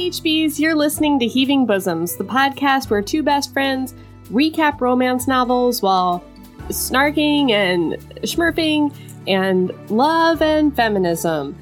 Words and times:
HBs, 0.00 0.58
you're 0.58 0.74
listening 0.74 1.18
to 1.18 1.26
Heaving 1.26 1.66
Bosoms, 1.66 2.16
the 2.16 2.24
podcast 2.24 2.88
where 2.88 3.02
two 3.02 3.22
best 3.22 3.52
friends 3.52 3.94
recap 4.30 4.80
romance 4.80 5.28
novels 5.28 5.82
while 5.82 6.24
snarking 6.68 7.50
and 7.50 7.98
schmurfing 8.22 8.96
and 9.28 9.70
love 9.90 10.40
and 10.40 10.74
feminism. 10.74 11.54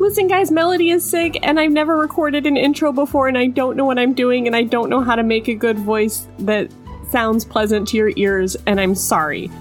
Listen, 0.00 0.26
guys, 0.26 0.50
Melody 0.50 0.90
is 0.90 1.08
sick, 1.08 1.38
and 1.44 1.60
I've 1.60 1.70
never 1.70 1.96
recorded 1.96 2.46
an 2.46 2.56
intro 2.56 2.92
before, 2.92 3.28
and 3.28 3.38
I 3.38 3.46
don't 3.46 3.76
know 3.76 3.84
what 3.84 3.98
I'm 3.98 4.12
doing, 4.12 4.48
and 4.48 4.56
I 4.56 4.64
don't 4.64 4.90
know 4.90 5.00
how 5.00 5.14
to 5.14 5.22
make 5.22 5.46
a 5.46 5.54
good 5.54 5.78
voice 5.78 6.26
that 6.40 6.68
sounds 7.10 7.44
pleasant 7.44 7.86
to 7.88 7.96
your 7.96 8.10
ears, 8.16 8.56
and 8.66 8.80
I'm 8.80 8.96
sorry. 8.96 9.52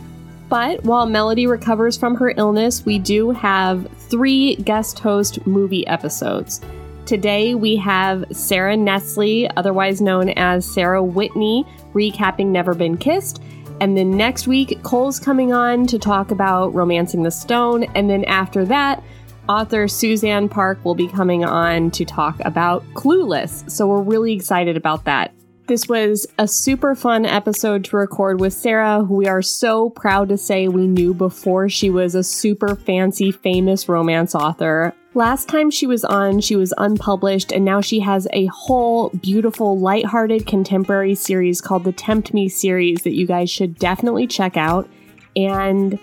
But 0.50 0.84
while 0.84 1.06
Melody 1.06 1.46
recovers 1.46 1.98
from 2.00 2.16
her 2.16 2.34
illness, 2.36 2.84
we 2.84 2.98
do 2.98 3.30
have 3.30 3.88
three 4.10 4.56
guest 4.56 4.98
host 4.98 5.46
movie 5.46 5.86
episodes. 5.86 6.60
Today 7.06 7.54
we 7.54 7.76
have 7.78 8.24
Sarah 8.32 8.78
Nestle, 8.78 9.50
otherwise 9.58 10.00
known 10.00 10.30
as 10.30 10.66
Sarah 10.66 11.04
Whitney, 11.04 11.66
recapping 11.94 12.48
Never 12.48 12.74
Been 12.74 12.98
Kissed. 12.98 13.42
And 13.82 13.98
then 13.98 14.12
next 14.12 14.48
week, 14.48 14.82
Cole's 14.84 15.20
coming 15.20 15.52
on 15.52 15.86
to 15.88 16.00
talk 16.00 16.32
about 16.32 16.74
Romancing 16.74 17.24
the 17.24 17.32
Stone. 17.32 17.84
And 17.96 18.10
then 18.10 18.24
after 18.26 18.64
that, 18.66 19.04
author 19.50 19.90
Suzanne 19.90 20.48
Park 20.48 20.86
will 20.86 20.96
be 20.96 21.10
coming 21.10 21.44
on 21.44 21.92
to 21.92 22.06
talk 22.06 22.40
about 22.46 22.86
Clueless. 22.94 23.70
So 23.70 23.86
we're 23.86 24.02
really 24.02 24.32
excited 24.32 24.78
about 24.78 25.04
that. 25.04 25.34
This 25.68 25.90
was 25.90 26.26
a 26.38 26.48
super 26.48 26.96
fun 26.96 27.26
episode 27.26 27.84
to 27.86 27.98
record 27.98 28.40
with 28.40 28.54
Sarah, 28.54 29.04
who 29.04 29.16
we 29.16 29.28
are 29.28 29.42
so 29.42 29.90
proud 29.90 30.30
to 30.30 30.38
say 30.38 30.70
we 30.70 30.88
knew 30.88 31.14
before 31.14 31.68
she 31.68 31.90
was 31.90 32.16
a 32.16 32.24
super 32.24 32.76
fancy, 32.76 33.32
famous 33.32 33.90
romance 33.90 34.36
author. 34.36 34.94
Last 35.16 35.48
time 35.48 35.70
she 35.70 35.86
was 35.86 36.04
on, 36.04 36.42
she 36.42 36.56
was 36.56 36.74
unpublished, 36.78 37.52
and 37.52 37.64
now 37.64 37.82
she 37.82 38.00
has 38.00 38.28
a 38.34 38.48
whole 38.48 39.10
beautiful, 39.10 39.78
lighthearted 39.78 40.48
contemporary 40.48 41.14
series 41.14 41.62
called 41.62 41.84
the 41.84 41.92
Tempt 41.92 42.34
Me 42.34 42.50
series 42.50 43.04
that 43.04 43.14
you 43.14 43.28
guys 43.28 43.52
should 43.52 43.78
definitely 43.78 44.26
check 44.26 44.58
out. 44.58 44.90
And 45.36 46.00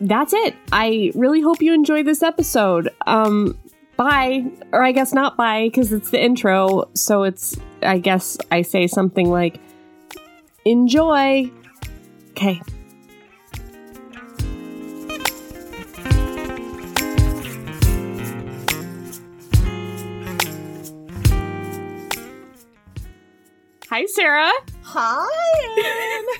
that's 0.00 0.32
it. 0.32 0.54
I 0.72 1.12
really 1.14 1.42
hope 1.42 1.60
you 1.60 1.74
enjoy 1.74 2.02
this 2.02 2.22
episode. 2.22 2.88
Um, 3.06 3.58
bye. 3.96 4.44
Or 4.72 4.82
I 4.82 4.92
guess 4.92 5.12
not 5.12 5.36
bye, 5.36 5.68
because 5.68 5.92
it's 5.92 6.08
the 6.08 6.22
intro. 6.22 6.88
So 6.94 7.24
it's, 7.24 7.58
I 7.82 7.98
guess 7.98 8.38
I 8.50 8.62
say 8.62 8.86
something 8.86 9.30
like, 9.30 9.60
enjoy. 10.64 11.50
Okay. 12.30 12.62
Hi, 23.88 24.04
Sarah. 24.06 24.50
Hi. 24.82 26.36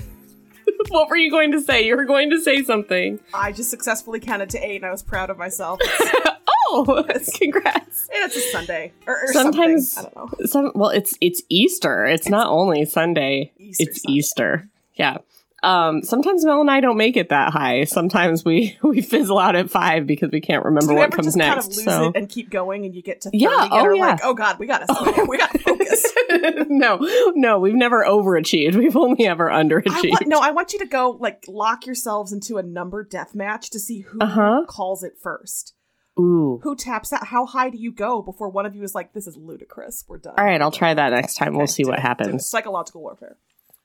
what 0.89 1.09
were 1.09 1.17
you 1.17 1.31
going 1.31 1.53
to 1.53 1.61
say? 1.61 1.87
You 1.87 1.97
were 1.97 2.05
going 2.05 2.31
to 2.31 2.41
say 2.41 2.65
something. 2.65 3.21
I 3.33 3.53
just 3.53 3.71
successfully 3.71 4.19
counted 4.19 4.51
to 4.51 4.67
eight, 4.67 4.77
and 4.77 4.85
I 4.85 4.91
was 4.91 5.05
proud 5.05 5.31
of 5.31 5.39
myself. 5.39 5.79
oh, 6.71 7.05
congrats! 7.39 8.09
And 8.13 8.25
it's 8.25 8.37
a 8.37 8.41
Sunday, 8.51 8.93
or, 9.07 9.15
or 9.15 9.33
sometimes 9.33 9.93
something. 9.93 10.13
I 10.13 10.21
don't 10.21 10.41
know. 10.41 10.47
Some, 10.47 10.73
well, 10.75 10.91
it's 10.91 11.15
it's 11.21 11.41
Easter. 11.49 12.05
It's, 12.05 12.23
it's 12.23 12.31
not 12.31 12.49
only 12.49 12.85
Sunday. 12.85 13.53
Easter 13.59 13.85
it's 13.85 14.03
Sunday. 14.03 14.19
Easter. 14.19 14.69
Yeah. 14.95 15.19
Um, 15.67 16.03
sometimes 16.03 16.45
Mel 16.45 16.61
and 16.61 16.71
I 16.71 16.81
don't 16.81 16.97
make 16.97 17.17
it 17.17 17.31
that 17.31 17.53
high. 17.53 17.85
Sometimes 17.85 18.45
we 18.45 18.79
we 18.83 19.03
fizzle 19.03 19.39
out 19.39 19.57
at 19.57 19.69
five 19.71 20.07
because 20.07 20.31
we 20.31 20.41
can't 20.41 20.65
remember 20.65 20.95
what 20.95 21.11
comes 21.13 21.27
just 21.27 21.37
next. 21.37 21.77
kind 21.77 21.89
of 21.89 21.95
so. 21.95 22.09
it 22.11 22.17
and 22.17 22.29
keep 22.29 22.51
going, 22.51 22.85
and 22.87 22.95
you 22.95 23.03
get 23.03 23.23
to 23.23 23.31
Yeah, 23.33 23.65
and 23.65 23.73
oh, 23.73 23.93
yeah. 23.93 24.07
like, 24.07 24.21
oh 24.23 24.35
god, 24.35 24.59
we 24.59 24.67
gotta, 24.67 24.87
we 25.29 25.39
gotta 25.39 25.59
focus. 25.59 26.07
no, 26.69 26.99
no, 27.35 27.59
we've 27.59 27.75
never 27.75 28.05
overachieved. 28.05 28.75
We've 28.77 28.97
only 28.97 29.27
ever 29.27 29.51
I 29.51 29.63
underachieved. 29.63 30.11
want, 30.11 30.27
no, 30.29 30.39
I 30.41 30.51
want 30.53 30.73
you 30.73 30.79
to 30.81 30.87
go 30.87 31.17
like 31.19 31.45
lock 31.49 31.87
yourselves 31.87 32.33
into 32.33 32.59
a 32.59 32.63
number 32.63 33.03
death 33.05 33.35
match 33.35 33.71
to 33.71 33.79
see 33.81 34.01
who 34.01 34.19
Uh-huh. 34.21 34.65
calls 34.69 35.03
it 35.03 35.15
first. 35.23 35.75
Ooh. 36.19 36.61
Who 36.63 36.77
taps 36.77 37.13
out? 37.13 37.27
How 37.27 37.45
high 37.45 37.69
do 37.71 37.77
you 37.79 37.93
go 37.93 38.23
before 38.23 38.49
one 38.49 38.65
of 38.67 38.75
you 38.75 38.83
is 38.83 38.95
like, 38.95 39.13
"This 39.13 39.27
is 39.27 39.37
ludicrous. 39.37 40.05
We're 40.09 40.19
done." 40.19 40.35
All 40.39 40.45
right, 40.45 40.63
I'll 40.63 40.71
try 40.71 40.95
that 40.95 41.11
next 41.11 41.35
time. 41.35 41.55
We'll 41.57 41.67
see 41.67 41.85
what 41.85 41.99
it. 41.99 42.03
happens. 42.03 42.49
Psychological 42.49 43.03
warfare. 43.03 43.37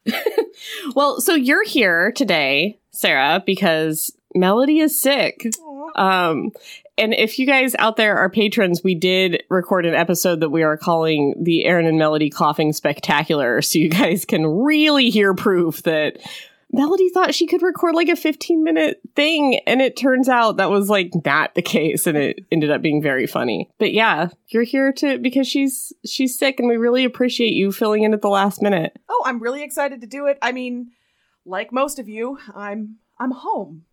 Well, 0.95 1.21
so 1.21 1.33
you're 1.33 1.65
here 1.65 2.11
today, 2.11 2.79
Sarah, 2.91 3.41
because 3.45 4.11
Melody 4.35 4.79
is 4.79 4.99
sick. 4.99 5.47
Um, 5.95 6.51
and 6.97 7.13
if 7.13 7.39
you 7.39 7.45
guys 7.45 7.75
out 7.79 7.97
there 7.97 8.17
are 8.17 8.29
patrons, 8.29 8.83
we 8.83 8.95
did 8.95 9.43
record 9.49 9.85
an 9.85 9.95
episode 9.95 10.41
that 10.41 10.49
we 10.49 10.63
are 10.63 10.77
calling 10.77 11.35
the 11.41 11.65
Eirann 11.65 11.87
and 11.87 11.97
Melody 11.97 12.29
Coughing 12.29 12.73
Spectacular. 12.73 13.61
So 13.61 13.79
you 13.79 13.89
guys 13.89 14.25
can 14.25 14.45
really 14.45 15.09
hear 15.09 15.33
proof 15.33 15.83
that 15.83 16.17
Melody 16.73 17.09
thought 17.09 17.35
she 17.35 17.47
could 17.47 17.61
record 17.61 17.95
like 17.95 18.07
a 18.09 18.15
15 18.15 18.63
minute 18.63 19.01
thing. 19.15 19.59
And 19.67 19.81
it 19.81 19.97
turns 19.97 20.29
out 20.29 20.57
that 20.57 20.69
was 20.69 20.89
like 20.89 21.11
not 21.25 21.53
the 21.55 21.61
case. 21.61 22.07
And 22.07 22.17
it 22.17 22.45
ended 22.51 22.71
up 22.71 22.81
being 22.81 23.01
very 23.01 23.27
funny. 23.27 23.69
But 23.77 23.91
yeah, 23.93 24.29
you're 24.47 24.63
here 24.63 24.93
to, 24.93 25.17
because 25.17 25.47
she's, 25.47 25.91
she's 26.05 26.37
sick 26.37 26.59
and 26.59 26.69
we 26.69 26.77
really 26.77 27.03
appreciate 27.03 27.53
you 27.53 27.71
filling 27.71 28.03
in 28.03 28.13
at 28.13 28.21
the 28.21 28.29
last 28.29 28.61
minute. 28.61 28.97
Oh, 29.09 29.23
I'm 29.25 29.39
really 29.41 29.63
excited 29.63 30.01
to 30.01 30.07
do 30.07 30.27
it. 30.27 30.37
I 30.41 30.51
mean, 30.53 30.91
like 31.45 31.71
most 31.73 31.99
of 31.99 32.07
you, 32.07 32.37
I'm 32.55 32.97
I'm 33.19 33.31
home. 33.31 33.85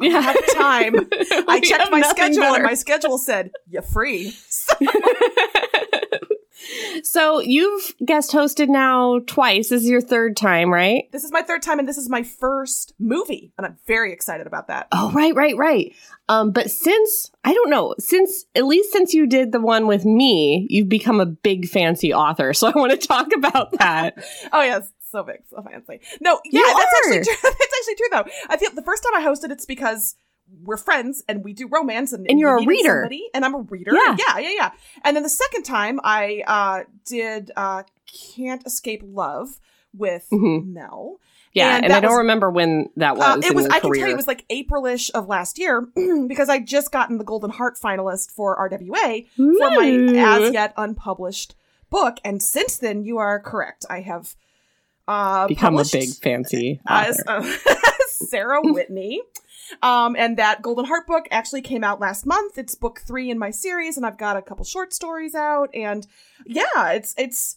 I 0.00 0.06
Yeah. 0.06 0.20
have 0.20 0.54
time. 0.54 0.94
I 1.48 1.60
checked 1.62 1.90
my 1.90 2.02
schedule 2.02 2.42
better. 2.42 2.54
and 2.56 2.64
my 2.64 2.74
schedule 2.74 3.18
said, 3.18 3.50
you're 3.68 3.82
free." 3.82 4.30
So- 4.48 4.74
so 7.02 7.40
you've 7.40 7.94
guest 8.04 8.32
hosted 8.32 8.68
now 8.68 9.20
twice. 9.26 9.68
This 9.68 9.82
is 9.82 9.88
your 9.88 10.00
third 10.00 10.36
time, 10.36 10.72
right? 10.72 11.04
this 11.12 11.24
is 11.24 11.32
my 11.32 11.42
third 11.42 11.62
time 11.62 11.78
and 11.78 11.88
this 11.88 11.98
is 11.98 12.08
my 12.08 12.22
first 12.22 12.92
movie, 12.98 13.52
and 13.58 13.66
I'm 13.66 13.76
very 13.86 14.12
excited 14.12 14.46
about 14.46 14.68
that. 14.68 14.88
Oh, 14.92 15.10
right, 15.12 15.34
right, 15.34 15.56
right. 15.56 15.94
Um, 16.28 16.52
but 16.52 16.70
since 16.70 17.30
I 17.44 17.52
don't 17.52 17.70
know, 17.70 17.94
since 17.98 18.44
at 18.54 18.64
least 18.64 18.92
since 18.92 19.12
you 19.12 19.26
did 19.26 19.52
the 19.52 19.60
one 19.60 19.86
with 19.86 20.04
me, 20.04 20.66
you've 20.70 20.88
become 20.88 21.20
a 21.20 21.26
big 21.26 21.68
fancy 21.68 22.12
author. 22.14 22.54
So 22.54 22.66
I 22.74 22.78
want 22.78 22.98
to 22.98 23.06
talk 23.06 23.28
about 23.36 23.72
that. 23.78 24.14
Oh 24.52 24.62
yes, 24.62 24.90
so 25.10 25.22
big, 25.22 25.40
so 25.50 25.62
fancy. 25.62 26.00
No, 26.20 26.40
yeah, 26.44 26.60
You 26.60 26.66
that's 26.66 26.78
are. 26.78 27.12
actually 27.12 27.24
true. 27.24 27.34
that's 27.42 27.74
actually 27.78 27.94
true 27.96 28.06
though. 28.12 28.24
I 28.48 28.56
feel 28.56 28.70
the 28.70 28.82
first 28.82 29.02
time 29.02 29.14
I 29.20 29.26
hosted 29.26 29.50
it's 29.50 29.66
because 29.66 30.16
we're 30.62 30.76
friends 30.76 31.22
and 31.28 31.44
we 31.44 31.52
do 31.52 31.66
romance 31.68 32.12
and, 32.12 32.26
And 32.30 32.38
you're 32.38 32.56
a 32.56 32.64
reader. 32.64 33.00
somebody, 33.02 33.28
and 33.34 33.44
I'm 33.44 33.54
a 33.54 33.58
reader. 33.60 33.92
Yeah. 33.94 34.16
yeah, 34.18 34.38
yeah, 34.38 34.50
yeah. 34.56 34.70
And 35.04 35.16
then 35.16 35.22
the 35.22 35.28
second 35.28 35.64
time 35.64 36.00
I 36.04 36.42
uh, 36.46 36.84
did 37.06 37.50
uh, 37.56 37.82
Can't 38.34 38.64
Escape 38.66 39.02
Love 39.04 39.58
with 39.96 40.26
Mhm. 40.32 40.66
Mel. 40.72 41.18
Yeah, 41.52 41.76
And 41.76 41.84
and, 41.84 41.92
I 41.92 42.00
don't 42.00 42.10
was- 42.10 42.18
remember 42.18 42.50
when 42.50 42.90
that 42.96 43.16
was. 43.16 43.24
Uh, 43.36 43.40
it 43.46 43.54
was. 43.54 43.66
I 43.66 43.78
can 43.78 43.92
tell 43.92 44.06
you, 44.08 44.12
it 44.12 44.16
was 44.16 44.26
like 44.26 44.44
Aprilish 44.48 45.10
of 45.12 45.28
last 45.28 45.56
year 45.56 45.86
because 46.26 46.48
I 46.48 46.58
just 46.58 46.90
gotten 46.90 47.18
the 47.18 47.24
Golden 47.24 47.50
Heart 47.50 47.76
finalist 47.82 48.32
for 48.32 48.56
RWA 48.56 49.26
for 49.36 49.70
my 49.70 49.86
as 50.18 50.52
yet 50.52 50.74
unpublished 50.76 51.54
book, 51.90 52.16
and 52.24 52.42
since 52.42 52.76
then, 52.78 53.04
you 53.04 53.18
are 53.18 53.38
correct. 53.38 53.86
I 53.88 54.00
have 54.00 54.34
uh, 55.06 55.46
become 55.46 55.78
a 55.78 55.84
big 55.92 56.08
fancy 56.14 56.80
as 56.88 57.22
uh, 57.26 57.42
Sarah 58.08 58.60
Whitney. 58.62 59.20
Um, 59.82 60.16
and 60.16 60.36
that 60.36 60.62
Golden 60.62 60.84
Heart 60.86 61.06
book 61.06 61.26
actually 61.30 61.62
came 61.62 61.84
out 61.84 62.00
last 62.00 62.26
month. 62.26 62.58
It's 62.58 62.74
book 62.74 63.00
three 63.06 63.30
in 63.30 63.38
my 63.38 63.50
series, 63.50 63.96
and 63.96 64.04
I've 64.06 64.18
got 64.18 64.36
a 64.36 64.42
couple 64.42 64.64
short 64.64 64.92
stories 64.92 65.34
out. 65.34 65.70
And 65.74 66.06
yeah, 66.46 66.90
it's 66.92 67.14
it's 67.18 67.56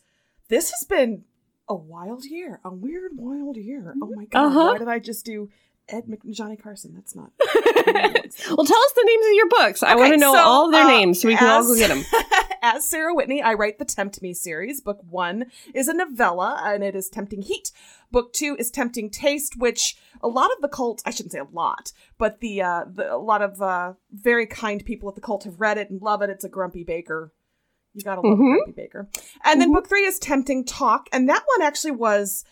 this 0.50 0.72
has 0.72 0.83
been 0.88 1.23
a 1.69 1.75
wild 1.75 2.25
year, 2.25 2.59
a 2.63 2.69
weird 2.73 3.11
wild 3.16 3.57
year. 3.57 3.94
Oh 4.01 4.11
my 4.16 4.25
god, 4.25 4.45
Uh-huh. 4.47 4.66
why 4.72 4.77
did 4.77 4.88
I 4.88 5.00
just 5.00 5.25
do 5.25 5.50
Ed 5.89 6.07
Mc- 6.07 6.30
Johnny 6.31 6.56
Carson? 6.57 6.94
That's 6.95 7.15
not. 7.15 7.31
well, 7.39 8.65
tell 8.65 8.77
us 8.80 8.94
the 8.94 9.03
names 9.06 9.25
of 9.25 9.33
your 9.33 9.50
books. 9.50 9.83
I 9.83 9.92
Okay, 9.94 10.00
want 10.00 10.13
to 10.13 10.18
know 10.18 10.33
so, 10.33 10.39
all 10.39 10.71
their 10.71 10.86
uh, 10.86 10.88
names 10.88 11.21
so 11.21 11.27
we 11.27 11.36
can 11.36 11.50
all 11.50 11.63
go 11.63 11.75
get 11.75 11.89
them. 11.89 12.03
As 12.62 12.89
Sarah 12.89 13.13
Whitney, 13.13 13.42
I 13.42 13.53
write 13.53 13.77
the 13.80 13.86
Tempt 13.86 14.21
Me 14.21 14.33
series. 14.33 14.81
Book 14.81 15.00
one 15.09 15.45
is 15.74 15.88
a 15.88 15.94
novella, 15.94 16.59
and 16.65 16.83
it 16.83 16.95
is 16.95 17.07
Tempting 17.07 17.44
Heat. 17.44 17.71
Book 18.12 18.33
two 18.33 18.56
is 18.57 18.71
Tempting 18.71 19.09
Taste, 19.09 19.57
which 19.57 19.98
a 20.21 20.27
lot 20.27 20.50
of 20.56 20.62
the 20.62 20.68
cult, 20.69 21.01
I 21.06 21.12
shouldn't 21.12 21.33
say 21.33 21.39
a 21.39 21.44
lot, 21.44 21.92
but 22.18 22.39
the, 22.39 22.62
uh, 22.62 22.86
the 22.92 23.13
a 23.13 23.18
lot 23.18 23.42
of 23.42 23.62
uh, 23.62 23.94
very 24.12 24.48
kind 24.48 24.83
people 24.86 25.09
at 25.09 25.15
the 25.15 25.21
cult 25.21 25.44
have 25.44 25.59
read 25.59 25.77
it 25.77 25.89
and 25.89 26.01
love 26.01 26.21
it. 26.21 26.30
It's 26.30 26.44
a 26.45 26.50
grumpy 26.50 26.83
baker. 26.83 27.33
You 27.94 28.04
gotta 28.04 28.21
love 28.21 28.38
Mhm. 28.38 28.54
a 28.54 28.57
grumpy 28.57 28.71
baker. 28.81 29.09
And 29.44 29.59
then 29.59 29.69
Mhm. 29.69 29.74
book 29.74 29.88
three 29.89 30.06
is 30.06 30.19
Tempting 30.19 30.65
Talk, 30.65 31.07
and 31.12 31.27
that 31.30 31.44
one 31.57 31.65
actually 31.65 31.92
was 31.92 32.44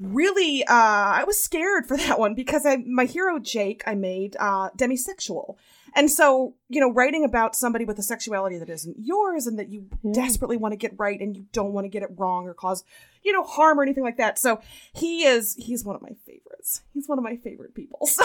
really 0.00 0.64
uh 0.64 0.72
i 0.74 1.22
was 1.24 1.38
scared 1.38 1.86
for 1.86 1.96
that 2.04 2.18
one 2.18 2.34
because 2.34 2.66
i 2.66 2.76
my 2.78 3.04
hero 3.04 3.38
jake 3.38 3.82
i 3.86 3.94
made 3.94 4.36
uh 4.40 4.68
demisexual 4.70 5.54
and 5.94 6.10
so 6.10 6.54
you 6.68 6.80
know 6.80 6.90
writing 6.92 7.24
about 7.24 7.54
somebody 7.56 7.84
with 7.84 7.98
a 7.98 8.02
sexuality 8.02 8.58
that 8.58 8.68
isn't 8.70 8.96
yours 8.98 9.46
and 9.46 9.58
that 9.58 9.68
you 9.70 9.86
Yeah. 10.02 10.12
desperately 10.12 10.56
want 10.56 10.72
to 10.72 10.76
get 10.76 10.92
right 10.98 11.20
and 11.20 11.36
you 11.36 11.46
don't 11.52 11.72
want 11.72 11.84
to 11.84 11.88
get 11.88 12.02
it 12.02 12.10
wrong 12.16 12.46
or 12.46 12.54
cause 12.54 12.84
you 13.22 13.32
know 13.32 13.42
harm 13.44 13.78
or 13.78 13.82
anything 13.82 14.04
like 14.04 14.16
that 14.18 14.38
so 14.38 14.60
he 14.94 15.24
is 15.24 15.54
he's 15.58 15.84
one 15.84 15.96
of 15.96 16.02
my 16.02 16.14
favorites 16.26 16.82
he's 16.94 17.08
one 17.08 17.18
of 17.18 17.24
my 17.24 17.36
favorite 17.36 17.74
people 17.74 18.06
so 18.06 18.24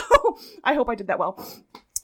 i 0.64 0.74
hope 0.74 0.90
i 0.90 0.96
did 0.96 1.08
that 1.08 1.20
well 1.20 1.36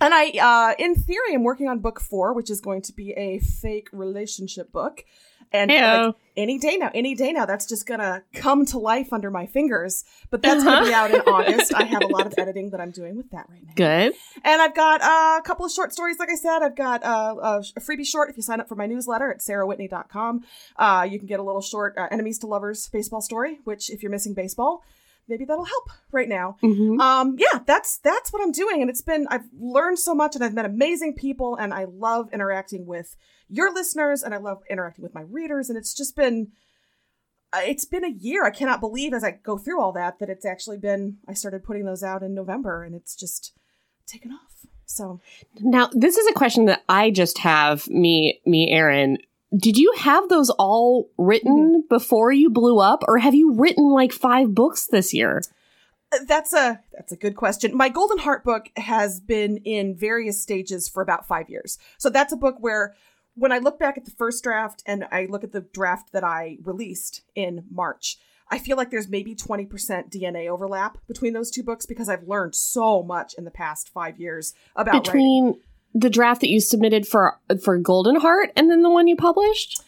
And 0.02 0.14
I, 0.14 0.32
uh, 0.32 0.76
in 0.80 0.96
theory, 0.96 1.34
I'm 1.34 1.44
working 1.44 1.70
on 1.70 1.80
book 1.80 2.02
four, 2.02 2.34
which 2.34 2.50
is 2.50 2.60
going 2.60 2.82
to 2.82 2.94
be 2.94 3.12
a 3.14 3.40
fake 3.40 3.88
relationship 3.94 4.70
book. 4.74 5.06
And 5.54 5.72
like, 5.72 6.16
any 6.36 6.58
day 6.58 6.78
now, 6.78 6.90
any 6.96 7.14
day 7.14 7.32
now, 7.32 7.46
that's 7.46 7.68
just 7.68 7.86
gonna 7.86 8.24
come 8.34 8.66
to 8.68 8.80
life 8.80 9.14
under 9.14 9.30
my 9.30 9.46
fingers. 9.46 10.04
But 10.32 10.42
that's 10.42 10.64
gonna 10.64 10.86
be 10.86 10.94
out 10.94 11.12
in 11.12 11.22
August. 11.22 11.74
I 11.76 11.84
have 11.84 12.02
a 12.02 12.08
lot 12.08 12.26
of 12.26 12.34
editing 12.38 12.72
that 12.72 12.82
I'm 12.82 12.92
doing 12.92 13.16
with 13.16 13.30
that 13.32 13.48
right 13.50 13.64
now. 13.64 13.74
Good. 13.76 14.14
And 14.44 14.62
I've 14.62 14.74
got 14.74 15.02
uh, 15.02 15.40
a 15.40 15.42
couple 15.44 15.66
of 15.66 15.72
short 15.72 15.94
stories, 15.94 16.18
like 16.18 16.30
I 16.32 16.36
said. 16.36 16.64
I've 16.64 16.76
got 16.76 17.04
uh, 17.04 17.36
a, 17.42 17.64
a 17.76 17.80
freebie 17.80 18.06
short 18.06 18.30
if 18.32 18.38
you 18.38 18.42
sign 18.44 18.60
up 18.60 18.68
for 18.68 18.76
my 18.76 18.88
newsletter 18.88 19.32
at 19.32 19.40
sarahwhitney.com. 19.40 20.44
Uh, 20.76 21.08
you 21.10 21.20
can 21.20 21.28
get 21.28 21.40
a 21.40 21.44
little 21.44 21.62
short 21.62 21.96
uh, 21.98 22.08
Enemies 22.10 22.40
to 22.40 22.48
Lovers 22.48 22.90
baseball 22.90 23.22
story, 23.22 23.60
which, 23.64 23.92
if 23.92 24.02
you're 24.02 24.12
missing 24.12 24.34
baseball, 24.34 24.84
maybe 25.28 25.46
that'll 25.46 25.66
help 25.66 25.90
right 26.12 26.30
now. 26.30 26.58
Mhm. 26.62 27.00
Um, 27.00 27.36
yeah, 27.38 27.60
that's 27.66 27.98
that's 27.98 28.32
what 28.34 28.42
I'm 28.42 28.52
doing, 28.52 28.82
and 28.82 28.90
it's 28.90 29.02
been 29.02 29.28
I've 29.30 29.48
learned 29.58 30.00
so 30.00 30.14
much, 30.14 30.36
and 30.36 30.44
I've 30.44 30.54
met 30.54 30.66
amazing 30.66 31.14
people, 31.16 31.56
and 31.56 31.74
I 31.74 31.86
love 31.86 32.30
interacting 32.34 32.86
with 32.86 33.16
your 33.48 33.74
listeners, 33.74 34.24
and 34.24 34.34
I 34.34 34.38
love 34.38 34.62
interacting 34.70 35.04
with 35.04 35.14
my 35.14 35.22
readers, 35.22 35.70
and 35.70 35.78
it's 35.78 35.94
just 35.94 36.16
been 36.16 36.52
uh, 37.54 37.62
it's 37.66 37.86
been 37.86 38.04
a 38.04 38.10
year. 38.10 38.46
I 38.46 38.50
cannot 38.52 38.80
believe 38.80 39.14
as 39.14 39.24
I 39.24 39.32
go 39.32 39.58
through 39.58 39.80
all 39.80 39.92
that 39.94 40.20
that 40.20 40.30
it's 40.30 40.46
actually 40.46 40.78
been. 40.78 41.18
I 41.28 41.34
started 41.34 41.64
putting 41.64 41.86
those 41.86 42.04
out 42.04 42.24
in 42.24 42.34
November, 42.34 42.84
and 42.84 42.96
it's 42.96 43.16
just 43.16 43.54
taken 44.08 44.32
off. 44.32 44.66
So 44.86 45.22
Now, 45.60 45.90
this 45.94 46.18
is 46.18 46.28
a 46.28 46.34
question 46.34 46.66
that 46.66 46.84
I 46.90 47.10
just 47.10 47.40
have, 47.40 47.88
me, 47.90 48.42
me, 48.46 48.72
Eirann. 48.74 49.18
Did 49.56 49.78
you 49.78 49.94
have 49.98 50.30
those 50.30 50.50
all 50.50 51.10
written 51.18 51.84
before 51.90 52.32
you 52.32 52.50
blew 52.50 52.80
up, 52.80 53.04
or 53.08 53.18
have 53.20 53.36
you 53.36 53.54
written 53.54 53.90
like 53.92 54.12
five 54.12 54.54
books 54.54 54.88
this 54.88 55.14
year? 55.14 55.42
uh, 56.14 56.18
that's 56.28 56.54
a 56.54 56.80
that's 56.92 57.12
a 57.12 57.18
good 57.18 57.36
question. 57.36 57.76
My 57.76 57.90
Golden 57.90 58.20
Heart 58.20 58.44
book 58.44 58.70
has 58.78 59.20
been 59.20 59.58
in 59.58 59.96
various 59.96 60.42
stages 60.42 60.88
for 60.88 61.02
about 61.02 61.28
five 61.28 61.50
years. 61.50 61.78
So 61.98 62.10
that's 62.10 62.34
a 62.34 62.38
book 62.38 62.58
where 62.60 62.96
when 63.36 63.52
I 63.52 63.58
look 63.58 63.80
back 63.80 63.98
at 63.98 64.06
the 64.06 64.12
first 64.12 64.44
draft 64.44 64.84
and 64.86 65.06
I 65.12 65.26
look 65.26 65.44
at 65.44 65.52
the 65.52 65.62
draft 65.62 66.12
that 66.14 66.24
I 66.24 66.58
released 66.64 67.22
in 67.36 67.66
March, 67.72 68.18
I 68.50 68.60
feel 68.60 68.78
like 68.78 68.92
there's 68.92 69.08
maybe 69.08 69.34
20% 69.34 69.68
DNA 70.12 70.48
overlap 70.48 71.00
between 71.08 71.34
those 71.34 71.50
two 71.50 71.64
books 71.64 71.88
because 71.88 72.10
I've 72.10 72.28
learned 72.28 72.54
so 72.54 73.02
much 73.02 73.34
in 73.34 73.46
the 73.46 73.52
past 73.52 73.90
five 73.90 74.20
years 74.20 74.54
about 74.76 75.08
writing. 75.08 75.62
The 75.94 76.10
draft 76.10 76.42
that 76.42 76.50
you 76.50 76.60
submitted 76.60 77.08
for 77.08 77.40
for 77.64 77.78
Golden 77.78 78.16
Heart 78.18 78.52
and 78.56 78.70
then 78.70 78.82
the 78.82 78.90
one 78.90 79.08
you 79.08 79.16
published? 79.16 79.82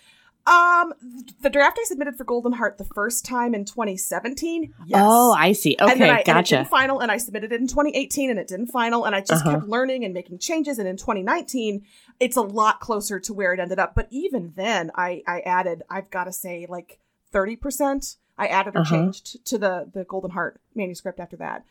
Um, 0.47 0.93
the 1.41 1.49
draft 1.49 1.79
I 1.81 1.85
submitted 1.85 2.15
for 2.17 2.23
Golden 2.23 2.51
Heart 2.53 2.77
the 2.77 2.83
first 2.85 3.25
time 3.25 3.55
in 3.55 3.65
2017. 3.65 4.71
Yes. 4.85 5.01
Oh, 5.03 5.31
I 5.33 5.53
see. 5.53 5.75
and 5.79 5.89
then 5.89 5.97
Okay, 5.97 6.09
I, 6.09 6.11
and 6.11 6.19
it 6.19 6.25
gotcha. 6.27 6.55
didn't 6.57 6.67
final, 6.69 6.99
and 6.99 7.11
I 7.11 7.17
submitted 7.17 7.51
it 7.51 7.59
in 7.59 7.67
2018, 7.67 8.29
and 8.29 8.37
it 8.37 8.47
didn't 8.47 8.67
final, 8.67 9.05
and 9.05 9.15
I 9.15 9.21
just 9.21 9.43
Uh-huh. 9.43 9.55
kept 9.55 9.67
learning 9.67 10.05
and 10.05 10.13
making 10.13 10.37
changes. 10.37 10.77
And 10.77 10.87
in 10.87 10.97
2019, 10.97 11.83
it's 12.19 12.37
a 12.37 12.41
lot 12.43 12.79
closer 12.79 13.19
to 13.21 13.33
where 13.33 13.53
it 13.53 13.59
ended 13.59 13.79
up. 13.79 13.95
But 13.95 14.07
even 14.11 14.53
then, 14.55 14.91
I 14.93 15.23
I 15.25 15.39
added, 15.39 15.81
I've 15.89 16.11
got 16.11 16.25
to 16.25 16.31
say, 16.31 16.67
like 16.69 16.99
30 17.31 17.55
percent. 17.55 18.17
I 18.37 18.45
added 18.47 18.75
or 18.75 18.81
Uh-huh. 18.81 18.95
changed 18.95 19.43
to 19.47 19.57
the 19.57 19.89
the 19.91 20.03
Golden 20.03 20.29
Heart 20.29 20.61
manuscript 20.75 21.19
after 21.19 21.37
that. 21.37 21.65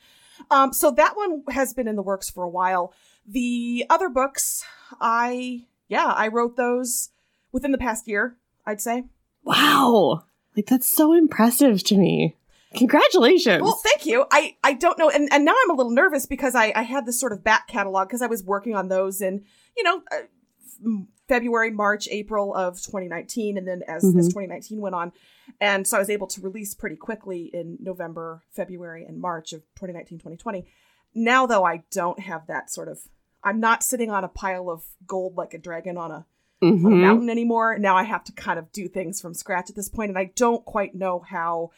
Um, 0.51 0.73
so 0.73 0.91
that 0.91 1.17
one 1.17 1.45
has 1.51 1.73
been 1.75 1.87
in 1.87 1.95
the 1.95 2.03
works 2.03 2.29
for 2.29 2.43
a 2.43 2.49
while. 2.49 2.93
The 3.27 3.87
other 3.89 4.09
books, 4.09 4.65
I 5.01 5.67
yeah, 5.89 6.07
I 6.07 6.29
wrote 6.29 6.57
those 6.57 7.11
within 7.53 7.73
the 7.73 7.79
past 7.79 8.07
year. 8.09 8.37
I'd 8.67 8.81
say. 8.81 9.05
Wow. 9.43 10.25
Like 10.57 10.67
that's 10.67 10.87
so 10.91 11.13
impressive 11.13 11.83
to 11.85 11.97
me. 11.97 12.37
Congratulations. 12.77 13.63
Well, 13.63 13.79
thank 13.85 14.05
you. 14.07 14.25
I, 14.33 14.57
I 14.65 14.73
don't 14.73 14.99
know. 14.99 15.09
And, 15.09 15.29
and 15.33 15.45
now 15.45 15.55
I'm 15.63 15.71
a 15.71 15.75
little 15.75 15.93
nervous 15.93 16.27
because 16.27 16.55
I, 16.55 16.73
I 16.75 16.83
had 16.83 17.07
this 17.07 17.21
sort 17.21 17.33
of 17.33 17.45
back 17.45 17.69
catalog 17.69 18.09
because 18.09 18.23
I 18.23 18.27
was 18.27 18.43
working 18.43 18.75
on 18.75 18.89
those 18.89 19.21
in, 19.21 19.45
you 19.77 19.85
know, 19.85 20.03
uh, 20.11 20.89
February, 21.29 21.71
March, 21.71 22.09
April 22.11 22.53
of 22.55 22.77
2019. 22.83 23.57
And 23.57 23.69
then 23.69 23.83
as, 23.87 24.05
as 24.05 24.13
Mhm. 24.13 24.29
2019 24.29 24.81
went 24.81 24.95
on. 24.95 25.13
And 25.61 25.87
so 25.87 25.97
I 25.97 26.01
was 26.01 26.11
able 26.11 26.27
to 26.29 26.41
release 26.41 26.75
pretty 26.75 26.97
quickly 26.97 27.51
in 27.53 27.79
November, 27.81 28.43
February, 28.51 29.05
and 29.05 29.21
March 29.21 29.53
of 29.53 29.61
2019, 29.77 30.19
2020. 30.19 30.67
Now, 31.15 31.47
though, 31.47 31.65
I 31.65 31.85
don't 31.93 32.19
have 32.19 32.47
that 32.49 32.71
sort 32.71 32.89
of, 32.89 33.03
I'm 33.45 33.61
not 33.61 33.83
sitting 33.83 34.11
on 34.11 34.25
a 34.25 34.29
pile 34.29 34.69
of 34.71 34.83
gold 35.07 35.37
like 35.37 35.55
a 35.55 35.59
dragon 35.59 35.97
on 35.97 36.11
a 36.11 36.27
on 36.63 36.73
a 36.73 36.75
Mhm. 36.77 37.01
mountain 37.01 37.29
anymore. 37.31 37.79
Now 37.79 37.95
I 37.97 38.05
have 38.05 38.25
to 38.25 38.33
kind 38.33 38.59
of 38.59 38.73
do 38.73 38.89
things 38.89 39.21
from 39.21 39.35
scratch 39.35 39.69
at 39.69 39.77
this 39.77 39.89
point, 39.91 40.09
and 40.09 40.19
I 40.19 40.33
don't 40.35 40.65
quite 40.65 40.95
know 40.95 41.19
how 41.21 41.71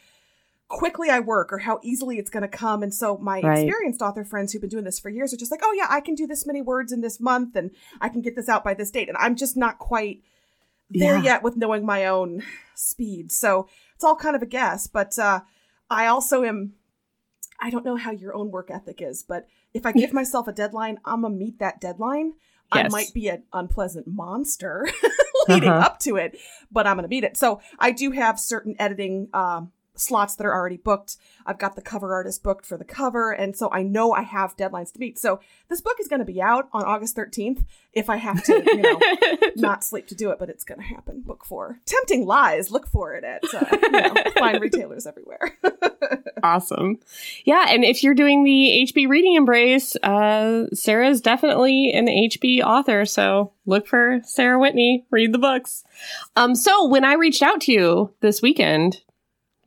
quickly 0.69 1.09
I 1.09 1.19
work 1.19 1.51
or 1.53 1.59
how 1.59 1.79
easily 1.81 2.17
it's 2.17 2.29
going 2.29 2.41
to 2.43 2.47
come. 2.47 2.83
And 2.83 2.93
so 2.93 3.17
my 3.17 3.39
Right. 3.41 3.59
experienced 3.67 4.01
author 4.01 4.23
friends 4.23 4.51
who've 4.51 4.61
been 4.61 4.69
doing 4.69 4.83
this 4.85 4.99
for 4.99 5.09
years 5.09 5.33
are 5.33 5.37
just 5.37 5.51
like, 5.51 5.61
oh 5.63 5.73
yeah, 5.73 5.87
I 5.89 6.01
can 6.01 6.15
do 6.15 6.25
this 6.27 6.45
many 6.45 6.61
words 6.61 6.91
in 6.91 7.01
this 7.01 7.19
month, 7.19 7.55
and 7.55 7.71
I 8.01 8.09
can 8.09 8.21
get 8.21 8.35
this 8.35 8.49
out 8.49 8.63
by 8.63 8.73
this 8.73 8.91
date, 8.91 9.07
and 9.09 9.17
I'm 9.17 9.35
just 9.35 9.55
not 9.57 9.77
quite 9.77 10.21
there 10.89 11.17
Yeah. 11.17 11.23
yet 11.23 11.43
with 11.43 11.57
knowing 11.57 11.85
my 11.85 12.05
own 12.05 12.43
speed. 12.75 13.31
So 13.31 13.67
it's 13.95 14.03
all 14.05 14.15
kind 14.15 14.35
of 14.35 14.41
a 14.41 14.45
guess, 14.45 14.87
but 14.87 15.17
uh, 15.19 15.41
I 15.89 16.07
also 16.07 16.43
am. 16.43 16.73
I 17.59 17.69
don't 17.69 17.85
know 17.85 17.95
how 17.95 18.11
your 18.11 18.35
own 18.35 18.51
work 18.51 18.69
ethic 18.71 19.01
is, 19.01 19.23
but 19.23 19.47
if 19.73 19.85
I 19.85 19.91
give 19.91 20.13
myself 20.13 20.47
a 20.47 20.51
deadline, 20.53 20.99
I'm 21.05 21.21
gonna 21.23 21.33
meet 21.35 21.59
that 21.59 21.81
deadline. 21.81 22.33
I 22.71 22.83
might 22.91 23.13
be 23.13 23.29
an 23.29 23.43
unpleasant 23.53 24.07
monster 24.07 24.87
leading 25.47 25.69
Uh-huh. 25.69 25.85
up 25.85 25.99
to 26.01 26.17
it, 26.17 26.37
but 26.71 26.85
I'm 26.85 26.97
gonna 26.97 27.07
beat 27.07 27.23
it. 27.23 27.37
So 27.37 27.61
I 27.79 27.91
do 27.91 28.11
have 28.11 28.39
certain 28.39 28.75
editing 28.79 29.29
um, 29.33 29.71
slots 29.99 30.35
that 30.35 30.45
are 30.45 30.53
already 30.53 30.77
booked. 30.77 31.17
I've 31.45 31.57
got 31.57 31.75
the 31.75 31.81
cover 31.81 32.13
artist 32.13 32.43
booked 32.43 32.65
for 32.65 32.77
the 32.77 32.85
cover, 32.85 33.31
and 33.31 33.55
so 33.55 33.69
I 33.71 33.83
know 33.83 34.11
I 34.11 34.21
have 34.21 34.57
deadlines 34.57 34.91
to 34.93 34.99
meet. 34.99 35.17
So 35.17 35.39
this 35.69 35.81
book 35.81 35.97
is 35.99 36.07
gonna 36.07 36.25
be 36.25 36.41
out 36.41 36.67
on 36.73 36.83
August 36.83 37.15
13th 37.15 37.63
if 37.93 38.09
I 38.09 38.17
have 38.17 38.43
to, 38.43 38.63
you 38.65 38.77
know, 38.77 38.99
not 39.55 39.83
sleep 39.83 40.07
to 40.07 40.15
do 40.15 40.29
it, 40.31 40.39
but 40.39 40.49
it's 40.49 40.63
gonna 40.63 40.83
happen. 40.83 41.21
Book 41.21 41.45
four, 41.45 41.79
Tempting 41.85 42.25
Lies. 42.25 42.69
Look 42.71 42.87
for 42.87 43.15
it 43.15 43.23
at 43.23 43.43
uh, 43.53 43.77
you 43.81 43.91
know, 43.91 44.13
fine 44.37 44.59
retailers 44.59 45.07
everywhere. 45.07 45.57
awesome. 46.43 46.99
Yeah, 47.45 47.65
and 47.69 47.83
if 47.83 48.03
you're 48.03 48.13
doing 48.13 48.43
the 48.43 48.87
HB 48.87 49.07
reading 49.07 49.35
embrace, 49.35 49.95
uh, 49.97 50.67
Sarah's 50.73 51.21
definitely 51.21 51.91
an 51.93 52.07
HB 52.07 52.61
author, 52.63 53.05
so 53.05 53.51
look 53.65 53.87
for 53.87 54.19
Sarah 54.23 54.59
Whitney. 54.59 55.05
Read 55.11 55.33
the 55.33 55.39
books. 55.39 55.83
Um, 56.35 56.55
so 56.55 56.87
when 56.87 57.03
I 57.03 57.13
reached 57.13 57.41
out 57.41 57.61
to 57.61 57.71
you 57.71 58.13
this 58.21 58.41
weekend, 58.41 59.01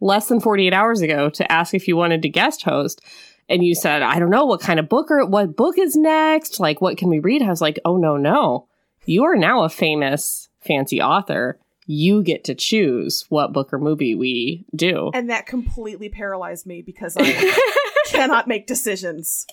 less 0.00 0.28
than 0.28 0.40
48 0.40 0.72
hours 0.72 1.00
ago, 1.00 1.30
to 1.30 1.52
ask 1.52 1.74
if 1.74 1.86
you 1.88 1.96
wanted 1.96 2.22
to 2.22 2.28
guest 2.28 2.62
host, 2.62 3.00
and 3.48 3.64
you 3.64 3.74
said, 3.74 4.02
I 4.02 4.18
don't 4.18 4.30
know 4.30 4.44
what 4.44 4.60
kind 4.60 4.78
of 4.78 4.88
book 4.88 5.10
or 5.10 5.26
what 5.26 5.56
book 5.56 5.76
is 5.76 5.96
next, 5.96 6.60
like 6.60 6.80
what 6.80 6.96
can 6.96 7.08
we 7.08 7.18
read? 7.18 7.42
I 7.42 7.48
was 7.48 7.60
like, 7.60 7.78
oh 7.84 7.96
no, 7.96 8.16
no. 8.16 8.68
You 9.06 9.24
are 9.24 9.36
now 9.36 9.64
a 9.64 9.68
famous 9.68 10.48
fancy 10.60 11.00
author. 11.00 11.58
You 11.86 12.22
get 12.22 12.44
to 12.44 12.54
choose 12.54 13.24
what 13.28 13.52
book 13.52 13.72
or 13.72 13.78
movie 13.78 14.14
we 14.14 14.64
do. 14.76 15.10
and 15.12 15.30
that 15.30 15.46
completely 15.46 16.08
paralyzed 16.08 16.66
me 16.66 16.82
because 16.82 17.16
I 17.18 17.58
cannot 18.06 18.46
make 18.46 18.66
decisions. 18.68 19.46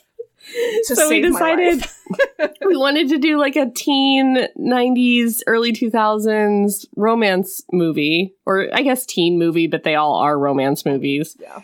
So 0.83 1.09
we 1.09 1.21
decided 1.21 1.85
we 2.65 2.77
wanted 2.77 3.09
to 3.09 3.17
do 3.17 3.37
like 3.37 3.55
a 3.55 3.69
teen 3.69 4.47
90s 4.57 5.41
early 5.47 5.73
2000s 5.73 6.85
romance 6.95 7.61
movie 7.73 8.33
or 8.45 8.67
i 8.73 8.81
guess 8.81 9.05
teen 9.05 9.37
movie 9.37 9.67
but 9.67 9.83
they 9.83 9.95
all 9.95 10.15
are 10.15 10.37
romance 10.39 10.85
movies 10.85 11.35
Yeah. 11.39 11.61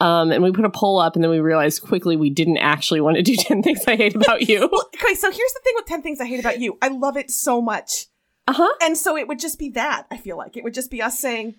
um 0.00 0.30
and 0.30 0.42
we 0.42 0.52
put 0.52 0.64
a 0.64 0.70
poll 0.70 0.98
up 0.98 1.14
and 1.14 1.22
then 1.24 1.30
we 1.30 1.40
realized 1.40 1.82
quickly 1.82 2.16
we 2.16 2.28
didn't 2.28 2.58
actually 2.58 3.00
want 3.00 3.16
to 3.16 3.22
do 3.22 3.34
10 3.38 3.62
things 3.62 3.80
i 3.86 3.96
hate 3.96 4.14
about 4.14 4.48
you 4.48 4.68
Well, 4.70 4.88
okay, 4.94 5.14
so 5.14 5.30
here's 5.30 5.52
the 5.54 5.60
thing 5.64 5.72
with 5.76 5.86
10 5.86 6.02
Things 6.02 6.20
I 6.20 6.26
Hate 6.26 6.40
About 6.40 6.60
You. 6.60 6.76
I 6.82 6.88
love 6.88 7.16
it 7.16 7.30
so 7.30 7.62
much. 7.62 8.06
uh-huh 8.46 8.68
And 8.82 8.96
so 8.98 9.16
it 9.16 9.26
would 9.28 9.38
just 9.38 9.58
be 9.58 9.70
that, 9.70 10.06
I 10.10 10.16
feel 10.18 10.36
like. 10.36 10.56
It 10.56 10.64
would 10.64 10.74
just 10.74 10.90
be 10.90 11.00
us 11.00 11.18
saying, 11.18 11.54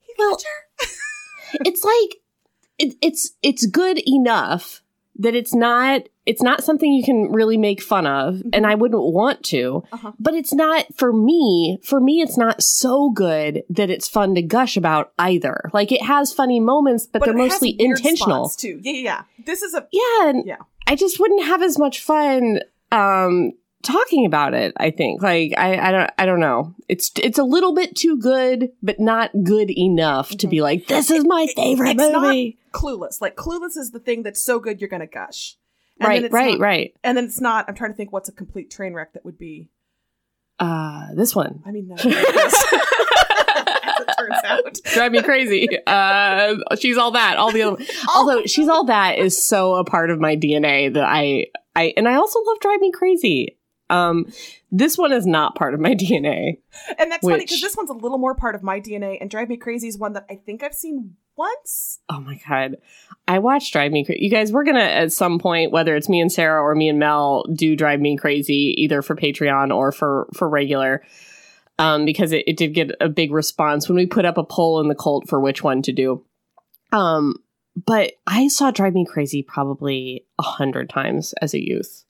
Heath 0.00 0.16
Well- 0.18 0.38
it's 1.64 1.84
like 1.84 2.16
it, 2.78 2.96
it's 3.02 3.32
it's 3.42 3.66
good 3.66 3.98
enough 4.06 4.82
that 5.18 5.34
it's 5.34 5.54
not 5.54 6.02
it's 6.26 6.42
not 6.42 6.62
something 6.64 6.92
you 6.92 7.04
can 7.04 7.30
really 7.32 7.56
make 7.56 7.80
fun 7.80 8.06
of 8.06 8.42
and 8.52 8.66
i 8.66 8.74
wouldn't 8.74 9.02
want 9.02 9.42
to 9.44 9.82
Uh-huh. 9.92 10.12
but 10.18 10.34
it's 10.34 10.52
not 10.52 10.84
for 10.96 11.12
me 11.12 11.78
for 11.82 12.00
me 12.00 12.20
it's 12.20 12.36
not 12.36 12.62
so 12.62 13.10
good 13.10 13.62
that 13.70 13.90
it's 13.90 14.08
fun 14.08 14.34
to 14.34 14.42
gush 14.42 14.76
about 14.76 15.12
either 15.18 15.70
like 15.72 15.92
it 15.92 16.02
has 16.02 16.32
funny 16.32 16.60
moments 16.60 17.06
but, 17.06 17.22
they're 17.24 17.34
it 17.34 17.36
mostly 17.38 17.76
intentional 17.78 18.48
too. 18.48 18.80
Yeah, 18.82 18.92
yeah, 18.92 19.00
yeah. 19.02 19.22
This 19.44 19.62
is 19.62 19.74
a 19.74 19.86
yeah 19.92 20.28
and 20.30 20.46
Yeah. 20.46 20.56
i 20.86 20.94
just 20.96 21.18
wouldn't 21.20 21.44
have 21.44 21.62
as 21.62 21.78
much 21.78 22.00
fun 22.02 22.60
um 22.92 23.52
talking 23.82 24.26
about 24.26 24.52
it 24.54 24.72
i 24.78 24.90
think 24.90 25.22
like 25.22 25.52
i 25.56 25.78
i 25.78 25.92
don't 25.92 26.10
i 26.18 26.26
don't 26.26 26.40
know 26.40 26.74
it's 26.88 27.12
it's 27.22 27.38
a 27.38 27.44
little 27.44 27.72
bit 27.74 27.94
too 27.94 28.18
good 28.18 28.70
but 28.82 28.98
not 28.98 29.30
good 29.44 29.70
enough 29.70 30.30
to 30.30 30.48
be 30.48 30.60
like 30.60 30.86
this 30.88 31.10
is 31.10 31.24
my 31.24 31.46
favorite 31.54 31.90
it's 31.90 32.12
not 32.12 32.22
movie 32.22 32.58
clueless. 32.72 33.20
Like 33.22 33.36
clueless 33.36 33.76
is 33.76 33.90
the 33.92 34.00
thing 34.00 34.22
that's 34.22 34.42
so 34.42 34.58
good 34.58 34.80
you're 34.80 34.90
gonna 34.90 35.06
gush. 35.06 35.56
And 35.98 36.04
then 36.04 36.10
right 36.10 36.24
it's 36.24 36.32
right 36.34 36.50
not- 36.52 36.60
right 36.60 36.94
And 37.02 37.16
then 37.16 37.24
it's 37.24 37.40
not. 37.40 37.64
I'm 37.68 37.74
trying 37.74 37.92
to 37.92 37.96
think 37.96 38.12
what's 38.12 38.28
a 38.28 38.32
complete 38.32 38.70
train 38.70 38.92
wreck 38.92 39.14
that 39.14 39.24
would 39.24 39.38
be. 39.38 39.70
uh 40.58 41.06
this 41.14 41.34
one 41.34 41.62
I 41.64 41.70
mean, 41.70 41.88
no, 41.88 41.94
as 41.98 42.04
it 42.08 44.16
turns 44.18 44.44
out. 44.44 44.78
drive 44.94 45.12
me 45.12 45.22
crazy 45.22 45.68
uh 45.86 46.56
she's 46.78 46.98
all 46.98 47.12
that 47.12 47.36
all 47.38 47.50
the 47.52 47.62
other 47.62 47.82
although 48.14 48.44
she's 48.44 48.68
all 48.68 48.84
that 48.84 49.18
is 49.18 49.42
so 49.42 49.76
a 49.76 49.84
part 49.84 50.10
of 50.10 50.20
my 50.20 50.36
dna 50.36 50.92
that 50.92 51.04
i 51.04 51.46
I 51.78 51.92
and 51.98 52.08
I 52.08 52.14
also 52.14 52.40
love 52.42 52.58
Drive 52.60 52.80
Me 52.80 52.90
Crazy. 52.90 53.55
Um, 53.88 54.32
this 54.72 54.98
one 54.98 55.12
is 55.12 55.26
not 55.26 55.54
part 55.54 55.74
of 55.74 55.80
my 55.80 55.94
DNA. 55.94 56.58
And 56.98 57.10
that's 57.10 57.26
funny 57.26 57.44
because 57.44 57.60
this 57.60 57.76
one's 57.76 57.90
a 57.90 57.94
little 57.94 58.18
more 58.18 58.34
part 58.34 58.54
of 58.54 58.62
my 58.62 58.80
DNA, 58.80 59.18
and 59.20 59.30
Drive 59.30 59.48
Me 59.48 59.56
Crazy 59.56 59.88
is 59.88 59.98
one 59.98 60.12
that 60.14 60.26
I 60.30 60.36
think 60.36 60.62
I've 60.62 60.74
seen 60.74 61.16
once. 61.36 62.00
Oh 62.08 62.20
my 62.20 62.40
god, 62.48 62.76
I 63.28 63.38
watched 63.38 63.72
Drive 63.72 63.92
Me 63.92 64.04
Crazy. 64.04 64.24
You 64.24 64.30
guys, 64.30 64.52
we're 64.52 64.64
gonna 64.64 64.80
at 64.80 65.12
some 65.12 65.38
point, 65.38 65.72
whether 65.72 65.94
it's 65.94 66.08
me 66.08 66.20
and 66.20 66.32
Sarah 66.32 66.62
or 66.62 66.74
me 66.74 66.88
and 66.88 66.98
Mel, 66.98 67.44
do 67.54 67.76
Drive 67.76 68.00
Me 68.00 68.16
Crazy 68.16 68.74
either 68.78 69.02
for 69.02 69.14
Patreon 69.14 69.74
or 69.74 69.92
for 69.92 70.28
for 70.34 70.48
regular. 70.48 71.02
Um, 71.78 72.06
because 72.06 72.32
it, 72.32 72.44
it 72.46 72.56
did 72.56 72.72
get 72.72 72.92
a 73.02 73.08
big 73.08 73.32
response 73.32 73.86
when 73.86 73.96
we 73.96 74.06
put 74.06 74.24
up 74.24 74.38
a 74.38 74.44
poll 74.44 74.80
in 74.80 74.88
the 74.88 74.94
cult 74.94 75.28
for 75.28 75.38
which 75.38 75.62
one 75.62 75.82
to 75.82 75.92
do. 75.92 76.24
Um, 76.90 77.34
but 77.84 78.14
I 78.26 78.48
saw 78.48 78.70
Drive 78.70 78.94
Me 78.94 79.04
Crazy 79.04 79.42
probably 79.42 80.24
a 80.38 80.42
hundred 80.42 80.88
times 80.88 81.34
as 81.42 81.52
a 81.52 81.62
youth. 81.62 82.05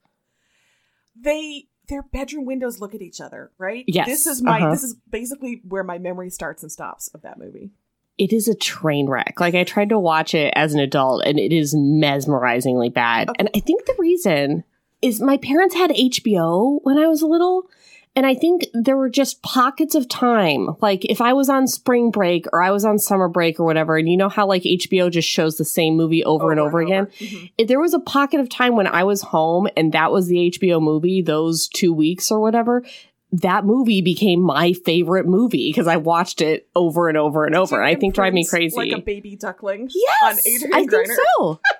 They 1.26 1.66
their 1.88 2.02
bedroom 2.02 2.47
windows 2.47 2.80
look 2.80 2.95
at 2.95 3.02
each 3.02 3.21
other, 3.21 3.50
right? 3.59 3.85
Yes, 3.87 4.06
This 4.06 4.26
is 4.26 4.42
my 4.42 4.59
uh-huh. 4.61 4.71
this 4.71 4.83
is 4.83 4.97
basically 5.11 5.61
where 5.68 5.85
my 5.85 5.99
memory 5.99 6.30
starts 6.30 6.62
and 6.62 6.73
stops 6.73 7.09
of 7.09 7.23
that 7.23 7.38
movie. 7.38 7.71
It 8.18 8.33
is 8.33 8.49
a 8.49 8.54
train 8.54 9.09
wreck. 9.09 9.38
Like 9.38 9.54
I 9.54 9.64
tried 9.64 9.90
to 9.90 9.99
watch 9.99 10.35
it 10.35 10.52
as 10.56 10.73
an 10.73 10.80
adult 10.80 11.25
and 11.26 11.38
it 11.38 11.52
is 11.52 11.75
mesmerizingly 11.75 12.88
bad. 12.88 13.28
Okay. 13.28 13.37
And 13.38 13.50
I 13.54 13.61
think 13.61 13.85
the 13.85 13.95
reason 13.99 14.64
is 15.02 15.21
my 15.21 15.37
parents 15.37 15.75
had 15.75 15.90
HBO 15.90 16.80
when 16.83 16.97
I 16.99 17.06
was 17.09 17.23
little. 17.23 17.68
And 18.16 18.25
I 18.25 18.35
think 18.35 18.66
there 18.73 18.96
were 18.96 19.11
just 19.11 19.42
pockets 19.42 19.94
of 19.94 20.08
time. 20.08 20.70
Like 20.80 21.04
if 21.04 21.20
I 21.20 21.35
was 21.35 21.50
on 21.50 21.66
spring 21.66 22.11
break 22.11 22.46
or 22.50 22.62
I 22.62 22.70
was 22.70 22.85
on 22.87 22.99
summer 22.99 23.28
break 23.28 23.61
or 23.61 23.64
whatever, 23.64 23.99
and 23.99 24.08
you 24.08 24.16
know 24.16 24.30
how 24.30 24.46
like 24.46 24.62
HBO 24.62 25.11
just 25.11 25.28
shows 25.28 25.58
the 25.58 25.66
same 25.66 25.96
movie 25.96 26.25
over, 26.25 26.50
and 26.50 26.58
over 26.58 26.80
again? 26.80 27.08
If 27.58 27.68
there 27.68 27.78
was 27.78 27.92
a 27.92 28.00
pocket 28.00 28.40
of 28.40 28.49
time 28.49 28.75
when 28.75 28.87
I 28.87 29.04
was 29.04 29.20
home 29.20 29.68
and 29.76 29.92
that 29.92 30.11
was 30.11 30.28
the 30.28 30.50
HBO 30.50 30.80
movie, 30.80 31.20
those 31.20 31.68
two 31.68 31.92
weeks 31.92 32.30
or 32.30 32.40
whatever, 32.40 32.82
that 33.32 33.66
movie 33.66 34.00
became 34.00 34.40
my 34.40 34.73
favorite 34.73 35.26
movie 35.26 35.68
because 35.68 35.87
I 35.87 35.96
watched 35.96 36.40
it 36.40 36.68
over 36.75 37.08
and 37.08 37.18
over 37.18 37.44
and 37.44 37.54
over. 37.54 37.76
And 37.76 37.87
I 37.87 37.96
think 37.96 38.14
Drive 38.14 38.32
Me 38.32 38.46
Crazy. 38.46 38.76
Like 38.76 38.92
a 38.92 39.00
baby 39.02 39.37
duckling. 39.37 39.90
yes, 39.92 40.46
on 40.46 40.52
Adrian 40.52 40.75
I 40.75 40.87
think 40.87 41.08
so. 41.38 41.61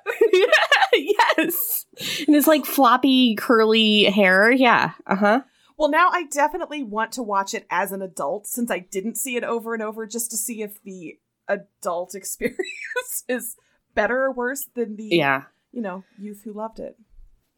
yes, 0.93 1.87
and 2.27 2.37
it's 2.37 2.47
like 2.47 2.67
floppy, 2.67 3.37
curly 3.37 4.05
hair. 4.05 4.51
Yeah, 4.51 4.93
uh 5.07 5.17
huh. 5.17 5.41
Well, 5.79 5.91
now 5.91 6.09
I 6.11 6.25
definitely 6.25 6.83
want 6.83 7.13
to 7.13 7.23
watch 7.23 7.53
it 7.55 7.67
as 7.71 7.93
an 7.93 8.01
adult 8.03 8.47
since 8.47 8.71
I 8.71 8.79
didn't 8.79 9.17
see 9.17 9.37
it 9.37 9.45
over 9.45 9.75
and 9.75 9.83
over 9.83 10.07
just 10.07 10.31
to 10.31 10.37
see 10.37 10.63
if 10.63 10.83
the 10.83 11.19
adult 11.49 12.15
experience 12.21 13.25
is 13.29 13.57
better 13.95 14.25
or 14.25 14.33
worse 14.33 14.67
than 14.75 14.97
the 14.97 15.09
Yeah. 15.13 15.45
you 15.73 15.81
know 15.83 16.05
youth 16.19 16.43
who 16.45 16.53
loved 16.53 16.79
it. 16.79 16.97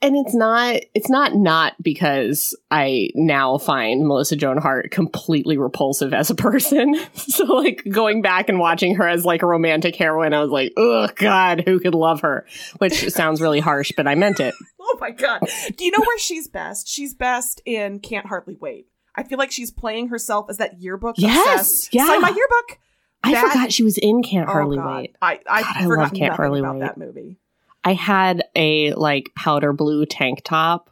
And 0.01 0.17
it's 0.17 0.35
not 0.35 0.81
it's 0.95 1.11
not 1.11 1.35
not 1.35 1.75
because 1.83 2.57
I 2.71 3.11
now 3.15 3.59
find 3.59 4.07
Melissa 4.07 4.37
Joan 4.37 4.59
Hart 4.59 4.91
completely 4.91 5.59
repulsive 5.59 6.15
as 6.15 6.31
a 6.31 6.35
person. 6.35 6.95
so 7.15 7.45
like 7.45 7.83
going 7.91 8.23
back 8.23 8.49
and 8.49 8.59
watching 8.59 8.95
her 8.97 9.09
as 9.09 9.25
like 9.25 9.43
a 9.43 9.47
romantic 9.47 9.97
heroine, 9.97 10.35
I 10.35 10.41
was 10.41 10.51
like, 10.51 10.73
oh 10.77 11.09
god, 11.17 11.65
who 11.67 11.81
could 11.81 11.95
love 11.95 12.21
her? 12.21 12.47
Which 12.79 13.09
sounds 13.11 13.41
really 13.41 13.61
harsh, 13.61 13.93
but 13.97 14.07
I 14.07 14.15
meant 14.15 14.41
it. 14.41 14.55
Oh 14.91 14.97
my 15.01 15.11
god! 15.11 15.41
Do 15.77 15.85
you 15.85 15.91
know 15.91 16.03
where 16.03 16.19
she's 16.19 16.49
best? 16.49 16.89
She's 16.89 17.13
best 17.13 17.61
in 17.67 18.01
Can't 18.01 18.25
Hardly 18.25 18.57
Wait. 18.59 18.87
I 19.15 19.23
feel 19.23 19.37
like 19.37 19.53
she's 19.53 19.71
playing 19.71 20.09
herself 20.09 20.47
as 20.49 20.57
that 20.57 20.81
yearbook. 20.81 21.17
Yes, 21.19 21.61
obsessed. 21.61 21.95
yeah. 21.95 22.07
Sign 22.07 22.23
my 22.23 22.31
yearbook. 22.31 22.79
I 23.23 23.35
forgot 23.35 23.71
she 23.71 23.83
was 23.83 23.99
in 23.99 24.23
Can't 24.23 24.49
oh 24.49 24.53
Hardly 24.53 24.79
oh 24.79 24.97
Wait. 24.97 25.17
I 25.21 25.41
I 25.47 25.63
God, 25.63 25.77
I 25.77 25.85
love 25.85 26.15
Can't 26.15 26.35
Hardly 26.35 26.61
about 26.61 26.77
Wait. 26.77 26.81
that 26.81 26.97
movie. 26.97 27.39
I 27.89 27.95
had 27.95 28.45
a 28.55 28.93
like 28.93 29.31
powder 29.35 29.73
blue 29.73 30.05
tank 30.05 30.43
top, 30.45 30.91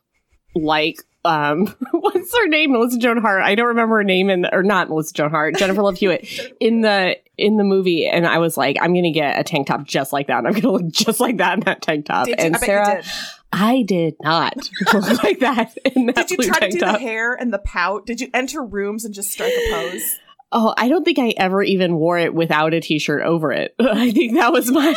like 0.54 0.96
um, 1.26 1.66
what's 1.92 2.34
her 2.38 2.48
name? 2.48 2.72
Melissa 2.72 2.96
Joan 2.96 3.18
Hart. 3.18 3.42
I 3.42 3.54
don't 3.54 3.66
remember 3.66 3.96
her 3.96 4.04
name 4.04 4.30
in 4.30 4.46
or 4.50 4.62
not 4.62 4.88
Melissa 4.88 5.12
Joan 5.12 5.28
Hart. 5.28 5.56
Jennifer 5.56 5.82
Love 5.82 5.98
Hewitt 5.98 6.26
in 6.60 6.80
the 6.80 7.18
in 7.36 7.58
the 7.58 7.64
movie, 7.64 8.06
and 8.06 8.26
I 8.26 8.38
was 8.38 8.56
like, 8.56 8.78
I'm 8.80 8.94
gonna 8.94 9.12
get 9.12 9.38
a 9.38 9.44
tank 9.44 9.66
top 9.66 9.84
just 9.84 10.10
like 10.10 10.28
that. 10.28 10.38
And 10.38 10.48
I'm 10.48 10.54
gonna 10.54 10.70
look 10.70 10.90
just 10.90 11.20
like 11.20 11.36
that 11.36 11.58
in 11.58 11.60
that 11.64 11.82
tank 11.82 12.06
top. 12.06 12.28
Did 12.28 12.40
you? 12.40 12.46
and 12.46 12.56
I 12.56 12.58
bet 12.60 12.66
Sarah, 12.66 12.88
you 12.88 13.02
did. 13.02 13.12
I 13.52 13.82
did 13.82 14.14
not 14.22 14.56
look 14.94 15.22
like 15.22 15.40
that 15.40 15.76
in 15.94 16.06
that 16.06 16.14
tank. 16.14 16.28
Did 16.28 16.38
you 16.38 16.50
try 16.50 16.60
to 16.60 16.70
do 16.70 16.80
top. 16.80 16.94
the 16.94 17.00
hair 17.00 17.34
and 17.34 17.52
the 17.52 17.58
pout? 17.58 18.06
Did 18.06 18.22
you 18.22 18.30
enter 18.32 18.64
rooms 18.64 19.04
and 19.04 19.12
just 19.12 19.30
strike 19.30 19.52
a 19.52 19.70
pose? 19.70 20.18
Oh, 20.50 20.72
I 20.78 20.88
don't 20.88 21.04
think 21.04 21.18
I 21.18 21.34
ever 21.36 21.62
even 21.62 21.96
wore 21.96 22.16
it 22.16 22.32
without 22.32 22.72
a 22.72 22.80
t-shirt 22.80 23.22
over 23.22 23.52
it. 23.52 23.74
I 23.78 24.12
think 24.12 24.36
that 24.36 24.50
was 24.52 24.70
my 24.70 24.94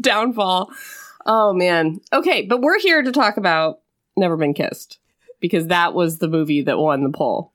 downfall. 0.02 0.70
Oh 1.26 1.52
man. 1.52 2.00
Okay, 2.12 2.46
but 2.46 2.60
we're 2.60 2.80
here 2.80 3.02
to 3.02 3.12
talk 3.12 3.36
about 3.36 3.80
Never 4.16 4.36
Been 4.36 4.54
Kissed 4.54 4.98
because 5.40 5.68
that 5.68 5.94
was 5.94 6.18
the 6.18 6.28
movie 6.28 6.62
that 6.62 6.78
won 6.78 7.02
the 7.02 7.10
poll 7.10 7.52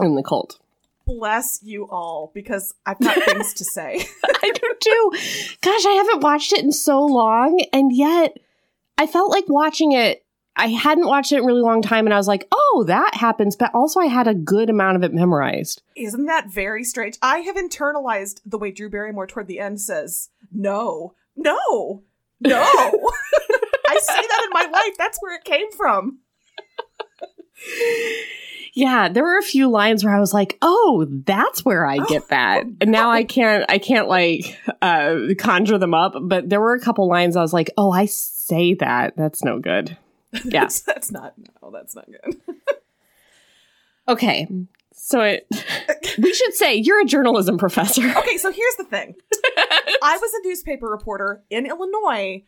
in 0.00 0.14
the 0.14 0.22
cult. 0.22 0.58
Bless 1.06 1.60
you 1.62 1.86
all, 1.90 2.30
because 2.34 2.74
I've 2.86 2.98
got 2.98 3.22
things 3.24 3.52
to 3.54 3.64
say. 3.64 4.06
I 4.24 4.50
do 4.52 4.74
too. 4.80 5.10
Gosh, 5.60 5.84
I 5.84 5.92
haven't 5.92 6.22
watched 6.22 6.52
it 6.52 6.64
in 6.64 6.72
so 6.72 7.04
long 7.04 7.62
and 7.72 7.94
yet 7.94 8.38
I 8.96 9.06
felt 9.06 9.30
like 9.30 9.44
watching 9.48 9.92
it 9.92 10.24
I 10.56 10.68
hadn't 10.68 11.08
watched 11.08 11.32
it 11.32 11.38
in 11.38 11.42
a 11.42 11.46
really 11.46 11.62
long 11.62 11.82
time 11.82 12.06
and 12.06 12.14
I 12.14 12.16
was 12.16 12.28
like, 12.28 12.46
"Oh, 12.52 12.84
that 12.86 13.16
happens," 13.16 13.56
but 13.56 13.74
also 13.74 13.98
I 13.98 14.06
had 14.06 14.28
a 14.28 14.34
good 14.34 14.70
amount 14.70 14.96
of 14.96 15.02
it 15.02 15.12
memorized. 15.12 15.82
Isn't 15.96 16.26
that 16.26 16.48
very 16.48 16.84
strange? 16.84 17.18
I 17.20 17.38
have 17.38 17.56
internalized 17.56 18.40
the 18.46 18.56
way 18.56 18.70
Drew 18.70 18.88
Barrymore 18.88 19.26
toward 19.26 19.48
the 19.48 19.58
end 19.58 19.80
says, 19.80 20.30
no, 20.52 21.14
no, 21.36 22.02
no. 22.40 22.62
I 23.86 23.98
say 24.00 24.14
that 24.28 24.42
in 24.44 24.50
my 24.50 24.68
life. 24.72 24.96
That's 24.98 25.18
where 25.20 25.36
it 25.36 25.44
came 25.44 25.70
from. 25.72 26.18
Yeah, 28.76 29.08
there 29.08 29.22
were 29.22 29.38
a 29.38 29.42
few 29.42 29.70
lines 29.70 30.04
where 30.04 30.14
I 30.14 30.18
was 30.18 30.34
like, 30.34 30.58
"Oh, 30.60 31.06
that's 31.08 31.64
where 31.64 31.86
I 31.86 31.98
get 31.98 32.28
that." 32.28 32.64
And 32.80 32.90
now 32.90 33.10
I 33.10 33.22
can't 33.22 33.64
I 33.68 33.78
can't 33.78 34.08
like 34.08 34.58
uh 34.82 35.16
conjure 35.38 35.78
them 35.78 35.94
up, 35.94 36.14
but 36.20 36.48
there 36.48 36.60
were 36.60 36.74
a 36.74 36.80
couple 36.80 37.08
lines 37.08 37.36
I 37.36 37.40
was 37.40 37.52
like, 37.52 37.70
"Oh, 37.78 37.92
I 37.92 38.06
say 38.06 38.74
that. 38.74 39.16
That's 39.16 39.44
no 39.44 39.58
good." 39.60 39.96
Yeah. 40.44 40.62
That's, 40.62 40.80
that's 40.80 41.12
not, 41.12 41.34
no, 41.62 41.70
that's 41.70 41.94
not 41.94 42.06
good. 42.06 42.40
Okay. 44.08 44.48
So 45.06 45.20
it 45.20 45.46
we 46.18 46.32
should 46.32 46.54
say 46.54 46.76
you're 46.76 47.02
a 47.02 47.04
journalism 47.04 47.58
professor. 47.58 48.02
Okay, 48.16 48.38
so 48.38 48.50
here's 48.50 48.76
the 48.76 48.84
thing 48.84 49.14
I 50.02 50.16
was 50.18 50.32
a 50.32 50.48
newspaper 50.48 50.86
reporter 50.88 51.42
in 51.50 51.66
Illinois, 51.66 52.42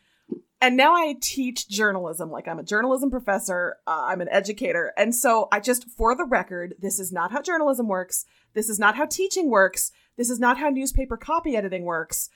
and 0.63 0.75
now 0.75 0.95
I 0.95 1.17
teach 1.21 1.69
journalism. 1.69 2.31
Like, 2.31 2.49
I'm 2.49 2.59
a 2.59 2.63
journalism 2.63 3.11
professor, 3.11 3.77
uh, 3.87 4.05
I'm 4.07 4.23
an 4.23 4.29
educator. 4.31 4.95
And 4.97 5.15
so, 5.15 5.49
I 5.53 5.61
just, 5.61 5.87
for 5.91 6.17
the 6.17 6.25
record, 6.25 6.75
this 6.81 6.99
is 6.99 7.13
not 7.13 7.31
how 7.31 7.43
journalism 7.43 7.89
works. 7.89 8.25
This 8.55 8.71
is 8.71 8.79
not 8.79 8.95
how 8.97 9.05
teaching 9.05 9.51
works. 9.51 9.93
This 10.17 10.31
is 10.31 10.41
not 10.41 10.57
how 10.57 10.71
newspaper 10.71 11.19
copy 11.19 11.57
editing 11.57 11.85
works. 11.85 12.31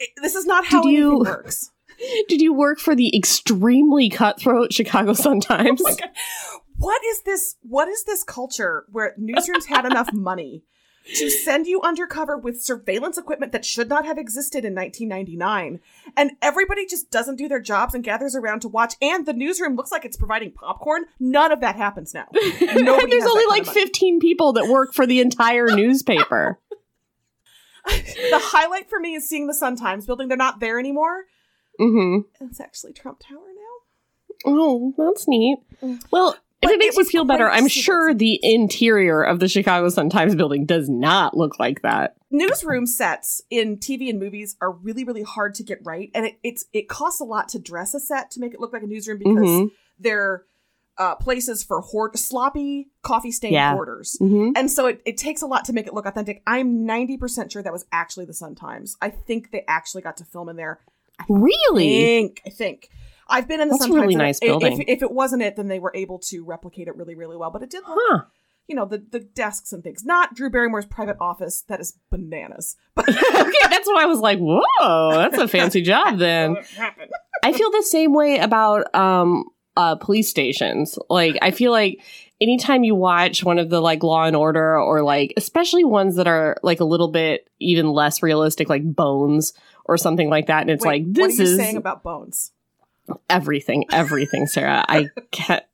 It- 0.00 0.10
this 0.20 0.34
is 0.34 0.46
not 0.46 0.66
how 0.66 0.82
Did 0.82 0.90
you- 0.92 1.10
anything 1.16 1.32
works. 1.32 1.70
Did 2.28 2.40
you 2.40 2.52
work 2.52 2.78
for 2.80 2.94
the 2.96 3.16
extremely 3.16 4.08
cutthroat 4.08 4.72
Chicago 4.72 5.12
Sun-Times? 5.14 5.80
Oh 5.80 5.84
my 5.84 5.94
God. 5.96 6.10
What 6.78 7.04
is 7.04 7.22
this? 7.22 7.56
What 7.62 7.88
is 7.88 8.04
this 8.04 8.22
culture 8.24 8.84
where 8.90 9.14
newsrooms 9.20 9.66
had 9.66 9.84
enough 9.84 10.10
money 10.12 10.62
to 11.16 11.30
send 11.30 11.66
you 11.66 11.80
undercover 11.82 12.36
with 12.36 12.62
surveillance 12.62 13.16
equipment 13.16 13.50
that 13.52 13.64
should 13.64 13.88
not 13.88 14.04
have 14.04 14.18
existed 14.18 14.64
in 14.64 14.74
1999, 14.74 15.80
and 16.16 16.32
everybody 16.42 16.84
just 16.86 17.10
doesn't 17.10 17.36
do 17.36 17.48
their 17.48 17.60
jobs 17.60 17.94
and 17.94 18.04
gathers 18.04 18.36
around 18.36 18.60
to 18.60 18.68
watch, 18.68 18.94
and 19.00 19.24
the 19.24 19.32
newsroom 19.32 19.74
looks 19.74 19.90
like 19.90 20.04
it's 20.04 20.18
providing 20.18 20.52
popcorn? 20.52 21.06
None 21.18 21.50
of 21.50 21.60
that 21.62 21.76
happens 21.76 22.12
now. 22.12 22.26
Nobody 22.60 23.10
There's 23.10 23.24
only 23.30 23.46
like 23.46 23.64
15 23.66 24.20
people 24.20 24.52
that 24.52 24.66
work 24.68 24.92
for 24.92 25.06
the 25.06 25.20
entire 25.20 25.68
newspaper. 25.68 26.58
the 27.86 28.40
highlight 28.42 28.90
for 28.90 29.00
me 29.00 29.14
is 29.14 29.26
seeing 29.26 29.46
the 29.46 29.54
Sun 29.54 29.76
Times 29.76 30.04
building. 30.04 30.28
They're 30.28 30.36
not 30.36 30.60
there 30.60 30.78
anymore. 30.78 31.24
mhm. 31.80 32.24
It's 32.40 32.60
actually 32.60 32.92
Trump 32.92 33.20
Tower 33.20 33.38
now. 33.38 34.52
Oh, 34.52 34.94
that's 34.98 35.26
neat. 35.26 35.58
Well, 36.10 36.36
if 36.68 36.72
But 36.72 36.74
it 36.74 36.78
makes 36.86 36.96
it 36.96 36.98
you 37.00 37.04
feel 37.06 37.24
better, 37.24 37.50
I'm 37.50 37.68
sure 37.68 38.14
the 38.14 38.38
interior 38.42 39.22
of 39.22 39.40
the 39.40 39.48
Chicago 39.48 39.88
Sun-Times 39.88 40.34
building 40.34 40.66
does 40.66 40.88
not 40.88 41.36
look 41.36 41.58
like 41.58 41.82
that. 41.82 42.14
newsroom 42.30 42.86
sets 42.86 43.40
in 43.50 43.76
TV 43.78 44.10
and 44.10 44.18
movies 44.20 44.56
are 44.60 44.70
really, 44.72 45.04
really 45.04 45.22
hard 45.22 45.54
to 45.54 45.62
get 45.62 45.78
right, 45.84 46.10
and 46.14 46.26
it, 46.26 46.38
it's 46.42 46.66
it 46.72 46.88
costs 46.88 47.20
a 47.20 47.24
lot 47.24 47.48
to 47.50 47.58
dress 47.58 47.94
a 47.94 48.00
set 48.00 48.30
to 48.32 48.40
make 48.40 48.52
it 48.54 48.60
look 48.60 48.72
like 48.72 48.82
a 48.82 48.86
newsroom 48.86 49.18
because 49.18 49.34
Mhm. 49.48 49.70
they're 49.98 50.44
uh, 50.98 51.14
places 51.14 51.62
for 51.62 51.80
hoard 51.80 52.18
sloppy 52.18 52.90
coffee 53.02 53.30
stained 53.30 53.52
Yeah. 53.52 53.72
hoarders. 53.72 54.16
hmm 54.18 54.50
And 54.56 54.68
so 54.68 54.86
it, 54.86 55.00
it 55.06 55.16
takes 55.16 55.42
a 55.42 55.46
lot 55.46 55.64
to 55.66 55.72
make 55.72 55.86
it 55.86 55.94
look 55.94 56.06
authentic. 56.06 56.42
I'm 56.44 56.84
90% 56.84 57.52
sure 57.52 57.62
that 57.62 57.72
was 57.72 57.86
actually 57.92 58.24
the 58.24 58.34
Sun 58.34 58.56
Times. 58.56 58.96
I 59.00 59.10
think 59.10 59.52
they 59.52 59.62
actually 59.68 60.02
got 60.02 60.16
to 60.16 60.24
film 60.24 60.48
in 60.48 60.56
there. 60.56 60.80
Really? 61.28 62.04
think, 62.04 62.42
I 62.46 62.50
think. 62.50 62.88
I've 63.28 63.46
been 63.48 63.60
in 63.60 63.68
the 63.68 63.74
That's 63.74 63.84
a 63.84 63.88
Sun 63.88 63.96
Times. 63.96 64.02
really 64.02 64.16
nice 64.16 64.38
if- 64.40 64.48
building. 64.48 64.80
If, 64.80 64.88
if 64.88 65.02
it 65.02 65.10
wasn't 65.12 65.42
it, 65.42 65.56
then 65.56 65.68
they 65.68 65.78
were 65.78 65.92
able 65.94 66.18
to 66.20 66.44
replicate 66.44 66.88
it 66.88 66.96
really, 66.96 67.14
really 67.14 67.36
well. 67.36 67.50
But 67.50 67.62
it 67.62 67.70
did 67.70 67.82
look 67.88 67.98
Huh. 68.08 68.20
you 68.66 68.74
know, 68.74 68.84
the, 68.86 68.98
the 69.10 69.20
desks 69.20 69.72
and 69.72 69.82
things. 69.82 70.04
Not 70.04 70.34
Drew 70.34 70.50
Barrymore's 70.50 70.86
private 70.86 71.16
office. 71.20 71.62
That 71.68 71.80
is 71.80 71.98
bananas. 72.10 72.76
But 72.94 73.08
okay, 73.08 73.52
that's 73.70 73.88
why 73.88 74.02
I 74.02 74.06
was 74.06 74.20
like, 74.20 74.38
whoa, 74.38 75.10
that's 75.12 75.38
a 75.38 75.48
fancy 75.48 75.82
job 75.82 76.18
then. 76.18 76.54
What? 76.54 76.66
I 76.78 76.90
I 77.44 77.52
feel 77.52 77.70
the 77.70 77.82
same 77.82 78.12
way 78.14 78.38
about 78.38 78.94
um 78.94 79.44
uh 79.76 79.94
police 79.96 80.28
stations. 80.28 80.98
Like 81.08 81.36
I 81.40 81.50
feel 81.50 81.70
like 81.70 82.02
anytime 82.40 82.82
you 82.84 82.94
watch 82.94 83.44
one 83.44 83.58
of 83.58 83.70
the 83.70 83.80
like 83.80 84.02
Law 84.02 84.24
and 84.24 84.36
Order 84.36 84.78
or 84.78 85.02
like 85.02 85.32
especially 85.36 85.84
ones 85.84 86.16
that 86.16 86.26
are 86.26 86.56
like 86.62 86.80
a 86.80 86.84
little 86.84 87.08
bit 87.08 87.48
even 87.60 87.88
less 87.90 88.22
realistic, 88.22 88.68
like 88.68 88.82
Bones 88.84 89.52
or 89.84 89.96
something 89.96 90.28
like 90.28 90.46
that, 90.48 90.62
and 90.62 90.70
it's 90.70 90.84
Wait, 90.84 91.04
like 91.06 91.12
this 91.14 91.20
what 91.20 91.30
are 91.30 91.48
you 91.48 91.52
is 91.52 91.56
saying 91.56 91.76
about 91.76 92.02
Bones? 92.02 92.52
Everything, 93.30 93.84
everything, 93.92 94.46
Sarah. 94.46 94.84
I 94.88 95.08
can't. 95.30 95.64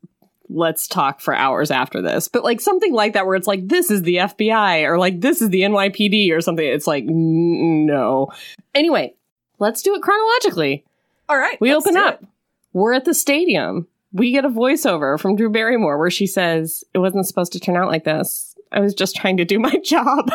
Let's 0.51 0.87
talk 0.87 1.21
for 1.21 1.35
hours 1.35 1.71
after 1.71 2.03
this, 2.03 2.29
but 2.29 2.45
like 2.45 2.61
something 2.61 2.93
like 2.93 3.15
that, 3.15 3.27
where 3.27 3.35
it's 3.35 3.47
like 3.47 3.67
this 3.67 3.91
is 3.91 4.03
the 4.03 4.17
FBI 4.17 4.85
or 4.85 4.99
like 4.99 5.21
this 5.21 5.41
is 5.41 5.49
the 5.49 5.63
NYPD 5.63 6.31
or 6.33 6.41
something. 6.43 6.65
It's 6.65 6.87
like 6.87 7.05
n- 7.05 7.87
no. 7.87 8.29
Anyway, 8.75 9.15
let's 9.59 9.81
do 9.83 9.95
it 9.95 10.03
chronologically. 10.03 10.85
All 11.29 11.39
right, 11.39 11.59
We 11.61 11.75
open 11.75 11.97
up. 11.97 12.23
it. 12.23 12.29
We're 12.75 12.93
at 12.93 13.07
the 13.07 13.15
stadium. 13.15 13.87
We 14.13 14.31
get 14.33 14.45
a 14.45 14.51
voiceover 14.51 15.19
from 15.19 15.35
Drew 15.37 15.49
Barrymore 15.51 15.99
where 15.99 16.11
she 16.11 16.27
says, 16.27 16.85
It 16.93 16.99
wasn't 16.99 17.27
supposed 17.27 17.53
to 17.55 17.61
turn 17.61 17.77
out 17.77 17.89
like 17.89 18.05
this. 18.05 18.55
I 18.71 18.81
was 18.81 18.93
just 18.95 19.17
trying 19.17 19.39
to 19.39 19.45
do 19.47 19.59
my 19.59 19.75
job. 19.85 20.31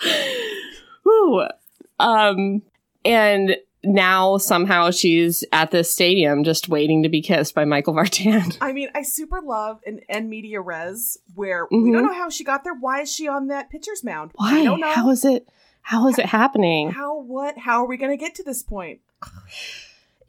Whew. 1.02 1.44
Um, 2.00 2.62
and 3.04 3.56
now 3.84 4.36
somehow 4.38 4.90
she's 4.90 5.44
at 5.52 5.70
this 5.70 5.90
stadium 5.92 6.44
just 6.44 6.68
waiting 6.68 7.02
to 7.04 7.08
be 7.08 7.22
kissed 7.22 7.54
by 7.54 7.64
Michael 7.64 7.94
Vartan. 7.94 8.56
I 8.60 8.72
mean, 8.72 8.88
I 8.94 9.02
super 9.02 9.40
love 9.40 9.80
an 9.86 10.00
in 10.08 10.28
media 10.28 10.60
res 10.60 11.18
where 11.34 11.66
we 11.70 11.76
Mhm. 11.78 11.92
don't 11.92 12.06
know 12.06 12.12
how 12.14 12.28
she 12.28 12.44
got 12.44 12.64
there. 12.64 12.74
Why 12.74 13.02
is 13.02 13.12
she 13.14 13.28
on 13.28 13.46
that 13.48 13.70
pitcher's 13.70 14.02
mound? 14.02 14.32
Why? 14.34 14.60
I 14.60 14.64
don't 14.64 14.80
know. 14.80 14.90
How 14.92 15.10
is 15.10 15.24
it? 15.24 15.48
How 15.82 16.08
is 16.08 16.18
it 16.18 16.26
happening? 16.26 16.90
How? 16.90 17.20
What? 17.20 17.56
How 17.56 17.82
are 17.82 17.86
we 17.88 17.96
going 17.96 18.10
to 18.10 18.22
get 18.22 18.34
to 18.36 18.42
this 18.42 18.62
point? 18.62 19.00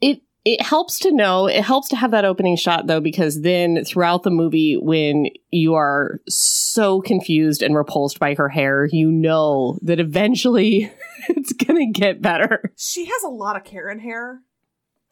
it 0.02 0.22
it 0.46 0.62
helps 0.62 0.98
to 1.00 1.12
know 1.12 1.48
it 1.48 1.62
helps 1.64 1.90
to 1.90 1.96
have 1.96 2.12
that 2.12 2.24
opening 2.26 2.56
shot 2.56 2.88
though 2.88 3.02
because 3.02 3.42
then 3.42 3.84
throughout 3.84 4.24
the 4.24 4.30
movie 4.32 4.78
when 4.78 5.26
you 5.52 5.74
are 5.76 6.22
so 6.30 7.02
confused 7.02 7.62
and 7.62 7.76
repulsed 7.76 8.20
by 8.20 8.34
her 8.36 8.48
hair 8.50 8.88
you 8.92 9.12
know 9.12 9.78
that 9.82 10.00
eventually 10.00 10.92
it's 11.30 11.52
gonna 11.54 11.88
get 11.92 12.22
better 12.22 12.72
She 12.78 13.06
has 13.06 13.24
a 13.24 13.30
lot 13.30 13.56
of 13.58 13.64
Karen 13.66 14.00
hair. 14.00 14.42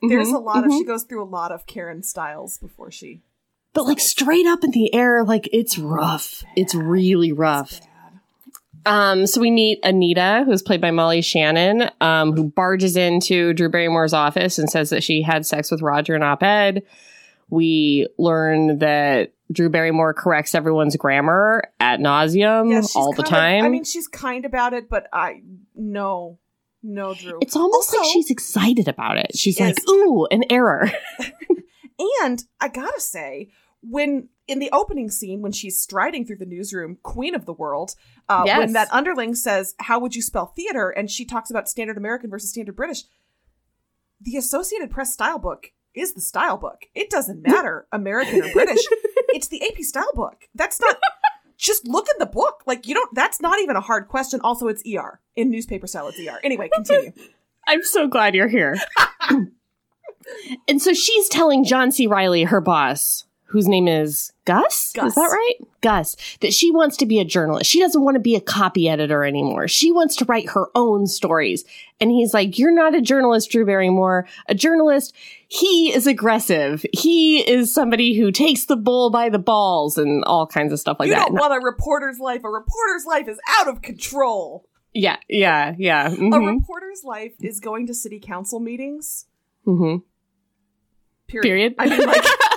There's 0.01 0.29
a 0.29 0.38
lot 0.38 0.63
of. 0.63 0.72
Mhm. 0.72 0.77
She 0.77 0.86
goes 0.86 1.03
through 1.03 1.24
a 1.24 1.25
lot 1.25 1.51
of 1.51 1.65
Karen 1.65 2.03
styles 2.03 2.57
before 2.60 2.91
she. 2.91 3.24
but 3.74 3.86
like 3.86 4.00
straight 4.00 4.46
up 4.46 4.63
in 4.63 4.72
the 4.72 4.93
air 4.93 5.24
like 5.24 5.50
it's 5.51 5.77
rough 5.77 6.43
it's 6.55 6.74
really 6.74 7.31
rough 7.31 7.79
Bad. 7.81 7.89
Um, 8.88 9.27
so 9.27 9.41
we 9.41 9.51
meet 9.51 9.79
Anita, 9.84 10.44
who's 10.46 10.62
played 10.62 10.79
by 10.82 10.91
Molly 10.91 11.22
Shannon, 11.22 11.89
um, 12.01 12.34
who 12.34 12.46
barges 12.46 12.96
into 12.96 13.53
Drew 13.53 13.70
Barrymore's 13.70 14.13
office 14.13 14.58
and 14.58 14.70
says 14.70 14.89
that 14.91 15.03
she 15.03 15.22
had 15.22 15.46
sex 15.46 15.70
with 15.70 15.82
Roger 15.82 16.15
in 16.15 16.24
op-ed. 16.24 16.84
We 17.50 18.08
learn 18.17 18.79
that 18.79 19.34
Drew 19.51 19.70
Barrymore 19.70 20.13
corrects 20.13 20.53
everyone's 20.56 20.96
grammar 20.98 21.63
ad 21.79 22.00
nauseam 22.01 22.70
Yeah, 22.72 22.82
all 22.96 23.12
the 23.13 23.24
kind 23.24 23.25
of- 23.25 23.39
time. 23.39 23.65
I 23.65 23.70
mean, 23.70 23.84
she's 23.84 24.08
kind 24.08 24.46
about 24.46 24.74
it, 24.74 24.89
but 24.89 25.08
I 25.13 25.41
no, 25.75 26.39
no, 26.84 27.13
Drew. 27.13 27.39
it's 27.41 27.56
almost 27.56 27.94
like 27.96 28.06
she's 28.12 28.29
excited 28.29 28.88
about 28.88 29.17
it. 29.17 29.32
She's 29.38 29.56
She 29.56 29.63
like, 29.63 29.77
"Ooh, 29.89 30.27
an 30.32 30.44
error." 30.50 30.89
And 32.22 32.44
I 32.62 32.67
gotta 32.67 33.01
say, 33.01 33.50
when 33.82 34.29
in 34.47 34.59
the 34.59 34.69
opening 34.71 35.09
scene, 35.09 35.41
when 35.41 35.51
she's 35.51 35.79
striding 35.79 36.25
through 36.25 36.37
the 36.37 36.45
newsroom, 36.45 36.97
queen 37.03 37.35
of 37.35 37.45
the 37.45 37.53
world, 37.53 37.95
uh, 38.29 38.43
Yes. 38.45 38.57
when 38.59 38.73
that 38.73 38.87
underling 38.91 39.35
says, 39.35 39.75
How 39.79 39.99
would 39.99 40.15
you 40.15 40.21
spell 40.21 40.47
theater? 40.47 40.89
and 40.89 41.09
she 41.11 41.25
talks 41.25 41.49
about 41.49 41.67
standard 41.69 41.97
American 41.97 42.29
versus 42.29 42.49
standard 42.49 42.75
British, 42.75 43.03
the 44.21 44.37
Associated 44.37 44.89
Press 44.89 45.13
style 45.13 45.37
book 45.39 45.71
is 45.93 46.13
the 46.13 46.21
style 46.21 46.57
book. 46.57 46.85
It 46.95 47.09
doesn't 47.09 47.41
matter, 47.41 47.88
American 47.91 48.43
or 48.43 48.51
British. 48.53 48.79
it's 49.29 49.47
the 49.47 49.62
AP 49.67 49.79
style 49.83 50.12
book. 50.13 50.47
That's 50.55 50.79
not. 50.79 50.97
Just 51.57 51.88
look 51.88 52.05
in 52.13 52.19
the 52.19 52.27
book. 52.27 52.62
Like, 52.67 52.88
you 52.88 52.93
don't, 52.93 53.13
that's 53.15 53.41
not 53.41 53.60
even 53.60 53.75
a 53.75 53.81
hard 53.81 54.07
question. 54.07 54.39
Also, 54.43 54.67
it's 54.67 54.83
ER. 54.88 55.19
In 55.36 55.49
newspaper 55.49 55.88
style, 55.88 56.07
it's 56.07 56.19
ER. 56.19 56.39
Anyway, 56.43 56.69
continue. 56.71 57.12
I'm 57.67 57.83
so 57.83 58.07
glad 58.07 58.36
you're 58.36 58.47
here. 58.47 58.75
and 60.67 60.81
so 60.81 60.93
she's 60.93 61.27
telling 61.29 61.63
John 61.63 61.91
C. 61.91 62.07
Reilly, 62.07 62.43
her 62.43 62.62
boss, 62.62 63.25
whose 63.47 63.67
name 63.67 63.88
is 63.88 64.31
Gus. 64.45 64.91
Gus. 64.93 65.10
Is 65.10 65.15
that 65.15 65.21
right? 65.31 65.53
Gus. 65.81 66.15
That 66.41 66.53
she 66.53 66.69
wants 66.71 66.97
to 66.97 67.05
be 67.05 67.19
a 67.19 67.25
journalist. 67.25 67.69
She 67.69 67.79
doesn't 67.79 68.01
want 68.03 68.15
to 68.15 68.19
be 68.19 68.36
a 68.36 68.41
copy 68.41 68.88
editor 68.89 69.23
anymore. 69.23 69.67
She 69.67 69.91
wants 69.91 70.15
to 70.17 70.25
write 70.25 70.49
her 70.49 70.67
own 70.75 71.07
stories. 71.07 71.63
And 71.99 72.12
he's 72.12 72.33
like, 72.33 72.60
You're 72.60 72.73
not 72.75 72.93
a 72.95 73.01
journalist, 73.01 73.49
Drew 73.51 73.65
Barrymore. 73.65 74.27
A 74.47 74.55
journalist, 74.55 75.15
he 75.47 75.93
is 75.93 76.07
aggressive. 76.07 76.86
He 76.93 77.39
is 77.49 77.73
somebody 77.73 78.13
who 78.17 78.31
takes 78.31 78.65
the 78.65 78.75
bull 78.77 79.10
by 79.10 79.29
the 79.29 79.39
balls 79.39 79.97
and 79.97 80.23
all 80.25 80.45
kinds 80.45 80.71
of 80.73 80.79
stuff 80.79 80.97
like 80.99 81.07
you 81.07 81.15
that. 81.15 81.27
don't 81.27 81.33
want 81.36 81.53
a 81.53 81.65
reporter's 81.65 82.19
life. 82.19 82.43
A 82.43 82.49
reporter's 82.49 83.05
life 83.07 83.27
is 83.27 83.39
out 83.60 83.67
of 83.67 83.81
control. 83.81 84.67
yeah, 84.93 85.17
yeah, 85.29 85.73
yeah. 85.77 86.07
A 86.07 86.12
mhm, 86.12 86.60
reporter's 86.60 87.03
life 87.03 87.33
is 87.41 87.60
going 87.60 87.88
to 87.88 87.93
city 87.93 88.19
council 88.19 88.60
meetings. 88.60 89.25
Mm-hmm. 89.65 90.03
Period. 91.27 91.43
Period. 91.43 91.75
I 91.77 91.89
mean, 91.89 92.07
like 92.07 92.23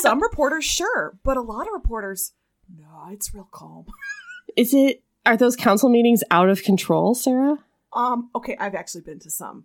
some 0.00 0.22
reporters, 0.22 0.64
sure, 0.64 1.18
but 1.24 1.36
a 1.36 1.40
lot 1.42 1.66
of 1.66 1.72
reporters, 1.72 2.32
no, 2.74 3.08
it's 3.10 3.32
real 3.34 3.48
calm. 3.50 3.86
Is 4.56 4.74
it 4.74 5.02
are 5.26 5.36
those 5.36 5.54
council 5.56 5.88
meetings 5.88 6.22
out 6.30 6.48
of 6.48 6.62
control, 6.62 7.14
Sarah? 7.14 7.58
Um, 7.92 8.30
okay, 8.34 8.56
I've 8.58 8.74
actually 8.74 9.02
been 9.02 9.18
to 9.20 9.30
some, 9.30 9.64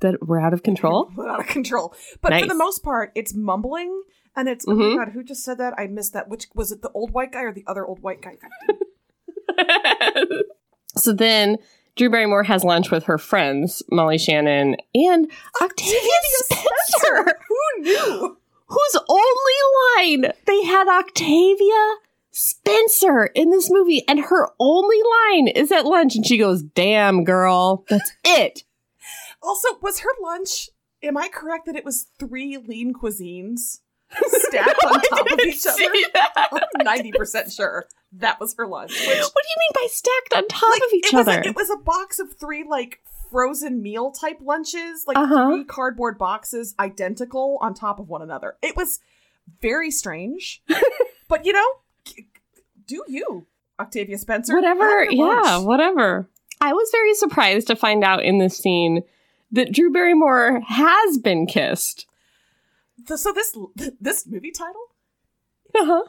That 0.00 0.26
we're 0.26 0.40
out 0.40 0.54
of 0.54 0.62
control? 0.70 1.10
but 1.14 1.28
out 1.28 1.40
of 1.40 1.46
control. 1.46 1.94
But 2.20 2.40
for 2.40 2.46
the 2.46 2.54
most 2.54 2.82
part, 2.82 3.12
it's 3.14 3.34
mumbling, 3.34 4.02
and 4.34 4.48
it's 4.48 4.64
oh 4.66 4.72
Mhm. 4.72 4.96
my 4.96 5.04
god, 5.04 5.12
who 5.12 5.22
just 5.22 5.44
said 5.44 5.58
that? 5.58 5.74
I 5.78 5.86
missed 5.86 6.12
that. 6.14 6.28
Which 6.28 6.46
was 6.54 6.72
it? 6.72 6.82
The 6.82 6.90
old 6.92 7.12
white 7.12 7.32
guy 7.32 7.42
or 7.42 7.52
the 7.52 7.64
other 7.66 7.84
old 7.86 8.00
white 8.02 8.22
guy? 8.22 8.38
so 10.96 11.12
then 11.12 11.58
Drew 11.96 12.10
Barrymore 12.10 12.42
has 12.44 12.64
lunch 12.64 12.90
with 12.90 13.04
her 13.04 13.18
friends, 13.18 13.82
Molly 13.90 14.18
Shannon 14.18 14.76
and 14.94 15.30
Octavia 15.62 16.00
Spencer, 16.44 17.38
Who 17.48 17.82
knew? 17.82 18.38
Whose 18.66 18.96
only 19.08 20.22
line 20.24 20.32
they 20.46 20.62
had 20.64 20.88
Octavia 20.88 21.96
Spencer 22.30 23.26
in 23.26 23.50
this 23.50 23.70
movie, 23.70 24.02
and 24.08 24.20
her 24.20 24.48
only 24.58 24.98
line 25.30 25.48
is 25.48 25.70
at 25.70 25.86
lunch, 25.86 26.16
and 26.16 26.26
she 26.26 26.36
goes, 26.36 26.62
Damn, 26.62 27.24
girl, 27.24 27.84
that's 27.88 28.12
it. 28.24 28.64
Also, 29.42 29.68
was 29.80 30.00
her 30.00 30.10
lunch? 30.22 30.68
Am 31.02 31.16
I 31.16 31.28
correct 31.28 31.66
that 31.66 31.76
it 31.76 31.84
was 31.84 32.06
three 32.18 32.56
lean 32.56 32.94
cuisines 32.94 33.80
stacked 34.26 34.84
on 34.84 35.00
top 35.02 35.30
of 35.30 35.38
each 35.40 35.66
other? 35.66 35.82
That? 36.14 36.32
I'm 36.52 36.84
ninety 36.84 37.12
percent 37.12 37.52
sure 37.52 37.86
that 38.12 38.40
was 38.40 38.54
her 38.56 38.66
lunch. 38.66 38.92
Which, 38.92 39.06
What 39.06 39.16
do 39.16 39.18
you 39.18 39.56
mean 39.58 39.70
by 39.74 39.86
stacked 39.90 40.34
on 40.34 40.48
top 40.48 40.70
like, 40.70 40.82
of 40.82 40.92
each 40.94 41.06
it 41.06 41.12
was 41.14 41.28
other? 41.28 41.40
A, 41.40 41.46
it 41.48 41.56
was 41.56 41.70
a 41.70 41.76
box 41.76 42.18
of 42.18 42.32
three 42.38 42.64
like 42.64 43.00
frozen 43.34 43.82
meal 43.82 44.12
type 44.12 44.38
lunches, 44.40 45.04
like 45.08 45.16
Uh-huh. 45.16 45.48
three 45.50 45.64
cardboard 45.64 46.16
boxes 46.18 46.72
identical 46.78 47.58
on 47.60 47.74
top 47.74 47.98
of 47.98 48.08
one 48.08 48.22
another. 48.22 48.56
It 48.62 48.76
was 48.76 49.00
very 49.60 49.90
strange, 49.90 50.62
but 51.28 51.44
you 51.44 51.52
know, 51.52 51.66
do 52.86 53.02
you, 53.08 53.46
Octavia 53.80 54.18
Spencer? 54.18 54.54
whatever. 54.54 55.04
Yeah 55.10 55.58
whatever. 55.58 56.28
I 56.60 56.72
was 56.72 56.88
very 56.92 57.12
surprised 57.14 57.66
to 57.66 57.74
find 57.76 58.04
out 58.04 58.22
in 58.24 58.38
this 58.38 58.56
scene 58.56 59.02
that 59.50 59.72
drew 59.72 59.90
barrymore 59.90 60.60
has 60.68 61.18
been 61.18 61.46
kissed. 61.46 62.06
So 63.06 63.32
this 63.32 63.56
this 64.00 64.26
movie 64.28 64.52
title? 64.52 64.80
Uh-huh 65.74 66.04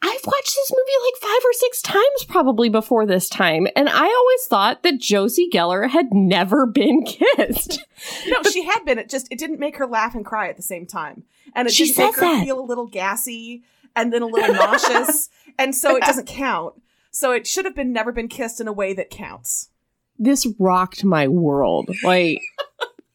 I've 0.00 0.24
watched 0.24 0.54
this 0.54 0.70
movie 0.72 1.06
like 1.06 1.20
five 1.20 1.44
or 1.44 1.52
six 1.52 1.82
times 1.82 2.24
probably 2.28 2.68
before 2.68 3.04
this 3.04 3.28
time, 3.28 3.66
and 3.74 3.88
I 3.88 4.04
always 4.06 4.44
thought 4.46 4.82
that 4.84 4.98
Josie 5.00 5.48
Geller 5.52 5.88
had 5.90 6.12
never 6.12 6.66
been 6.66 7.04
kissed. 7.06 7.84
No, 8.28 8.42
she 8.50 8.62
had 8.64 8.84
been. 8.84 8.98
It 8.98 9.08
just 9.08 9.26
it 9.30 9.38
didn't 9.38 9.58
make 9.58 9.76
her 9.78 9.86
laugh 9.86 10.14
and 10.14 10.24
cry 10.24 10.48
at 10.48 10.56
the 10.56 10.62
same 10.62 10.86
time, 10.86 11.24
and 11.54 11.66
it 11.66 11.74
She 11.74 11.86
didn't 11.86 11.98
make 12.06 12.14
her 12.16 12.20
that. 12.20 12.44
feel 12.44 12.60
a 12.60 12.62
little 12.64 12.86
gassy 12.86 13.64
and 13.96 14.12
then 14.12 14.22
a 14.22 14.26
little 14.26 14.54
nauseous, 14.54 15.30
and 15.58 15.74
so 15.74 15.96
it 15.96 16.04
doesn't 16.04 16.26
count. 16.28 16.80
So 17.10 17.32
it 17.32 17.46
should 17.46 17.64
have 17.64 17.74
been 17.74 17.92
never 17.92 18.12
been 18.12 18.28
kissed 18.28 18.60
in 18.60 18.68
a 18.68 18.72
way 18.72 18.92
that 18.94 19.10
counts. 19.10 19.70
this 20.18 20.46
rocked 20.60 21.04
my 21.04 21.26
world. 21.26 21.90
Like, 22.04 22.40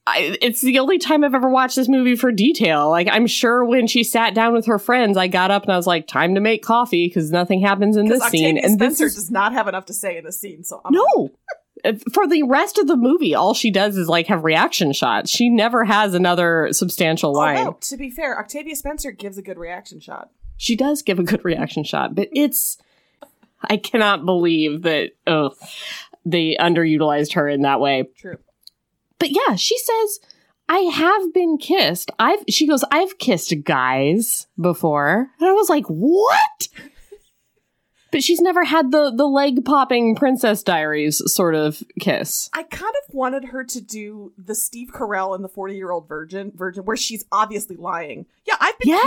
I, 0.05 0.37
it's 0.41 0.59
the 0.59 0.79
only 0.79 0.97
time 0.97 1.23
I've 1.23 1.33
ever 1.33 1.49
watched 1.49 1.77
this 1.77 1.87
movie 1.87 2.17
for 2.17 2.31
detail. 2.31 2.89
Like, 2.89 3.07
I'm 3.09 3.25
sure 3.25 3.63
when 3.63 3.87
she 3.87 4.03
sat 4.03 4.35
down 4.35 4.53
with 4.53 4.65
her 4.65 4.77
friends, 4.77 5.15
I 5.15 5.27
got 5.27 5.49
up 5.49 5.63
and 5.63 5.71
I 5.71 5.77
was 5.77 5.87
like, 5.87 6.07
"Time 6.07 6.35
to 6.35 6.41
make 6.41 6.61
coffee" 6.61 7.07
because 7.07 7.31
nothing 7.31 7.61
happens 7.61 7.95
in 7.95 8.07
this 8.07 8.21
scene. 8.25 8.57
Octavia 8.57 8.69
And 8.69 8.79
this 8.79 8.97
Spencer 8.97 9.05
is 9.05 9.15
does 9.15 9.31
not 9.31 9.53
have 9.53 9.69
enough 9.69 9.85
to 9.85 9.93
say 9.93 10.17
in 10.17 10.25
this 10.25 10.39
scene. 10.39 10.63
So 10.65 10.81
I'm 10.83 10.93
no. 10.93 11.31
Uh, 11.85 11.93
for 12.13 12.27
the 12.27 12.43
rest 12.43 12.77
of 12.77 12.87
the 12.87 12.97
movie, 12.97 13.33
all 13.33 13.53
she 13.53 13.71
does 13.71 13.97
is 13.97 14.09
like 14.09 14.27
have 14.27 14.43
reaction 14.43 14.91
shots. 14.91 15.29
She 15.29 15.49
never 15.49 15.85
has 15.85 16.13
another 16.13 16.69
substantial 16.71 17.33
line. 17.33 17.57
Although, 17.57 17.77
to 17.81 17.97
be 17.97 18.09
fair, 18.09 18.37
Octavia 18.37 18.75
Spencer 18.75 19.11
gives 19.11 19.37
a 19.37 19.41
good 19.41 19.57
reaction 19.57 20.01
shot. 20.01 20.31
She 20.57 20.75
does 20.75 21.01
give 21.01 21.19
a 21.19 21.23
good 21.23 21.43
reaction 21.45 21.83
shot, 21.85 22.13
but 22.13 22.27
it's 22.33 22.77
I 23.61 23.77
cannot 23.77 24.25
believe 24.25 24.81
that 24.81 25.11
oh 25.27 25.51
they 26.25 26.57
underutilized 26.59 27.33
her 27.33 27.47
in 27.47 27.61
that 27.61 27.79
way. 27.79 28.09
True. 28.17 28.37
But 29.23 29.31
yeah, 29.31 29.55
she 29.55 29.77
says, 29.77 30.19
I 30.67 30.79
have 30.79 31.33
been 31.33 31.57
kissed. 31.57 32.11
I've 32.19 32.43
she 32.49 32.67
goes, 32.67 32.83
I've 32.91 33.17
kissed 33.19 33.53
guys 33.63 34.47
before. 34.59 35.29
And 35.39 35.47
I 35.49 35.53
was 35.53 35.69
like, 35.69 35.85
what? 35.87 36.67
But 38.11 38.23
she's 38.23 38.41
never 38.41 38.63
had 38.63 38.91
the 38.91 39.11
the 39.15 39.25
leg 39.25 39.65
popping 39.65 40.15
Princess 40.15 40.61
Diaries 40.61 41.21
sort 41.33 41.55
of 41.55 41.81
kiss. 41.99 42.49
I 42.53 42.61
kind 42.63 42.93
of 43.07 43.13
wanted 43.15 43.45
her 43.45 43.63
to 43.63 43.81
do 43.81 44.33
the 44.37 44.53
Steve 44.53 44.89
Carell 44.93 45.35
in 45.35 45.41
the 45.41 45.47
40 45.49 45.75
year 45.75 45.89
old 45.91 46.07
virgin, 46.07 46.51
virgin, 46.53 46.85
where 46.85 46.95
she's 46.97 47.25
obviously 47.31 47.75
lying. 47.75 48.27
Yeah, 48.47 48.55
I've 48.59 48.77
been 48.77 48.89
Yes. 48.89 49.03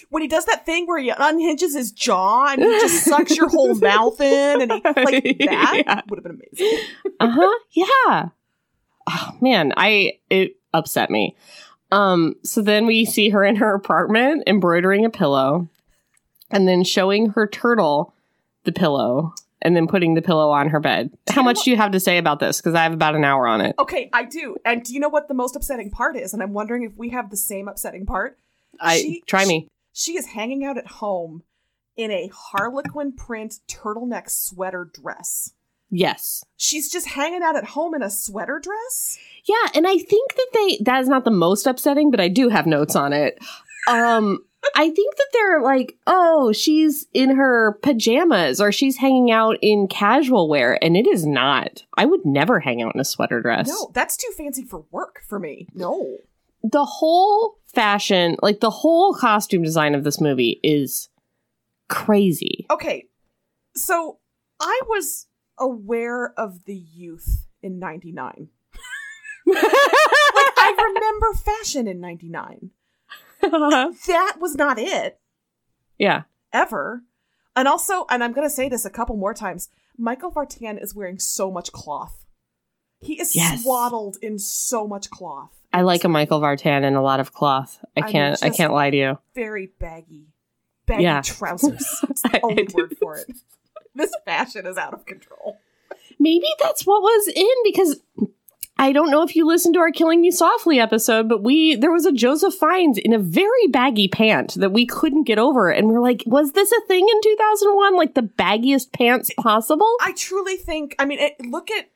kissed. 0.00 0.04
When 0.10 0.20
he 0.22 0.28
does 0.28 0.44
that 0.44 0.66
thing 0.66 0.86
where 0.86 0.98
he 0.98 1.10
unhinges 1.16 1.74
his 1.74 1.90
jaw 1.90 2.48
and 2.52 2.62
he 2.62 2.68
just 2.80 3.04
sucks 3.06 3.34
your 3.36 3.48
whole 3.48 3.74
mouth 3.76 4.20
in, 4.20 4.60
and 4.62 4.72
he 4.72 4.80
like 4.84 5.24
that 5.38 5.82
Yeah. 5.86 6.00
would 6.10 6.18
have 6.18 6.24
been 6.24 6.38
amazing. 6.52 6.78
Uh 7.18 7.30
huh. 7.30 7.58
Yeah. 7.70 8.28
Oh 9.10 9.36
man, 9.40 9.72
I 9.76 10.18
it 10.30 10.56
upset 10.72 11.10
me. 11.10 11.36
Um. 11.92 12.36
So 12.44 12.62
then 12.62 12.86
we 12.86 13.04
see 13.04 13.30
her 13.30 13.44
in 13.44 13.56
her 13.56 13.74
apartment 13.74 14.44
embroidering 14.46 15.04
a 15.04 15.10
pillow, 15.10 15.68
and 16.50 16.68
then 16.68 16.84
showing 16.84 17.30
her 17.30 17.46
turtle 17.46 18.14
the 18.64 18.72
pillow, 18.72 19.34
and 19.62 19.74
then 19.74 19.88
putting 19.88 20.14
the 20.14 20.22
pillow 20.22 20.50
on 20.50 20.68
her 20.68 20.78
bed. 20.80 21.10
How 21.28 21.42
much 21.42 21.64
do 21.64 21.70
you 21.70 21.76
have 21.76 21.90
to 21.92 22.00
say 22.00 22.18
about 22.18 22.38
this? 22.38 22.58
Because 22.60 22.74
I 22.74 22.82
have 22.84 22.92
about 22.92 23.16
an 23.16 23.24
hour 23.24 23.48
on 23.48 23.60
it. 23.60 23.74
Okay, 23.78 24.08
I 24.12 24.24
do. 24.24 24.56
And 24.64 24.84
do 24.84 24.94
you 24.94 25.00
know 25.00 25.08
what 25.08 25.28
the 25.28 25.34
most 25.34 25.56
upsetting 25.56 25.90
part 25.90 26.16
is? 26.16 26.32
And 26.32 26.42
I'm 26.42 26.52
wondering 26.52 26.84
if 26.84 26.96
we 26.96 27.08
have 27.08 27.30
the 27.30 27.36
same 27.36 27.66
upsetting 27.68 28.06
part. 28.06 28.38
I 28.80 28.98
She- 28.98 29.22
try 29.26 29.44
me. 29.44 29.68
She 29.92 30.16
is 30.16 30.26
hanging 30.26 30.64
out 30.64 30.78
at 30.78 30.86
home 30.86 31.42
in 31.96 32.10
a 32.10 32.30
harlequin 32.32 33.12
print 33.12 33.58
turtleneck 33.66 34.30
sweater 34.30 34.84
dress. 34.84 35.52
Yes. 35.90 36.44
She's 36.56 36.90
just 36.90 37.08
hanging 37.08 37.42
out 37.42 37.56
at 37.56 37.64
home 37.64 37.94
in 37.94 38.02
a 38.02 38.10
sweater 38.10 38.60
dress? 38.60 39.18
Yeah, 39.44 39.70
and 39.74 39.86
I 39.86 39.98
think 39.98 40.34
that 40.34 40.46
they 40.54 40.78
that 40.84 41.00
is 41.00 41.08
not 41.08 41.24
the 41.24 41.30
most 41.30 41.66
upsetting, 41.66 42.10
but 42.10 42.20
I 42.20 42.28
do 42.28 42.48
have 42.48 42.66
notes 42.66 42.94
on 42.96 43.12
it. 43.12 43.38
Um 43.88 44.44
I 44.74 44.90
think 44.90 45.16
that 45.16 45.28
they're 45.32 45.62
like, 45.62 45.96
oh, 46.06 46.52
she's 46.52 47.06
in 47.14 47.34
her 47.36 47.78
pajamas 47.82 48.60
or 48.60 48.70
she's 48.72 48.98
hanging 48.98 49.30
out 49.30 49.56
in 49.62 49.88
casual 49.88 50.48
wear, 50.48 50.82
and 50.84 50.96
it 50.96 51.06
is 51.06 51.24
not. 51.24 51.82
I 51.96 52.04
would 52.04 52.24
never 52.24 52.60
hang 52.60 52.82
out 52.82 52.94
in 52.94 53.00
a 53.00 53.04
sweater 53.04 53.40
dress. 53.40 53.68
No, 53.68 53.90
that's 53.94 54.16
too 54.16 54.30
fancy 54.36 54.64
for 54.64 54.84
work 54.90 55.22
for 55.26 55.38
me. 55.38 55.66
No. 55.74 56.18
The 56.62 56.84
whole 56.84 57.56
fashion, 57.66 58.36
like 58.42 58.60
the 58.60 58.70
whole 58.70 59.14
costume 59.14 59.62
design 59.62 59.94
of 59.94 60.04
this 60.04 60.20
movie 60.20 60.60
is 60.62 61.08
crazy. 61.88 62.66
Okay, 62.70 63.06
so 63.74 64.18
I 64.60 64.80
was 64.88 65.26
aware 65.60 66.32
of 66.38 66.64
the 66.64 66.74
youth 66.74 67.46
in 67.62 67.78
99. 67.78 68.48
Like, 69.46 69.62
I 69.62 70.74
remember 70.94 71.34
fashion 71.34 71.86
in 71.88 72.00
99. 72.00 72.70
That 73.42 74.34
was 74.38 74.54
not 74.54 74.78
it. 74.78 75.18
yeah. 75.98 76.22
ever. 76.52 77.02
And 77.56 77.66
also, 77.66 78.04
and 78.10 78.22
I'm 78.22 78.32
going 78.32 78.46
to 78.46 78.54
say 78.54 78.68
this 78.68 78.84
a 78.84 78.90
couple 78.90 79.16
more 79.16 79.32
times, 79.34 79.68
Michael 79.96 80.30
Vartan 80.30 80.80
is 80.82 80.94
wearing 80.94 81.18
so 81.18 81.50
much 81.50 81.72
cloth. 81.72 82.24
He 83.00 83.18
is 83.20 83.34
Yes. 83.34 83.62
swaddled 83.62 84.18
in 84.22 84.38
so 84.38 84.86
much 84.86 85.08
cloth. 85.10 85.50
I 85.72 85.82
like 85.82 86.04
a 86.04 86.08
Michael 86.08 86.40
Vartan 86.40 86.84
and 86.84 86.96
a 86.96 87.00
lot 87.00 87.18
of 87.20 87.32
cloth. 87.32 87.82
I 87.96 88.00
I 88.02 88.12
can't 88.12 88.42
I 88.42 88.48
just- 88.48 88.56
can't 88.58 88.72
lie 88.74 88.90
to 88.90 88.96
you. 88.96 89.18
Very 89.34 89.70
baggy. 89.78 90.26
Baggy 90.86 91.04
Yeah. 91.04 91.22
trousers. 91.22 92.04
It's 92.10 92.22
the 92.22 92.40
only 92.44 92.68
word 92.74 92.94
for 93.00 93.16
it. 93.16 93.30
This 93.94 94.12
fashion 94.24 94.66
is 94.66 94.76
out 94.76 94.94
of 94.94 95.04
control. 95.06 95.58
maybe 96.18 96.46
that's 96.60 96.86
what 96.86 97.02
was 97.02 97.28
in 97.34 97.56
because 97.64 98.00
I 98.78 98.92
don't 98.92 99.10
know 99.10 99.22
if 99.22 99.36
you 99.36 99.46
listened 99.46 99.74
to 99.74 99.80
our 99.80 99.90
Killing 99.90 100.22
Me 100.22 100.30
Softly 100.30 100.80
episode, 100.80 101.28
but 101.28 101.42
we 101.42 101.74
there 101.76 101.92
was 101.92 102.06
a 102.06 102.12
Joseph 102.12 102.54
Fiennes 102.54 102.96
in 102.96 103.12
a 103.12 103.18
very 103.18 103.66
baggy 103.68 104.08
pant 104.08 104.54
that 104.54 104.72
we 104.72 104.86
couldn't 104.86 105.24
get 105.24 105.38
over, 105.38 105.70
and 105.70 105.88
we're 105.88 106.00
like, 106.00 106.22
was 106.24 106.52
this 106.52 106.72
a 106.72 106.80
thing 106.86 107.06
in 107.06 107.20
two 107.22 107.36
thousand 107.38 107.74
one? 107.76 107.96
Like 107.96 108.14
the 108.14 108.22
baggiest 108.22 108.92
pants 108.92 109.30
possible? 109.38 109.96
I 110.00 110.12
truly 110.12 110.56
think, 110.56 110.94
I 110.98 111.04
mean, 111.04 111.18
it, 111.18 111.34
look 111.44 111.70
at, 111.70 111.90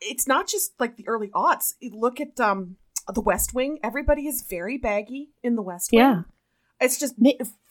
it's 0.00 0.28
not 0.28 0.46
just 0.46 0.78
like 0.78 0.96
the 0.96 1.08
early 1.08 1.28
aughts. 1.28 1.72
Look 1.82 2.20
at 2.20 2.38
um 2.38 2.76
the 3.12 3.20
West 3.20 3.52
Wing. 3.52 3.80
Everybody 3.82 4.28
is 4.28 4.42
very 4.42 4.78
baggy 4.78 5.30
in 5.42 5.56
the 5.56 5.62
West 5.62 5.90
Wing. 5.92 6.00
Yeah. 6.00 6.22
It's 6.84 6.98
just 6.98 7.14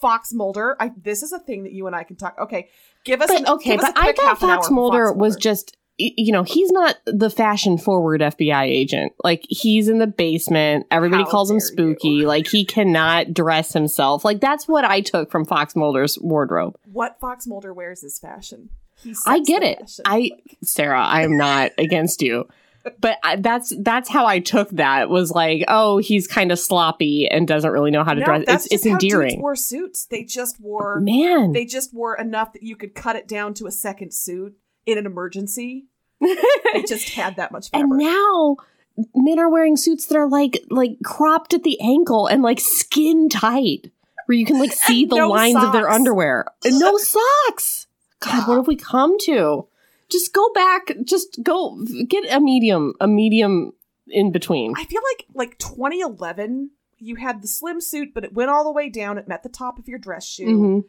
Fox 0.01 0.33
Mulder. 0.33 0.75
I 0.79 0.91
this 0.95 1.23
is 1.23 1.31
a 1.31 1.39
thing 1.39 1.63
that 1.63 1.71
you 1.71 1.87
and 1.87 1.95
I 1.95 2.03
can 2.03 2.15
talk. 2.15 2.35
Okay, 2.39 2.69
give 3.05 3.21
us. 3.21 3.29
But 3.29 3.41
an, 3.41 3.47
okay, 3.47 3.77
but 3.77 3.97
I 3.97 4.11
thought 4.13 4.41
an 4.41 4.49
hour 4.49 4.55
Fox 4.55 4.69
Mulder 4.71 5.13
was 5.13 5.35
just 5.35 5.77
you 5.97 6.31
know 6.31 6.43
he's 6.43 6.71
not 6.71 6.97
the 7.05 7.29
fashion 7.29 7.77
forward 7.77 8.21
FBI 8.21 8.63
agent. 8.63 9.13
Like 9.23 9.45
he's 9.47 9.87
in 9.87 9.99
the 9.99 10.07
basement. 10.07 10.87
Everybody 10.89 11.23
How 11.23 11.29
calls 11.29 11.51
him 11.51 11.59
spooky. 11.59 12.09
you. 12.09 12.27
Like 12.27 12.47
he 12.47 12.65
cannot 12.65 13.33
dress 13.33 13.73
himself. 13.73 14.25
Like 14.25 14.41
that's 14.41 14.67
what 14.67 14.85
I 14.85 15.01
took 15.01 15.29
from 15.29 15.45
Fox 15.45 15.75
Mulder's 15.75 16.17
wardrobe. 16.19 16.75
what 16.91 17.19
Fox 17.19 17.45
Mulder 17.45 17.73
wears 17.73 18.03
is 18.03 18.19
fashion. 18.19 18.69
I 19.25 19.39
get 19.39 19.63
it. 19.63 19.79
fashion. 19.79 20.03
I 20.05 20.31
Sarah, 20.63 21.03
I 21.03 21.21
am 21.21 21.37
not 21.37 21.71
against 21.77 22.21
you. 22.21 22.47
But 22.99 23.17
I, 23.23 23.37
that's 23.37 23.73
that's 23.79 24.09
how 24.09 24.25
I 24.25 24.39
took 24.39 24.69
that 24.71 25.09
was 25.09 25.31
like, 25.31 25.63
oh, 25.67 25.99
he's 25.99 26.27
kind 26.27 26.51
of 26.51 26.59
sloppy 26.59 27.27
and 27.29 27.47
doesn't 27.47 27.71
really 27.71 27.91
know 27.91 28.03
how 28.03 28.13
to 28.13 28.19
no, 28.19 28.25
dress. 28.25 28.43
that's 28.45 28.65
It's 28.65 28.73
it's 28.73 28.83
just 28.83 28.91
how 28.91 28.97
dudes 28.97 29.13
endearing. 29.13 29.41
wore 29.41 29.55
suits. 29.55 30.05
They 30.05 30.23
just 30.23 30.59
wore. 30.59 30.97
Oh, 30.97 31.01
man, 31.01 31.53
They 31.53 31.65
just 31.65 31.93
wore 31.93 32.15
enough 32.17 32.51
that 32.53 32.63
you 32.63 32.75
could 32.75 32.93
cut 32.93 33.15
it 33.15 33.27
down 33.27 33.53
to 33.55 33.67
a 33.67 33.71
second 33.71 34.13
suit 34.13 34.57
in 34.85 34.97
an 34.97 35.05
emergency. 35.05 35.85
They 36.19 36.83
just 36.87 37.09
had 37.11 37.37
that 37.37 37.51
much 37.53 37.69
fabric. 37.69 37.89
and 37.89 37.99
now 37.99 38.57
men 39.15 39.39
are 39.39 39.49
wearing 39.49 39.77
suits 39.77 40.05
that 40.07 40.17
are 40.17 40.27
like 40.27 40.59
like 40.69 40.97
cropped 41.05 41.53
at 41.53 41.63
the 41.63 41.79
ankle 41.79 42.27
and 42.27 42.43
like 42.43 42.59
skin 42.59 43.29
tight, 43.29 43.91
where 44.25 44.37
you 44.37 44.45
can 44.45 44.59
like 44.59 44.71
see 44.73 45.05
the 45.05 45.15
no 45.15 45.29
lines 45.29 45.55
of 45.55 45.71
their 45.71 45.89
underwear. 45.89 46.45
And 46.65 46.79
no 46.79 46.97
socks. 47.47 47.87
God, 48.19 48.47
what 48.47 48.55
have 48.57 48.67
we 48.67 48.75
come 48.75 49.17
to? 49.21 49.67
Just 50.13 50.31
go 50.33 50.49
back. 50.53 50.91
Just 51.03 51.39
go 51.43 51.83
get 52.07 52.23
a 52.31 52.39
medium, 52.39 52.93
a 53.01 53.07
medium 53.07 53.73
in 54.07 54.31
between. 54.31 54.73
I 54.77 54.85
feel 54.85 55.01
like 55.11 55.25
like 55.33 55.57
2011, 55.57 56.69
you 56.99 57.15
had 57.15 57.41
the 57.41 57.47
slim 57.47 57.81
suit, 57.81 58.13
but 58.13 58.23
it 58.23 58.33
went 58.33 58.49
all 58.49 58.63
the 58.63 58.71
way 58.71 58.89
down. 58.89 59.17
It 59.17 59.27
met 59.27 59.43
the 59.43 59.49
top 59.49 59.77
of 59.79 59.87
your 59.87 59.99
dress 59.99 60.25
shoe. 60.25 60.57
hmm 60.57 60.79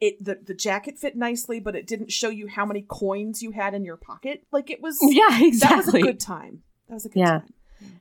It 0.00 0.22
the 0.24 0.38
the 0.44 0.54
jacket 0.54 0.98
fit 0.98 1.16
nicely, 1.16 1.60
but 1.60 1.74
it 1.76 1.86
didn't 1.86 2.12
show 2.12 2.28
you 2.28 2.46
how 2.46 2.64
many 2.66 2.82
coins 2.82 3.42
you 3.42 3.50
had 3.52 3.74
in 3.74 3.84
your 3.84 3.96
pocket. 3.96 4.44
Like 4.52 4.70
it 4.70 4.80
was. 4.82 4.98
Yeah, 5.02 5.22
That 5.30 5.40
was 5.40 5.42
a 5.42 5.46
exactly. 5.46 6.02
good 6.02 6.20
time. 6.20 6.62
That 6.88 6.94
was 6.94 7.06
a 7.06 7.08
good 7.08 7.20
Yeah. 7.20 7.38
time. 7.40 7.54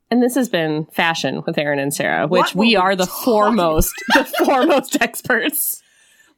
And 0.09 0.21
this 0.21 0.35
has 0.35 0.49
been 0.49 0.85
fashion 0.93 1.41
with 1.45 1.55
Eirann 1.55 1.79
and 1.81 1.93
Sarah, 1.93 2.27
which 2.27 2.53
we 2.55 2.67
we 2.69 2.75
are 2.75 2.95
the 2.95 3.07
foremost, 3.07 3.93
the 4.13 4.23
foremost 4.45 4.97
experts. 5.01 5.82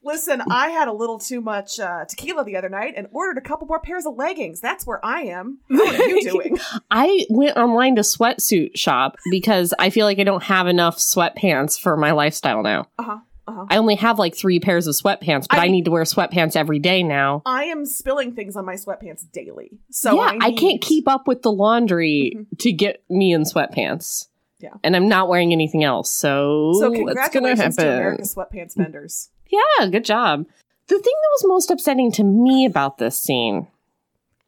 Listen, 0.06 0.40
I 0.50 0.68
had 0.68 0.86
a 0.88 0.92
little 0.92 1.18
too 1.18 1.40
much 1.40 1.80
uh, 1.80 2.04
tequila 2.08 2.44
the 2.44 2.56
other 2.56 2.68
night 2.68 2.94
and 2.96 3.08
ordered 3.10 3.38
a 3.38 3.40
couple 3.40 3.66
more 3.66 3.80
pairs 3.80 4.06
of 4.06 4.16
leggings. 4.16 4.60
That's 4.60 4.86
where 4.86 5.04
I 5.04 5.22
am. 5.22 5.58
How 5.68 5.84
are 5.84 6.08
you 6.08 6.22
doing? 6.30 6.58
I 6.90 7.26
went 7.28 7.56
online 7.56 7.96
to 7.96 8.02
sweatsuit 8.02 8.76
shop 8.76 9.16
because 9.32 9.74
I 9.78 9.90
feel 9.90 10.06
like 10.06 10.20
I 10.20 10.24
don't 10.24 10.44
have 10.44 10.68
enough 10.68 10.98
sweatpants 10.98 11.78
for 11.78 11.96
my 11.96 12.12
lifestyle 12.12 12.62
now. 12.62 12.86
Uh 12.98 13.02
huh. 13.02 13.18
Uh 13.48 13.52
huh. 13.52 13.66
I 13.68 13.76
only 13.78 13.96
have 13.96 14.18
like 14.18 14.36
three 14.36 14.60
pairs 14.60 14.86
of 14.86 14.94
sweatpants, 14.94 15.46
but 15.48 15.58
I, 15.58 15.64
I- 15.64 15.68
need 15.68 15.84
to 15.86 15.90
wear 15.90 16.04
sweatpants 16.04 16.54
every 16.56 16.78
day 16.78 17.02
now. 17.02 17.42
I 17.44 17.64
am 17.64 17.84
spilling 17.84 18.34
things 18.34 18.54
on 18.56 18.64
my 18.64 18.74
sweatpants 18.74 19.28
daily, 19.32 19.78
so 19.90 20.14
yeah, 20.16 20.38
I, 20.40 20.46
I, 20.48 20.52
can't 20.52 20.80
keep 20.80 21.06
up 21.08 21.26
with 21.28 21.42
the 21.42 21.52
laundry 21.52 22.32
Mhm. 22.36 22.58
to 22.58 22.72
get 22.72 23.02
me 23.10 23.32
in 23.32 23.42
sweatpants. 23.42 24.28
Yeah. 24.58 24.70
And 24.82 24.96
I'm 24.96 25.08
not 25.08 25.28
wearing 25.28 25.52
anything 25.52 25.84
else. 25.84 26.10
So, 26.12 26.72
So 26.80 26.90
congratulations 26.90 27.76
to 27.76 27.82
happen? 27.82 27.96
America's 27.98 28.34
sweatpants 28.34 28.74
vendors. 28.74 29.28
Yeah, 29.48 29.86
good 29.88 30.04
job. 30.04 30.46
The 30.88 30.94
thing 30.94 31.02
that 31.02 31.32
was 31.32 31.44
most 31.46 31.70
upsetting 31.70 32.12
to 32.12 32.24
me 32.24 32.64
about 32.64 32.98
this 32.98 33.18
scene. 33.20 33.66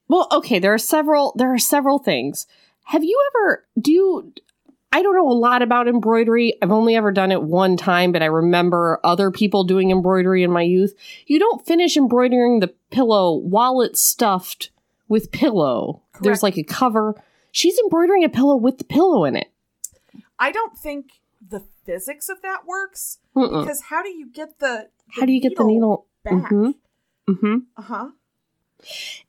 Well, 0.09 0.29
okay, 0.33 0.59
there 0.59 0.73
are 0.73 0.79
several 0.79 1.35
there 1.37 1.53
are 1.53 1.59
several 1.59 1.99
things. 1.99 2.47
Have 2.85 3.05
you 3.05 3.21
ever 3.35 3.67
do 3.81 3.93
you 3.93 4.33
I 4.91 5.03
don't 5.03 5.15
know 5.15 5.29
a 5.29 5.33
lot 5.33 5.61
about 5.61 5.87
embroidery. 5.87 6.55
I've 6.63 6.73
only 6.73 6.97
ever 6.97 7.13
done 7.13 7.31
it 7.31 7.43
one 7.43 7.77
time, 7.77 8.11
but 8.11 8.23
I 8.23 8.27
remember 8.27 9.01
other 9.05 9.31
people 9.31 9.65
doing 9.65 9.91
embroidery 9.91 10.43
in 10.43 10.51
my 10.51 10.63
youth. 10.63 10.95
You 11.27 11.39
don't 11.39 11.67
finish 11.67 11.97
embroidering 11.97 12.61
the 12.61 12.73
pillow 12.91 13.35
while 13.35 13.83
it's 13.83 14.01
stuffed 14.01 14.71
with 15.07 15.31
pillow. 15.31 16.03
There's 16.23 16.43
like 16.43 16.57
a 16.57 16.63
cover. 16.63 17.23
She's 17.53 17.79
embroidering 17.79 18.25
a 18.25 18.31
pillow 18.31 18.57
with 18.57 18.79
the 18.79 18.85
pillow 18.85 19.25
in 19.25 19.37
it. 19.37 19.49
I 20.39 20.53
don't 20.53 20.77
think 20.77 21.21
the 21.51 21.65
physics 21.85 22.29
of 22.29 22.43
that 22.43 22.67
works 22.67 23.19
Mm-mm. 23.37 23.63
because 23.63 23.83
how 23.91 24.03
do 24.03 24.09
you 24.11 24.31
get 24.31 24.59
the, 24.59 24.89
How 25.11 25.25
do 25.27 25.33
you 25.33 25.41
get 25.41 25.57
the 25.57 25.65
needle? 25.65 26.07
back? 26.25 26.35
Mhm. 26.35 26.75
Mm-hmm. 27.29 27.57
Uh 27.77 27.83
huh. 27.83 28.09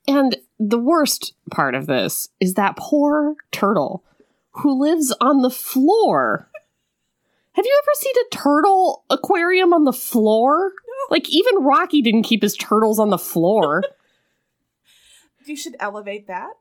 And 0.07 0.37
the 0.59 0.79
worst 0.79 1.33
part 1.51 1.75
of 1.75 1.85
this 1.87 2.29
is 2.39 2.53
that 2.55 2.75
poor 2.77 3.35
turtle 3.51 4.03
who 4.51 4.79
lives 4.79 5.13
on 5.21 5.41
the 5.41 5.49
floor. 5.49 6.49
Have 7.53 7.65
you 7.65 7.81
ever 7.83 7.91
seen 7.95 8.13
a 8.25 8.35
turtle 8.35 9.03
aquarium 9.09 9.73
on 9.73 9.83
the 9.85 9.93
floor? 9.93 10.71
Like 11.09 11.29
even 11.29 11.63
Rocky 11.63 12.01
didn't 12.01 12.23
keep 12.23 12.41
his 12.41 12.55
turtles 12.55 12.99
on 12.99 13.09
the 13.09 13.17
floor. 13.17 13.83
You 15.45 15.55
should 15.55 15.75
elevate 15.79 16.27
that. 16.27 16.51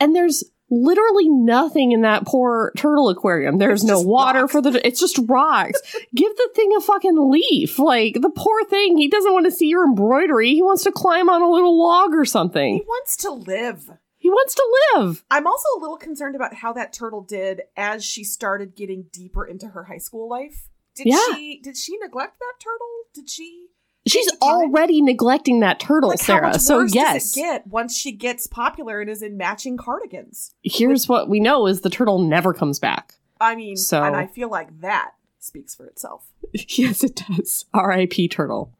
and 0.00 0.16
there's 0.16 0.42
literally 0.70 1.28
nothing 1.28 1.92
in 1.92 2.02
that 2.02 2.26
poor 2.26 2.72
turtle 2.76 3.08
aquarium. 3.08 3.58
There's 3.58 3.82
It's 3.82 3.88
no 3.90 4.00
water 4.00 4.42
rocks. 4.42 4.52
for 4.52 4.60
the. 4.62 4.86
It's 4.86 5.00
just 5.00 5.18
rocks. 5.28 5.80
Give 6.14 6.34
the 6.36 6.48
thing 6.54 6.72
a 6.76 6.80
fucking 6.80 7.30
leaf. 7.30 7.78
Like 7.78 8.14
the 8.20 8.30
poor 8.30 8.64
thing, 8.64 8.96
he 8.98 9.08
doesn't 9.08 9.32
want 9.32 9.46
to 9.46 9.50
see 9.52 9.66
your 9.68 9.84
embroidery. 9.86 10.50
He 10.50 10.62
wants 10.62 10.84
to 10.84 10.92
climb 10.92 11.28
on 11.28 11.42
a 11.42 11.50
little 11.50 11.78
log 11.78 12.14
or 12.14 12.24
something. 12.24 12.74
He 12.76 12.82
wants 12.82 13.16
to 13.18 13.30
live. 13.30 13.90
He 14.18 14.28
wants 14.30 14.54
to 14.56 14.64
live. 14.96 15.24
I'm 15.30 15.46
also 15.46 15.66
a 15.76 15.80
little 15.80 15.98
concerned 15.98 16.34
about 16.34 16.54
how 16.54 16.72
that 16.72 16.92
turtle 16.92 17.20
did 17.22 17.62
as 17.76 18.04
she 18.04 18.24
started 18.24 18.74
getting 18.74 19.06
deeper 19.12 19.46
into 19.46 19.68
her 19.68 19.84
high 19.84 19.98
school 19.98 20.28
life. 20.28 20.68
Did 20.96 21.06
Yeah. 21.08 21.18
she 21.34 21.60
did 21.62 21.76
she 21.76 21.96
neglect 21.98 22.38
that 22.40 22.54
turtle? 22.58 22.88
Did 23.14 23.30
she 23.30 23.66
She's 24.06 24.30
already 24.40 25.02
neglecting 25.02 25.60
that 25.60 25.80
turtle, 25.80 26.10
like 26.10 26.20
Sarah. 26.20 26.58
So 26.58 26.82
yes, 26.82 27.34
get 27.34 27.66
once 27.66 27.96
she 27.96 28.12
gets 28.12 28.46
popular 28.46 29.00
and 29.00 29.10
is 29.10 29.22
in 29.22 29.36
matching 29.36 29.76
cardigans? 29.76 30.54
here's 30.62 31.08
what 31.08 31.28
we 31.28 31.40
know: 31.40 31.66
is 31.66 31.80
the 31.80 31.90
turtle 31.90 32.18
never 32.20 32.52
comes 32.54 32.78
back. 32.78 33.14
I 33.40 33.54
mean, 33.56 33.76
So- 33.76 34.02
and 34.02 34.16
I 34.16 34.26
feel 34.26 34.48
like 34.48 34.80
that 34.80 35.12
speaks 35.38 35.74
for 35.74 35.86
itself. 35.86 36.26
yes, 36.52 37.02
it 37.04 37.22
does. 37.28 37.66
R.I.P. 37.74 38.28
Turtle. 38.28 38.72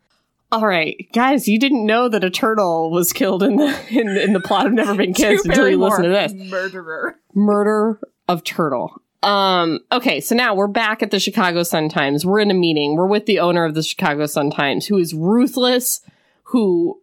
All 0.53 0.67
right, 0.67 1.09
guys, 1.13 1.49
you 1.49 1.59
didn't 1.59 1.85
know 1.85 2.09
that 2.09 2.23
a 2.23 2.31
turtle 2.31 2.91
was 2.93 3.13
killed 3.13 3.43
in 3.43 3.57
the 3.57 3.77
in, 3.91 4.09
in 4.17 4.33
the 4.33 4.41
plot 4.41 4.67
of 4.67 4.73
Never 4.75 4.95
Been 4.95 5.13
Kissed 5.15 5.45
until 5.45 5.69
you 5.69 5.77
listen 5.79 6.05
to 6.05 6.09
this. 6.09 6.33
Murderer. 6.33 7.19
Murder 7.35 7.99
of 8.29 8.45
Turtle. 8.45 9.03
Um, 9.27 9.81
okay, 9.91 10.21
so 10.21 10.37
now 10.37 10.55
we're 10.55 10.69
back 10.69 11.03
at 11.03 11.11
the 11.11 11.19
Chicago 11.19 11.65
Sun-Times. 11.65 12.25
We're 12.25 12.39
in 12.39 12.51
a 12.51 12.55
meeting. 12.55 12.95
We're 12.95 13.09
with 13.09 13.27
the 13.27 13.41
owner 13.41 13.65
of 13.65 13.75
the 13.75 13.83
Chicago 13.83 14.27
Sun-Times, 14.27 14.87
who 14.87 14.99
is 14.99 15.15
ruthless, 15.15 16.01
who 16.45 17.01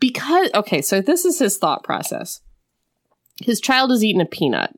because 0.00 0.50
okay, 0.54 0.82
so 0.82 1.00
this 1.00 1.24
is 1.24 1.38
his 1.38 1.56
thought 1.58 1.84
process. 1.84 2.40
His 3.40 3.60
child 3.60 3.90
has 3.90 4.02
eaten 4.04 4.20
a 4.20 4.26
peanut 4.26 4.76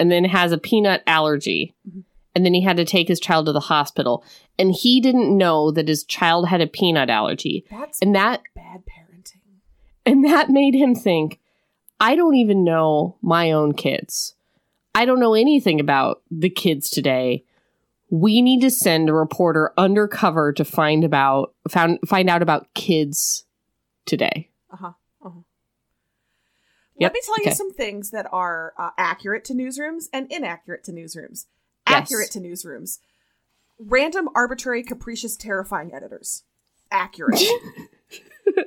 and 0.00 0.10
then 0.10 0.24
has 0.24 0.50
a 0.50 0.58
peanut 0.58 1.02
allergy. 1.06 1.74
Mhm. 1.86 2.04
And 2.34 2.46
then 2.46 2.54
he 2.54 2.62
had 2.62 2.78
to 2.78 2.86
take 2.86 3.08
his 3.08 3.20
child 3.20 3.44
to 3.44 3.52
the 3.52 3.60
hospital. 3.60 4.24
And 4.58 4.72
he 4.72 4.98
didn't 5.00 5.36
know 5.36 5.70
that 5.72 5.88
his 5.88 6.04
child 6.04 6.48
had 6.48 6.62
a 6.62 6.66
peanut 6.66 7.10
allergy. 7.10 7.66
That's 7.70 8.00
And 8.00 8.14
that 8.14 8.40
bad 8.54 8.84
parenting. 8.86 9.58
and 10.06 10.24
that 10.24 10.48
made 10.48 10.74
him 10.74 10.94
think, 10.94 11.38
I 12.00 12.16
don't 12.16 12.36
even 12.36 12.64
know 12.64 13.16
my 13.20 13.50
own 13.50 13.74
kids. 13.74 14.34
I 14.94 15.04
don't 15.04 15.20
know 15.20 15.34
anything 15.34 15.80
about 15.80 16.22
the 16.30 16.50
kids 16.50 16.90
today. 16.90 17.44
We 18.10 18.42
need 18.42 18.60
to 18.60 18.70
send 18.70 19.08
a 19.08 19.14
reporter 19.14 19.72
undercover 19.78 20.52
to 20.52 20.64
find 20.64 21.02
about 21.02 21.54
found 21.68 21.98
find 22.06 22.28
out 22.28 22.42
about 22.42 22.72
kids 22.74 23.44
today. 24.04 24.50
Uh-huh. 24.70 24.92
uh-huh. 25.24 25.40
Yep, 26.98 27.10
Let 27.10 27.14
me 27.14 27.20
tell 27.24 27.34
okay. 27.36 27.50
you 27.50 27.54
some 27.54 27.72
things 27.72 28.10
that 28.10 28.26
are 28.30 28.74
uh, 28.78 28.90
accurate 28.98 29.44
to 29.46 29.54
newsrooms 29.54 30.04
and 30.12 30.30
inaccurate 30.30 30.84
to 30.84 30.92
newsrooms. 30.92 31.46
Yes. 31.88 32.02
Accurate 32.02 32.30
to 32.32 32.40
newsrooms. 32.40 32.98
Random, 33.78 34.28
arbitrary, 34.34 34.82
capricious, 34.82 35.36
terrifying 35.36 35.92
editors. 35.94 36.44
Accurate. 36.90 37.42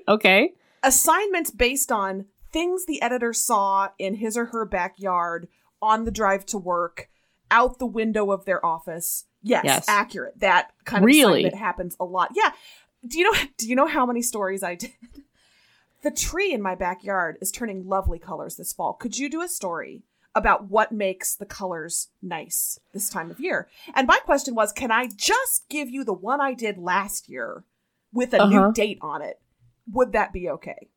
Okay. 0.08 0.54
Assignments 0.84 1.52
based 1.52 1.92
on 1.92 2.26
things 2.52 2.86
the 2.86 3.02
editor 3.02 3.34
saw 3.34 3.90
in 3.98 4.16
his 4.16 4.38
or 4.38 4.46
her 4.46 4.66
backyard, 4.66 5.48
on 5.86 6.04
the 6.06 6.12
drive 6.12 6.46
to 6.48 6.58
work, 6.58 7.10
out 7.52 7.78
the 7.80 7.86
window 7.86 8.32
of 8.32 8.46
their 8.46 8.66
office. 8.66 9.26
Yes, 9.44 9.64
Yes. 9.64 9.86
accurate. 9.88 10.40
That 10.40 10.72
kind 10.86 11.04
of 11.04 11.06
Really? 11.06 11.42
assignment 11.42 11.56
happens 11.62 11.96
a 12.00 12.06
lot. 12.06 12.32
Yeah. 12.34 12.52
Do 13.08 13.20
you 13.20 13.32
know 13.32 13.40
do 13.58 13.68
you 13.70 13.76
know 13.76 13.86
how 13.88 14.06
many 14.06 14.22
stories 14.22 14.64
I 14.64 14.76
did? 14.84 14.94
The 16.02 16.12
tree 16.12 16.54
in 16.54 16.62
my 16.62 16.76
backyard 16.76 17.38
is 17.42 17.52
turning 17.52 17.88
lovely 17.88 18.20
colors 18.20 18.56
this 18.58 18.74
fall. 18.74 18.94
Could 18.94 19.18
you 19.18 19.30
do 19.30 19.42
a 19.42 19.48
story 19.48 20.04
about 20.36 20.70
what 20.70 20.92
makes 20.92 21.36
the 21.36 21.46
colors 21.46 22.10
nice 22.22 22.80
this 22.94 23.10
time 23.10 23.32
of 23.32 23.40
year? 23.40 23.68
And 23.94 24.06
my 24.08 24.18
question 24.20 24.54
was, 24.56 24.72
can 24.72 24.92
I 24.92 25.08
just 25.16 25.68
give 25.70 25.90
you 25.90 26.04
the 26.04 26.14
one 26.14 26.42
I 26.42 26.54
did 26.54 26.78
last 26.78 27.30
year 27.30 27.64
with 28.14 28.34
a 28.34 28.42
Uh-huh. 28.42 28.50
new 28.68 28.74
date 28.74 29.00
on 29.02 29.22
it? 29.22 29.40
Would 29.92 30.12
that 30.14 30.34
be 30.34 30.50
okay? 30.50 30.90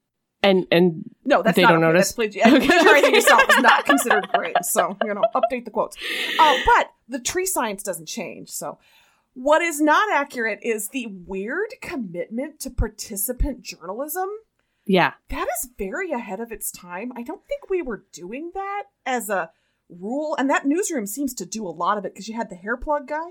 And 0.43 0.67
and 0.71 1.05
No, 1.25 1.43
that's 1.43 1.57
They 1.57 1.63
not 1.63 1.71
don't 1.71 1.79
okay. 1.85 1.93
notice? 1.93 2.13
That's 2.13 2.37
and 2.37 2.63
plagiarizing 2.63 3.15
yourself 3.15 3.43
is 3.51 3.59
not 3.63 3.85
considered 3.91 4.29
great. 4.33 4.57
So 4.63 4.97
you 5.05 5.13
know, 5.15 5.23
update 5.35 5.65
the 5.65 5.71
quotes. 5.73 5.97
Uh, 6.39 6.57
but 6.65 6.91
the 7.09 7.19
tree 7.19 7.47
science 7.47 7.83
doesn't 7.83 8.07
change. 8.07 8.51
So 8.51 8.79
what 9.35 9.63
is 9.63 9.81
not 9.81 10.13
accurate 10.13 10.61
is 10.63 10.89
the 10.91 11.07
weird 11.09 11.75
commitment 11.81 12.61
to 12.61 12.71
participant 12.71 13.63
journalism. 13.63 14.29
yeah. 14.87 15.15
That 15.31 15.47
is 15.49 15.71
very 15.79 16.13
ahead 16.13 16.41
of 16.41 16.51
its 16.53 16.71
time. 16.71 17.13
I 17.17 17.23
don't 17.23 17.45
think 17.47 17.69
we 17.71 17.83
were 17.83 18.05
doing 18.13 18.53
that 18.55 18.85
as 19.07 19.29
a 19.31 19.51
rule, 19.89 20.37
and 20.39 20.49
that 20.51 20.67
newsroom 20.67 21.07
seems 21.07 21.35
to 21.35 21.47
do 21.47 21.67
a 21.67 21.71
lot 21.71 21.99
of 21.99 22.05
it 22.05 22.13
because 22.15 22.29
you 22.29 22.35
had 22.37 22.51
the 22.51 22.57
hair 22.57 22.77
plug 22.77 23.07
guy, 23.09 23.31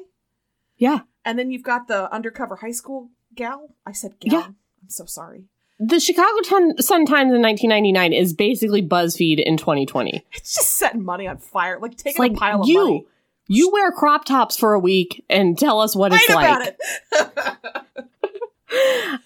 Yeah. 0.77 1.01
and 1.25 1.37
then 1.37 1.51
you've 1.51 1.63
got 1.63 1.87
the 1.87 2.11
undercover 2.13 2.57
high 2.57 2.71
school 2.71 3.09
gal. 3.35 3.75
I 3.85 3.91
said 3.91 4.19
gal. 4.19 4.39
Yeah. 4.39 4.45
I'm 4.47 4.89
so 4.89 5.05
sorry. 5.05 5.45
The 5.79 5.99
Chicago 5.99 6.41
Sun-Times 6.41 7.33
in 7.33 7.41
1999 7.41 8.13
is 8.13 8.33
basically 8.33 8.81
BuzzFeed 8.81 9.43
in 9.43 9.57
2020. 9.57 10.25
It's 10.33 10.55
just 10.55 10.73
setting 10.77 11.03
money 11.03 11.27
on 11.27 11.37
fire, 11.37 11.77
like 11.79 11.95
taking 11.97 12.19
like 12.19 12.31
a 12.31 12.35
pile 12.35 12.61
of 12.61 12.67
you 12.67 12.83
money. 12.83 13.05
you 13.47 13.69
wear 13.71 13.91
crop 13.91 14.25
tops 14.25 14.57
for 14.57 14.73
a 14.73 14.79
week 14.79 15.23
and 15.29 15.57
tell 15.57 15.79
us 15.79 15.95
what 15.95 16.11
it's 16.13 16.29
like. 16.29 16.75
it. 17.11 17.57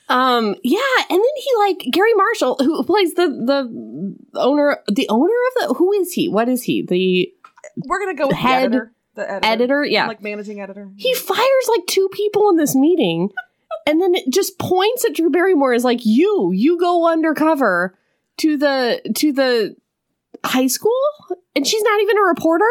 Um, 0.08 0.56
yeah, 0.64 0.78
and 1.10 1.18
then 1.18 1.36
he 1.38 1.50
like 1.58 1.80
Garry 1.92 2.14
Marshall, 2.14 2.58
who 2.60 2.84
plays 2.84 3.14
the 3.16 3.28
the 3.28 4.40
owner, 4.40 4.78
the 4.88 5.08
owner 5.10 5.24
of 5.34 5.70
the 5.70 5.74
who 5.78 5.92
is 5.94 6.14
he? 6.14 6.28
What 6.30 6.48
is 6.48 6.64
he? 6.64 6.84
The 6.84 7.34
We're 7.88 8.00
gonna 8.00 8.14
go 8.14 8.32
Head 8.32 8.50
the 8.52 8.56
editor. 8.66 8.92
The 9.16 9.32
editor. 9.32 9.48
editor? 9.48 9.86
Yeah, 9.86 10.08
Like 10.08 10.22
managing 10.22 10.62
editor. 10.62 10.90
he 10.96 11.14
fires 11.16 11.70
like 11.70 11.88
two 11.88 12.08
people 12.14 12.50
in 12.50 12.58
this 12.58 12.76
meeting, 12.76 13.30
and 13.92 14.02
then 14.02 14.16
it 14.16 14.30
just 14.30 14.58
points 14.58 15.06
at 15.06 15.14
Drew 15.16 15.30
Barrymore 15.30 15.74
as 15.74 15.84
like 15.84 16.00
you, 16.06 16.52
you 16.54 16.80
go 16.80 17.08
undercover 17.08 17.98
to 18.38 18.58
the 18.58 19.02
to 19.16 19.32
the 19.34 19.76
high 20.44 20.68
school, 20.68 20.92
and 21.56 21.68
she's 21.68 21.84
not 21.84 22.02
even 22.02 22.18
a 22.18 22.22
reporter. 22.22 22.66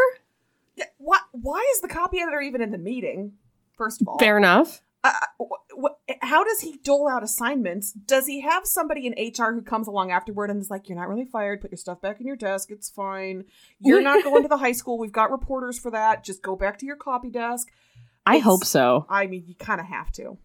Yeah, 0.77 0.87
why, 0.99 1.19
why 1.33 1.65
is 1.75 1.83
the 1.83 1.89
copy 1.89 2.21
editor 2.21 2.41
even 2.41 2.63
in 2.63 2.71
the 2.73 2.79
meeting? 2.79 3.33
First 3.77 4.01
of 4.01 4.09
all, 4.09 4.19
Fair 4.19 4.39
enough. 4.39 4.83
Uh, 5.03 5.13
wh- 5.41 5.83
wh- 5.85 6.13
how 6.23 6.45
does 6.45 6.61
he 6.61 6.77
dole 6.85 7.09
out 7.09 7.23
assignments? 7.23 7.93
Does 7.93 8.27
he 8.27 8.41
have 8.43 8.67
somebody 8.67 9.07
in 9.07 9.13
HR 9.15 9.53
who 9.55 9.63
comes 9.63 9.87
along 9.87 10.11
afterward 10.11 10.51
and 10.51 10.61
is 10.61 10.71
like, 10.71 10.89
"You're 10.89 10.99
not 10.99 11.09
really 11.09 11.25
fired. 11.25 11.61
Put 11.63 11.71
your 11.71 11.79
stuff 11.79 12.01
back 12.03 12.21
in 12.21 12.27
your 12.27 12.37
desk. 12.37 12.71
It's 12.71 12.91
fine. 12.91 13.45
You're 13.79 14.03
not 14.03 14.23
going 14.25 14.43
to 14.43 14.49
the 14.49 14.59
high 14.59 14.73
school. 14.73 14.99
We've 14.99 15.13
got 15.13 15.31
reporters 15.31 15.79
for 15.79 15.91
that. 15.93 16.25
Just 16.25 16.43
go 16.43 16.57
back 16.57 16.79
to 16.81 16.87
your 16.87 16.97
copy 16.97 17.31
desk." 17.31 17.69
I 18.27 18.35
It's- 18.37 18.45
hope 18.45 18.65
so. 18.65 19.07
I 19.09 19.27
mean, 19.27 19.45
you 19.47 19.55
kind 19.55 19.81
of 19.81 19.87
have 19.87 20.13
to. 20.13 20.37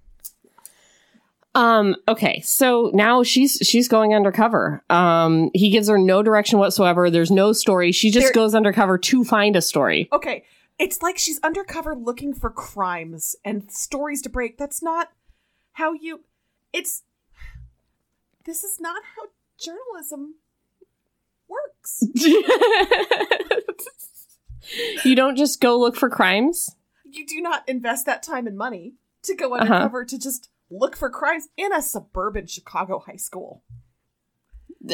Um, 1.56 1.96
okay, 2.08 2.42
so 2.42 2.92
now 2.94 3.24
she's 3.24 3.58
she's 3.64 3.88
going 3.88 4.14
undercover. 4.14 4.84
Um, 4.90 5.50
he 5.54 5.70
gives 5.70 5.88
her 5.88 5.98
no 5.98 6.22
direction 6.22 6.60
whatsoever. 6.60 7.10
There's 7.10 7.32
no 7.32 7.54
story. 7.54 7.92
She 7.94 8.12
just 8.12 8.26
There- 8.28 8.34
goes 8.34 8.54
undercover 8.54 8.98
to 8.98 9.24
find 9.24 9.56
a 9.56 9.62
story. 9.62 10.10
Okay, 10.12 10.44
it's 10.78 11.02
like 11.02 11.18
she's 11.18 11.40
undercover 11.44 11.96
looking 11.96 12.34
for 12.34 12.50
crimes 12.50 13.36
and 13.46 13.72
stories 13.72 14.22
to 14.24 14.30
break. 14.30 14.58
That's 14.58 14.84
not 14.84 15.12
how 15.74 15.94
you. 15.94 16.22
It's. 16.74 17.04
This 18.46 18.64
is 18.64 18.80
not 18.80 19.02
how 19.16 19.24
journalism 19.58 20.36
works. 21.48 22.04
you 25.06 25.16
don't 25.16 25.36
just 25.38 25.62
go 25.62 25.80
look 25.80 25.96
for 25.96 26.10
crimes. 26.10 26.76
You 27.10 27.26
do 27.26 27.40
not 27.42 27.68
invest 27.68 28.06
that 28.08 28.24
time 28.24 28.46
and 28.48 28.58
money 28.58 28.94
to 29.24 29.36
go 29.36 29.54
Uh-huh. 29.54 29.64
undercover 29.64 30.06
to 30.06 30.20
just 30.20 30.50
look 30.80 30.96
for 30.96 31.10
crimes 31.10 31.48
in 31.58 31.74
a 31.74 31.82
suburban 31.82 32.48
Chicago 32.48 33.00
high 33.00 33.16
school. 33.18 33.64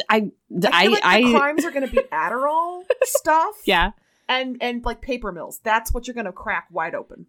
I 0.08 0.16
I 0.16 0.30
I 0.72 0.82
feel 0.82 0.90
like 0.92 1.04
I, 1.04 1.22
the 1.22 1.38
crimes 1.38 1.64
are 1.64 1.70
going 1.70 1.86
to 1.86 1.92
be 1.92 2.00
Adderall 2.12 2.82
stuff, 3.02 3.56
yeah. 3.64 3.90
and 4.28 4.56
and 4.60 4.84
like 4.84 5.02
paper 5.02 5.32
mills. 5.32 5.60
That's 5.62 5.92
what 5.92 6.06
you're 6.06 6.14
going 6.14 6.26
to 6.26 6.32
crack 6.32 6.68
wide 6.70 6.94
open. 6.94 7.26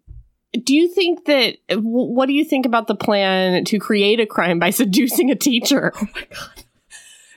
Do 0.52 0.74
you 0.74 0.88
think 0.88 1.24
that? 1.26 1.56
What 1.70 2.26
do 2.26 2.32
you 2.32 2.44
think 2.44 2.64
about 2.64 2.86
the 2.86 2.94
plan 2.94 3.64
to 3.66 3.78
create 3.78 4.20
a 4.20 4.26
crime 4.26 4.58
by 4.58 4.70
seducing 4.82 5.30
a 5.30 5.34
teacher? 5.34 5.92
Oh 5.94 6.06
my 6.14 6.26
god. 6.30 6.64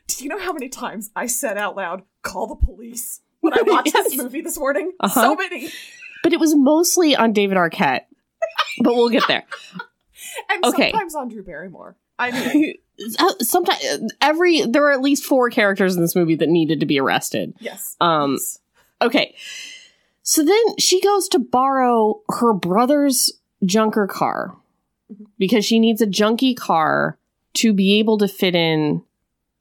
Do 0.08 0.24
you 0.24 0.30
know 0.30 0.40
how 0.40 0.54
many 0.54 0.70
times 0.70 1.10
I 1.16 1.28
said 1.28 1.58
out 1.58 1.76
loud, 1.76 2.04
call 2.22 2.48
the 2.48 2.56
police 2.56 3.20
when 3.42 3.54
I 3.54 3.62
watched 3.64 3.92
Yes. 3.94 4.12
this 4.12 4.18
movie 4.18 4.40
this 4.42 4.58
morning? 4.58 4.94
Uh-huh. 5.02 5.22
So 5.22 5.36
many. 5.36 5.70
But 6.24 6.32
it 6.32 6.40
was 6.40 6.56
mostly 6.56 7.16
on 7.16 7.34
David 7.34 7.58
Arquette. 7.58 8.06
But 8.82 8.96
we'll 8.96 9.10
get 9.10 9.24
there. 9.28 9.44
And 10.50 10.66
Okay. 10.66 10.92
sometimes 10.92 11.16
on 11.16 11.30
Drew 11.30 11.44
Barrymore. 11.44 11.96
I 12.20 12.32
mean, 12.32 12.74
Sometimes 13.42 14.12
every 14.22 14.62
there 14.66 14.86
are 14.86 14.92
at 14.92 15.02
least 15.02 15.24
four 15.24 15.50
characters 15.52 15.96
in 15.96 16.02
this 16.02 16.16
movie 16.16 16.36
that 16.36 16.50
needed 16.50 16.80
to 16.80 16.86
be 16.88 17.00
arrested. 17.00 17.54
yes. 17.60 17.96
Um, 18.02 18.34
yes. 18.34 18.60
Okay. 19.02 19.36
So 20.24 20.44
then 20.44 20.78
she 20.80 21.00
goes 21.02 21.28
to 21.30 21.40
borrow 21.40 22.22
her 22.30 22.54
brother's 22.54 23.32
junker 23.64 24.08
car 24.08 24.56
Mhm. 25.14 25.28
because 25.38 25.64
she 25.64 25.80
needs 25.80 26.02
a 26.02 26.08
junky 26.08 26.56
car 26.58 27.18
to 27.56 27.72
be 27.74 28.00
able 28.00 28.18
to 28.18 28.28
fit 28.28 28.56
in 28.56 29.04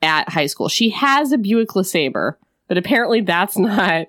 at 0.03 0.29
high 0.31 0.47
school. 0.47 0.69
She 0.69 0.91
has 0.91 1.31
a 1.33 1.39
Buick 1.39 1.69
LeSabre, 1.71 2.37
but 2.69 2.79
apparently 2.79 3.21
that's 3.21 3.57
not 3.59 4.07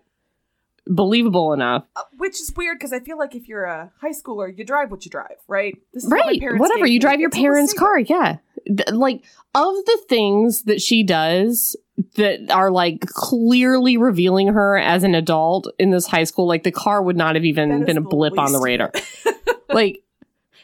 believable 0.89 1.53
enough. 1.53 1.85
Uh, 1.95 2.01
which 2.17 2.39
is 2.41 2.53
weird 2.55 2.77
because 2.79 2.93
I 2.93 2.99
feel 2.99 3.17
like 3.17 3.35
if 3.35 3.47
you're 3.47 3.65
a 3.65 3.91
high 4.01 4.11
schooler, 4.11 4.55
you 4.55 4.63
drive 4.63 4.91
what 4.91 5.05
you 5.05 5.11
drive, 5.11 5.37
right? 5.47 5.77
This 5.93 6.03
is 6.03 6.09
what 6.09 6.25
Right. 6.25 6.39
parents 6.39 6.59
Whatever. 6.61 6.85
You 6.87 6.99
drive 6.99 7.19
your 7.19 7.29
parents' 7.29 7.73
car. 7.73 7.99
Yeah. 7.99 8.37
Th- 8.65 8.89
Like, 8.91 9.23
of 9.55 9.75
the 9.85 9.99
things 10.09 10.63
that 10.63 10.81
she 10.81 11.03
does 11.03 11.75
that 12.15 12.49
are 12.51 12.69
like 12.71 13.01
clearly 13.07 13.97
revealing 13.97 14.49
her 14.49 14.77
as 14.77 15.03
an 15.03 15.15
adult 15.15 15.71
in 15.79 15.89
this 15.91 16.05
high 16.07 16.25
school, 16.25 16.47
like 16.47 16.63
the 16.63 16.71
car 16.71 17.01
would 17.01 17.17
not 17.17 17.35
have 17.35 17.45
even 17.45 17.85
been 17.85 17.97
a 17.97 18.01
blip 18.01 18.37
on 18.37 18.51
the 18.53 18.59
radar. 18.59 18.91
like, 19.69 20.03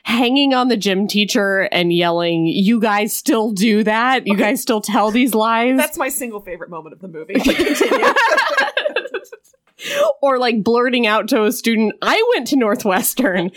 hanging 0.06 0.54
on 0.54 0.68
the 0.68 0.76
gym 0.76 1.08
teacher 1.08 1.62
and 1.72 1.94
yelling, 1.94 2.46
You 2.46 2.80
guys 2.82 3.16
still 3.16 3.52
do 3.54 3.84
that? 3.86 4.28
You 4.28 4.34
Okay. 4.34 4.44
guys 4.44 4.62
still 4.62 4.82
tell 4.82 5.12
these 5.12 5.34
lies? 5.34 5.78
That's 5.78 5.98
my 5.98 6.10
single 6.10 6.42
favorite 6.42 6.70
moment 6.70 6.94
of 6.94 7.00
the 7.00 7.08
movie. 7.08 7.36
Or 10.22 10.38
like 10.38 10.63
blurting 10.63 11.08
out 11.08 11.28
to 11.30 11.43
a 11.43 11.52
student, 11.52 11.96
I 12.02 12.24
went 12.36 12.48
to 12.48 12.56
Northwestern. 12.56 13.52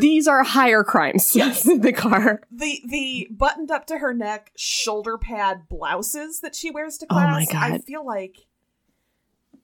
These 0.00 0.26
are 0.26 0.42
higher 0.42 0.82
crimes. 0.82 1.32
Yes. 1.36 1.62
the 1.62 1.92
car. 1.92 2.40
the 2.50 2.82
the 2.86 3.28
buttoned 3.30 3.70
up 3.70 3.86
to 3.86 3.98
her 3.98 4.12
neck 4.12 4.52
shoulder 4.56 5.16
pad 5.16 5.68
blouses 5.68 6.40
that 6.40 6.54
she 6.56 6.70
wears 6.70 6.98
to 6.98 7.06
class. 7.06 7.26
Oh 7.28 7.30
my 7.30 7.46
class. 7.46 7.72
I 7.72 7.78
feel 7.78 8.04
like 8.04 8.38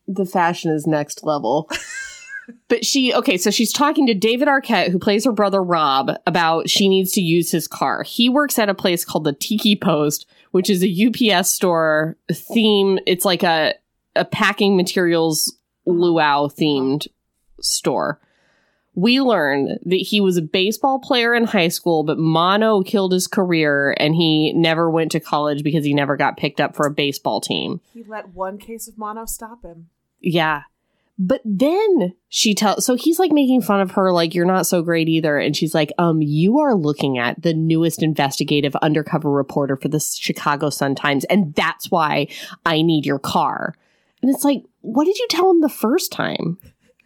The 0.07 0.25
fashion 0.27 0.70
is 0.70 0.87
next 0.87 1.25
level. 1.25 1.68
but 2.68 2.85
she, 2.85 3.12
okay, 3.12 3.37
so 3.37 3.51
she's 3.51 3.72
talking 3.72 4.07
to 4.07 4.14
David 4.14 4.46
Arquette, 4.46 4.90
who 4.90 4.99
plays 5.01 5.25
her 5.25 5.33
brother 5.33 5.61
Rob, 5.62 6.12
about 6.27 6.70
she 6.70 6.88
needs 6.88 7.11
to 7.12 7.20
use 7.20 7.51
his 7.51 7.66
car. 7.66 8.05
He 8.05 8.29
works 8.29 8.59
at 8.59 8.68
a 8.68 8.75
place 8.75 9.05
called 9.05 9.25
the 9.25 9.33
Tiki 9.33 9.75
Post, 9.75 10.27
which 10.53 10.70
is 10.70 10.85
a 10.85 11.33
UPS 11.33 11.53
store 11.53 12.16
theme. 12.33 13.01
It's 13.07 13.25
like 13.25 13.42
a, 13.42 13.75
a 14.16 14.24
packing 14.24 14.76
materials 14.76 15.57
luau 15.87 16.48
themed 16.48 17.07
store. 17.61 18.20
We 18.94 19.20
learned 19.20 19.79
that 19.85 19.96
he 19.96 20.22
was 20.22 20.38
a 20.38 20.42
baseball 20.42 20.98
player 20.98 21.35
in 21.35 21.44
high 21.44 21.68
school, 21.68 22.02
but 22.02 22.18
mono 22.18 22.83
killed 22.83 23.12
his 23.12 23.26
career 23.26 23.94
and 23.98 24.14
he 24.14 24.55
never 24.55 24.90
went 24.90 25.12
to 25.12 25.20
college 25.20 25.62
because 25.62 25.85
he 25.85 25.92
never 25.92 26.16
got 26.16 26.38
picked 26.38 26.61
up 26.61 26.74
for 26.74 26.87
a 26.87 26.90
baseball 26.90 27.40
team. 27.40 27.81
he 27.92 28.02
let 28.02 28.31
one 28.31 28.57
case 28.57 28.88
of 28.88 28.96
mono 28.96 29.26
stop 29.26 29.62
him. 29.62 29.90
Yeah. 30.20 30.62
But 31.18 31.40
then 31.44 32.14
she 32.29 32.55
tells, 32.55 32.85
so 32.85 32.94
he's 32.94 33.18
like 33.18 33.33
making 33.33 33.62
fun 33.62 33.81
of 33.81 33.92
her, 33.92 34.12
like, 34.12 34.35
you're 34.35 34.44
not 34.44 34.66
so 34.66 34.83
great 34.83 35.09
either. 35.09 35.38
And 35.38 35.57
she's 35.57 35.74
like, 35.74 35.90
um, 35.98 36.20
you 36.20 36.59
are 36.59 36.74
looking 36.74 37.16
at 37.16 37.40
the 37.42 37.55
newest 37.55 38.02
investigative 38.02 38.76
undercover 38.76 39.31
reporter 39.31 39.76
for 39.76 39.88
the 39.88 40.00
Chicago 40.00 40.68
Sun 40.68 40.94
Times. 40.94 41.24
And 41.24 41.55
that's 41.55 41.90
why 41.90 42.29
I 42.66 42.83
need 42.83 43.07
your 43.07 43.18
car. 43.18 43.74
And 44.22 44.35
it's 44.35 44.44
like, 44.44 44.62
what 44.81 45.05
did 45.05 45.18
you 45.18 45.26
tell 45.31 45.50
him 45.50 45.61
the 45.61 45.68
first 45.68 46.11
time? 46.12 46.59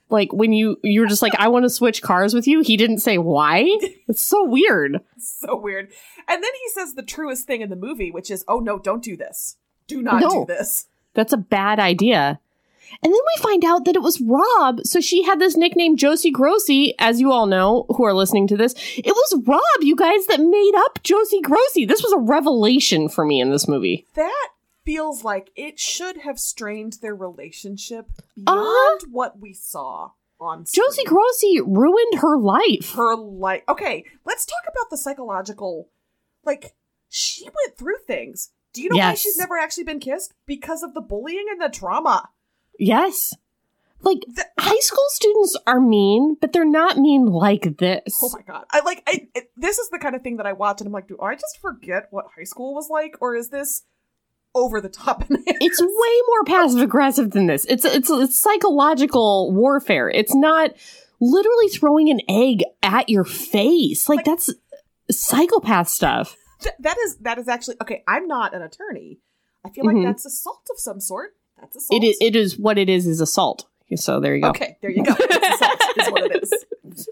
Like 0.09 0.33
when 0.33 0.53
you, 0.53 0.77
you 0.83 1.01
were 1.03 1.07
just 1.07 1.23
like, 1.23 1.35
I 1.38 1.49
want 1.49 1.64
to 1.64 1.70
switch 1.70 2.03
cars 2.03 2.35
with 2.35 2.46
you. 2.46 2.61
He 2.62 2.77
didn't 2.77 2.99
say 2.99 3.18
why. 3.18 3.64
It's 4.09 4.23
so 4.23 4.44
weird. 4.44 5.01
So 5.18 5.55
weird. 5.57 5.88
And 6.29 6.42
then 6.42 6.51
he 6.62 6.68
says 6.75 6.94
the 6.94 7.03
truest 7.03 7.46
thing 7.46 7.61
in 7.61 7.70
the 7.70 7.77
movie, 7.77 8.11
which 8.11 8.31
is, 8.31 8.42
"Oh 8.49 8.59
no, 8.59 8.79
don't 8.79 9.03
do 9.03 9.16
this. 9.16 9.57
Do 9.87 10.03
not 10.03 10.20
No. 10.23 10.31
do 10.31 10.44
this." 10.46 10.87
That's 11.14 11.33
a 11.33 11.37
bad 11.38 11.79
idea. 11.79 12.40
And 13.03 13.12
then 13.12 13.20
we 13.37 13.42
find 13.42 13.64
out 13.64 13.85
that 13.85 13.96
it 13.96 14.03
was 14.03 14.20
Rob. 14.20 14.81
So 14.85 15.01
she 15.01 15.23
had 15.23 15.38
this 15.38 15.57
nickname, 15.57 15.96
Josie 15.96 16.31
Grossi, 16.31 16.94
as 16.99 17.20
you 17.20 17.31
all 17.31 17.46
know 17.46 17.85
who 17.88 18.05
are 18.05 18.14
listening 18.14 18.46
to 18.49 18.57
this. 18.57 18.75
It 18.96 19.07
was 19.07 19.42
Rob, 19.46 19.61
you 19.83 19.94
guys, 19.94 20.27
that 20.27 20.40
made 20.40 20.73
up 20.77 21.03
Josie 21.03 21.40
Grossi. 21.42 21.85
This 21.85 22.03
was 22.03 22.12
a 22.12 22.18
revelation 22.18 23.09
for 23.09 23.25
me 23.25 23.40
in 23.40 23.51
this 23.51 23.68
movie. 23.68 24.07
That 24.14 24.49
feels 24.90 25.22
like 25.24 25.50
it 25.55 25.79
should 25.79 26.18
have 26.18 26.38
strained 26.38 26.94
their 27.00 27.14
relationship 27.14 28.07
beyond 28.35 28.48
Uh-huh. 28.59 29.07
what 29.11 29.38
we 29.38 29.53
saw 29.53 30.11
on 30.40 30.66
screen. 30.66 30.85
Josie 30.87 31.05
Grossi 31.05 31.61
ruined 31.61 32.18
her 32.20 32.37
life. 32.38 32.94
her 32.96 33.14
life. 33.16 33.62
Okay, 33.68 34.05
let's 34.24 34.44
talk 34.44 34.62
about 34.68 34.90
the 34.90 34.96
psychological. 34.96 35.88
Like, 36.44 36.74
she 37.09 37.44
went 37.44 37.76
through 37.76 37.98
things. 38.07 38.50
Do 38.72 38.83
you 38.83 38.88
know 38.90 38.96
why 38.96 39.14
she's 39.14 39.37
never 39.37 39.57
actually 39.59 39.85
been 39.85 40.00
kissed? 40.00 40.33
Because 40.46 40.83
of 40.83 40.94
the 40.94 41.00
bullying 41.00 41.46
and 41.50 41.61
the 41.61 41.68
trauma. 41.68 42.29
Yes. 42.79 43.35
Like, 44.00 44.20
The- 44.26 44.46
high 44.59 44.79
school 44.81 45.05
students 45.09 45.57
are 45.66 45.81
mean, 45.81 46.37
but 46.40 46.53
they're 46.53 46.64
not 46.64 46.96
mean 46.98 47.26
like 47.26 47.76
this. 47.79 48.18
Oh 48.22 48.31
my 48.33 48.40
god! 48.42 48.64
I 48.72 48.81
like. 48.81 49.03
I 49.07 49.29
it, 49.35 49.50
this 49.57 49.79
is 49.79 49.90
the 49.90 49.98
kind 49.98 50.14
of 50.16 50.22
thing 50.22 50.38
that 50.38 50.46
I 50.46 50.55
watch, 50.55 50.81
and 50.81 50.87
I'm 50.88 50.92
like, 50.92 51.07
do 51.09 51.18
I 51.20 51.35
just 51.35 51.59
forget 51.61 52.07
what 52.11 52.26
high 52.35 52.44
school 52.44 52.74
was 52.74 52.88
like, 52.88 53.16
or 53.20 53.37
is 53.37 53.50
this 53.50 53.83
over 54.55 54.81
the 54.81 54.89
top? 54.89 55.25
it's 55.31 55.81
way 55.81 56.21
more 56.29 56.45
passive 56.47 56.81
aggressive 56.81 57.31
than 57.31 57.47
this. 57.47 57.65
It's 57.67 57.85
it's 57.85 58.11
it's 58.11 58.39
psychological 58.39 59.53
warfare. 59.53 60.09
It's 60.11 60.35
not 60.35 60.73
literally 61.21 61.69
throwing 61.69 62.11
an 62.11 62.21
egg 62.29 62.63
at 62.83 63.09
your 63.09 63.25
face. 63.25 64.09
Like, 64.09 64.19
Like- 64.19 64.27
that's 64.27 64.51
psychopath 65.11 65.89
stuff. 65.89 66.37
Th- 66.61 66.75
that 66.81 66.97
is 66.99 67.17
that 67.19 67.39
is 67.39 67.49
actually 67.49 67.77
okay. 67.83 68.03
I'm 68.07 68.27
not 68.27 68.55
an 68.55 68.63
attorney. 68.63 69.19
I 69.65 69.71
feel 69.71 69.85
like 69.85 69.97
Mhm. 69.97 70.05
that's 70.05 70.25
assault 70.27 70.67
of 70.71 70.79
some 70.79 71.01
sort. 71.01 71.35
That's 71.61 71.77
assault. 71.77 72.03
It 72.03 72.07
is, 72.07 72.17
it 72.21 72.37
is 72.37 72.59
what 72.59 72.79
it 72.79 72.89
is 72.89 73.07
is 73.07 73.21
assault. 73.21 73.67
So 73.97 74.21
there 74.21 74.35
you 74.37 74.43
go. 74.43 74.49
Okay, 74.51 74.77
there 74.81 74.91
you 74.91 75.03
go. 75.03 75.15
It's 75.19 75.55
assault 75.61 75.81
is 75.97 76.09
what 76.13 76.31
it 76.31 76.43
is. 76.43 76.53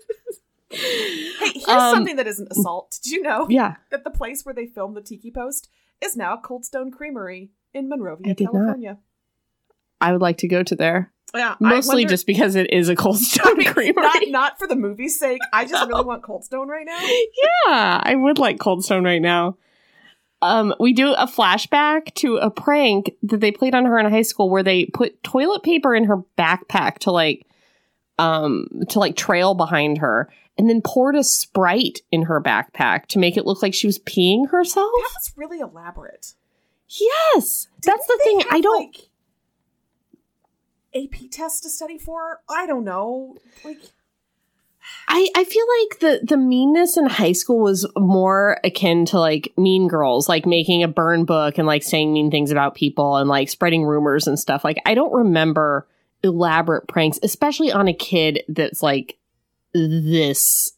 Hey, 0.70 1.52
here's 1.54 1.66
Um, 1.68 1.94
something 1.94 2.16
that 2.16 2.26
isn't 2.26 2.48
assault. 2.52 2.98
Did 3.02 3.12
you 3.12 3.22
know 3.22 3.46
Yeah. 3.48 3.76
that 3.90 4.04
the 4.04 4.10
place 4.10 4.44
where 4.44 4.54
they 4.54 4.66
filmed 4.66 4.96
the 4.96 5.00
Tiki 5.00 5.30
Post 5.30 5.68
is 6.02 6.16
now 6.16 6.36
Cold 6.42 6.64
Stone 6.64 6.90
Creamery 6.90 7.50
in 7.74 7.88
Monrovia, 7.88 8.30
I 8.30 8.34
did 8.34 8.44
not. 8.44 8.52
California? 8.52 8.98
I 10.00 10.12
would 10.12 10.20
like 10.20 10.38
to 10.38 10.48
go 10.48 10.62
to 10.62 10.74
there. 10.76 11.12
Yeah, 11.34 11.56
Mostly 11.60 12.02
wonder- 12.04 12.08
just 12.10 12.26
because 12.26 12.54
it 12.54 12.72
is 12.72 12.88
a 12.88 12.96
cold 12.96 13.16
I 13.20 13.20
stone 13.20 13.58
mean, 13.58 13.72
creamery. 13.72 14.02
not 14.02 14.22
not 14.28 14.58
for 14.58 14.66
the 14.66 14.76
movie's 14.76 15.18
sake. 15.18 15.40
I 15.52 15.64
just 15.66 15.86
really 15.88 16.04
want 16.04 16.22
Cold 16.22 16.44
Stone 16.44 16.68
right 16.68 16.86
now. 16.86 16.98
yeah, 17.66 18.00
I 18.02 18.14
would 18.14 18.38
like 18.38 18.58
Cold 18.58 18.84
Stone 18.84 19.04
right 19.04 19.20
now. 19.20 19.56
Um, 20.40 20.72
we 20.78 20.92
do 20.92 21.12
a 21.14 21.26
flashback 21.26 22.14
to 22.14 22.36
a 22.36 22.48
prank 22.48 23.10
that 23.24 23.40
they 23.40 23.50
played 23.50 23.74
on 23.74 23.84
her 23.86 23.98
in 23.98 24.08
high 24.08 24.22
school 24.22 24.48
where 24.48 24.62
they 24.62 24.86
put 24.86 25.22
toilet 25.24 25.64
paper 25.64 25.94
in 25.96 26.04
her 26.04 26.18
backpack 26.38 26.98
to 27.00 27.10
like 27.10 27.44
um 28.18 28.66
to 28.88 28.98
like 28.98 29.16
trail 29.16 29.54
behind 29.54 29.98
her 29.98 30.30
and 30.56 30.68
then 30.68 30.82
poured 30.82 31.14
a 31.14 31.22
sprite 31.22 32.00
in 32.10 32.22
her 32.22 32.40
backpack 32.40 33.06
to 33.06 33.18
make 33.18 33.36
it 33.36 33.46
look 33.46 33.62
like 33.62 33.74
she 33.74 33.86
was 33.86 33.98
peeing 34.00 34.50
herself. 34.50 34.90
That 34.96 35.10
was 35.14 35.32
really 35.36 35.60
elaborate. 35.60 36.34
Yes. 36.88 37.68
That's 37.82 38.06
the 38.06 38.20
thing. 38.24 38.38
they 38.38 38.44
I 38.50 38.60
don't 38.60 38.86
like, 38.86 39.08
AP 41.04 41.30
test 41.30 41.62
to 41.62 41.70
study 41.70 41.98
for. 41.98 42.40
I 42.48 42.66
don't 42.66 42.84
know. 42.84 43.36
Like 43.64 43.78
I, 45.06 45.28
I 45.36 45.44
feel 45.44 45.64
like 45.80 46.00
the 46.00 46.26
the 46.26 46.36
meanness 46.36 46.96
in 46.96 47.06
high 47.06 47.32
school 47.32 47.60
was 47.60 47.86
more 47.96 48.58
akin 48.64 49.04
to 49.06 49.20
like 49.20 49.52
mean 49.56 49.86
girls, 49.86 50.28
like 50.28 50.46
making 50.46 50.82
a 50.82 50.88
burn 50.88 51.24
book 51.24 51.58
and 51.58 51.66
like 51.66 51.82
saying 51.82 52.12
mean 52.12 52.30
things 52.30 52.50
about 52.50 52.74
people 52.74 53.16
and 53.16 53.28
like 53.28 53.48
spreading 53.48 53.84
rumors 53.84 54.26
and 54.26 54.38
stuff. 54.38 54.64
Like 54.64 54.78
I 54.86 54.94
don't 54.94 55.12
remember 55.12 55.86
elaborate 56.22 56.88
pranks, 56.88 57.18
especially 57.22 57.70
on 57.72 57.88
a 57.88 57.94
kid 57.94 58.42
that's 58.48 58.82
like 58.82 59.18
this 59.74 60.72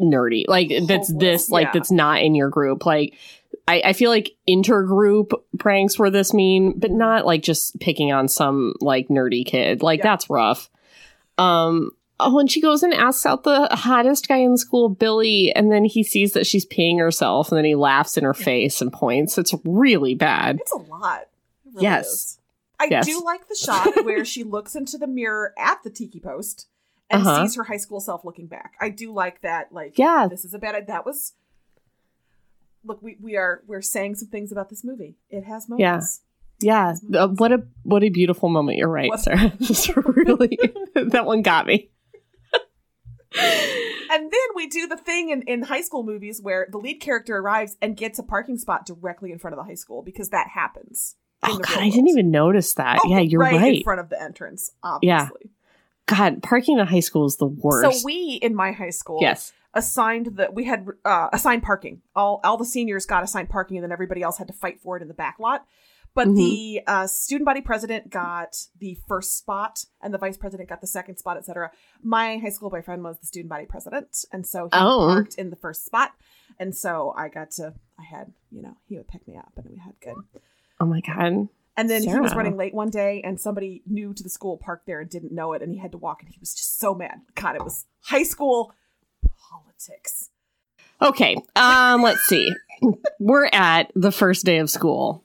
nerdy. 0.00 0.44
Like 0.48 0.72
that's 0.86 1.12
this 1.12 1.50
like 1.50 1.66
Yeah. 1.66 1.70
that's 1.74 1.90
not 1.90 2.22
in 2.22 2.34
your 2.34 2.48
group. 2.50 2.84
Like 2.84 3.14
I, 3.66 3.80
I 3.86 3.92
feel 3.92 4.10
like 4.10 4.32
intergroup 4.48 5.30
pranks 5.58 5.98
were 5.98 6.10
this 6.10 6.34
mean, 6.34 6.78
but 6.78 6.90
not 6.90 7.24
like 7.24 7.42
just 7.42 7.78
picking 7.80 8.12
on 8.12 8.28
some 8.28 8.74
like 8.80 9.08
nerdy 9.08 9.46
kid. 9.46 9.82
Like 9.82 9.98
Yeah. 10.00 10.04
that's 10.10 10.28
rough. 10.28 10.68
Um 11.38 11.90
oh, 12.20 12.38
and 12.38 12.50
she 12.50 12.60
goes 12.60 12.82
and 12.82 12.92
asks 12.94 13.24
out 13.26 13.42
the 13.44 13.68
hottest 13.72 14.28
guy 14.28 14.38
in 14.38 14.56
school, 14.56 14.88
Billy, 14.88 15.52
and 15.54 15.70
then 15.72 15.84
he 15.84 16.02
sees 16.02 16.32
that 16.32 16.46
she's 16.46 16.64
peeing 16.66 16.98
herself, 16.98 17.50
and 17.50 17.58
then 17.58 17.64
he 17.64 17.74
laughs 17.74 18.16
in 18.16 18.24
her 18.24 18.34
face 18.34 18.80
and 18.80 18.92
points. 18.92 19.36
It's 19.38 19.52
really 19.64 20.14
bad. 20.14 20.58
it's 20.60 20.72
a 20.72 20.76
lot. 20.76 21.22
It 21.22 21.28
really 21.74 21.82
Yes. 21.82 22.06
is. 22.06 22.38
I 22.80 22.88
Yes. 22.90 23.06
do 23.06 23.22
like 23.24 23.48
the 23.48 23.54
shot 23.54 23.88
where 24.04 24.24
she 24.24 24.42
looks 24.44 24.74
into 24.74 24.98
the 24.98 25.06
mirror 25.06 25.52
at 25.58 25.82
the 25.84 25.90
tiki 25.90 26.20
post 26.20 26.66
and 27.10 27.22
Uh-huh. 27.26 27.44
sees 27.46 27.56
her 27.56 27.64
high 27.64 27.76
school 27.76 28.00
self 28.00 28.24
looking 28.24 28.46
back. 28.46 28.74
I 28.80 28.88
do 28.90 29.12
like 29.12 29.42
that. 29.42 29.72
Like, 29.72 29.98
Yeah. 29.98 30.26
this 30.28 30.44
is 30.44 30.54
a 30.54 30.58
bad. 30.58 30.86
That 30.86 31.06
was. 31.06 31.34
Look, 32.86 33.00
we, 33.02 33.16
we 33.20 33.36
are 33.36 33.62
we're 33.66 33.80
saying 33.82 34.16
some 34.16 34.28
things 34.28 34.52
about 34.52 34.68
this 34.68 34.84
movie. 34.84 35.16
It 35.30 35.44
has 35.44 35.68
moments. 35.68 36.20
Yeah, 36.60 36.94
uh, 37.14 37.28
what 37.28 37.50
a 37.52 37.64
what 37.82 38.02
a 38.04 38.10
beautiful 38.10 38.48
moment. 38.48 38.78
You're 38.78 38.88
right, 38.88 39.08
What- 39.08 39.20
Sarah. 39.20 39.52
Just 39.60 39.94
really, 39.96 40.58
that 40.94 41.24
one 41.26 41.42
got 41.42 41.66
me. 41.66 41.90
And 43.36 44.30
then 44.30 44.48
we 44.54 44.68
do 44.68 44.86
the 44.86 44.96
thing 44.96 45.30
in, 45.30 45.42
in 45.42 45.62
high 45.62 45.80
school 45.80 46.04
movies 46.04 46.40
where 46.40 46.68
the 46.70 46.78
lead 46.78 47.00
character 47.00 47.36
arrives 47.36 47.76
and 47.82 47.96
gets 47.96 48.18
a 48.18 48.22
parking 48.22 48.58
spot 48.58 48.86
directly 48.86 49.32
in 49.32 49.38
front 49.40 49.54
of 49.54 49.58
the 49.58 49.64
high 49.68 49.74
school 49.74 50.02
because 50.02 50.28
that 50.30 50.48
happens. 50.54 51.16
Oh 51.46 51.58
God, 51.58 51.78
I 51.78 51.88
didn't 51.90 52.08
even 52.08 52.30
notice 52.30 52.74
that. 52.74 53.00
Oh, 53.04 53.08
yeah, 53.08 53.20
you're 53.20 53.40
right, 53.40 53.54
right. 53.54 53.76
in 53.78 53.82
front 53.82 54.00
of 54.00 54.08
the 54.08 54.20
entrance. 54.20 54.72
Yeah. 55.02 55.22
Obviously. 55.22 55.50
God, 56.06 56.42
parking 56.42 56.78
in 56.78 56.86
high 56.86 57.00
school 57.00 57.24
is 57.26 57.36
the 57.36 57.46
worst. 57.46 58.00
So 58.00 58.04
we 58.04 58.38
in 58.42 58.54
my 58.54 58.72
high 58.72 58.90
school 58.90 59.18
yes, 59.22 59.52
assigned 59.72 60.36
that 60.36 60.54
we 60.54 60.64
had 60.64 60.86
uh, 61.04 61.28
assigned 61.32 61.62
parking. 61.62 62.02
All 62.14 62.40
all 62.44 62.56
the 62.58 62.64
seniors 62.66 63.06
got 63.06 63.22
assigned 63.24 63.48
parking, 63.48 63.76
and 63.78 63.84
then 63.84 63.92
everybody 63.92 64.22
else 64.22 64.36
had 64.38 64.46
to 64.48 64.52
fight 64.52 64.80
for 64.82 64.96
it 64.96 65.02
in 65.02 65.08
the 65.08 65.14
back 65.14 65.38
lot. 65.38 65.64
But 66.14 66.28
Mhm. 66.28 66.36
the 66.36 66.80
uh, 66.86 67.06
student 67.08 67.44
body 67.46 67.60
president 67.60 68.08
got 68.10 68.56
the 68.78 68.96
first 69.08 69.36
spot, 69.36 69.84
and 70.00 70.14
the 70.14 70.18
vice 70.18 70.36
president 70.36 70.68
got 70.68 70.80
the 70.80 70.86
second 70.86 71.16
spot, 71.16 71.36
etc. 71.38 71.72
My 72.02 72.36
high 72.36 72.50
school 72.50 72.70
boyfriend 72.70 73.02
was 73.02 73.18
the 73.18 73.26
student 73.26 73.48
body 73.50 73.66
president, 73.66 74.24
and 74.30 74.46
so 74.46 74.64
he 74.66 74.70
Oh. 74.74 75.06
parked 75.14 75.34
in 75.34 75.50
the 75.50 75.56
first 75.56 75.84
spot, 75.84 76.12
and 76.58 76.74
so 76.76 77.12
I 77.16 77.28
got 77.28 77.50
to. 77.52 77.74
I 77.98 78.02
had, 78.04 78.32
you 78.50 78.60
know, 78.62 78.76
he 78.86 78.96
would 78.96 79.08
pick 79.08 79.26
me 79.26 79.36
up, 79.36 79.52
and 79.56 79.66
we 79.70 79.76
had 79.78 79.94
good. 80.00 80.14
Oh 80.84 80.86
my 80.86 81.00
god. 81.00 81.48
And 81.78 81.88
then 81.88 82.02
he 82.02 82.14
was 82.14 82.34
running 82.34 82.58
late 82.58 82.74
one 82.74 82.90
day, 82.90 83.22
and 83.24 83.40
somebody 83.40 83.80
new 83.86 84.12
to 84.12 84.22
the 84.22 84.28
school 84.28 84.58
parked 84.58 84.84
there 84.86 85.00
and 85.00 85.08
didn't 85.08 85.32
know 85.32 85.54
it, 85.54 85.62
and 85.62 85.72
he 85.72 85.78
had 85.78 85.92
to 85.92 85.98
walk, 85.98 86.22
and 86.22 86.30
he 86.30 86.36
was 86.38 86.54
just 86.54 86.78
so 86.78 86.94
mad. 86.94 87.22
God, 87.34 87.56
it 87.56 87.64
was 87.64 87.86
high 88.02 88.22
school 88.22 88.74
politics. 89.50 90.28
Okay. 91.00 91.36
Um, 91.56 92.02
let's 92.02 92.20
see. 92.26 92.54
We're 93.18 93.48
at 93.50 93.90
the 93.94 94.12
first 94.12 94.44
day 94.44 94.58
of 94.58 94.68
school. 94.68 95.24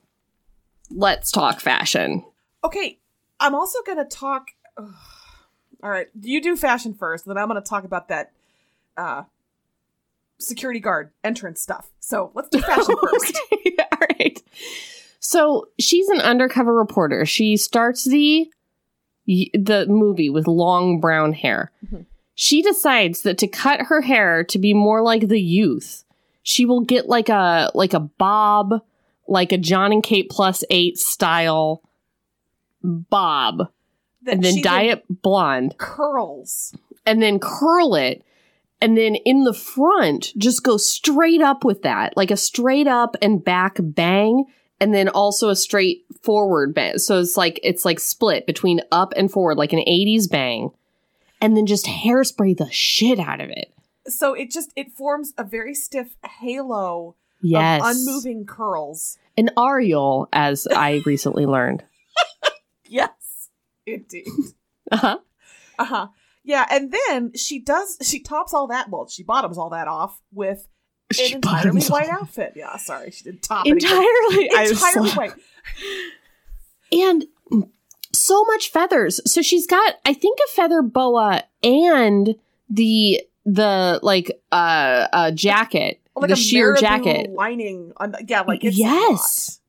Let's 0.90 1.30
talk 1.30 1.60
fashion. 1.60 2.24
Okay, 2.64 3.00
I'm 3.42 3.54
also 3.54 3.80
gonna 3.86 4.06
talk. 4.06 4.52
ugh. 4.78 4.94
all 5.84 5.90
right, 5.90 6.08
you 6.22 6.42
do 6.42 6.56
fashion 6.56 6.94
first, 6.94 7.26
then 7.26 7.38
I'm 7.38 7.50
gonna 7.50 7.60
talk 7.60 7.84
about 7.84 8.08
that 8.08 8.32
uh, 8.96 9.24
security 10.40 10.80
guard 10.80 11.12
entrance 11.22 11.62
stuff. 11.62 11.92
So 12.00 12.32
let's 12.34 12.48
do 12.48 12.60
fashion 12.62 12.96
first. 13.12 13.42
Okay, 13.54 13.76
All 13.92 14.08
right. 14.18 14.42
So 15.20 15.68
she's 15.80 16.08
an 16.10 16.22
undercover 16.22 16.74
reporter. 16.74 17.26
She 17.26 17.58
starts 17.58 18.06
the 18.06 18.50
the 19.28 19.86
movie 19.88 20.30
with 20.30 20.48
long 20.48 21.00
brown 21.00 21.34
hair. 21.34 21.72
Mhm. 21.86 22.06
She 22.36 22.62
decides 22.62 23.22
that 23.24 23.38
to 23.40 23.48
cut 23.48 23.82
her 23.84 24.02
hair 24.02 24.44
to 24.46 24.58
be 24.58 24.74
more 24.74 25.02
like 25.04 25.28
the 25.28 25.42
youth, 25.42 26.04
she 26.42 26.66
will 26.66 26.82
get 26.82 27.08
like 27.10 27.30
a 27.30 27.70
like 27.76 27.94
a 27.94 28.00
bob, 28.00 28.82
like 29.28 29.52
a 29.52 29.58
Jon 29.58 29.92
and 29.92 30.02
Kate 30.02 30.30
plus 30.30 30.64
eight 30.70 30.98
style 30.98 31.84
bob, 32.82 33.68
That 34.24 34.36
and 34.36 34.44
then 34.44 34.62
dye 34.62 34.84
it 34.84 35.04
blonde. 35.22 35.76
curls. 35.78 36.74
and 37.06 37.22
then 37.22 37.40
curl 37.40 37.96
it 37.96 38.24
and 38.82 38.98
then 38.98 39.16
in 39.16 39.44
the 39.44 39.54
front 39.54 40.32
just 40.38 40.64
go 40.64 40.78
straight 40.78 41.42
up 41.42 41.64
with 41.64 41.82
that 41.82 42.16
like 42.16 42.30
a 42.32 42.38
straight 42.38 42.88
up 42.88 43.16
and 43.22 43.44
back 43.44 43.78
bang 43.80 44.46
and 44.80 44.94
then 44.94 45.10
also 45.10 45.50
a 45.50 45.56
straight 45.56 46.06
forward 46.22 46.74
bang 46.74 46.98
so 46.98 47.20
it's 47.20 47.36
like 47.38 47.60
it's 47.64 47.86
like 47.86 48.00
split 48.00 48.46
between 48.46 48.82
up 48.92 49.14
and 49.16 49.32
forward 49.32 49.58
like 49.58 49.74
an 49.74 49.80
80s 49.88 50.30
bang 50.30 50.72
and 51.42 51.56
then 51.56 51.66
just 51.66 51.86
hairspray 51.86 52.58
the 52.58 52.70
shit 52.72 53.20
out 53.20 53.42
of 53.42 53.50
it 53.50 53.72
So 54.08 54.34
it 54.34 54.52
just 54.52 54.72
it 54.76 54.92
forms 54.92 55.34
a 55.38 55.44
very 55.44 55.74
stiff 55.76 56.16
halo 56.42 57.16
yes 57.42 57.82
of 57.82 57.88
unmoving 57.96 58.46
curls. 58.46 59.18
an 59.38 59.50
areole 59.58 60.28
as 60.34 60.68
i 60.76 61.02
recently 61.06 61.46
learned 61.46 61.84
Yes, 62.92 63.50
indeed. 63.86 64.26
uh-huh 64.92 65.20
Uh 65.78 65.86
huh. 65.86 66.08
Yeah, 66.44 66.66
and 66.72 66.92
then 66.92 67.34
she 67.36 67.60
does. 67.60 67.98
She 68.02 68.20
tops 68.20 68.54
all 68.54 68.66
that. 68.68 68.90
Well, 68.90 69.08
she 69.08 69.22
bottoms 69.24 69.58
all 69.60 69.70
that 69.70 69.88
off 69.88 70.20
with 70.34 70.68
an 71.10 71.16
She 71.16 71.34
entirely 71.36 71.64
bottoms 71.72 71.90
white 71.90 72.10
all- 72.10 72.22
outfit. 72.22 72.54
Yeah, 72.56 72.78
sorry, 72.78 73.12
she 73.12 73.24
did 73.24 73.42
top 73.42 73.66
it 73.66 73.72
entirely 73.72 74.50
I 74.56 74.68
entirely 74.70 75.10
like- 75.10 75.18
white. 75.18 75.34
and 76.92 77.26
so 78.14 78.44
much 78.46 78.72
feathers. 78.72 79.20
So 79.32 79.42
she's 79.42 79.66
got, 79.68 79.96
I 80.06 80.14
think, 80.14 80.40
a 80.48 80.52
feather 80.52 80.82
boa 80.82 81.44
and 81.64 82.36
the 82.70 83.24
the 83.46 84.00
like 84.04 84.32
uh 84.52 85.08
uh 85.14 85.32
jacket, 85.32 86.00
Like 86.16 86.28
the 86.30 86.34
a 86.34 86.38
sheer 86.38 86.76
jacket. 86.76 87.32
lining. 87.32 87.94
On 87.98 88.12
the, 88.12 88.24
yeah, 88.28 88.42
like 88.42 88.64
it's 88.64 88.78
Yes. 88.78 89.60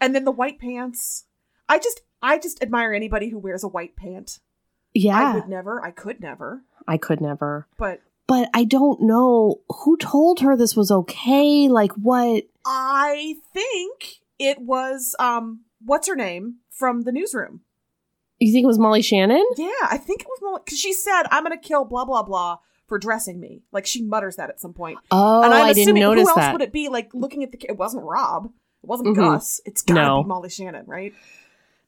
a. 0.00 0.04
And 0.04 0.14
then 0.14 0.24
the 0.24 0.30
white 0.32 0.58
pants. 0.58 1.24
I 1.68 1.78
just, 1.78 2.02
I 2.22 2.38
just 2.38 2.62
admire 2.62 2.92
anybody 2.92 3.30
who 3.30 3.38
wears 3.38 3.64
a 3.64 3.68
white 3.68 3.96
pant. 3.96 4.38
Yeah, 4.92 5.16
I 5.18 5.34
would 5.34 5.48
never. 5.48 5.82
I 5.82 5.90
could 5.90 6.20
never. 6.20 6.62
I 6.86 6.98
could 6.98 7.20
never. 7.20 7.66
But 7.78 8.00
But 8.26 8.48
I 8.54 8.64
don't 8.64 9.02
know 9.02 9.60
who 9.68 9.96
told 9.98 10.40
her 10.40 10.56
this 10.56 10.74
was 10.74 10.90
okay. 10.90 11.68
Like 11.68 11.92
what? 11.92 12.44
I 12.64 13.36
think 13.52 14.20
it 14.38 14.60
was 14.60 15.14
um, 15.18 15.60
what's 15.84 16.08
her 16.08 16.16
name 16.16 16.56
from 16.70 17.02
the 17.02 17.12
newsroom. 17.12 17.60
You 18.40 18.52
think 18.52 18.64
it 18.64 18.68
was 18.68 18.78
Molly 18.78 19.02
Shannon? 19.02 19.44
Yeah, 19.56 19.68
I 19.90 19.98
think 19.98 20.22
it 20.22 20.26
was 20.26 20.60
because 20.64 20.78
she 20.78 20.92
said, 20.92 21.24
"I'm 21.30 21.44
going 21.44 21.56
to 21.58 21.62
kill 21.62 21.84
blah 21.84 22.04
blah 22.04 22.22
blah 22.22 22.58
for 22.86 22.98
dressing 22.98 23.38
me." 23.40 23.62
Like 23.72 23.86
she 23.86 24.02
mutters 24.02 24.36
that 24.36 24.48
at 24.50 24.60
some 24.60 24.72
point. 24.72 24.98
Oh, 25.10 25.42
and 25.42 25.52
I'm 25.52 25.66
I 25.66 25.72
didn't 25.72 25.82
assuming 25.82 26.00
notice 26.02 26.22
who 26.24 26.28
else 26.30 26.36
that. 26.38 26.52
would 26.52 26.62
it 26.62 26.72
be? 26.72 26.88
Like 26.88 27.10
looking 27.14 27.42
at 27.44 27.52
the, 27.52 27.58
it 27.68 27.76
wasn't 27.76 28.04
Rob, 28.04 28.46
it 28.46 28.86
wasn't 28.88 29.10
Mhm. 29.10 29.16
Gus. 29.16 29.60
It's 29.66 29.82
gotta 29.82 30.00
No. 30.00 30.22
be 30.22 30.28
Molly 30.28 30.48
Shannon, 30.50 30.84
right? 30.86 31.12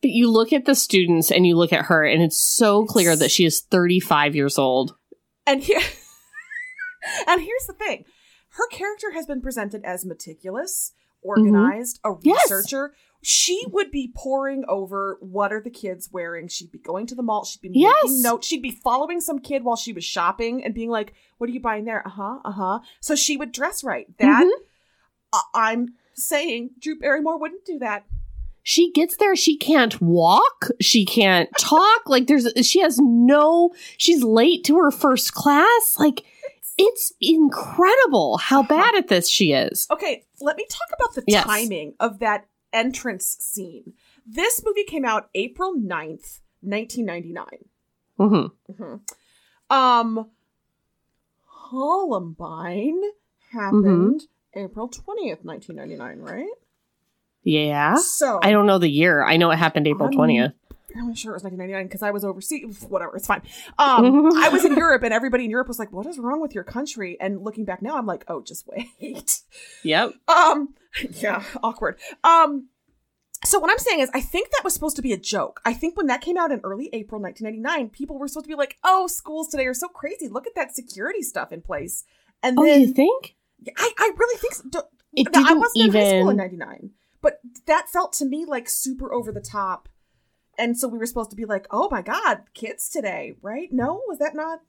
But 0.02 0.10
you 0.10 0.30
look 0.30 0.52
at 0.52 0.66
the 0.66 0.74
students 0.74 1.30
and 1.32 1.46
you 1.46 1.56
look 1.56 1.72
at 1.72 1.86
her, 1.86 2.04
and 2.04 2.22
it's 2.22 2.36
so 2.36 2.84
clear 2.84 3.16
that 3.16 3.30
she 3.30 3.44
is 3.46 3.60
35 3.62 4.36
years 4.36 4.58
old. 4.58 4.94
And 5.46 5.62
here, 5.62 5.80
and 7.26 7.40
here's 7.40 7.66
the 7.66 7.72
thing: 7.74 8.04
her 8.50 8.66
character 8.68 9.12
has 9.12 9.26
been 9.26 9.40
presented 9.40 9.84
as 9.84 10.04
meticulous, 10.04 10.92
organized, 11.22 12.00
a 12.04 12.10
Mm-hmm. 12.10 12.28
Yes. 12.28 12.50
researcher. 12.50 12.94
She 13.22 13.64
would 13.72 13.90
be 13.90 14.12
poring 14.14 14.64
over 14.68 15.18
what 15.20 15.52
are 15.52 15.60
the 15.60 15.70
kids 15.70 16.10
wearing. 16.12 16.46
She'd 16.46 16.70
be 16.70 16.78
going 16.78 17.06
to 17.08 17.14
the 17.16 17.22
mall. 17.24 17.44
She'd 17.44 17.60
be 17.62 17.70
Yes. 17.72 18.04
making 18.04 18.22
notes. 18.22 18.46
She'd 18.46 18.62
be 18.62 18.70
following 18.70 19.20
some 19.20 19.40
kid 19.40 19.64
while 19.64 19.74
she 19.74 19.92
was 19.92 20.04
shopping 20.04 20.62
and 20.64 20.72
being 20.74 20.90
like, 20.90 21.14
"What 21.38 21.50
are 21.50 21.52
you 21.52 21.60
buying 21.60 21.86
there?" 21.86 22.06
Uh 22.06 22.10
huh. 22.10 22.38
Uh 22.44 22.52
huh. 22.52 22.78
So 23.00 23.16
she 23.16 23.36
would 23.36 23.50
dress 23.52 23.82
right. 23.82 24.06
That 24.18 24.44
Mhm. 24.44 24.50
I- 25.32 25.42
I'm 25.54 25.94
saying, 26.14 26.70
Drew 26.78 26.98
Barrymore 26.98 27.38
wouldn't 27.38 27.64
do 27.64 27.78
that. 27.80 28.04
she 28.68 28.90
gets 28.90 29.16
there 29.18 29.36
she 29.36 29.56
can't 29.56 30.00
walk 30.02 30.68
she 30.80 31.04
can't 31.04 31.48
talk 31.58 32.08
like 32.08 32.26
there's 32.26 32.48
she 32.62 32.80
has 32.80 32.98
no 32.98 33.70
she's 33.96 34.24
late 34.24 34.64
to 34.64 34.76
her 34.76 34.90
first 34.90 35.32
class 35.34 35.94
like 36.00 36.24
it's 36.78 37.12
incredible 37.20 38.38
how 38.38 38.60
Uh-huh. 38.60 38.68
bad 38.76 38.94
at 38.96 39.08
this 39.08 39.28
she 39.28 39.52
is 39.52 39.86
Okay, 39.90 40.24
let 40.40 40.56
me 40.56 40.66
talk 40.68 40.88
about 40.94 41.14
the 41.14 41.24
Yes. 41.26 41.44
timing 41.46 41.94
of 42.00 42.18
that 42.18 42.46
entrance 42.72 43.26
scene. 43.40 43.94
This 44.26 44.62
movie 44.64 44.84
came 44.84 45.04
out 45.04 45.30
April 45.34 45.74
9th, 45.74 46.40
1999. 46.60 47.46
hmm 48.18 48.46
Mhm. 48.72 49.00
Um, 49.70 50.30
Columbine 51.70 53.00
happened 53.50 54.22
April 54.54 54.88
20th, 54.88 55.44
1999, 55.44 56.18
right? 56.20 56.48
yeah 57.48 57.94
So, 57.94 58.40
i 58.42 58.50
don't 58.50 58.66
know 58.66 58.78
the 58.78 58.88
year 58.88 59.22
i 59.24 59.36
know 59.36 59.50
it 59.52 59.56
happened 59.56 59.86
april 59.86 60.08
Um, 60.08 60.14
20th 60.14 60.52
I'm 60.98 61.14
sure 61.14 61.32
it 61.32 61.36
was 61.36 61.44
1999 61.44 61.86
because 61.86 62.02
I 62.02 62.10
was 62.10 62.24
overseas. 62.24 62.84
Whatever, 62.88 63.16
it's 63.16 63.26
fine. 63.26 63.42
Um, 63.78 64.32
I 64.36 64.48
was 64.48 64.64
in 64.64 64.76
Europe 64.76 65.02
and 65.02 65.12
everybody 65.12 65.44
in 65.44 65.50
Europe 65.50 65.68
was 65.68 65.78
like, 65.78 65.92
"What 65.92 66.06
is 66.06 66.18
wrong 66.18 66.40
with 66.40 66.54
your 66.54 66.64
country?" 66.64 67.16
And 67.20 67.42
looking 67.42 67.64
back 67.64 67.82
now, 67.82 67.96
I'm 67.96 68.06
like, 68.06 68.24
"Oh, 68.28 68.42
just 68.42 68.66
wait." 68.66 69.40
yep 69.82 70.12
Um, 70.28 70.74
yeah, 71.10 71.42
awkward. 71.62 71.98
Um, 72.24 72.68
so 73.44 73.58
what 73.58 73.70
I'm 73.70 73.78
saying 73.78 74.00
is, 74.00 74.10
I 74.14 74.20
think 74.20 74.50
that 74.50 74.64
was 74.64 74.74
supposed 74.74 74.96
to 74.96 75.02
be 75.02 75.12
a 75.12 75.18
joke. 75.18 75.60
I 75.64 75.72
think 75.72 75.96
when 75.96 76.06
that 76.06 76.20
came 76.20 76.36
out 76.36 76.50
in 76.50 76.60
early 76.64 76.88
April 76.92 77.20
1999, 77.20 77.90
people 77.90 78.18
were 78.18 78.28
supposed 78.28 78.46
to 78.46 78.48
be 78.48 78.56
like, 78.56 78.76
"Oh, 78.82 79.06
schools 79.06 79.48
today 79.48 79.66
are 79.66 79.74
so 79.74 79.88
crazy. 79.88 80.28
Look 80.28 80.46
at 80.46 80.54
that 80.54 80.74
security 80.74 81.22
stuff 81.22 81.52
in 81.52 81.62
place." 81.62 82.04
And 82.42 82.58
oh 82.58 82.64
then 82.64 82.80
you 82.80 82.92
think 82.92 83.36
I, 83.76 83.92
I 83.98 84.12
really 84.16 84.38
think 84.38 84.54
so. 84.54 84.88
It 85.14 85.32
didn't 85.32 85.58
wasn't 85.58 85.86
in 85.86 85.92
high 85.92 86.08
school 86.08 86.30
in 86.30 86.36
'99, 86.36 86.90
but 87.22 87.40
that 87.66 87.88
felt 87.88 88.12
to 88.14 88.24
me 88.24 88.44
like 88.44 88.68
super 88.68 89.12
over 89.12 89.32
the 89.32 89.40
top. 89.40 89.88
And 90.58 90.78
so 90.78 90.88
we 90.88 90.98
were 90.98 91.06
supposed 91.06 91.30
to 91.30 91.36
be 91.36 91.44
like, 91.44 91.66
"Oh 91.70 91.88
my 91.90 92.02
god, 92.02 92.42
kids 92.54 92.88
today, 92.88 93.34
right?" 93.42 93.68
No, 93.72 94.00
was 94.08 94.18
that 94.18 94.34
not? 94.34 94.60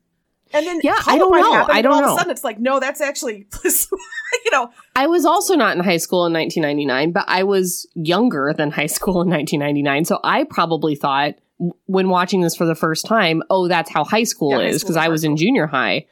And 0.53 0.65
then 0.65 0.79
Yeah, 0.83 0.95
I 1.05 1.17
don't 1.17 1.31
know. 1.31 1.51
happened, 1.53 1.77
I 1.77 1.81
don't 1.81 1.93
all 1.93 2.01
know. 2.01 2.07
of 2.07 2.13
a 2.13 2.17
sudden, 2.19 2.31
it's 2.31 2.43
like, 2.43 2.57
no, 2.59 2.79
that's 2.79 3.01
actually, 3.01 3.47
you 4.45 4.51
know, 4.51 4.69
i 4.95 5.05
was 5.07 5.25
also 5.25 5.55
not 5.55 5.75
in 5.77 5.83
high 5.83 5.97
school 5.97 6.25
in 6.25 6.33
1999 6.33 7.11
but 7.11 7.25
i 7.27 7.43
was 7.43 7.85
younger 7.95 8.53
than 8.57 8.71
high 8.71 8.85
school 8.88 9.21
in 9.21 9.29
1999 9.29 10.05
so 10.05 10.19
i 10.23 10.43
probably 10.45 10.95
thought 10.95 11.35
when 11.85 12.09
watching 12.09 12.41
this 12.41 12.55
for 12.55 12.65
the 12.65 12.75
first 12.75 13.05
time 13.05 13.41
oh 13.49 13.67
that's 13.67 13.89
how 13.91 14.03
high 14.03 14.23
school 14.23 14.51
Yeah, 14.61 14.67
is 14.69 14.81
because 14.83 14.97
i 14.97 15.07
was 15.09 15.23
in 15.23 15.38
junior 15.38 15.67
high 15.67 16.05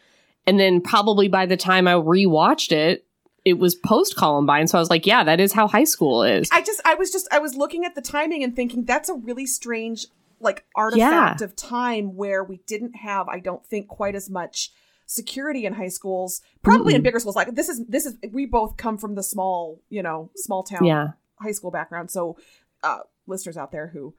and 0.47 0.59
then 0.59 0.82
probably 0.82 1.28
by 1.28 1.45
the 1.45 1.57
time 1.57 1.88
i 1.88 1.93
rewatched 1.93 2.71
it 2.71 3.05
it 3.45 3.59
was 3.59 3.75
post 3.75 4.15
columbine 4.17 4.67
so 4.67 4.77
i 4.77 4.81
was 4.81 4.89
like 4.89 5.05
yeah 5.05 5.23
that 5.23 5.39
is 5.39 5.53
how 5.53 5.67
high 5.67 5.83
school 5.83 6.23
is 6.23 6.49
I 6.51 6.61
just, 6.61 6.81
I 6.85 6.95
was 6.95 7.11
just, 7.11 7.27
I 7.31 7.39
was 7.39 7.55
looking 7.55 7.85
at 7.85 7.95
the 7.95 8.01
timing 8.01 8.43
and 8.43 8.55
thinking 8.55 8.85
that's 8.85 9.09
a 9.09 9.13
really 9.13 9.45
strange, 9.45 10.07
like, 10.39 10.65
artifact 10.75 11.41
of 11.41 11.55
time 11.55 12.15
where 12.15 12.43
we 12.43 12.61
didn't 12.65 12.95
have, 12.95 13.27
I 13.27 13.39
don't 13.39 13.65
think, 13.65 13.87
quite 13.87 14.15
as 14.15 14.29
much 14.29 14.71
security 15.05 15.65
in 15.65 15.73
high 15.73 15.89
schools. 15.89 16.41
Probably 16.63 16.93
in 16.93 17.01
Mm-mm. 17.01 17.03
bigger 17.03 17.19
schools. 17.19 17.35
Like, 17.35 17.53
this 17.55 17.69
is, 17.69 17.85
this 17.87 18.05
is, 18.05 18.17
we 18.31 18.45
both 18.45 18.77
come 18.77 18.97
from 18.97 19.15
the 19.15 19.23
small, 19.23 19.81
you 19.89 20.01
know, 20.01 20.31
small 20.35 20.63
town 20.63 20.85
yeah 20.85 21.07
high 21.41 21.51
school 21.51 21.71
background. 21.71 22.09
So, 22.09 22.37
uh, 22.83 22.99
listeners 23.27 23.57
out 23.57 23.71
there 23.71 23.87
who 23.87 24.13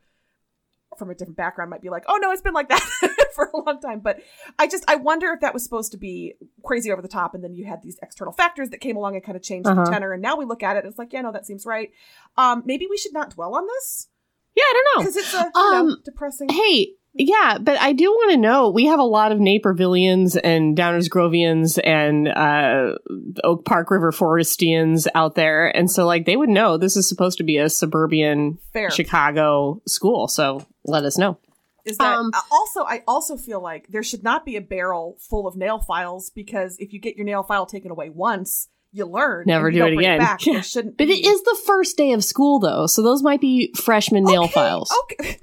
from 0.98 1.10
a 1.10 1.14
different 1.14 1.36
background 1.36 1.70
might 1.70 1.82
be 1.82 1.90
like, 1.90 2.04
oh 2.08 2.18
no, 2.20 2.30
it's 2.30 2.42
been 2.42 2.54
like 2.54 2.68
that 2.68 2.80
for 3.34 3.50
a 3.52 3.56
long 3.58 3.80
time. 3.80 4.00
But 4.00 4.20
I 4.58 4.66
just 4.66 4.84
I 4.88 4.96
wonder 4.96 5.32
if 5.32 5.40
that 5.40 5.54
was 5.54 5.62
supposed 5.64 5.92
to 5.92 5.98
be 5.98 6.34
crazy 6.64 6.90
over 6.92 7.02
the 7.02 7.08
top, 7.08 7.34
and 7.34 7.42
then 7.44 7.54
you 7.54 7.64
had 7.66 7.82
these 7.82 7.98
external 8.02 8.32
factors 8.32 8.70
that 8.70 8.80
came 8.80 8.96
along 8.96 9.14
and 9.14 9.24
kind 9.24 9.36
of 9.36 9.42
changed 9.42 9.68
Uh-huh. 9.68 9.84
the 9.84 9.90
tenor. 9.90 10.12
And 10.12 10.22
now 10.22 10.36
we 10.36 10.44
look 10.44 10.62
at 10.62 10.76
it, 10.76 10.84
it's 10.84 10.98
like, 10.98 11.12
yeah, 11.12 11.22
no, 11.22 11.32
that 11.32 11.46
seems 11.46 11.66
right. 11.66 11.90
Um, 12.36 12.62
maybe 12.66 12.86
we 12.88 12.96
should 12.96 13.12
not 13.12 13.30
dwell 13.30 13.54
on 13.54 13.66
this 13.66 14.08
Yeah, 14.54 14.62
I 14.64 14.72
don't 14.72 14.86
know. 14.96 15.02
because 15.10 15.16
it's 15.16 15.34
a 15.34 15.50
you 15.54 15.72
know, 15.72 15.78
Um, 15.92 16.02
depressing. 16.04 16.48
Hey, 16.50 16.92
yeah, 17.18 17.56
but 17.58 17.78
I 17.80 17.94
do 17.94 18.10
want 18.10 18.32
to 18.32 18.36
know. 18.36 18.68
We 18.68 18.84
have 18.86 18.98
a 18.98 19.02
lot 19.04 19.32
of 19.32 19.38
Napervillians 19.38 20.38
and 20.44 20.76
Downers 20.76 21.08
Grovians 21.08 21.78
and 21.82 22.28
uh, 22.28 22.98
Oak 23.42 23.64
Park 23.64 23.90
River 23.90 24.12
Forestians 24.12 25.08
out 25.14 25.34
there, 25.34 25.74
and 25.74 25.90
so 25.90 26.04
like 26.04 26.26
they 26.26 26.36
would 26.36 26.50
know 26.50 26.76
this 26.76 26.94
is 26.94 27.08
supposed 27.08 27.38
to 27.38 27.44
be 27.44 27.56
a 27.56 27.70
suburban 27.70 28.58
Fair 28.74 28.90
Chicago 28.90 29.80
school. 29.86 30.28
So 30.28 30.66
let 30.86 31.04
us 31.04 31.18
know. 31.18 31.38
is 31.84 31.98
that 31.98 32.16
um, 32.16 32.30
uh, 32.34 32.40
also 32.50 32.82
I 32.84 33.02
also 33.06 33.36
feel 33.36 33.60
like 33.60 33.88
there 33.88 34.02
should 34.02 34.22
not 34.24 34.44
be 34.44 34.56
a 34.56 34.60
barrel 34.60 35.16
full 35.20 35.46
of 35.46 35.56
nail 35.56 35.78
files 35.78 36.30
because 36.30 36.76
if 36.78 36.92
you 36.92 36.98
get 36.98 37.16
your 37.16 37.24
nail 37.26 37.42
file 37.42 37.66
taken 37.66 37.90
away 37.90 38.10
once, 38.10 38.68
you 38.92 39.04
learn. 39.04 39.44
Never 39.46 39.66
and 39.66 39.76
you 39.76 39.82
do 39.82 39.84
don't 39.84 39.92
it 39.92 39.96
bring 39.96 40.06
again. 40.06 40.18
back. 40.18 40.40
Yeah. 40.46 40.60
Shouldn't. 40.62 40.96
But 40.96 41.08
be. 41.08 41.14
it 41.14 41.26
is 41.26 41.42
the 41.42 41.58
first 41.66 41.96
day 41.96 42.12
of 42.12 42.24
school, 42.24 42.58
though, 42.60 42.86
so 42.86 43.02
those 43.02 43.22
might 43.22 43.40
be 43.40 43.72
freshman 43.74 44.24
nail 44.24 44.44
Okay, 44.44 44.52
files. 44.52 44.92
Okay, 45.04 45.38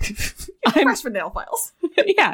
I'm- 0.68 0.84
freshman 0.84 1.14
nail 1.14 1.30
files. 1.30 1.72
yeah. 2.06 2.34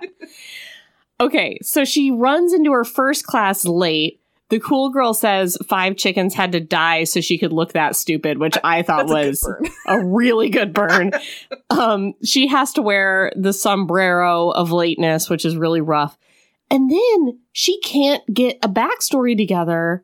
Okay, 1.22 1.58
so 1.62 1.84
she 1.84 2.12
runs 2.12 2.54
into 2.54 2.72
her 2.72 2.86
first 2.86 3.26
class 3.26 3.66
late. 3.66 4.19
The 4.50 4.60
cool 4.60 4.90
girl 4.90 5.14
says 5.14 5.58
five 5.68 5.96
chickens 5.96 6.34
had 6.34 6.52
to 6.54 6.60
die 6.60 7.04
so 7.04 7.22
she 7.22 7.38
could 7.38 7.54
look 7.54 7.74
that 7.74 7.96
stupid, 7.96 8.40
which 8.40 8.58
I 8.64 8.82
thought 8.84 9.08
That's 9.08 9.46
a 9.46 9.50
was 9.50 9.72
a 9.88 10.04
really 10.04 10.50
good 10.50 10.74
burn. 10.74 11.12
um, 11.70 12.14
she 12.24 12.48
has 12.48 12.74
to 12.74 12.82
wear 12.82 13.32
the 13.36 13.54
sombrero 13.54 14.50
of 14.50 14.72
lateness, 14.72 15.30
which 15.30 15.46
is 15.46 15.56
really 15.56 15.82
rough. 15.82 16.18
And 16.72 16.90
then 16.90 17.40
she 17.52 17.80
can't 17.82 18.24
get 18.32 18.60
a 18.62 18.70
backstory 18.70 19.38
together 19.38 20.04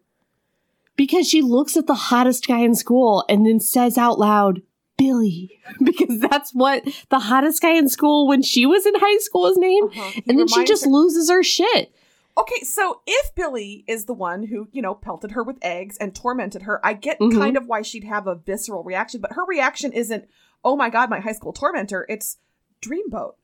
because 0.95 1.27
she 1.27 1.41
looks 1.41 1.75
at 1.77 1.87
the 1.87 1.95
hottest 1.95 2.47
guy 2.47 2.59
in 2.59 2.75
school 2.75 3.25
and 3.29 3.45
then 3.45 3.59
says 3.59 3.97
out 3.97 4.17
loud, 4.17 4.61
Billy, 4.97 5.59
because 5.83 6.19
that's 6.19 6.51
what 6.53 6.83
the 7.09 7.19
hottest 7.19 7.61
guy 7.61 7.73
in 7.73 7.89
school 7.89 8.27
when 8.27 8.41
she 8.41 8.65
was 8.65 8.85
in 8.85 8.93
high 8.95 9.17
school 9.17 9.47
is 9.47 9.57
named. 9.57 9.91
Uh-huh. 9.91 10.21
And 10.27 10.39
then 10.39 10.47
she 10.47 10.63
just 10.63 10.85
her- 10.85 10.91
loses 10.91 11.29
her 11.29 11.43
shit. 11.43 11.93
Okay, 12.38 12.61
so 12.65 13.01
if 13.07 13.33
Billy 13.36 13.83
is 13.88 14.05
the 14.05 14.13
one 14.13 14.43
who, 14.47 14.67
you 14.73 14.81
know, 14.81 14.93
pelted 14.93 15.31
her 15.31 15.43
with 15.43 15.57
eggs 15.61 15.95
and 15.97 16.13
tormented 16.13 16.63
her, 16.63 16.86
I 16.86 16.93
get 16.93 17.19
Mhm. 17.19 17.33
kind 17.38 17.55
of 17.57 17.67
why 17.67 17.81
she'd 17.81 18.03
have 18.03 18.27
a 18.27 18.36
visceral 18.36 18.83
reaction, 18.83 19.21
but 19.21 19.33
her 19.33 19.45
reaction 19.45 19.93
isn't, 19.93 20.25
oh 20.63 20.75
my 20.75 20.89
god, 20.89 21.09
my 21.09 21.21
high 21.21 21.31
school 21.31 21.53
tormentor. 21.53 22.05
It's 22.09 22.38
Dreamboat. 22.81 23.36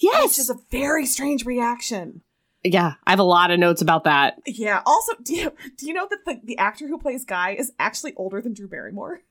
Yes. 0.00 0.24
Which 0.24 0.38
is 0.40 0.50
a 0.50 0.56
very 0.70 1.06
strange 1.06 1.44
reaction. 1.46 2.22
yeah, 2.64 2.94
I 3.06 3.10
have 3.10 3.18
a 3.20 3.22
lot 3.24 3.50
of 3.50 3.58
notes 3.58 3.80
about 3.80 4.04
that. 4.04 4.38
Yeah. 4.46 4.82
Also, 4.84 5.12
do 5.22 5.34
you, 5.34 5.52
do 5.78 5.86
you 5.86 5.94
know 5.94 6.06
that 6.10 6.24
the, 6.26 6.40
the 6.44 6.58
actor 6.58 6.88
who 6.88 6.98
plays 6.98 7.24
Guy 7.24 7.52
is 7.52 7.72
actually 7.78 8.14
older 8.16 8.42
than 8.42 8.52
Drew 8.52 8.68
Barrymore? 8.68 9.20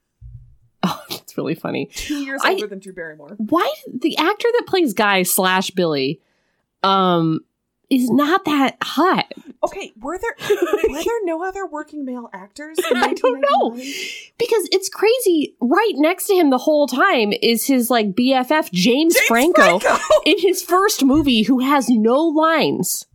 Oh, 0.83 1.03
it's 1.09 1.37
really 1.37 1.55
funny. 1.55 1.87
Two 1.87 2.15
years 2.23 2.39
I- 2.43 2.53
older 2.53 2.67
than 2.67 2.79
Drew 2.79 2.93
Barrymore. 2.93 3.35
why 3.37 3.69
the 3.93 4.15
actor 4.17 4.47
that 4.59 4.63
plays 4.65 4.93
guy 4.93 5.23
slash 5.23 5.71
billy 5.71 6.21
um 6.83 7.41
is 7.89 8.09
not 8.09 8.45
that 8.45 8.77
hot 8.81 9.31
Okay, 9.61 9.91
were 9.99 10.17
there 10.17 10.35
were 10.89 11.03
there 11.03 11.25
no 11.25 11.43
other 11.43 11.65
working 11.65 12.05
male 12.05 12.29
actors? 12.33 12.77
I 12.95 13.13
don't 13.13 13.41
know. 13.41 13.71
because 14.37 14.69
it's 14.71 14.87
crazy 14.89 15.55
right 15.59 15.93
next 15.95 16.27
to 16.27 16.33
him 16.35 16.49
the 16.49 16.57
whole 16.57 16.87
time 16.87 17.33
is 17.41 17.65
his 17.67 17.89
like 17.89 18.13
bff 18.15 18.71
james, 18.71 19.15
James 19.15 19.19
franco, 19.27 19.79
Franco! 19.79 20.03
in 20.25 20.39
his 20.39 20.61
first 20.63 21.03
movie 21.03 21.43
who 21.43 21.59
has 21.59 21.89
no 21.89 22.23
lines 22.23 23.05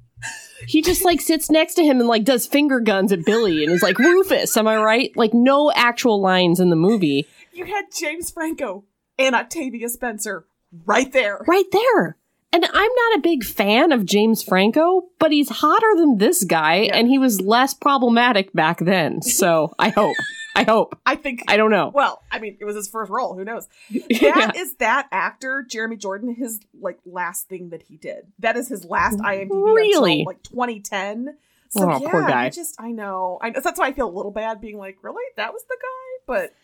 he 0.66 0.81
just 0.83 1.05
like 1.05 1.20
sits 1.20 1.51
next 1.51 1.75
to 1.75 1.85
him 1.85 1.99
and 2.01 2.09
like 2.09 2.25
does 2.25 2.47
finger 2.47 2.81
guns 2.81 3.12
at 3.12 3.25
billy 3.25 3.62
and 3.64 3.72
is 3.72 3.83
like 3.83 3.99
rufus 3.99 4.57
am 4.57 4.66
i 4.66 4.77
right 4.77 5.12
like 5.16 5.33
no 5.35 5.70
actual 5.75 6.20
lines 6.20 6.61
in 6.61 6.70
the 6.70 6.77
movie 6.77 7.27
You 7.53 7.64
had 7.66 7.85
James 7.97 8.31
Franco 8.31 8.85
and 9.18 9.35
Octavia 9.35 9.89
Spencer 9.89 10.47
right 10.85 11.12
there. 11.12 11.45
right 11.47 11.70
there 11.72 12.16
and 12.55 12.64
I'm 12.64 12.90
not 13.11 13.18
a 13.18 13.20
big 13.20 13.44
fan 13.44 13.92
of 13.92 14.07
James 14.07 14.42
Franco, 14.42 15.02
but 15.18 15.32
he's 15.32 15.48
hotter 15.50 15.94
than 15.96 16.18
this 16.18 16.44
guy, 16.44 16.82
Yeah. 16.82 16.96
and 16.96 17.09
he 17.09 17.18
was 17.18 17.40
less 17.40 17.74
problematic 17.74 18.52
back 18.52 18.78
then. 18.78 19.20
So 19.22 19.74
I 19.78 19.88
hope. 19.90 20.16
I 20.57 20.62
hope. 20.62 20.96
I 21.07 21.16
think. 21.16 21.42
I 21.48 21.57
don't 21.57 21.70
know. 21.72 21.90
well, 21.92 22.22
I 22.30 22.38
mean, 22.38 22.57
it 22.61 22.64
was 22.64 22.76
his 22.76 22.88
first 22.88 23.11
role. 23.11 23.34
Who 23.34 23.44
knows? 23.44 23.66
Yeah. 23.90 24.34
That 24.46 24.57
is 24.57 24.76
that 24.76 25.09
actor, 25.11 25.66
Jeremy 25.68 25.96
Jordan, 25.96 26.34
his 26.34 26.61
like 26.80 26.98
last 27.05 27.48
thing 27.48 27.70
that 27.70 27.82
he 27.82 27.96
did. 27.96 28.26
That 28.38 28.57
is 28.57 28.68
his 28.68 28.84
last 28.84 29.18
IMDb 29.18 29.50
Really? 29.50 30.12
until 30.20 30.24
like 30.26 30.42
2010. 30.44 31.36
So 31.70 31.90
Oh, 31.90 31.98
yeah, 32.00 32.09
poor 32.11 32.22
guy. 32.22 32.44
I 32.44 32.50
just 32.50 32.80
I 32.80 32.92
know. 32.92 33.38
I 33.42 33.50
that's 33.50 33.78
why 33.80 33.88
I 33.88 33.92
feel 33.92 34.09
a 34.09 34.14
little 34.16 34.30
bad 34.30 34.61
being 34.61 34.78
like, 34.78 34.98
really, 35.02 35.24
that 35.36 35.52
was 35.52 35.64
the 35.68 35.76
guy. 35.82 36.22
But 36.24 36.55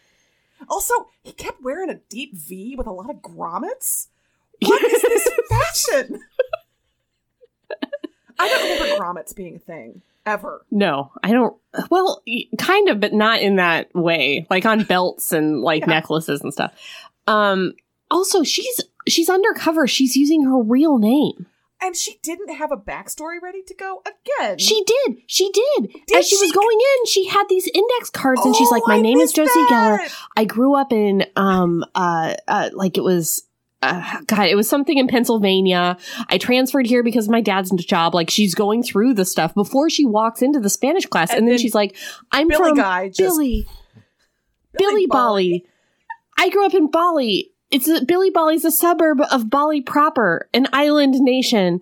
also, 0.68 0.95
he 1.24 1.32
kept 1.32 1.61
wearing 1.62 1.91
a 1.91 1.95
deep 2.09 2.36
V 2.36 2.76
with 2.76 2.86
a 2.86 2.93
lot 2.93 3.11
of 3.11 3.16
grommets. 3.16 4.07
What 4.63 4.83
is 4.85 5.03
this 5.03 5.29
fashion? 5.49 6.21
I 8.39 8.49
don't 8.49 8.81
remember 8.81 9.03
grommets 9.05 9.35
being 9.35 9.57
a 9.57 9.59
thing 9.59 10.03
ever. 10.27 10.65
No, 10.71 11.13
I 11.23 11.31
don't. 11.33 11.57
Well, 11.91 12.23
kind 12.59 12.89
of, 12.89 13.01
but 13.01 13.13
not 13.13 13.41
in 13.41 13.57
that 13.57 13.95
way. 13.95 14.47
Like 14.51 14.65
on 14.65 14.85
belts 14.85 15.33
and 15.33 15.61
like 15.61 15.83
Yeah. 15.83 15.87
necklaces 15.89 16.41
and 16.41 16.53
stuff. 16.53 16.73
Um. 17.27 17.75
Also, 18.11 18.43
she's 18.43 18.81
she's 19.09 19.29
undercover. 19.31 19.87
She's 19.87 20.17
using 20.17 20.45
her 20.45 20.59
real 20.61 20.99
name. 20.99 21.47
And 21.83 21.97
she 21.97 22.19
didn't 22.23 22.51
have 22.55 22.73
a 22.73 22.77
backstory 22.77 23.41
ready 23.41 23.63
to 23.63 23.73
go 23.75 24.03
again. 24.05 24.59
She 24.59 24.85
did. 24.85 25.19
She 25.27 25.51
did. 25.51 25.91
Did 26.07 26.19
As 26.19 26.29
she, 26.29 26.37
was 26.37 26.53
going 26.53 26.77
in, 26.79 27.07
she 27.07 27.25
had 27.27 27.45
these 27.49 27.67
index 27.73 28.11
cards, 28.11 28.43
and 28.45 28.55
she's 28.55 28.69
Oh, 28.69 28.73
like, 28.75 28.83
"My 28.87 28.97
I 28.97 29.01
name 29.01 29.19
is 29.19 29.33
Josie 29.33 29.65
Geller. 29.71 29.99
I 30.37 30.45
grew 30.45 30.75
up 30.75 30.93
in 30.93 31.25
um 31.37 31.83
uh, 31.95 32.35
uh 32.49 32.69
like 32.75 32.99
it 32.99 33.05
was 33.05 33.45
uh, 33.83 34.20
God, 34.26 34.47
it 34.47 34.57
was 34.57 34.68
something 34.68 34.99
in 34.99 35.09
Pennsylvania. 35.09 35.97
I 36.28 36.39
transferred 36.39 36.87
here 36.87 37.03
because 37.03 37.28
my 37.28 37.41
dad's 37.41 37.70
job. 37.85 38.14
Like 38.14 38.28
she's 38.28 38.55
going 38.55 38.83
through 38.83 39.14
the 39.14 39.24
stuff 39.24 39.55
before 39.55 39.89
she 39.89 40.05
walks 40.05 40.43
into 40.43 40.61
the 40.61 40.68
Spanish 40.68 41.07
class, 41.07 41.31
and, 41.31 41.39
And 41.39 41.49
then, 41.49 41.53
then 41.53 41.59
she's 41.59 41.74
like, 41.74 41.97
"I'm 42.31 42.49
Billy 42.49 42.70
from 42.70 42.76
guy 42.76 43.09
just 43.09 43.18
Billy, 43.18 43.66
Billy 44.76 45.07
Bali. 45.07 45.64
I 46.39 46.51
grew 46.51 46.66
up 46.66 46.74
in 46.74 46.91
Bali. 46.91 47.53
It's 47.70 47.89
a, 47.89 48.05
Billy 48.05 48.31
Bali's 48.31 48.64
a 48.64 48.70
suburb 48.70 49.20
of 49.31 49.49
Bali 49.49 49.81
proper, 49.81 50.49
an 50.53 50.66
island 50.72 51.14
nation, 51.20 51.81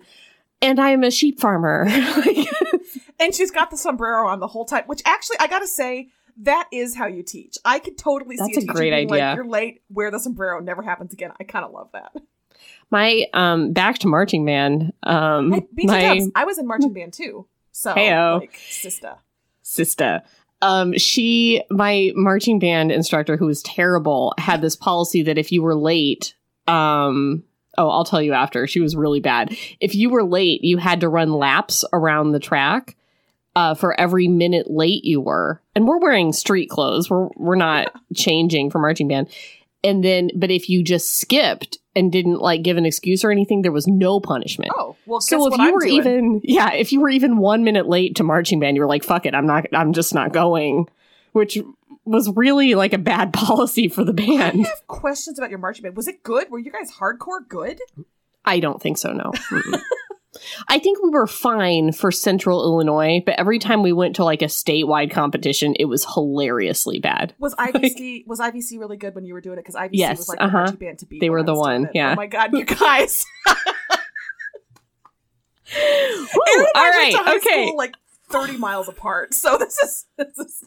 and 0.61 0.79
I 0.79 0.91
am 0.91 1.03
a 1.03 1.11
sheep 1.11 1.39
farmer." 1.39 1.85
and 3.19 3.35
she's 3.35 3.51
got 3.51 3.71
the 3.71 3.77
sombrero 3.77 4.27
on 4.27 4.39
the 4.39 4.47
whole 4.47 4.65
time. 4.65 4.83
Which 4.85 5.01
actually, 5.05 5.37
I 5.41 5.47
gotta 5.47 5.67
say, 5.67 6.09
that 6.39 6.67
is 6.71 6.95
how 6.95 7.07
you 7.07 7.23
teach. 7.23 7.57
I 7.65 7.79
could 7.79 7.97
totally 7.97 8.35
That's 8.37 8.55
see 8.55 8.61
a, 8.61 8.63
a 8.63 8.73
great 8.73 8.93
idea. 8.93 9.09
Like, 9.09 9.35
You're 9.35 9.45
late. 9.45 9.81
Wear 9.89 10.11
the 10.11 10.19
sombrero. 10.19 10.59
Never 10.59 10.81
happens 10.81 11.13
again. 11.13 11.31
I 11.39 11.43
kind 11.43 11.65
of 11.65 11.71
love 11.71 11.89
that. 11.93 12.11
my 12.91 13.25
um 13.33 13.73
back 13.73 13.99
to 13.99 14.07
marching 14.07 14.45
band. 14.45 14.93
Um, 15.03 15.67
BT 15.75 15.87
my 15.87 16.27
I 16.35 16.45
was 16.45 16.57
in 16.57 16.67
marching 16.67 16.93
band 16.93 17.13
too. 17.13 17.47
So, 17.71 17.93
Heyo. 17.93 18.39
like, 18.39 18.57
sister. 18.57 19.15
sister. 19.61 20.21
Um, 20.61 20.97
she, 20.97 21.63
my 21.69 22.11
marching 22.15 22.59
band 22.59 22.91
instructor, 22.91 23.37
who 23.37 23.45
was 23.45 23.63
terrible, 23.63 24.33
had 24.37 24.61
this 24.61 24.75
policy 24.75 25.23
that 25.23 25.37
if 25.37 25.51
you 25.51 25.61
were 25.61 25.75
late, 25.75 26.35
um, 26.67 27.43
oh, 27.77 27.89
I'll 27.89 28.03
tell 28.03 28.21
you 28.21 28.33
after. 28.33 28.67
She 28.67 28.81
was 28.81 28.95
really 28.95 29.21
bad. 29.21 29.55
If 29.79 29.95
you 29.95 30.09
were 30.09 30.23
late, 30.23 30.63
you 30.63 30.77
had 30.77 31.01
to 31.01 31.09
run 31.09 31.31
laps 31.31 31.85
around 31.93 32.31
the 32.31 32.39
track. 32.39 32.97
Uh, 33.59 33.73
for 33.73 33.99
every 33.99 34.29
minute 34.29 34.71
late 34.71 35.03
you 35.03 35.19
were, 35.19 35.61
and 35.75 35.85
we're 35.85 35.97
wearing 35.99 36.31
street 36.31 36.69
clothes. 36.69 37.09
We're 37.09 37.27
we're 37.35 37.55
not 37.57 37.91
changing 38.15 38.69
for 38.71 38.79
marching 38.79 39.09
band. 39.09 39.27
And 39.83 40.01
then, 40.01 40.29
but 40.33 40.49
if 40.49 40.69
you 40.69 40.81
just 40.81 41.17
skipped 41.19 41.77
and 41.93 42.09
didn't 42.09 42.39
like 42.39 42.61
give 42.63 42.77
an 42.77 42.85
excuse 42.85 43.25
or 43.25 43.31
anything, 43.31 43.61
there 43.61 43.73
was 43.73 43.85
no 43.85 44.21
punishment. 44.21 44.71
Oh, 44.77 44.95
well, 45.05 45.19
So 45.19 45.45
if 45.47 45.57
you 45.57 45.63
I'm 45.65 45.73
were 45.73 45.81
doing? 45.81 45.93
even 45.95 46.41
yeah, 46.43 46.71
if 46.71 46.93
you 46.93 47.01
were 47.01 47.09
even 47.09 47.37
one 47.37 47.65
minute 47.65 47.87
late 47.89 48.15
to 48.15 48.23
marching 48.23 48.61
band, 48.61 48.77
you 48.77 48.81
were 48.81 48.87
like, 48.87 49.03
"Fuck 49.03 49.25
it, 49.25 49.35
I'm 49.35 49.45
not. 49.45 49.65
I'm 49.73 49.91
just 49.91 50.13
not 50.13 50.31
going," 50.31 50.87
which 51.33 51.57
was 52.05 52.31
really 52.37 52.75
like 52.75 52.93
a 52.93 52.97
bad 52.97 53.33
policy 53.47 53.89
for 53.89 54.05
the 54.05 54.13
band. 54.13 54.65
I 54.65 54.69
have 54.69 54.87
questions 54.87 55.37
about 55.37 55.49
your 55.49 55.59
marching 55.59 55.83
band. 55.83 55.97
Was 55.97 56.07
it 56.07 56.23
good? 56.23 56.49
Were 56.49 56.59
you 56.59 56.71
guys 56.71 56.91
hardcore 56.93 57.45
good? 57.47 57.81
I 58.45 58.61
don't 58.61 58.81
think 58.81 58.97
so. 58.97 59.11
No. 59.11 59.33
I 60.67 60.79
think 60.79 61.01
we 61.03 61.09
were 61.09 61.27
fine 61.27 61.91
for 61.91 62.11
Central 62.11 62.63
Illinois, 62.63 63.21
but 63.25 63.35
every 63.39 63.59
time 63.59 63.83
we 63.83 63.93
went 63.93 64.15
to 64.17 64.23
like 64.23 64.41
a 64.41 64.45
statewide 64.45 65.11
competition, 65.11 65.75
it 65.79 65.85
was 65.85 66.05
hilariously 66.05 66.99
bad. 66.99 67.33
Was 67.39 67.55
IVC 67.59 68.25
was 68.27 68.39
IVC 68.39 68.79
really 68.79 68.97
good 68.97 69.15
when 69.15 69.25
you 69.25 69.33
were 69.33 69.41
doing 69.41 69.57
it? 69.57 69.65
Because 69.65 69.75
IVC 69.75 69.89
Yes, 69.93 70.17
was 70.19 70.29
like 70.29 70.39
uh-huh. 70.41 70.49
the 70.49 70.57
marching 70.63 70.75
band 70.77 70.99
to 70.99 71.05
beat. 71.05 71.19
They 71.21 71.29
were 71.29 71.43
the 71.43 71.55
one, 71.55 71.89
yeah. 71.93 72.11
Oh 72.13 72.15
my 72.15 72.27
god, 72.27 72.53
you 72.53 72.65
guys! 72.65 73.25
Woo, 75.75 76.65
all 76.75 76.83
went 76.83 76.95
right, 76.95 77.11
to 77.11 77.17
high 77.17 77.35
okay. 77.37 77.65
school, 77.67 77.77
like 77.77 77.93
thirty 78.29 78.57
miles 78.57 78.87
apart. 78.87 79.33
So 79.33 79.57
this 79.57 79.77
is 79.77 80.05
this 80.17 80.37
is. 80.37 80.63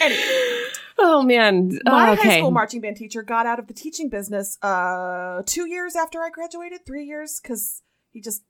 anyway, 0.00 0.62
Oh 0.98 1.22
man. 1.22 1.78
my 1.84 2.10
Oh, 2.10 2.12
okay. 2.12 2.28
high 2.28 2.38
school 2.38 2.50
marching 2.52 2.80
band 2.80 2.96
teacher 2.96 3.22
got 3.22 3.46
out 3.46 3.58
of 3.58 3.66
the 3.66 3.74
teaching 3.74 4.08
business 4.08 4.58
uh 4.62 5.42
two 5.44 5.66
years 5.68 5.96
after 5.96 6.20
I 6.22 6.30
graduated, 6.30 6.86
three 6.86 7.04
years, 7.04 7.40
because 7.42 7.82
he 8.12 8.20
just 8.20 8.42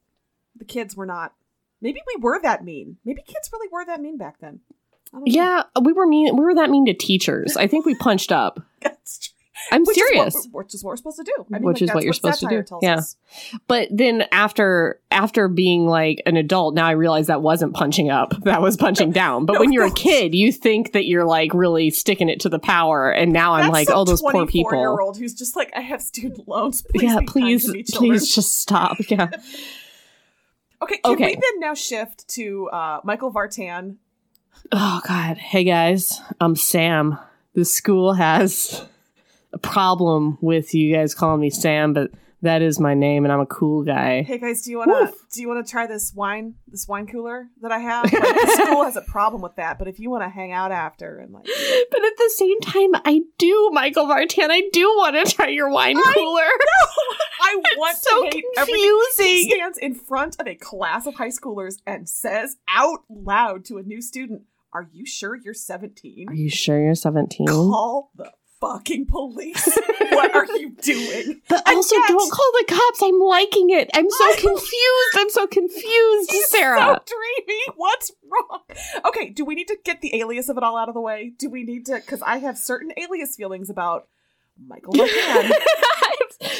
the 0.56 0.64
kids 0.64 0.96
were 0.96 1.06
not. 1.06 1.32
Maybe 1.80 2.00
we 2.14 2.20
were 2.20 2.40
that 2.42 2.64
mean. 2.64 2.98
Maybe 3.04 3.22
kids 3.22 3.50
really 3.52 3.68
were 3.72 3.84
that 3.84 4.00
mean 4.00 4.18
back 4.18 4.38
then. 4.40 4.60
I 5.12 5.18
don't 5.18 5.26
know. 5.26 5.32
yeah, 5.32 5.62
we 5.80 5.92
were 5.92 6.06
mean. 6.06 6.36
We 6.36 6.44
were 6.44 6.54
that 6.54 6.70
mean 6.70 6.86
to 6.86 6.94
teachers. 6.94 7.56
I 7.56 7.66
think 7.66 7.84
we 7.86 7.94
punched 7.94 8.32
up. 8.32 8.60
That's 8.80 9.18
true. 9.18 9.31
I'm 9.70 9.82
Which 9.84 9.96
serious. 9.96 10.34
Is 10.34 10.48
what, 10.50 10.64
which 10.64 10.74
is 10.74 10.82
what 10.82 10.90
we're 10.90 10.96
supposed 10.96 11.18
to 11.18 11.24
do. 11.24 11.46
I 11.52 11.58
mean, 11.58 11.66
Which 11.66 11.80
like, 11.82 11.90
is 11.90 11.94
what 11.94 12.04
you're 12.04 12.12
supposed 12.14 12.40
to 12.40 12.48
do. 12.48 12.64
Yeah. 12.80 12.96
us. 12.96 13.16
But 13.66 13.88
then 13.90 14.24
after 14.32 15.00
after 15.10 15.48
being 15.48 15.86
like 15.86 16.22
an 16.24 16.36
adult, 16.38 16.74
now 16.74 16.86
I 16.86 16.92
realize 16.92 17.26
that 17.26 17.42
wasn't 17.42 17.74
punching 17.74 18.10
up. 18.10 18.32
That 18.44 18.60
was 18.62 18.76
punching 18.76 19.12
down. 19.12 19.46
But 19.46 19.54
no, 19.54 19.60
when 19.60 19.72
you're 19.72 19.86
a 19.86 19.90
kid, 19.90 20.34
you 20.34 20.52
think 20.52 20.92
that 20.92 21.06
you're 21.06 21.24
like 21.24 21.54
really 21.54 21.90
sticking 21.90 22.28
it 22.28 22.40
to 22.40 22.48
the 22.48 22.58
power. 22.58 23.10
And 23.10 23.32
now 23.32 23.52
I'm 23.54 23.70
like, 23.70 23.88
oh, 23.90 24.04
those 24.04 24.20
poor 24.20 24.46
people. 24.46 24.78
year 24.78 25.00
old 25.00 25.16
who's 25.16 25.34
just 25.34 25.54
like, 25.54 25.70
I 25.76 25.80
have 25.80 26.02
student 26.02 26.48
loans. 26.48 26.82
Please 26.94 27.02
yeah, 27.02 27.20
please, 27.26 27.64
to 27.66 27.72
me, 27.72 27.82
children." 27.82 28.10
please 28.10 28.34
just 28.34 28.58
stop. 28.60 28.96
Yeah. 29.08 29.28
Okay, 30.82 30.98
can 31.04 31.12
Okay. 31.12 31.26
we 31.26 31.34
then 31.34 31.60
now 31.60 31.74
shift 31.74 32.26
to 32.30 32.68
uh, 32.70 33.00
Michael 33.04 33.32
Vartan? 33.32 33.96
Oh 34.72 35.00
God. 35.06 35.36
Hey 35.36 35.62
guys, 35.64 36.20
I'm 36.40 36.56
Sam. 36.56 37.18
The 37.54 37.64
school 37.64 38.14
has 38.14 38.84
problem 39.58 40.38
with 40.40 40.74
you 40.74 40.94
guys 40.94 41.14
calling 41.14 41.40
me 41.40 41.50
Sam, 41.50 41.92
but 41.92 42.10
that 42.42 42.60
is 42.60 42.80
my 42.80 42.94
name, 42.94 43.24
and 43.24 43.32
I'm 43.32 43.38
a 43.40 43.46
cool 43.46 43.84
guy. 43.84 44.22
Hey 44.22 44.38
guys, 44.38 44.62
do 44.62 44.72
you 44.72 44.78
want 44.78 44.90
to 44.90 45.12
Woof. 45.12 45.14
do 45.32 45.40
you 45.40 45.48
want 45.48 45.64
to 45.64 45.70
try 45.70 45.86
this 45.86 46.12
wine 46.12 46.54
this 46.66 46.88
wine 46.88 47.06
cooler 47.06 47.46
that 47.60 47.70
I 47.70 47.78
have? 47.78 48.12
Like, 48.12 48.50
school 48.66 48.84
has 48.84 48.96
a 48.96 49.02
problem 49.02 49.42
with 49.42 49.54
that, 49.56 49.78
but 49.78 49.86
if 49.86 50.00
you 50.00 50.10
want 50.10 50.24
to 50.24 50.28
hang 50.28 50.50
out 50.50 50.72
after 50.72 51.18
and 51.18 51.32
like, 51.32 51.44
But 51.44 52.04
at 52.04 52.16
the 52.18 52.32
same 52.34 52.60
time, 52.60 52.90
I 53.04 53.20
do, 53.38 53.70
Michael 53.72 54.06
Vartan. 54.06 54.48
I 54.50 54.62
do 54.72 54.88
want 54.96 55.14
to 55.24 55.32
try 55.32 55.48
your 55.48 55.70
wine 55.70 55.96
I 55.96 56.12
cooler. 56.14 56.42
I 57.44 57.62
want 57.76 57.98
so 57.98 58.24
to 58.24 58.36
hate 58.36 58.44
everything. 58.56 58.80
He 58.80 59.00
confusing. 59.16 59.50
stands 59.50 59.78
in 59.78 59.94
front 59.94 60.36
of 60.40 60.46
a 60.48 60.54
class 60.56 61.06
of 61.06 61.14
high 61.14 61.28
schoolers 61.28 61.76
and 61.86 62.08
says 62.08 62.56
out 62.68 63.00
loud 63.08 63.64
to 63.66 63.78
a 63.78 63.82
new 63.84 64.02
student, 64.02 64.42
"Are 64.72 64.88
you 64.92 65.06
sure 65.06 65.36
you're 65.36 65.54
17? 65.54 66.28
Are 66.28 66.34
you 66.34 66.50
sure 66.50 66.82
you're 66.82 66.94
17? 66.96 67.46
Call 67.46 68.10
the 68.16 68.32
fucking 68.62 69.06
police. 69.06 69.66
what 70.10 70.34
are 70.34 70.46
you 70.56 70.70
doing?" 70.80 71.42
But 71.48 71.62
And 71.68 71.76
also, 71.76 71.96
don't 72.08 72.32
call 72.32 72.50
the 72.60 72.64
cops. 72.68 73.02
I'm 73.02 73.18
liking 73.18 73.68
it. 73.70 73.90
I'm 73.94 74.08
so 74.10 74.24
I- 74.24 74.36
confused. 74.40 75.14
I'm 75.16 75.28
so 75.30 75.46
confused, 75.46 76.30
He's 76.30 76.48
Sarah. 76.48 76.78
so 76.78 76.98
dreamy. 77.06 77.60
What's 77.76 78.12
wrong? 78.30 78.60
Okay, 79.04 79.28
do 79.30 79.44
we 79.44 79.54
need 79.54 79.68
to 79.68 79.76
get 79.84 80.00
the 80.00 80.14
alias 80.20 80.48
of 80.48 80.56
it 80.56 80.62
all 80.62 80.76
out 80.78 80.88
of 80.88 80.94
the 80.94 81.00
way? 81.00 81.32
Do 81.38 81.50
we 81.50 81.64
need 81.64 81.84
to? 81.86 81.96
Because 81.96 82.22
I 82.22 82.38
have 82.38 82.56
certain 82.56 82.92
alias 82.96 83.36
feelings 83.36 83.68
about 83.68 84.06
Michael 84.66 84.92
McCann. 84.94 85.50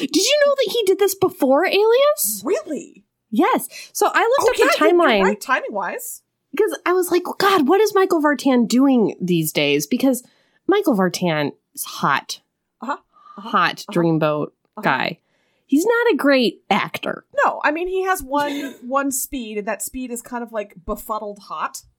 did 0.01 0.17
you 0.17 0.41
know 0.47 0.55
that 0.57 0.69
he 0.73 0.83
did 0.85 0.99
this 0.99 1.15
before 1.15 1.65
Alias? 1.67 2.43
really? 2.45 3.05
Yes. 3.31 3.69
So 3.93 4.09
I 4.13 4.23
Oh, 4.41 4.45
looked 4.45 4.59
yeah, 4.59 4.67
up 4.67 4.73
the 4.73 4.79
timeline 4.79 5.23
right, 5.23 5.41
timing 5.41 5.73
wise. 5.73 6.23
because 6.51 6.79
I 6.85 6.93
was 6.93 7.11
like, 7.11 7.23
God, 7.39 7.67
what 7.67 7.81
is 7.81 7.95
Michael 7.95 8.21
Vartan 8.23 8.69
doing 8.69 9.15
these 9.21 9.53
days? 9.53 9.87
Because 9.87 10.23
Michael 10.67 10.95
Vartan 10.95 11.53
hot, 11.85 12.41
Uh-huh. 12.81 12.93
Uh-huh. 12.93 13.49
hot 13.49 13.85
Uh-huh. 13.89 13.93
dreamboat 14.01 14.47
Uh-huh. 14.77 14.83
guy. 14.83 15.19
He's 15.67 15.87
not 15.87 16.13
a 16.13 16.17
great 16.17 16.63
actor. 16.69 17.25
No, 17.45 17.61
I 17.65 17.71
mean 17.71 17.89
he 17.89 18.03
has 18.05 18.23
one 18.23 18.75
one 18.87 19.11
speed, 19.11 19.59
and 19.59 19.67
that 19.67 19.83
speed 19.83 20.11
is 20.11 20.21
kind 20.23 20.43
of 20.43 20.53
like 20.53 20.75
befuddled 20.85 21.39
hot. 21.41 21.83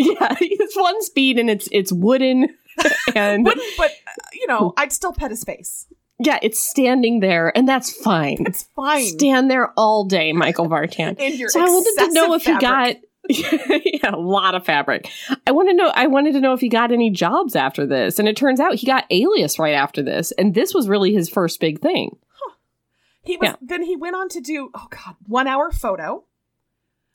Yeah, 0.00 0.36
it's 0.40 0.76
one 0.76 1.02
speed 1.02 1.38
and 1.40 1.50
it's 1.50 1.68
it's 1.72 1.92
wooden 1.92 2.56
and 3.16 3.44
But, 3.44 3.58
but 3.76 3.90
uh, 3.90 4.12
you 4.32 4.46
know, 4.46 4.72
I'd 4.76 4.92
still 4.92 5.12
pet 5.12 5.30
his 5.30 5.42
face. 5.42 5.88
yeah, 6.20 6.38
it's 6.40 6.60
standing 6.60 7.18
there 7.18 7.50
and 7.56 7.66
that's 7.68 7.90
fine. 7.92 8.44
It's 8.46 8.62
fine. 8.76 9.02
Stand 9.04 9.50
there 9.50 9.72
all 9.76 10.04
day, 10.04 10.32
Michael 10.32 10.68
Vartan. 10.68 11.18
in 11.18 11.36
your 11.36 11.48
so 11.50 11.60
I 11.60 11.64
wanted 11.64 12.06
to 12.06 12.12
know 12.12 12.32
if 12.34 12.42
excessive 12.42 12.60
he 12.60 12.60
got 12.60 12.86
fabric. 12.86 13.02
yeah, 13.84 14.10
a 14.14 14.16
lot 14.16 14.54
of 14.54 14.64
fabric. 14.64 15.08
I 15.46 15.50
want 15.52 15.68
to 15.68 15.74
know 15.74 15.92
I 15.94 16.06
wanted 16.06 16.32
to 16.32 16.40
know 16.40 16.52
if 16.54 16.60
he 16.60 16.68
got 16.68 16.90
any 16.92 17.10
jobs 17.10 17.54
after 17.54 17.86
this. 17.86 18.18
And 18.18 18.26
it 18.28 18.36
turns 18.36 18.58
out 18.60 18.74
he 18.74 18.86
got 18.86 19.04
Alias 19.10 19.58
right 19.58 19.74
after 19.74 20.02
this. 20.02 20.32
And 20.32 20.54
this 20.54 20.72
was 20.74 20.88
really 20.88 21.12
his 21.12 21.28
first 21.28 21.60
big 21.60 21.80
thing. 21.80 22.16
He 23.22 23.36
was 23.36 23.50
Yeah. 23.50 23.56
then 23.60 23.82
he 23.82 23.96
went 23.96 24.16
on 24.16 24.28
to 24.30 24.40
do 24.40 24.70
oh 24.74 24.86
god, 24.90 25.16
one 25.26 25.46
hour 25.46 25.70
photo 25.70 26.24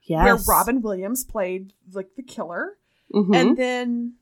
Yes. 0.03 0.23
where 0.25 0.37
Robin 0.47 0.81
Williams 0.81 1.23
played 1.23 1.73
like 1.91 2.09
the 2.15 2.23
killer, 2.23 2.77
Mhm. 3.13 3.35
and 3.35 3.57
then 3.57 4.13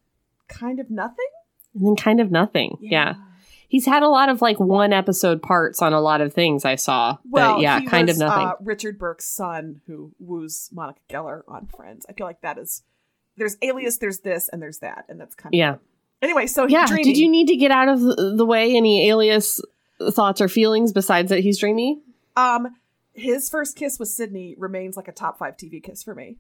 kind 0.48 0.80
of 0.80 0.90
nothing. 0.90 1.26
and 1.74 1.86
then 1.86 1.96
kind 1.96 2.20
of 2.20 2.32
nothing. 2.32 2.78
Yeah. 2.82 3.16
He's 3.72 3.86
had 3.86 4.04
a 4.04 4.10
lot 4.10 4.28
of 4.28 4.42
like 4.42 4.60
one 4.60 4.92
episode 4.92 5.42
parts 5.42 5.82
on 5.82 5.94
a 5.94 6.02
lot 6.02 6.20
of 6.20 6.34
things 6.34 6.66
I 6.66 6.76
saw. 6.76 7.18
Well, 7.24 7.54
but 7.54 7.62
yeah, 7.62 7.80
kind 7.86 8.10
was, 8.10 8.18
of 8.18 8.28
nothing. 8.28 8.48
Uh, 8.48 8.54
Richard 8.60 9.00
Burke's 9.00 9.24
son, 9.24 9.80
who 9.88 10.12
woos 10.20 10.68
Monica 10.74 11.00
Geller 11.10 11.44
on 11.48 11.68
Friends. 11.68 12.06
I 12.10 12.12
feel 12.12 12.28
like 12.28 12.42
that 12.42 12.58
is. 12.58 12.84
There's 13.38 13.56
Alias, 13.62 13.96
there's 13.96 14.20
this, 14.20 14.50
and 14.50 14.62
there's 14.62 14.80
that, 14.80 15.06
and 15.08 15.18
that's 15.22 15.36
kind 15.36 15.56
of 15.56 15.58
yeah. 15.58 15.76
Anyway, 16.22 16.48
so 16.48 16.68
Yeah. 16.68 16.86
dreamy. 16.86 17.04
Did 17.04 17.18
you 17.18 17.32
need 17.32 17.48
to 17.48 17.56
get 17.56 17.72
out 17.72 17.88
of 17.88 18.02
the 18.02 18.34
the 18.36 18.46
way 18.46 18.76
any 18.76 19.08
alias 19.08 19.62
thoughts 20.12 20.42
or 20.42 20.50
feelings 20.50 20.92
besides 20.92 21.30
that 21.30 21.40
he's 21.40 21.58
dreamy? 21.58 22.02
Um, 22.36 22.76
his 23.14 23.50
first 23.50 23.78
kiss 23.78 24.00
with 24.00 24.10
Sydney 24.10 24.54
remains 24.58 24.98
like 24.98 25.08
a 25.08 25.14
top 25.14 25.38
five 25.40 25.56
TV 25.56 25.82
kiss 25.82 26.04
for 26.04 26.14
me. 26.14 26.36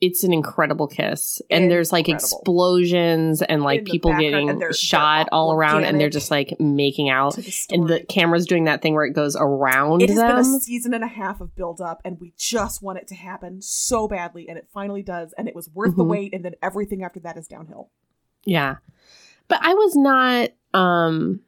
It's 0.00 0.24
an 0.24 0.32
incredible 0.32 0.86
kiss. 0.88 1.40
And 1.50 1.70
there's 1.70 1.90
like 1.90 2.06
Incredible. 2.08 2.38
explosions 2.38 3.40
and 3.40 3.62
like 3.62 3.86
people 3.86 4.12
getting 4.14 4.60
shot 4.72 5.26
all 5.32 5.52
around 5.54 5.84
and 5.84 5.98
they're 5.98 6.10
just 6.10 6.30
like 6.30 6.54
making 6.60 7.08
out. 7.08 7.34
The. 7.36 7.66
And 7.70 7.88
the 7.88 8.00
camera's 8.00 8.44
doing 8.46 8.64
that 8.64 8.82
thing 8.82 8.92
where 8.94 9.06
it 9.06 9.12
goes 9.14 9.36
around 9.36 10.02
it 10.02 10.10
has 10.10 10.18
them. 10.18 10.36
been 10.42 10.54
a 10.54 10.60
season 10.60 10.92
and 10.92 11.02
a 11.02 11.06
half 11.08 11.40
of 11.40 11.54
build 11.56 11.80
up, 11.80 12.02
and 12.04 12.20
we 12.20 12.34
just 12.36 12.82
want 12.82 12.98
it 12.98 13.08
to 13.08 13.14
happen 13.14 13.62
so 13.62 14.06
badly, 14.06 14.48
and 14.48 14.58
it 14.58 14.68
finally 14.72 15.02
does, 15.02 15.32
and 15.38 15.48
it 15.48 15.54
was 15.54 15.70
worth 15.72 15.96
the 15.96 16.04
Mhm. 16.04 16.08
wait, 16.08 16.34
and 16.34 16.44
then 16.44 16.54
everything 16.62 17.02
after 17.02 17.20
that 17.20 17.38
is 17.38 17.48
downhill. 17.48 17.88
Yeah. 18.44 18.76
But 19.48 19.60
I 19.62 19.72
was 19.74 19.96
not 19.96 20.50
um 20.74 21.40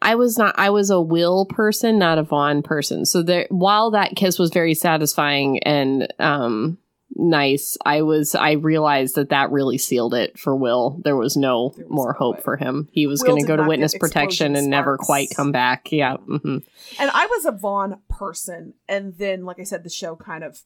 I 0.00 0.14
was 0.14 0.38
not 0.38 0.54
I 0.58 0.70
was 0.70 0.90
a 0.90 1.00
Will 1.00 1.44
person, 1.46 1.98
not 1.98 2.18
a 2.18 2.22
Vaughn 2.22 2.62
person. 2.62 3.04
So 3.04 3.20
there 3.22 3.46
while 3.50 3.90
that 3.90 4.14
kiss 4.14 4.38
was 4.38 4.50
very 4.50 4.74
satisfying 4.74 5.58
and 5.64 6.06
um 6.20 6.78
nice, 7.14 7.76
I 7.84 8.02
was 8.02 8.34
I 8.34 8.52
realized 8.52 9.14
that 9.16 9.28
that 9.30 9.50
really 9.50 9.78
sealed 9.78 10.14
it 10.14 10.38
for 10.38 10.54
Will. 10.56 11.00
There 11.04 11.16
was 11.16 11.36
no 11.36 11.72
There 11.76 11.86
was 11.86 11.92
more 11.92 12.12
no 12.12 12.18
hope 12.18 12.36
way. 12.36 12.42
for 12.42 12.56
him. 12.56 12.88
He 12.92 13.06
was 13.06 13.22
going 13.22 13.40
to 13.40 13.46
go 13.46 13.56
to 13.56 13.64
witness 13.64 13.96
protection 13.96 14.56
and 14.56 14.68
never 14.68 14.96
quite 14.98 15.28
come 15.34 15.52
back. 15.52 15.92
Yeah. 15.92 16.16
hmm 16.16 16.58
And 16.98 17.10
I 17.12 17.26
was 17.26 17.44
a 17.44 17.52
Vaughn 17.52 18.00
person, 18.08 18.74
and 18.88 19.16
then, 19.18 19.44
like 19.44 19.60
I 19.60 19.64
said, 19.64 19.84
the 19.84 19.90
show 19.90 20.16
kind 20.16 20.44
of 20.44 20.60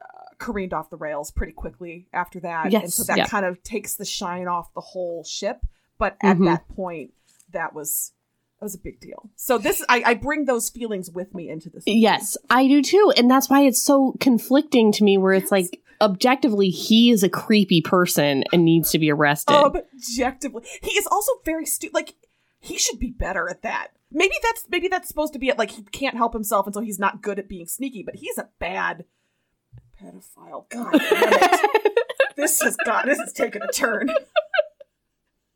uh, 0.00 0.34
careened 0.38 0.72
off 0.72 0.90
the 0.90 0.96
rails 0.96 1.30
pretty 1.30 1.52
quickly 1.52 2.08
after 2.12 2.40
that, 2.40 2.72
yes. 2.72 2.82
and 2.82 2.92
so 2.92 3.04
that 3.04 3.18
yeah. 3.18 3.26
kind 3.26 3.44
of 3.46 3.62
takes 3.62 3.94
the 3.96 4.04
shine 4.04 4.48
off 4.48 4.72
the 4.74 4.80
whole 4.80 5.24
ship. 5.24 5.60
But 5.98 6.16
at 6.22 6.38
Mhm. 6.38 6.46
that 6.46 6.68
point, 6.68 7.12
that 7.52 7.74
was 7.74 8.12
that 8.62 8.66
was 8.66 8.76
a 8.76 8.78
big 8.78 9.00
deal. 9.00 9.28
So 9.34 9.58
this, 9.58 9.84
I, 9.88 10.04
I 10.06 10.14
bring 10.14 10.44
those 10.44 10.70
feelings 10.70 11.10
with 11.10 11.34
me 11.34 11.50
into 11.50 11.68
this. 11.68 11.82
Yes, 11.84 12.36
I 12.48 12.68
do 12.68 12.80
too. 12.80 13.12
And 13.16 13.28
that's 13.28 13.50
why 13.50 13.62
it's 13.62 13.82
so 13.82 14.14
conflicting 14.20 14.92
to 14.92 15.02
me 15.02 15.18
where 15.18 15.32
it's 15.32 15.50
like 15.50 15.82
objectively 16.00 16.68
he 16.70 17.10
is 17.10 17.24
a 17.24 17.28
creepy 17.28 17.80
person 17.80 18.44
and 18.52 18.64
needs 18.64 18.92
to 18.92 19.00
be 19.00 19.10
arrested. 19.10 19.52
objectively 19.52 20.62
he 20.82 20.90
is 20.92 21.06
also 21.06 21.30
very 21.44 21.64
stupid 21.64 21.94
like 21.94 22.14
he 22.58 22.76
should 22.76 22.98
be 22.98 23.10
better 23.10 23.48
at 23.48 23.62
that 23.62 23.88
maybe 24.10 24.34
that's 24.42 24.66
maybe 24.68 24.88
that's 24.88 25.06
supposed 25.06 25.32
to 25.32 25.38
be 25.38 25.48
it 25.48 25.56
like 25.56 25.70
he 25.70 25.82
can't 25.92 26.16
help 26.16 26.32
himself 26.32 26.66
and 26.66 26.74
so 26.74 26.80
he's 26.80 26.98
not 26.98 27.22
good 27.22 27.38
at 27.38 27.48
being 27.48 27.68
sneaky 27.68 28.02
but 28.02 28.16
he's 28.16 28.36
a 28.36 28.48
bad 28.58 29.04
pedophile 30.00 30.68
god 30.70 30.90
damn 30.90 31.32
it. 31.34 31.98
this 32.36 32.60
has 32.60 32.76
got 32.84 33.06
this 33.06 33.20
has 33.20 33.32
taken 33.32 33.62
a 33.62 33.68
turn 33.68 34.10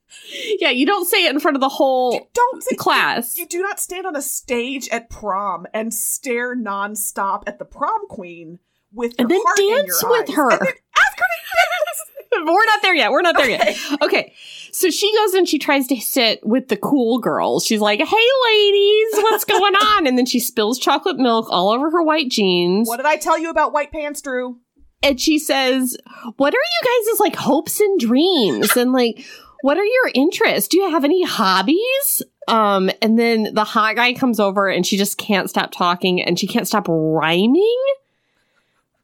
yeah, 0.61 0.71
you 0.71 0.87
don't 0.87 1.07
say 1.07 1.25
it 1.27 1.31
in 1.31 1.41
front 1.41 1.57
of 1.57 1.61
the 1.61 1.69
whole 1.69 2.13
you 2.15 2.21
don't 2.35 2.63
say, 2.63 2.77
class. 2.77 3.37
you, 3.37 3.43
you 3.43 3.49
do 3.49 3.63
not 3.63 3.81
stand 3.81 4.07
on 4.07 4.17
a 4.17 4.23
stage 4.23 4.89
at 4.91 5.11
prom 5.11 5.67
and 5.75 5.93
stare 5.93 6.57
nonstop 6.57 7.43
at 7.47 7.59
the 7.59 7.65
prom 7.65 8.07
queen 8.09 8.59
with 8.93 9.15
your 9.19 9.25
And 9.27 9.31
then 9.31 9.41
heart 9.45 9.59
in 9.59 9.69
dance 9.87 10.03
your 10.03 10.11
with 10.11 10.31
eyes. 10.31 10.37
her. 10.37 10.51
and 10.51 10.61
then 10.61 10.69
ask 10.99 11.19
her 11.19 11.25
to 11.25 11.43
dance 11.43 12.03
We're 12.47 12.67
not 12.67 12.83
there 12.83 12.95
yet. 12.95 13.11
We're 13.11 13.23
not 13.23 13.37
there 13.37 13.47
Okay. 13.59 13.77
yet. 13.91 14.03
Okay. 14.03 14.35
So 14.71 14.91
she 14.91 15.11
goes 15.17 15.33
and 15.35 15.49
she 15.49 15.59
tries 15.59 15.87
to 15.87 15.97
sit 15.99 16.47
with 16.47 16.69
the 16.69 16.77
cool 16.77 17.19
girls. 17.19 17.65
She's 17.65 17.81
like, 17.81 17.99
hey, 17.99 18.27
ladies, 18.51 19.07
what's 19.15 19.45
going 19.47 19.75
on? 19.75 20.07
And 20.07 20.19
then 20.19 20.27
she 20.27 20.39
spills 20.39 20.79
chocolate 20.79 21.17
milk 21.17 21.47
all 21.51 21.71
over 21.71 21.91
her 21.91 22.03
white 22.03 22.29
jeans. 22.31 22.87
what 22.89 22.99
did 22.99 23.07
i 23.07 23.17
tell 23.17 23.39
you 23.39 23.49
about 23.49 23.73
white 23.73 23.91
pants 23.91 24.21
drew 24.21 24.59
and 25.03 25.21
she 25.21 25.39
says, 25.39 25.97
What 26.37 26.53
are 26.55 26.57
you 26.57 27.05
guys' 27.11 27.21
like 27.21 27.37
hopes 27.37 27.81
and 27.81 27.99
dreams? 28.01 28.77
And 28.77 28.93
like, 28.93 29.25
what 29.63 29.79
are 29.79 29.85
your 29.85 30.11
interests? 30.15 30.69
Do 30.69 30.79
you 30.79 30.91
have 30.91 31.05
any 31.05 31.25
hobbies? 31.25 32.23
Um, 32.49 32.91
and 33.03 33.19
then 33.19 33.55
the 33.55 33.65
hot 33.65 33.97
guy 33.97 34.13
comes 34.15 34.39
over 34.39 34.69
and 34.69 34.87
she 34.87 34.97
just 34.97 35.19
can't 35.19 35.51
stop 35.51 35.73
talking 35.73 36.23
and 36.23 36.39
she 36.39 36.47
can't 36.47 36.67
stop 36.67 36.87
rhyming, 36.89 37.83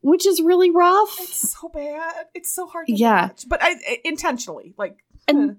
which 0.03 0.26
is 0.26 0.40
really 0.40 0.70
rough. 0.70 1.18
It's 1.20 1.57
so 1.61 1.68
bad. 1.68 2.26
It's 2.34 2.50
so 2.50 2.66
hard 2.66 2.86
to 2.86 2.92
Yeah. 2.94 3.22
watch. 3.28 3.48
But 3.48 3.62
I, 3.62 3.70
I- 3.88 4.00
intentionally, 4.05 4.74
like 4.76 4.98
And 5.28 5.57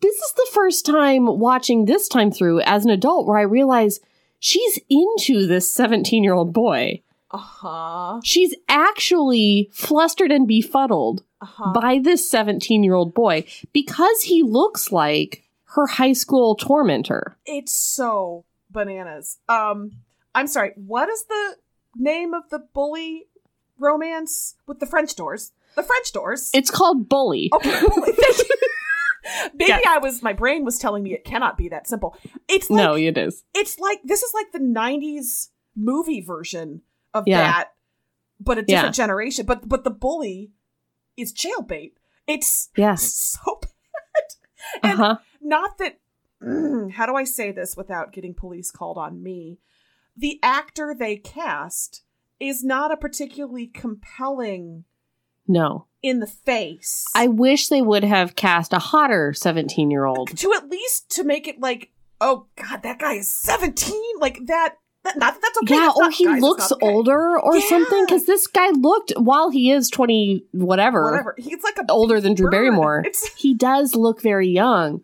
this 0.00 0.14
is 0.16 0.32
the 0.36 0.48
first 0.52 0.86
time 0.86 1.26
watching 1.26 1.84
this 1.84 2.08
time 2.08 2.30
through 2.30 2.60
as 2.62 2.84
an 2.84 2.90
adult 2.90 3.26
where 3.26 3.38
I 3.38 3.42
realize 3.42 4.00
she's 4.38 4.78
into 4.88 5.46
this 5.46 5.70
17 5.70 6.24
year 6.24 6.32
old 6.34 6.52
boy. 6.52 7.02
Uh 7.30 7.38
huh. 7.38 8.20
She's 8.24 8.54
actually 8.68 9.70
flustered 9.72 10.32
and 10.32 10.48
befuddled 10.48 11.22
Uh 11.42 11.46
huh. 11.46 11.72
by 11.72 11.98
this 12.02 12.30
17 12.30 12.82
year 12.84 12.94
old 12.94 13.14
boy 13.14 13.44
because 13.72 14.22
he 14.22 14.42
looks 14.42 14.92
like 14.92 15.42
her 15.74 15.86
high 15.86 16.12
school 16.12 16.54
tormentor. 16.54 17.36
It's 17.46 17.72
so 17.72 18.44
bananas. 18.70 19.38
Um, 19.48 19.92
I'm 20.34 20.46
sorry. 20.46 20.72
What 20.76 21.08
is 21.08 21.24
the 21.24 21.56
name 21.96 22.34
of 22.34 22.48
the 22.50 22.58
bully 22.58 23.26
romance 23.78 24.56
with 24.66 24.80
the 24.80 24.86
French 24.86 25.14
doors? 25.14 25.52
The 25.76 25.82
French 25.82 26.12
doors. 26.12 26.50
It's 26.52 26.70
called 26.70 27.08
Bully. 27.08 27.48
okay. 27.54 27.80
Bully. 27.88 28.12
Maybe 29.54 29.68
Yes. 29.68 29.84
I 29.86 29.98
was. 29.98 30.22
My 30.22 30.32
brain 30.32 30.64
was 30.64 30.78
telling 30.78 31.02
me 31.02 31.12
it 31.14 31.24
cannot 31.24 31.56
be 31.56 31.68
that 31.68 31.86
simple. 31.86 32.16
It's 32.48 32.68
like 32.70 32.82
no, 32.84 32.94
it 32.96 33.16
is. 33.16 33.44
it's 33.54 33.78
like 33.78 34.00
this 34.04 34.22
is 34.22 34.32
like 34.34 34.50
the 34.52 34.58
90s 34.58 35.48
movie 35.76 36.20
version 36.20 36.82
of 37.14 37.24
Yeah. 37.26 37.38
that 37.42 37.68
but 38.40 38.58
a 38.58 38.62
different 38.62 38.96
Yeah. 38.98 39.04
generation 39.04 39.46
but 39.46 39.68
but 39.68 39.84
the 39.84 39.90
bully 39.90 40.50
is 41.20 41.32
jailbait 41.32 41.92
it's 42.26 42.68
Yes. 42.76 43.38
so 43.44 43.60
bad 43.62 43.70
and 44.90 44.98
huh. 44.98 45.18
not 45.40 45.78
that 45.78 45.98
mm, 46.42 46.90
how 46.92 47.06
do 47.06 47.14
i 47.14 47.24
say 47.24 47.50
this 47.52 47.76
without 47.76 48.12
getting 48.12 48.34
police 48.34 48.70
called 48.70 48.98
on 48.98 49.22
me 49.22 49.58
the 50.16 50.38
actor 50.42 50.94
they 50.98 51.16
cast 51.16 52.02
is 52.38 52.64
not 52.64 52.90
a 52.92 52.96
particularly 52.96 53.66
compelling 53.66 54.84
No. 55.46 55.86
in 56.02 56.20
the 56.20 56.26
face 56.26 57.04
I 57.14 57.26
wish 57.28 57.68
they 57.68 57.82
would 57.82 58.04
have 58.04 58.34
cast 58.36 58.72
a 58.72 58.78
hotter 58.78 59.32
17 59.32 59.90
year 59.90 60.04
old. 60.06 60.36
to 60.36 60.52
at 60.54 60.68
least 60.68 61.10
to 61.16 61.24
make 61.24 61.46
it 61.48 61.60
like 61.60 61.90
oh 62.20 62.46
god 62.56 62.82
that 62.82 62.98
guy 62.98 63.14
is 63.14 63.30
17 63.30 63.94
like 64.18 64.46
that, 64.46 64.76
that 65.04 65.16
not 65.16 65.34
that 65.34 65.40
that's 65.42 65.58
okay 65.62 65.74
Yeah, 65.74 65.86
That's 65.86 65.98
or 66.00 66.10
he 66.10 66.24
guys, 66.26 66.42
looks 66.42 66.72
okay. 66.72 66.86
older 66.86 67.38
or 67.40 67.56
Yeah. 67.56 67.68
something. 67.68 68.04
Because 68.06 68.26
this 68.26 68.46
guy 68.46 68.68
looked, 68.70 69.12
while 69.16 69.50
he 69.50 69.70
is 69.70 69.88
20, 69.90 70.44
whatever, 70.52 71.04
whatever 71.04 71.34
he's 71.38 71.62
like 71.62 71.78
a 71.78 71.90
older 71.90 72.20
than 72.20 72.34
Drew 72.34 72.46
bird. 72.46 72.52
Barrymore, 72.52 73.04
he 73.36 73.54
does 73.54 73.94
look 73.94 74.20
very 74.22 74.48
young. 74.48 75.02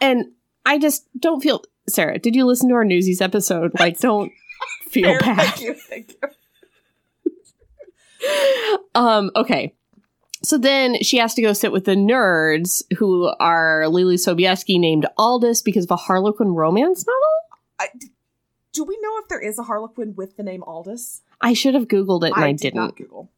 And 0.00 0.26
I 0.66 0.78
just 0.78 1.06
don't 1.18 1.40
feel. 1.42 1.62
Sarah, 1.88 2.18
did 2.18 2.36
you 2.36 2.44
listen 2.46 2.68
to 2.68 2.74
our 2.76 2.84
Newsies 2.84 3.20
episode? 3.20 3.72
Like, 3.80 3.98
don't 3.98 4.30
feel 4.90 5.18
fair. 5.18 5.20
bad. 5.20 5.36
Thank 5.54 5.60
you. 5.62 5.74
Thank 5.74 6.12
you. 6.12 6.16
Um, 8.94 9.30
okay. 9.34 9.74
So 10.44 10.58
then 10.58 11.02
she 11.02 11.18
has 11.18 11.34
to 11.34 11.42
go 11.42 11.52
sit 11.52 11.72
with 11.72 11.84
the 11.86 11.94
nerds 11.96 12.82
who 12.98 13.32
are 13.40 13.82
Leelee 13.86 14.14
Sobieski 14.14 14.78
named 14.78 15.06
Aldous 15.18 15.62
because 15.62 15.84
of 15.84 15.90
a 15.90 15.96
Harlequin 15.96 16.48
romance 16.54 17.04
novel. 17.06 17.20
I, 17.80 17.88
do 18.72 18.84
we 18.84 18.98
know 19.00 19.18
if 19.18 19.28
there 19.28 19.40
is 19.40 19.58
a 19.58 19.62
Harlequin 19.62 20.14
with 20.16 20.36
the 20.36 20.42
name 20.42 20.62
Aldous? 20.62 21.22
I 21.40 21.52
should 21.52 21.74
have 21.74 21.88
Googled 21.88 22.24
it 22.24 22.32
and 22.34 22.44
I, 22.44 22.52
did 22.52 22.60
didn't. 22.60 22.76
not 22.76 22.96
Google. 22.96 23.30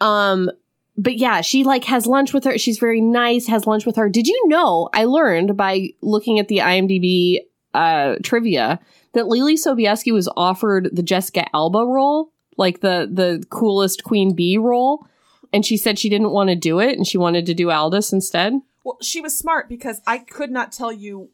Um, 0.00 0.50
but 0.98 1.16
yeah, 1.16 1.40
she 1.40 1.64
like 1.64 1.84
has 1.84 2.06
lunch 2.06 2.32
with 2.32 2.44
her. 2.44 2.58
She's 2.58 2.78
very 2.78 3.00
nice, 3.00 3.46
has 3.46 3.66
lunch 3.66 3.86
with 3.86 3.96
her. 3.96 4.08
Did 4.08 4.26
you 4.26 4.48
know? 4.48 4.88
I 4.92 5.04
learned 5.04 5.56
by 5.56 5.90
looking 6.00 6.38
at 6.38 6.48
the 6.48 6.58
IMDb 6.58 7.40
uh, 7.74 8.16
trivia 8.22 8.80
that 9.12 9.24
Leelee 9.26 9.54
Sobieski 9.54 10.12
was 10.12 10.28
offered 10.36 10.90
the 10.92 11.02
Jessica 11.02 11.46
Alba 11.54 11.84
role, 11.86 12.32
like 12.56 12.80
the 12.80 13.08
the 13.10 13.44
coolest 13.50 14.04
Queen 14.04 14.34
Bee 14.34 14.58
role, 14.58 15.06
and 15.52 15.64
she 15.64 15.76
said 15.76 15.98
she 15.98 16.08
didn't 16.08 16.30
want 16.30 16.50
to 16.50 16.56
do 16.56 16.78
it 16.80 16.96
and 16.96 17.06
she 17.06 17.18
wanted 17.18 17.46
to 17.46 17.54
do 17.54 17.70
Aldous 17.70 18.12
instead. 18.12 18.54
Well, 18.84 18.98
she 19.02 19.20
was 19.20 19.36
smart 19.36 19.68
because 19.68 20.00
I 20.06 20.18
could 20.18 20.50
not 20.50 20.72
tell 20.72 20.92
you 20.92 21.30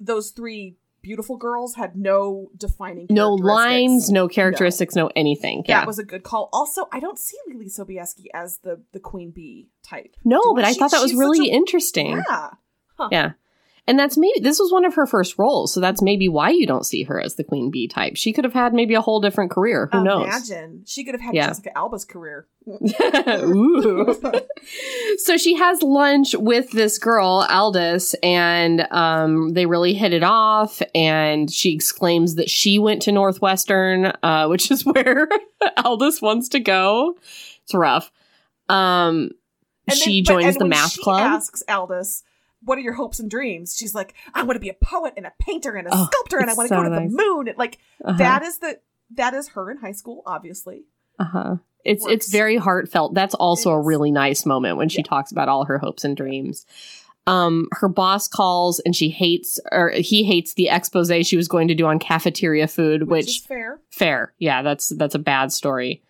those 0.00 0.30
three 0.30 0.76
beautiful 1.02 1.36
girls 1.36 1.74
had 1.74 1.96
no 1.96 2.50
defining 2.56 3.06
No 3.10 3.34
lines, 3.34 4.10
no 4.10 4.28
characteristics, 4.28 4.94
no, 4.94 5.10
anything. 5.16 5.64
Yeah. 5.66 5.80
That 5.80 5.86
was 5.86 5.98
a 5.98 6.04
good 6.04 6.22
call. 6.22 6.48
Also, 6.52 6.88
I 6.92 7.00
don't 7.00 7.18
see 7.18 7.36
Leelee 7.48 7.72
Sobieski 7.76 8.26
as 8.34 8.58
the 8.58 8.82
the 8.92 9.00
queen 9.00 9.30
bee 9.30 9.68
type. 9.82 10.14
no, 10.24 10.54
but 10.54 10.64
I 10.64 10.74
thought 10.74 10.90
that 10.90 11.02
was 11.02 11.14
really 11.14 11.48
a- 11.50 11.52
interesting. 11.54 12.22
Yeah. 12.28 12.50
Yeah. 13.10 13.32
And 13.88 13.98
that's 13.98 14.16
maybe 14.16 14.38
this 14.40 14.60
was 14.60 14.70
one 14.70 14.84
of 14.84 14.94
her 14.94 15.06
first 15.06 15.38
roles, 15.38 15.72
so 15.72 15.80
that's 15.80 16.00
maybe 16.02 16.28
why 16.28 16.50
you 16.50 16.66
don't 16.66 16.84
see 16.84 17.02
her 17.04 17.18
as 17.20 17.34
the 17.36 17.42
queen 17.42 17.70
bee 17.70 17.88
type. 17.88 18.16
She 18.16 18.32
could 18.32 18.44
have 18.44 18.52
had 18.52 18.72
maybe 18.74 18.94
a 18.94 19.00
whole 19.00 19.18
different 19.20 19.50
career. 19.50 19.88
Who 19.90 20.04
knows? 20.04 20.26
Imagine 20.26 20.82
she 20.86 21.04
could 21.04 21.14
have 21.14 21.20
had 21.22 21.34
Yeah. 21.34 21.46
Jessica 21.48 21.76
Alba's 21.76 22.04
career. 22.04 22.46
Ooh. 22.68 24.14
so 25.18 25.36
she 25.36 25.54
has 25.56 25.82
lunch 25.82 26.34
with 26.34 26.70
this 26.72 26.98
girl, 26.98 27.46
Aldous, 27.50 28.14
and 28.22 28.86
um, 28.90 29.54
they 29.54 29.66
really 29.66 29.94
hit 29.94 30.12
it 30.12 30.22
off. 30.22 30.82
And 30.94 31.50
she 31.50 31.74
exclaims 31.74 32.34
that 32.36 32.50
she 32.50 32.78
went 32.78 33.02
to 33.02 33.12
Northwestern, 33.12 34.12
uh, 34.22 34.46
which 34.48 34.70
is 34.70 34.84
where 34.84 35.28
Aldous 35.84 36.20
wants 36.22 36.48
to 36.50 36.60
go. 36.60 37.16
It's 37.64 37.74
rough. 37.74 38.10
Um, 38.68 39.30
And 39.86 39.96
she 39.96 40.20
then- 40.22 40.24
joins 40.42 40.56
the 40.56 40.66
math 40.66 40.92
she 40.92 41.02
club. 41.02 41.20
Asks 41.22 41.62
Aldous, 41.68 42.22
"What 42.62 42.78
are 42.78 42.82
your 42.82 42.94
hopes 42.94 43.18
and 43.20 43.30
dreams?" 43.30 43.76
She's 43.76 43.94
like, 43.94 44.14
"I 44.34 44.42
want 44.42 44.56
to 44.56 44.60
be 44.60 44.68
a 44.68 44.74
poet 44.82 45.14
and 45.16 45.26
a 45.26 45.32
painter 45.38 45.74
and 45.76 45.86
a 45.88 45.90
Oh, 45.92 46.06
sculptor, 46.12 46.38
and 46.38 46.50
I 46.50 46.54
want 46.54 46.68
to 46.68 46.74
so 46.74 46.82
go 46.82 46.88
to 46.88 46.90
nice. 46.90 47.10
the 47.10 47.16
moon." 47.16 47.48
And 47.48 47.58
like 47.58 47.78
Uh-huh. 48.04 48.18
that 48.18 48.42
is 48.42 48.58
the 48.58 48.80
that 49.16 49.34
is 49.34 49.48
her 49.48 49.70
in 49.70 49.78
high 49.78 49.92
school, 49.92 50.22
obviously. 50.26 50.84
Uh-huh. 51.18 51.56
It's 51.84 52.02
works. 52.02 52.12
it's 52.14 52.30
very 52.32 52.56
heartfelt. 52.56 53.14
That's 53.14 53.34
also 53.34 53.70
a 53.70 53.80
really 53.80 54.10
nice 54.10 54.44
moment 54.44 54.76
when 54.76 54.88
she 54.88 54.98
Yeah. 54.98 55.04
talks 55.08 55.32
about 55.32 55.48
all 55.48 55.64
her 55.64 55.78
hopes 55.78 56.04
and 56.04 56.16
dreams. 56.16 56.66
Um, 57.26 57.68
her 57.72 57.88
boss 57.88 58.26
calls 58.26 58.80
and 58.80 58.96
she 58.96 59.10
hates 59.10 59.60
or 59.70 59.90
he 59.90 60.24
hates 60.24 60.54
the 60.54 60.68
expose 60.70 61.10
she 61.26 61.36
was 61.36 61.46
going 61.48 61.68
to 61.68 61.74
do 61.74 61.86
on 61.86 61.98
cafeteria 61.98 62.66
food, 62.66 63.02
Which, 63.02 63.26
which, 63.26 63.28
is 63.40 63.46
fair. 63.46 63.80
fair. 63.90 64.32
Yeah, 64.38 64.62
that's 64.62 64.88
that's 64.90 65.14
a 65.14 65.18
bad 65.18 65.52
story. 65.52 66.02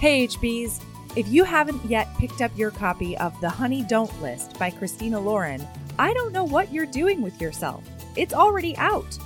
Hey, 0.00 0.26
HBs. 0.28 0.80
If 1.18 1.26
you 1.26 1.42
haven't 1.42 1.84
yet 1.84 2.16
picked 2.16 2.42
up 2.42 2.56
your 2.56 2.70
copy 2.70 3.18
of 3.18 3.40
The 3.40 3.50
Honey 3.50 3.82
Don't 3.82 4.22
List 4.22 4.56
by 4.56 4.70
Christina 4.70 5.18
Lauren, 5.18 5.66
I 5.98 6.14
don't 6.14 6.32
know 6.32 6.44
what 6.44 6.72
you're 6.72 6.86
doing 6.86 7.22
with 7.22 7.40
yourself. 7.40 7.82
It's 8.14 8.32
already 8.32 8.76
out. 8.76 9.18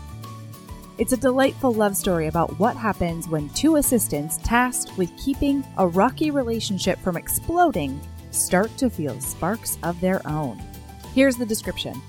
It's 0.97 1.13
a 1.13 1.19
delightful 1.19 1.75
love 1.75 1.95
story 1.95 2.29
about 2.29 2.59
what 2.59 2.79
happens 2.79 3.29
when 3.29 3.51
two 3.51 3.77
assistants 3.77 4.39
tasked 4.39 4.97
with 4.97 5.15
keeping 5.19 5.63
a 5.77 5.87
rocky 5.87 6.31
relationship 6.31 6.99
from 7.01 7.19
exploding 7.19 8.01
start 8.31 8.75
to 8.79 8.89
feel 8.89 9.21
sparks 9.21 9.77
of 9.83 10.01
their 10.01 10.27
own. 10.27 10.63
Here's 11.15 11.37
the 11.37 11.45
description. 11.45 12.01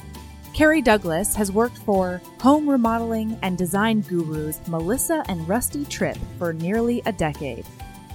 Carrie 0.53 0.81
Douglas 0.81 1.35
has 1.35 1.51
worked 1.51 1.79
for 1.79 2.21
home 2.39 2.69
remodeling 2.69 3.37
and 3.41 3.57
design 3.57 3.99
gurus 3.99 4.65
Melissa 4.65 5.25
and 5.27 5.45
Rusty 5.45 5.83
Tripp 5.83 6.17
for 6.39 6.53
nearly 6.53 7.01
a 7.05 7.11
decade. 7.11 7.65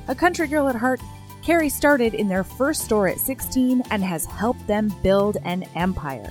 A 0.06 0.14
country 0.14 0.46
girl 0.46 0.68
at 0.68 0.74
heart, 0.74 1.02
Carrie 1.49 1.70
started 1.70 2.12
in 2.12 2.28
their 2.28 2.44
first 2.44 2.84
store 2.84 3.09
at 3.09 3.18
16 3.18 3.82
and 3.90 4.05
has 4.05 4.26
helped 4.26 4.66
them 4.66 4.94
build 5.03 5.38
an 5.44 5.64
empire. 5.74 6.30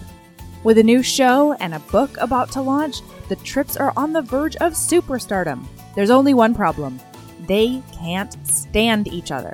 With 0.64 0.78
a 0.78 0.84
new 0.84 1.02
show 1.02 1.54
and 1.54 1.74
a 1.74 1.80
book 1.80 2.16
about 2.20 2.52
to 2.52 2.62
launch, 2.62 3.02
the 3.28 3.36
Tripps 3.38 3.78
are 3.78 3.94
on 3.98 4.14
the 4.14 4.22
verge 4.22 4.56
of 4.58 4.74
superstardom. 4.74 5.66
There's 5.96 6.12
only 6.12 6.36
one 6.36 6.54
problem 6.54 7.00
they 7.48 7.82
can't 7.92 8.38
stand 8.48 9.08
each 9.08 9.32
other. 9.32 9.54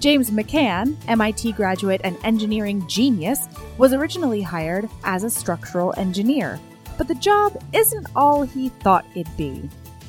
James 0.00 0.30
McCann, 0.30 0.98
MIT 1.08 1.52
graduate 1.52 2.02
and 2.04 2.18
engineering 2.22 2.86
genius, 2.86 3.48
was 3.78 3.94
originally 3.94 4.42
hired 4.42 4.86
as 5.02 5.24
a 5.24 5.30
structural 5.30 5.94
engineer, 5.96 6.60
but 6.98 7.08
the 7.08 7.14
job 7.14 7.58
isn't 7.72 8.06
all 8.14 8.42
he 8.42 8.68
thought 8.68 9.06
it'd 9.14 9.34
be. 9.38 9.66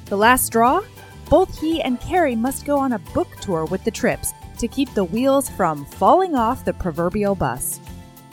The 0.07 0.17
last 0.17 0.47
straw? 0.47 0.81
Both 1.29 1.57
he 1.61 1.81
and 1.81 1.99
Carrie 2.01 2.35
must 2.35 2.65
go 2.65 2.77
on 2.77 2.91
a 2.91 2.99
book 2.99 3.29
tour 3.39 3.63
with 3.63 3.85
the 3.85 3.89
Tripps 3.89 4.33
to 4.57 4.67
keep 4.67 4.93
the 4.93 5.03
wheels 5.03 5.49
from 5.49 5.85
falling 5.85 6.35
off 6.35 6.65
the 6.65 6.73
proverbial 6.73 7.35
bus. 7.35 7.79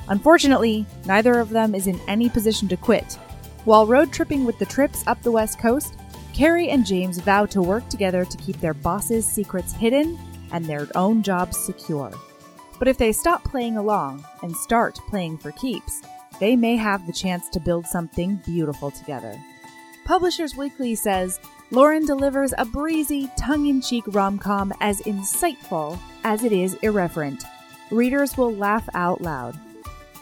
Unfortunately, 0.09 0.87
neither 1.05 1.39
of 1.39 1.51
them 1.51 1.75
is 1.75 1.87
in 1.87 2.01
any 2.09 2.29
position 2.29 2.69
to 2.69 2.77
quit. 2.77 3.19
While 3.65 3.87
road 3.87 4.13
tripping 4.13 4.45
with 4.45 4.59
the 4.59 4.67
Tripps 4.67 5.05
up 5.07 5.23
the 5.23 5.31
West 5.33 5.59
Coast, 5.59 5.95
Carrie 6.35 6.71
and 6.71 6.85
James 6.85 7.19
vow 7.19 7.47
to 7.47 7.63
work 7.63 7.89
together 7.89 8.25
to 8.25 8.37
keep 8.39 8.59
their 8.61 8.75
boss's 8.75 9.27
secrets 9.27 9.73
hidden 9.73 10.19
and 10.51 10.65
their 10.65 10.89
own 10.95 11.23
jobs 11.23 11.57
secure. 11.57 12.13
But 12.79 12.89
if 12.89 12.99
they 12.99 13.13
stop 13.13 13.45
playing 13.45 13.77
along 13.77 14.25
and 14.43 14.57
start 14.57 14.99
playing 15.09 15.39
for 15.39 15.53
keeps, 15.53 16.03
they 16.41 16.57
may 16.57 16.77
have 16.77 17.07
the 17.07 17.13
chance 17.13 17.49
to 17.51 17.61
build 17.61 17.87
something 17.87 18.41
beautiful 18.45 18.91
together. 18.91 19.39
Publishers 20.05 20.57
Weekly 20.57 20.97
says 20.97 21.39
Lauren 21.73 22.05
delivers 22.05 22.53
a 22.59 22.67
breezy, 22.67 23.31
tongue 23.39 23.65
in 23.65 23.81
cheek 23.81 24.05
rom 24.09 24.39
com 24.39 24.75
as 24.81 25.01
insightful 25.03 25.99
as 26.23 26.45
it 26.45 26.53
is 26.53 26.75
irreverent. 26.83 27.45
Readers 27.91 28.37
will 28.37 28.55
laugh 28.55 28.87
out 28.93 29.23
loud. 29.23 29.59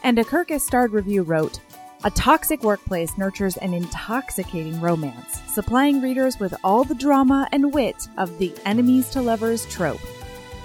And 0.04 0.16
a 0.20 0.22
Kirkus 0.22 0.60
starred 0.60 0.92
review 0.92 1.24
wrote 1.24 1.58
A 2.04 2.10
toxic 2.12 2.62
workplace 2.62 3.18
nurtures 3.18 3.56
an 3.56 3.74
intoxicating 3.74 4.80
romance, 4.80 5.40
supplying 5.48 6.00
readers 6.00 6.38
with 6.38 6.54
all 6.62 6.84
the 6.84 6.94
drama 6.94 7.48
and 7.50 7.74
wit 7.74 8.06
of 8.16 8.38
the 8.38 8.54
enemies 8.64 9.10
to 9.10 9.20
lovers 9.20 9.66
trope. 9.66 9.98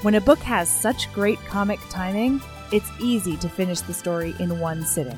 When 0.03 0.13
a 0.13 0.21
book 0.21 0.39
has 0.39 0.69
such 0.69 1.11
great 1.13 1.39
comic 1.47 1.79
timing, 1.89 2.39
it's 2.71 2.91
easy 2.99 3.37
to 3.37 3.49
finish 3.49 3.81
the 3.81 3.93
story 3.93 4.35
in 4.37 4.59
one 4.59 4.83
sitting. 4.83 5.17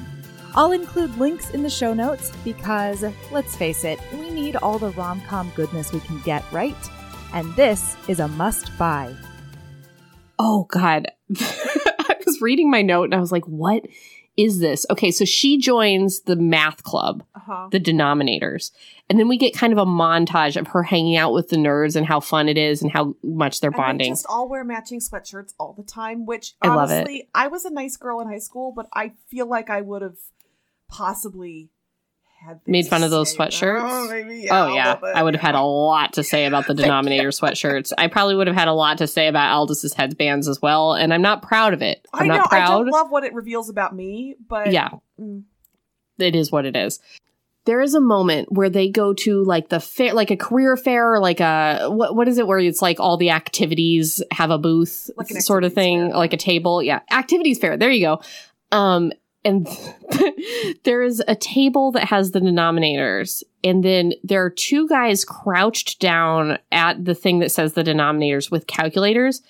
I'll 0.55 0.71
include 0.71 1.15
links 1.17 1.51
in 1.51 1.61
the 1.61 1.69
show 1.69 1.93
notes 1.93 2.31
because, 2.43 3.03
let's 3.31 3.55
face 3.55 3.83
it, 3.83 3.99
we 4.13 4.29
need 4.31 4.55
all 4.57 4.79
the 4.79 4.89
rom 4.91 5.21
com 5.21 5.51
goodness 5.55 5.93
we 5.93 5.99
can 5.99 6.19
get, 6.21 6.43
right? 6.51 6.75
And 7.33 7.53
this 7.55 7.95
is 8.07 8.19
a 8.19 8.27
must 8.27 8.75
buy. 8.77 9.13
Oh 10.39 10.63
God. 10.65 11.07
I 11.39 12.15
was 12.25 12.41
reading 12.41 12.71
my 12.71 12.81
note 12.81 13.03
and 13.05 13.15
I 13.15 13.19
was 13.19 13.31
like, 13.31 13.45
what 13.45 13.85
is 14.35 14.59
this? 14.59 14.85
Okay, 14.89 15.11
so 15.11 15.25
she 15.25 15.57
joins 15.57 16.21
the 16.21 16.35
math 16.35 16.83
club, 16.83 17.23
Uh-huh. 17.35 17.69
the 17.71 17.79
denominators. 17.79 18.71
And 19.09 19.19
then 19.19 19.27
we 19.27 19.37
get 19.37 19.53
kind 19.55 19.73
of 19.73 19.79
a 19.79 19.85
montage 19.85 20.57
of 20.59 20.67
her 20.69 20.83
hanging 20.83 21.17
out 21.17 21.33
with 21.33 21.49
the 21.49 21.55
nerds 21.57 21.95
and 21.95 22.05
how 22.05 22.19
fun 22.19 22.47
it 22.49 22.57
is 22.57 22.81
and 22.81 22.91
how 22.91 23.15
much 23.23 23.61
they're 23.61 23.69
And 23.69 23.75
they 23.75 23.83
bonding. 23.83 24.11
just 24.13 24.25
all 24.27 24.47
wear 24.49 24.63
matching 24.63 24.99
sweatshirts 24.99 25.53
all 25.59 25.73
the 25.73 25.83
time, 25.83 26.25
which 26.25 26.55
I 26.61 26.67
love 26.73 26.89
it. 26.91 26.95
honestly, 26.97 27.29
I 27.35 27.47
was 27.47 27.65
a 27.65 27.69
nice 27.71 27.95
girl 27.97 28.19
in 28.21 28.27
high 28.27 28.39
school, 28.39 28.71
but 28.75 28.87
I 28.93 29.13
feel 29.27 29.47
like 29.47 29.69
I 29.69 29.81
would 29.81 30.01
have 30.01 30.17
possibly 30.89 31.69
had 32.45 32.59
Made 32.67 32.87
fun 32.87 33.01
of 33.03 33.09
those 33.09 33.35
sweatshirts? 33.35 33.79
Oh, 33.81 34.07
maybe, 34.09 34.47
Oh 34.49 34.73
yeah, 34.73 34.97
I 35.15 35.23
would 35.23 35.33
have 35.33 35.41
had 35.41 35.55
a 35.55 35.61
lot 35.61 36.13
to 36.13 36.23
say 36.23 36.45
about 36.45 36.67
the 36.67 36.73
denominator 36.75 37.29
sweatshirts. 37.29 37.91
I 37.97 38.07
probably 38.07 38.35
would 38.35 38.47
have 38.47 38.55
had 38.55 38.67
a 38.67 38.73
lot 38.73 38.99
to 38.99 39.07
say 39.07 39.27
about 39.27 39.51
Aldous' 39.57 39.93
headbands 39.93 40.47
as 40.47 40.61
well, 40.61 40.93
and 40.93 41.13
I'm 41.13 41.21
not 41.23 41.41
proud 41.41 41.73
of 41.73 41.81
it. 41.81 42.05
I'm 42.13 42.25
I 42.25 42.27
know. 42.27 42.37
not 42.37 42.45
I 42.47 42.49
proud. 42.49 42.77
don't 42.83 42.87
love 42.89 43.09
what 43.09 43.23
it 43.23 43.33
reveals 43.33 43.69
about 43.69 43.95
me, 43.95 44.35
but 44.47 44.71
yeah, 44.71 44.89
mm, 45.19 45.43
it 46.19 46.35
is 46.35 46.51
what 46.51 46.65
it 46.65 46.75
is. 46.75 46.99
There 47.65 47.81
is 47.81 47.95
a 47.95 47.99
moment 47.99 48.49
where 48.51 48.69
they 48.69 48.87
go 48.87 49.13
to 49.15 49.43
like 49.43 49.67
the 49.67 49.81
fair, 49.81 50.13
like 50.13 50.31
a 50.31 50.37
career 50.37 50.77
fair, 50.77 51.19
like 51.19 51.41
a 51.41 51.87
what 51.89 52.15
what 52.15 52.27
is 52.29 52.37
it 52.37 52.47
where 52.47 52.59
it's 52.59 52.81
like 52.81 52.99
all 52.99 53.17
the 53.17 53.31
activities 53.31 54.23
have 54.31 54.51
a 54.51 54.57
booth, 54.57 55.09
Like 55.17 55.27
sort 55.41 55.65
of 55.65 55.73
thing, 55.73 56.09
fair. 56.11 56.17
like 56.17 56.31
a 56.33 56.37
table. 56.37 56.81
Yeah, 56.81 57.01
activities 57.11 57.59
fair. 57.59 57.75
There 57.75 57.91
you 57.91 58.05
go. 58.05 58.21
Um, 58.71 59.11
and 59.47 59.65
there 60.83 61.01
is 61.01 61.23
a 61.27 61.35
table 61.35 61.93
that 61.93 62.03
has 62.03 62.31
the 62.31 62.39
denominators, 62.39 63.43
and 63.63 63.83
then 63.83 64.13
there 64.23 64.43
are 64.43 64.49
two 64.49 64.87
guys 64.89 65.23
crouched 65.23 65.99
down 66.01 66.59
at 66.71 67.03
the 67.03 67.15
thing 67.15 67.39
that 67.39 67.51
says 67.51 67.73
the 67.73 67.83
denominators 67.83 68.51
with 68.51 68.67
calculators, 68.67 69.41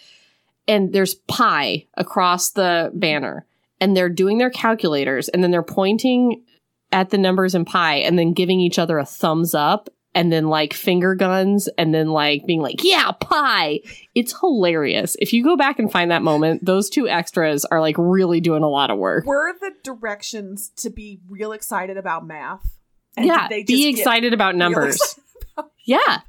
and 0.67 0.93
there's 0.93 1.15
pi 1.15 1.87
across 1.95 2.51
the 2.51 2.91
banner, 2.93 3.45
and 3.81 3.97
they're 3.97 4.07
doing 4.07 4.37
their 4.37 4.51
calculators, 4.51 5.29
and 5.29 5.43
then 5.43 5.49
they're 5.49 5.63
pointing 5.63 6.43
at 6.91 7.09
the 7.09 7.17
numbers 7.17 7.55
in 7.55 7.65
pi, 7.65 7.95
and 7.95 8.19
then 8.19 8.33
giving 8.33 8.59
each 8.59 8.77
other 8.77 8.99
a 8.99 9.05
thumbs 9.05 9.55
up. 9.55 9.89
And 10.17 10.33
then 10.33 10.47
like 10.47 10.73
finger 10.73 11.13
guns, 11.13 11.69
and 11.77 11.93
then 11.93 12.07
like 12.09 12.45
being 12.47 12.59
like, 12.59 12.83
yeah, 12.83 13.11
pi. 13.11 13.81
It's 14.15 14.37
hilarious. 14.39 15.15
If 15.19 15.31
you 15.31 15.43
go 15.43 15.55
back 15.55 15.77
and 15.77 15.91
find 15.91 16.09
that 16.09 16.23
moment, 16.23 16.65
those 16.65 16.89
two 16.89 17.07
extras 17.07 17.65
are 17.65 17.79
like 17.79 17.95
really 17.99 18.41
doing 18.41 18.63
a 18.63 18.67
lot 18.69 18.89
of 18.89 18.97
work. 18.97 19.27
were 19.27 19.53
the 19.61 19.73
directions 19.83 20.69
to 20.77 20.89
be 20.89 21.19
real 21.29 21.51
excited 21.51 21.97
about 21.97 22.25
math? 22.25 22.77
And 23.15 23.27
yeah, 23.27 23.47
they 23.47 23.61
be 23.63 23.87
excited 23.89 24.33
about 24.33 24.55
numbers. 24.55 24.95
excited 24.95 25.23
about- 25.55 25.71
Yeah. 25.85 26.21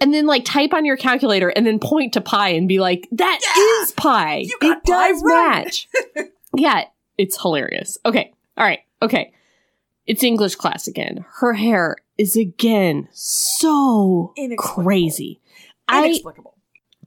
And 0.00 0.14
then 0.14 0.26
like 0.26 0.46
type 0.46 0.72
on 0.72 0.86
your 0.86 0.96
calculator 0.96 1.50
and 1.50 1.66
then 1.66 1.78
point 1.78 2.14
to 2.14 2.22
pi 2.22 2.48
and 2.50 2.66
be 2.66 2.78
like, 2.78 3.08
"That 3.12 3.40
is 3.82 3.90
Yeah, 3.90 4.02
pi. 4.02 4.36
you 4.38 4.56
got 4.58 4.78
It 4.78 4.84
pi 4.84 5.08
does 5.10 5.22
right." 5.22 5.64
match. 5.64 5.88
yeah, 6.56 6.84
it's 7.18 7.40
hilarious. 7.40 7.98
Okay. 8.06 8.32
All 8.56 8.64
right. 8.64 8.80
Okay. 9.02 9.32
It's 10.08 10.24
English 10.24 10.56
class 10.56 10.88
again. 10.88 11.24
Her 11.36 11.52
hair 11.52 11.96
is 12.16 12.34
again 12.36 13.08
so 13.12 14.32
Inexplicable. 14.36 14.82
crazy. 14.84 15.40
I 15.86 16.06
Inexplicable. 16.06 16.54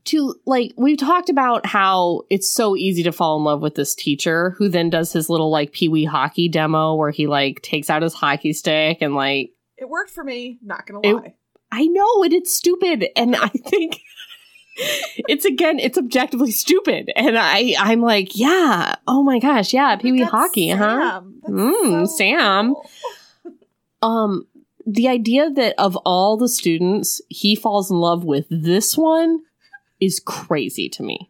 to 0.05 0.35
like 0.45 0.71
we've 0.77 0.97
talked 0.97 1.29
about 1.29 1.65
how 1.65 2.21
it's 2.29 2.49
so 2.49 2.75
easy 2.77 3.03
to 3.03 3.11
fall 3.11 3.37
in 3.37 3.43
love 3.43 3.61
with 3.61 3.75
this 3.75 3.93
teacher 3.95 4.51
who 4.57 4.69
then 4.69 4.89
does 4.89 5.11
his 5.11 5.29
little 5.29 5.49
like 5.51 5.73
pee-wee 5.73 6.05
hockey 6.05 6.47
demo 6.47 6.95
where 6.95 7.11
he 7.11 7.27
like 7.27 7.61
takes 7.61 7.89
out 7.89 8.01
his 8.03 8.13
hockey 8.13 8.53
stick 8.53 8.99
and 9.01 9.15
like 9.15 9.51
It 9.77 9.89
worked 9.89 10.11
for 10.11 10.23
me. 10.23 10.59
Not 10.63 10.85
gonna 10.87 11.01
It- 11.03 11.13
lie. 11.15 11.33
I 11.73 11.85
know 11.87 12.23
it. 12.23 12.33
It's 12.33 12.53
stupid, 12.53 13.07
and 13.15 13.33
I 13.35 13.47
think 13.67 14.01
it's 15.29 15.45
again, 15.45 15.79
it's 15.79 15.97
objectively 15.97 16.51
stupid. 16.51 17.11
And 17.15 17.37
I, 17.37 17.75
I'm 17.79 18.01
like, 18.01 18.37
yeah, 18.37 18.95
oh 19.07 19.23
my 19.23 19.39
gosh, 19.39 19.73
yeah, 19.73 19.95
Pee 19.95 20.11
Wee 20.11 20.21
hockey, 20.23 20.69
huh? 20.69 20.99
Sam. 21.21 21.39
That's 21.41 21.53
Mm, 21.53 22.07
so 22.07 22.15
Sam. 22.17 22.73
cool. 22.73 22.89
Um, 24.01 24.47
the 24.85 25.07
idea 25.07 25.49
that 25.51 25.75
of 25.77 25.95
all 25.97 26.37
the 26.37 26.49
students, 26.49 27.21
he 27.29 27.55
falls 27.55 27.91
in 27.91 27.97
love 27.97 28.23
with 28.23 28.47
this 28.49 28.97
one 28.97 29.41
is 29.99 30.19
crazy 30.19 30.89
to 30.89 31.03
me. 31.03 31.29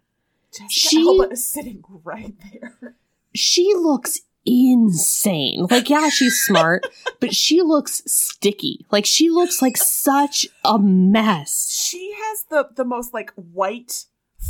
Jessica 0.53 0.69
She- 0.69 1.05
Alba 1.07 1.29
is 1.31 1.45
sitting 1.45 1.83
right 2.03 2.33
there. 2.51 2.95
She 3.33 3.73
looks 3.75 4.21
insane. 4.45 5.67
Like, 5.69 5.89
yeah, 5.89 6.09
she's 6.09 6.39
smart, 6.45 6.85
but 7.19 7.33
she 7.33 7.61
looks 7.61 8.01
sticky. 8.05 8.85
Like, 8.91 9.05
she 9.05 9.29
looks 9.29 9.61
like 9.61 9.77
such 9.77 10.47
a 10.65 10.77
mess. 10.79 11.71
She 11.71 12.13
has 12.15 12.43
the 12.49 12.69
the 12.75 12.85
most 12.85 13.13
like 13.13 13.31
white 13.35 14.05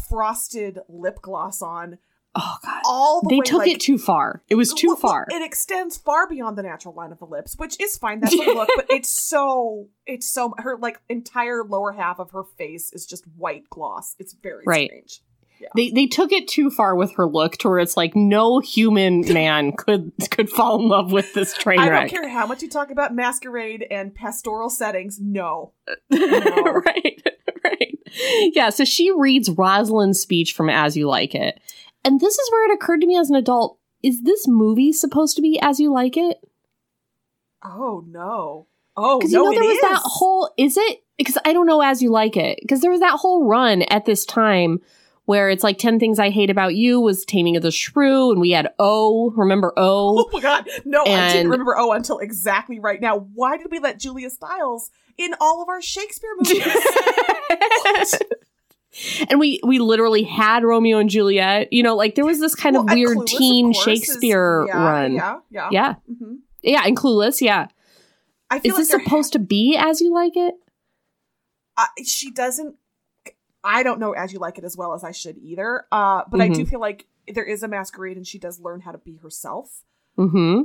frosted 0.07 0.79
lip 0.87 1.21
gloss 1.21 1.61
on 1.61 1.97
Oh 2.33 2.55
god. 2.63 2.81
all 2.85 3.21
the 3.21 3.27
They 3.29 3.35
way. 3.39 3.43
took 3.43 3.59
like, 3.59 3.71
it 3.71 3.81
too 3.81 3.97
far. 3.97 4.41
It 4.47 4.55
was 4.55 4.73
too 4.73 4.95
far. 4.95 5.27
It 5.29 5.41
extends 5.43 5.97
far 5.97 6.29
beyond 6.29 6.57
the 6.57 6.63
natural 6.63 6.93
line 6.93 7.11
of 7.11 7.19
the 7.19 7.25
lips, 7.25 7.57
which 7.57 7.77
is 7.81 7.97
fine. 7.97 8.21
That's 8.21 8.33
a 8.33 8.37
look, 8.37 8.69
but 8.73 8.85
it's 8.89 9.09
so 9.29 9.89
it's 10.05 10.29
so 10.29 10.53
her 10.57 10.77
like 10.77 11.01
entire 11.09 11.63
lower 11.65 11.91
half 11.91 12.19
of 12.19 12.31
her 12.31 12.43
face 12.57 12.93
is 12.93 13.05
just 13.05 13.25
white 13.35 13.69
gloss. 13.69 14.15
It's 14.17 14.31
very 14.33 14.63
Right. 14.65 14.87
strange. 14.87 15.21
They 15.75 15.91
they 15.91 16.07
took 16.07 16.31
it 16.31 16.47
too 16.47 16.69
far 16.69 16.95
with 16.95 17.13
her 17.15 17.25
look 17.25 17.57
to 17.57 17.69
where 17.69 17.79
it's 17.79 17.97
like 17.97 18.15
no 18.15 18.59
human 18.59 19.21
man 19.33 19.71
could 19.73 20.11
could 20.29 20.49
fall 20.49 20.81
in 20.81 20.87
love 20.87 21.11
with 21.11 21.33
this 21.33 21.53
train 21.53 21.79
I 21.79 21.89
don't 21.89 22.09
care 22.09 22.27
how 22.27 22.45
much 22.45 22.61
you 22.61 22.69
talk 22.69 22.91
about 22.91 23.13
masquerade 23.13 23.85
and 23.89 24.13
pastoral 24.13 24.69
settings. 24.69 25.19
No, 25.19 25.73
right, 26.11 27.27
right. 27.63 27.99
Yeah, 28.53 28.69
so 28.69 28.83
she 28.83 29.11
reads 29.11 29.49
Rosalind's 29.49 30.19
speech 30.19 30.53
from 30.53 30.69
As 30.69 30.97
You 30.97 31.07
Like 31.07 31.33
It. 31.35 31.59
And 32.03 32.19
this 32.19 32.37
is 32.37 32.51
where 32.51 32.69
it 32.69 32.73
occurred 32.73 33.01
to 33.01 33.07
me 33.07 33.17
as 33.17 33.29
an 33.29 33.35
adult, 33.35 33.77
is 34.01 34.23
this 34.23 34.47
movie 34.47 34.91
supposed 34.91 35.35
to 35.35 35.41
be 35.41 35.59
As 35.61 35.79
You 35.79 35.93
Like 35.93 36.17
It? 36.17 36.37
oh 37.63 38.03
no, 38.07 38.67
oh 38.97 39.19
Because 39.19 39.31
no, 39.31 39.43
you 39.43 39.51
know 39.51 39.59
there 39.59 39.69
was 39.69 39.81
that 39.81 40.01
whole 40.03 40.51
is 40.57 40.77
it? 40.77 41.03
Because 41.17 41.37
I 41.45 41.53
don't 41.53 41.67
know 41.67 41.81
As 41.81 42.01
You 42.01 42.09
Like 42.09 42.35
It. 42.35 42.59
Because 42.61 42.81
there 42.81 42.91
was 42.91 43.01
that 43.01 43.19
whole 43.19 43.45
run 43.45 43.83
at 43.83 44.05
this 44.05 44.25
time 44.25 44.81
where 45.25 45.49
it's 45.49 45.63
like 45.63 45.77
10 45.77 45.99
Things 45.99 46.19
I 46.19 46.29
Hate 46.29 46.49
About 46.49 46.75
You 46.75 46.99
was 46.99 47.23
Taming 47.25 47.55
of 47.55 47.61
the 47.63 47.71
Shrew, 47.71 48.31
and 48.31 48.41
we 48.41 48.51
had 48.51 48.73
O. 48.79 49.31
Remember 49.31 49.71
O? 49.77 50.25
Oh 50.27 50.29
my 50.33 50.41
god, 50.41 50.67
no, 50.85 51.03
I 51.03 51.33
didn't 51.33 51.49
remember 51.51 51.77
O 51.77 51.91
until 51.91 52.19
exactly 52.19 52.79
right 52.79 52.99
now. 52.99 53.19
Why 53.33 53.57
did 53.57 53.67
we 53.71 53.79
let 53.79 53.99
Julia 53.99 54.29
Stiles 54.29 54.89
in 55.17 55.33
all 55.39 55.61
of 55.61 55.69
our 55.69 55.81
Shakespeare 55.81 56.31
movies? 56.37 56.65
and 59.29 59.39
we 59.39 59.59
we 59.63 59.79
literally 59.79 60.23
had 60.23 60.63
Romeo 60.63 60.97
and 60.97 61.09
Juliet. 61.09 61.71
You 61.71 61.83
know, 61.83 61.95
like 61.95 62.15
there 62.15 62.25
was 62.25 62.39
this 62.39 62.55
kind 62.55 62.75
Well, 62.75 62.85
of 62.85 62.91
weird 62.93 63.17
Clueless, 63.17 63.21
of 63.21 63.27
teen 63.39 63.71
is- 63.71 63.77
Shakespeare 63.77 64.65
yeah, 64.67 64.83
run. 64.83 65.13
Yeah, 65.13 65.39
yeah, 65.49 65.69
Yeah. 65.71 65.93
hmm 66.07 66.35
Yeah, 66.61 66.81
and 66.85 66.97
Clueless, 66.97 67.41
yeah. 67.41 67.67
I 68.49 68.59
feel 68.59 68.71
Is 68.73 68.77
this 68.79 68.89
like 68.89 68.97
there 68.99 69.05
supposed 69.05 69.33
to 69.33 69.39
be 69.39 69.77
as 69.79 70.01
you 70.01 70.13
like 70.13 70.35
it? 70.35 70.55
uh, 71.77 71.85
she 72.05 72.29
doesn't 72.31 72.75
i 73.63 73.83
don't 73.83 73.99
know 73.99 74.11
as 74.13 74.31
you 74.33 74.39
like 74.39 74.57
it 74.57 74.63
as 74.63 74.75
well 74.77 74.93
as 74.93 75.03
i 75.03 75.11
should 75.11 75.37
either 75.37 75.85
uh 75.91 76.21
but 76.29 76.41
i 76.41 76.45
Mm-hmm. 76.45 76.53
do 76.53 76.65
feel 76.65 76.79
like 76.79 77.07
there 77.33 77.43
is 77.43 77.63
a 77.63 77.67
masquerade 77.67 78.17
and 78.17 78.25
she 78.27 78.39
does 78.39 78.59
learn 78.59 78.81
how 78.81 78.91
to 78.91 78.97
be 78.97 79.17
herself 79.17 79.83
Mm-hmm. 80.17 80.61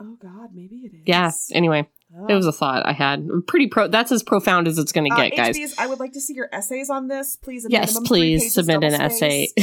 oh 0.00 0.16
god 0.20 0.50
maybe 0.54 0.76
it 0.84 0.94
is 0.94 1.02
Yeah. 1.06 1.30
Anyway, 1.52 1.88
Oh. 2.16 2.26
it 2.28 2.34
was 2.34 2.46
a 2.46 2.52
thought 2.52 2.86
I 2.86 2.92
had. 2.92 3.26
Pretty 3.48 3.66
pro 3.66 3.88
that's 3.88 4.12
as 4.12 4.22
profound 4.22 4.68
as 4.68 4.78
it's 4.78 4.92
gonna 4.92 5.12
Uh, 5.12 5.16
get, 5.16 5.36
guys. 5.36 5.56
HBs, 5.58 5.74
i 5.78 5.86
would 5.88 5.98
like 5.98 6.12
to 6.12 6.20
see 6.20 6.34
your 6.34 6.48
essays 6.52 6.88
on 6.90 7.08
this 7.08 7.34
please 7.36 7.66
Yes, 7.68 7.98
please 8.00 8.52
submit 8.54 8.84
an 8.84 8.92
double 8.92 9.04
essay. 9.06 9.48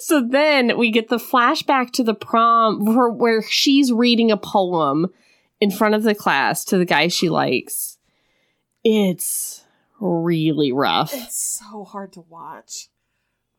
so 0.00 0.22
then 0.26 0.78
we 0.78 0.90
get 0.90 1.08
the 1.08 1.16
flashback 1.18 1.90
to 1.92 2.04
the 2.04 2.14
prom 2.14 2.84
where, 2.84 3.08
where 3.10 3.42
she's 3.42 3.92
reading 3.92 4.30
a 4.30 4.36
poem 4.36 5.08
in 5.60 5.70
front 5.70 5.94
of 5.94 6.02
the 6.02 6.14
class 6.14 6.64
to 6.66 6.78
the 6.78 6.84
guy 6.84 7.08
she 7.08 7.28
likes. 7.28 7.98
It's 8.84 9.64
really 10.00 10.72
rough. 10.72 11.12
it's 11.14 11.60
so 11.60 11.84
hard 11.84 12.12
to 12.12 12.20
watch 12.28 12.88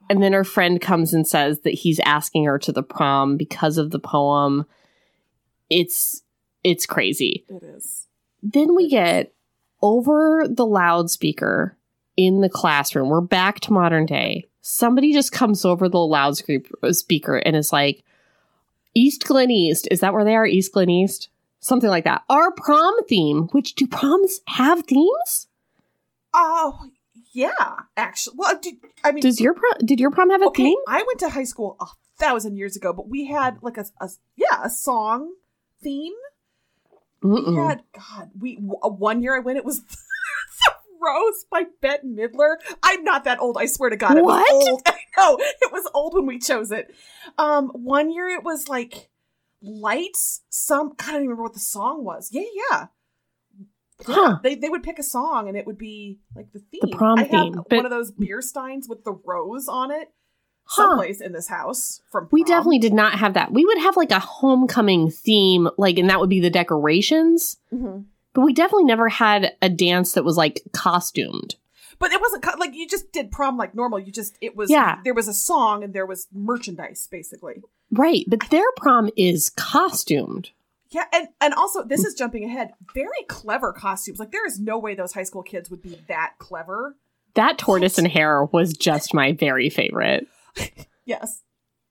And 0.10 0.24
then 0.24 0.34
her 0.34 0.44
friend 0.44 0.80
comes 0.80 1.14
and 1.14 1.28
says 1.28 1.60
that 1.62 1.74
he's 1.74 2.00
asking 2.02 2.46
her 2.46 2.58
to 2.60 2.72
the 2.72 2.84
prom 2.84 3.38
because 3.38 3.78
of 3.78 3.92
the 3.92 4.00
poem. 4.00 4.66
It's 5.70 6.24
it's 6.64 6.86
crazy. 6.86 7.46
it 7.50 7.64
is 7.64 8.08
Then 8.42 8.76
we 8.76 8.90
get 8.90 9.34
over 9.82 10.46
the 10.50 10.66
loudspeaker 10.66 11.78
in 12.18 12.42
the 12.42 12.50
classroom. 12.50 13.10
We're 13.10 13.22
back 13.22 13.60
to 13.62 13.74
modern 13.74 14.06
day. 14.06 14.46
Somebody 14.62 15.14
just 15.14 15.32
comes 15.32 15.64
over 15.64 15.88
the 15.88 16.00
loudspeaker 16.00 17.38
and 17.38 17.56
is 17.56 17.72
like, 17.72 18.04
East 18.94 19.26
Glen 19.26 19.50
East. 19.52 19.88
Is 19.90 20.02
that 20.02 20.14
where 20.14 20.26
they 20.26 20.36
are? 20.36 20.46
East 20.46 20.74
Glen 20.74 20.90
East? 20.90 21.30
Something 21.62 21.90
like 21.90 22.04
that. 22.04 22.24
Our 22.30 22.52
prom 22.52 22.94
theme, 23.06 23.48
which 23.52 23.76
do 23.76 23.88
proms 23.88 24.42
have 24.48 24.86
themes? 24.86 25.48
Oh 26.34 26.90
yeah 27.34 27.52
actually 27.98 28.36
well 28.38 28.58
did, 28.62 28.76
i 29.04 29.12
mean 29.12 29.22
Does 29.22 29.40
your 29.42 29.54
prom, 29.54 29.74
did 29.86 30.00
your 30.00 30.12
prom 30.12 30.30
have 30.30 30.42
a 30.42 30.48
okay 30.48 30.64
theme? 30.64 30.78
i 30.88 30.98
went 30.98 31.20
to 31.20 31.30
high 31.30 31.44
school 31.44 31.76
a 31.80 31.86
thousand 32.20 32.58
years 32.58 32.76
ago, 32.76 32.92
but 32.92 33.08
we 33.08 33.28
had 33.28 33.58
like 33.62 33.78
a, 33.78 33.86
a 34.02 34.10
yeah 34.36 34.62
a 34.64 34.70
song 34.70 35.34
theme. 35.82 36.12
We 37.22 37.30
Mm-mm. 37.30 37.56
had 37.56 37.84
God. 37.96 38.30
We 38.38 38.58
uh, 38.84 38.90
one 38.90 39.22
year 39.22 39.36
I 39.38 39.40
went. 39.40 39.58
It 39.58 39.64
was 39.64 39.82
the 39.84 40.72
Rose 41.02 41.46
by 41.50 41.64
Bette 41.82 42.06
Midler. 42.06 42.56
I'm 42.84 43.06
not 43.06 43.24
that 43.24 43.40
old. 43.40 43.58
I 43.58 43.68
swear 43.68 43.90
to 43.90 43.96
God. 43.96 44.18
It 44.18 44.24
What? 44.26 44.42
was 44.52 44.68
old. 44.68 44.82
I 44.86 45.00
know 45.18 45.38
it 45.40 45.72
was 45.72 45.90
old 45.94 46.14
when 46.14 46.26
we 46.26 46.40
chose 46.40 46.72
it. 46.74 46.94
Um, 47.38 47.70
one 47.70 48.12
year 48.12 48.28
it 48.28 48.44
was 48.44 48.68
like 48.68 49.08
lights. 49.62 50.42
Some 50.50 50.94
I 51.00 51.06
don't 51.06 51.16
even 51.16 51.22
remember 51.30 51.44
what 51.44 51.54
the 51.54 51.60
song 51.60 52.04
was. 52.04 52.30
Yeah, 52.34 52.44
yeah. 52.70 52.88
Huh. 54.06 54.40
they 54.44 54.56
they 54.56 54.70
would 54.70 54.84
pick 54.84 54.98
a 55.00 55.04
song 55.04 55.48
and 55.50 55.58
it 55.58 55.66
would 55.68 55.78
be 55.78 56.20
like 56.36 56.52
the 56.54 56.60
theme. 56.60 56.80
The 56.82 56.96
prom 56.96 57.20
I 57.20 57.24
have 57.24 57.32
theme, 57.32 57.62
but- 57.70 57.76
one 57.78 57.86
of 57.86 57.92
those 57.92 58.12
beer 58.12 58.42
steins 58.42 58.88
with 58.88 59.04
the 59.04 59.12
rose 59.26 59.68
on 59.68 59.92
it. 59.92 60.10
Huh. 60.64 60.84
Someplace 60.92 61.20
in 61.20 61.34
this 61.34 61.48
house 61.48 62.02
from 62.12 62.28
We 62.32 62.44
definitely 62.44 62.78
did 62.80 62.94
not 62.94 63.14
have 63.16 63.34
that. 63.34 63.52
We 63.52 63.66
would 63.66 63.80
have 63.80 63.98
like 63.98 64.12
a 64.12 64.20
homecoming 64.20 65.10
theme, 65.10 65.68
like, 65.80 65.98
and 65.98 66.10
that 66.12 66.20
would 66.20 66.30
be 66.30 66.40
the 66.40 66.52
decorations. 66.52 67.58
Mhm. 67.74 68.06
But 68.34 68.42
we 68.42 68.54
definitely 68.54 68.84
never 68.84 69.10
had 69.10 69.54
a 69.64 69.70
dance 69.70 70.14
that 70.14 70.24
was 70.24 70.38
like 70.38 70.62
costumed. 70.72 71.56
But 71.98 72.12
it 72.12 72.22
wasn't 72.22 72.46
like 72.60 72.76
you 72.76 72.88
just 72.88 73.12
did 73.12 73.32
prom 73.32 73.58
like 73.58 73.74
normal. 73.76 74.00
You 74.00 74.12
just 74.12 74.38
it 74.42 74.56
was 74.56 74.70
Yeah. 74.70 75.00
There 75.04 75.16
was 75.16 75.28
a 75.28 75.34
song 75.34 75.84
and 75.84 75.94
there 75.94 76.06
was 76.06 76.28
merchandise 76.32 77.08
basically. 77.12 77.64
Right. 77.92 78.24
But 78.28 78.50
their 78.52 78.72
prom 78.78 79.10
is 79.18 79.50
costumed. 79.50 80.52
Yeah, 80.92 81.06
and 81.14 81.28
and 81.40 81.54
also 81.54 81.84
this 81.84 82.04
is 82.04 82.16
jumping 82.16 82.44
ahead. 82.46 82.72
Very 82.96 83.24
clever 83.28 83.72
costumes. 83.74 84.20
Like 84.20 84.32
there 84.32 84.46
is 84.46 84.60
no 84.60 84.80
way 84.80 84.96
those 84.96 85.14
high 85.14 85.24
school 85.24 85.44
kids 85.44 85.70
would 85.70 85.82
be 85.84 86.00
that 86.08 86.34
clever. 86.40 86.96
That 87.36 87.58
tortoise 87.60 87.98
and 88.00 88.08
hare 88.08 88.46
was 88.46 88.74
just 88.74 89.14
my 89.14 89.34
very 89.34 89.70
favorite. 89.70 90.28
Yes, 91.06 91.42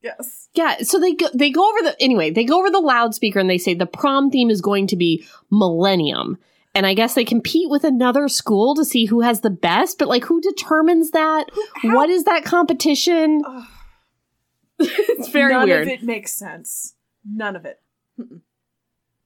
yes. 0.01 0.49
Yeah, 0.55 0.76
so 0.82 1.01
they 1.01 1.12
go 1.12 1.26
they 1.34 1.51
go 1.51 1.68
over 1.68 1.82
the 1.82 1.96
anyway, 2.01 2.30
they 2.30 2.44
go 2.44 2.61
over 2.61 2.70
the 2.70 2.78
loudspeaker 2.78 3.40
and 3.40 3.51
they 3.51 3.59
say 3.59 3.74
the 3.74 3.84
prom 3.84 4.30
theme 4.30 4.49
is 4.49 4.61
going 4.61 4.86
to 4.88 4.96
be 4.96 5.26
millennium. 5.51 6.38
And 6.72 6.86
I 6.86 6.94
guess 6.94 7.14
they 7.14 7.24
compete 7.24 7.68
with 7.68 7.82
another 7.82 8.28
school 8.28 8.76
to 8.76 8.84
see 8.84 9.07
who 9.07 9.22
has 9.22 9.40
the 9.40 9.51
best, 9.51 9.99
but 9.99 10.07
like 10.07 10.24
who 10.24 10.40
determines 10.40 11.11
that? 11.11 11.46
how- 11.74 11.96
what 11.96 12.11
is 12.11 12.24
that 12.24 12.44
competition? 12.44 13.42
It's 14.78 15.28
very 15.30 15.53
None 15.55 15.66
weird. 15.68 15.82
of 15.82 15.88
it 15.88 16.03
makes 16.05 16.32
sense. 16.32 16.94
None 17.28 17.57
of 17.57 17.64
it. 17.64 17.80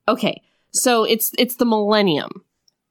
Okay. 0.07 0.41
So 0.71 1.03
it's 1.03 1.31
it's 1.37 1.55
the 1.55 1.65
millennium. 1.65 2.43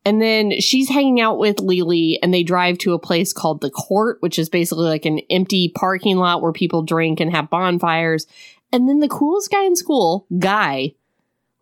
And 0.05 0.21
then 0.21 0.61
she's 0.61 0.89
hanging 0.89 1.21
out 1.21 1.39
with 1.39 1.61
Lily 1.61 2.19
and 2.23 2.35
they 2.35 2.43
drive 2.43 2.79
to 2.79 2.93
a 2.93 2.99
place 2.99 3.33
called 3.33 3.61
the 3.61 3.71
court, 3.71 4.17
which 4.21 4.39
is 4.39 4.49
basically 4.49 4.87
like 4.87 5.05
an 5.05 5.21
empty 5.31 5.69
parking 5.69 6.17
lot 6.17 6.43
where 6.43 6.53
people 6.53 6.83
drink 6.83 7.21
and 7.21 7.31
have 7.31 7.51
bonfires. 7.51 8.27
And 8.73 8.89
then 8.89 8.99
the 8.99 9.09
coolest 9.09 9.51
guy 9.51 9.65
in 9.65 9.77
school, 9.77 10.27
Guy, 10.39 10.95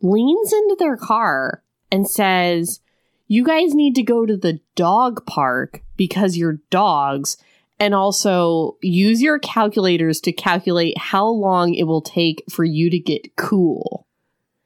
leans 0.00 0.52
into 0.52 0.76
their 0.78 0.96
car 0.96 1.62
and 1.92 2.08
says, 2.08 2.80
You 3.26 3.44
guys 3.44 3.74
need 3.74 3.94
to 3.96 4.02
go 4.02 4.24
to 4.24 4.36
the 4.36 4.60
dog 4.74 5.26
park 5.26 5.82
because 5.96 6.36
you're 6.36 6.60
dogs. 6.70 7.36
And 7.78 7.94
also 7.94 8.76
use 8.82 9.22
your 9.22 9.38
calculators 9.38 10.20
to 10.20 10.32
calculate 10.32 10.98
how 10.98 11.26
long 11.26 11.72
it 11.72 11.84
will 11.84 12.02
take 12.02 12.44
for 12.50 12.62
you 12.62 12.90
to 12.90 12.98
get 12.98 13.36
cool. 13.36 14.06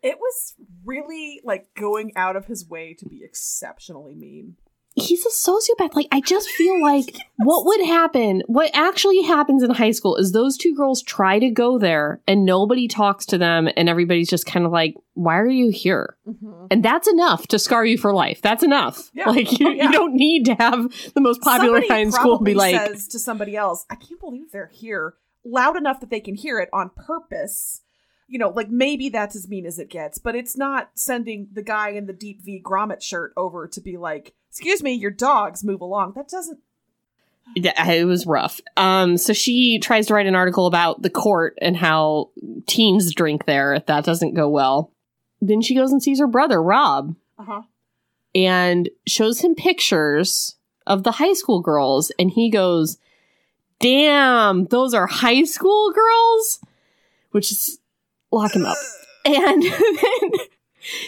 It 0.03 0.19
was 0.19 0.55
really 0.85 1.41
like 1.45 1.67
going 1.79 2.13
out 2.17 2.37
of 2.37 2.47
his 2.47 2.69
way 2.69 2.95
to 2.99 3.07
be 3.09 3.23
exceptionally 3.25 4.15
mean. 4.15 4.57
he's 4.97 5.27
a 5.27 5.29
sociopath. 5.31 5.95
Like, 5.97 6.07
I 6.13 6.21
just 6.21 6.49
feel 6.59 6.81
like 6.81 7.17
what 7.39 7.65
would 7.67 7.85
happen, 7.85 8.43
what 8.47 8.71
actually 8.75 9.23
happens 9.23 9.63
in 9.65 9.71
high 9.71 9.91
school 9.91 10.15
is 10.17 10.31
those 10.31 10.57
two 10.57 10.75
girls 10.77 11.03
try 11.03 11.41
to 11.41 11.51
go 11.51 11.79
there 11.79 12.21
and 12.29 12.45
nobody 12.45 12.87
talks 12.87 13.27
to 13.27 13.39
them 13.39 13.69
and 13.77 13.89
everybody's 13.89 14.29
just 14.31 14.47
kind 14.47 14.65
of 14.65 14.71
like, 14.71 14.95
why 15.15 15.37
are 15.39 15.49
you 15.49 15.71
here? 15.71 16.17
Mm-hmm. 16.29 16.67
And 16.71 16.85
that's 16.85 17.09
enough 17.09 17.49
to 17.49 17.59
scar 17.59 17.85
you 17.85 17.99
for 17.99 18.13
life. 18.13 18.41
That's 18.41 18.63
enough. 18.63 19.11
Yeah. 19.15 19.31
Like, 19.31 19.59
you, 19.59 19.67
Oh, 19.67 19.71
yeah. 19.73 19.85
you 19.87 19.93
don't 19.93 20.15
need 20.15 20.45
to 20.47 20.55
have 20.55 20.89
the 21.15 21.21
most 21.21 21.41
popular 21.41 21.81
Somebody 21.81 21.89
guy 21.89 21.99
in 21.99 22.13
school 22.13 22.39
be 22.39 22.55
like, 22.55 22.77
says 22.77 23.09
to 23.09 23.19
somebody 23.19 23.57
else, 23.57 23.85
"I 23.91 23.97
can't 23.97 24.21
believe 24.21 24.53
they're 24.53 24.71
here," 24.73 25.15
loud 25.45 25.77
enough 25.77 25.99
that 26.01 26.11
they 26.11 26.21
can 26.21 26.35
hear 26.37 26.61
it 26.61 26.69
on 26.73 26.91
purpose. 26.95 27.81
You 28.27 28.39
know, 28.39 28.49
like 28.49 28.71
maybe 28.71 29.09
that's 29.11 29.37
as 29.37 29.49
mean 29.49 29.67
as 29.67 29.79
it 29.79 29.91
gets, 29.91 30.19
but 30.19 30.35
it's 30.35 30.57
not 30.57 30.91
sending 30.95 31.49
the 31.53 31.63
guy 31.63 31.91
in 31.91 32.07
the 32.07 32.13
deep 32.13 32.43
V 32.43 32.61
Grommet 32.65 33.03
shirt 33.03 33.33
over 33.37 33.67
to 33.69 33.81
be 33.81 33.97
like, 33.97 34.35
"Excuse 34.51 34.83
me, 34.83 34.93
your 34.93 35.11
dogs 35.11 35.63
move 35.63 35.81
along." 35.81 36.13
That 36.17 36.29
doesn't. 36.29 36.59
It 37.55 38.07
was 38.07 38.27
rough. 38.27 38.61
Um, 38.79 39.19
so 39.19 39.35
she 39.35 39.79
tries 39.79 40.07
to 40.07 40.15
write 40.15 40.27
an 40.27 40.35
article 40.35 40.67
about 40.67 41.03
the 41.03 41.11
court 41.11 41.59
and 41.61 41.77
how 41.77 42.31
teens 42.67 43.15
drink 43.15 43.45
there. 43.45 43.81
That 43.87 44.05
doesn't 44.05 44.35
go 44.35 44.49
well. 44.49 44.91
Then 45.43 45.61
she 45.61 45.75
goes 45.75 45.93
and 45.93 46.03
sees 46.03 46.21
her 46.21 46.27
brother, 46.27 46.63
Rob. 46.63 47.15
Uh 47.39 47.45
huh. 47.45 47.63
and 48.35 48.89
shows 49.07 49.41
him 49.41 49.55
pictures 49.55 50.55
of 50.87 51.03
the 51.03 51.13
high 51.13 51.33
school 51.35 51.61
girls 51.61 52.13
and 52.19 52.31
he 52.31 52.49
goes 52.49 52.97
damn 53.81 54.67
those 54.67 54.95
are 54.95 55.07
high 55.09 55.43
school 55.43 55.93
girls 55.93 56.61
which 57.33 57.51
is 57.51 57.81
lock 58.35 58.55
him 58.55 58.67
up 58.67 58.77
and 59.25 59.63
then 59.63 60.31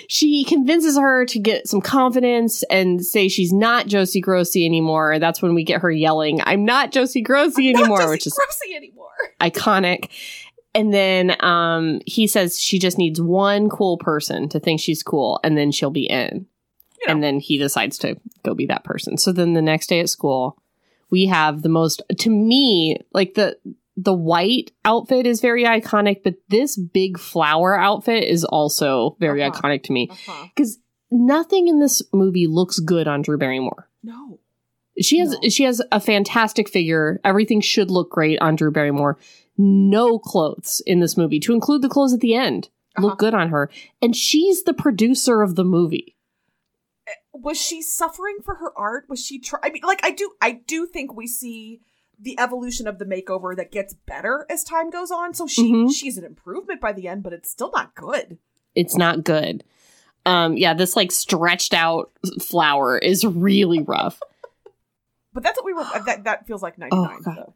she 0.08 0.44
convinces 0.44 0.96
her 0.96 1.26
to 1.26 1.38
get 1.38 1.68
some 1.68 1.80
confidence 1.80 2.62
and 2.70 3.04
say 3.04 3.28
she's 3.28 3.52
not 3.52 3.86
josie 3.86 4.22
grossie 4.22 4.64
anymore 4.64 5.18
that's 5.18 5.42
when 5.42 5.54
we 5.54 5.64
get 5.64 5.82
her 5.82 5.90
yelling 5.90 6.40
i'm 6.44 6.64
not 6.64 6.92
josie 6.92 7.22
grossie 7.22 7.68
anymore 7.74 7.98
Not 7.98 8.08
which 8.10 8.26
is 8.26 8.32
Grossie 8.34 8.74
anymore. 8.76 9.10
iconic 9.40 10.08
and 10.74 10.92
then 10.92 11.36
um, 11.42 12.00
he 12.06 12.26
says 12.26 12.58
she 12.60 12.78
just 12.78 12.98
needs 12.98 13.20
one 13.20 13.68
cool 13.70 13.96
person 13.96 14.48
to 14.50 14.60
think 14.60 14.78
she's 14.80 15.02
cool 15.02 15.40
and 15.42 15.56
then 15.56 15.72
she'll 15.72 15.90
be 15.90 16.04
in 16.04 16.46
You 17.00 17.06
know. 17.06 17.12
and 17.14 17.22
then 17.22 17.40
he 17.40 17.56
decides 17.56 17.96
to 17.98 18.18
go 18.42 18.54
be 18.54 18.66
that 18.66 18.84
person. 18.84 19.16
So 19.16 19.32
then 19.32 19.54
the 19.54 19.62
next 19.62 19.86
day 19.86 20.00
at 20.00 20.10
school, 20.10 20.58
we 21.08 21.26
have 21.26 21.62
the 21.62 21.70
most 21.70 22.02
to 22.18 22.28
me 22.28 22.98
like 23.14 23.32
the 23.34 23.56
the 23.96 24.12
white 24.14 24.72
outfit 24.84 25.26
is 25.26 25.40
very 25.40 25.64
iconic, 25.64 26.22
but 26.22 26.34
this 26.48 26.76
big 26.76 27.18
flower 27.18 27.78
outfit 27.78 28.24
is 28.24 28.44
also 28.44 29.16
very 29.20 29.42
Uh-huh. 29.42 29.58
iconic 29.60 29.82
to 29.84 29.92
me 29.92 30.10
because 30.54 30.78
nothing 31.10 31.68
in 31.68 31.80
this 31.80 32.02
movie 32.12 32.46
looks 32.46 32.78
good 32.78 33.08
on 33.08 33.22
Drew 33.22 33.38
Barrymore. 33.38 33.88
No. 34.02 34.38
She 35.00 35.18
has 35.18 35.32
No. 35.42 35.48
she 35.48 35.64
has 35.64 35.80
a 35.92 36.00
fantastic 36.00 36.68
figure. 36.68 37.20
Everything 37.24 37.60
should 37.60 37.90
look 37.90 38.10
great 38.10 38.38
on 38.40 38.56
Drew 38.56 38.70
Barrymore. 38.70 39.18
No 39.58 40.18
clothes 40.18 40.82
in 40.86 41.00
this 41.00 41.16
movie, 41.16 41.40
to 41.40 41.54
include 41.54 41.80
the 41.82 41.88
clothes 41.88 42.12
at 42.12 42.20
the 42.20 42.34
end, 42.34 42.68
Uh-huh. 42.96 43.06
look 43.08 43.18
good 43.18 43.32
on 43.34 43.48
her. 43.48 43.70
And 44.02 44.14
she's 44.14 44.64
the 44.64 44.74
producer 44.74 45.42
of 45.42 45.54
the 45.54 45.64
movie. 45.64 46.16
was 47.32 47.60
she 47.60 47.80
suffering 47.82 48.38
for 48.44 48.56
her 48.56 48.72
art 48.76 49.04
was 49.08 49.24
she 49.24 49.38
try 49.38 49.60
i 49.62 49.70
mean 49.70 49.82
like 49.84 50.00
i 50.04 50.10
do 50.10 50.30
i 50.40 50.50
do 50.52 50.86
think 50.86 51.14
we 51.14 51.26
see 51.26 51.80
the 52.18 52.38
evolution 52.38 52.86
of 52.86 52.98
the 52.98 53.04
makeover 53.04 53.54
that 53.56 53.70
gets 53.70 53.92
better 53.94 54.46
as 54.48 54.64
time 54.64 54.90
goes 54.90 55.10
on 55.10 55.34
so 55.34 55.46
she 55.46 55.72
Mhm. 55.72 55.94
she's 55.94 56.16
an 56.16 56.24
improvement 56.24 56.80
by 56.80 56.92
the 56.92 57.08
end 57.08 57.22
but 57.22 57.32
it's 57.32 57.50
still 57.50 57.70
not 57.74 57.94
good 57.94 58.38
it's 58.74 58.94
not 58.96 59.24
good. 59.24 59.64
Um, 60.26 60.56
yeah, 60.56 60.74
this 60.74 60.96
like 60.96 61.12
stretched 61.12 61.72
out 61.72 62.10
flower 62.42 62.98
is 62.98 63.24
really 63.24 63.80
rough. 63.80 64.20
but 65.32 65.42
that's 65.42 65.56
what 65.56 65.64
we 65.64 65.72
were 65.72 65.84
that 66.06 66.24
that 66.24 66.46
feels 66.46 66.62
like 66.62 66.76
99 66.78 67.16
Oh, 67.18 67.22
God. 67.22 67.36
though. 67.36 67.54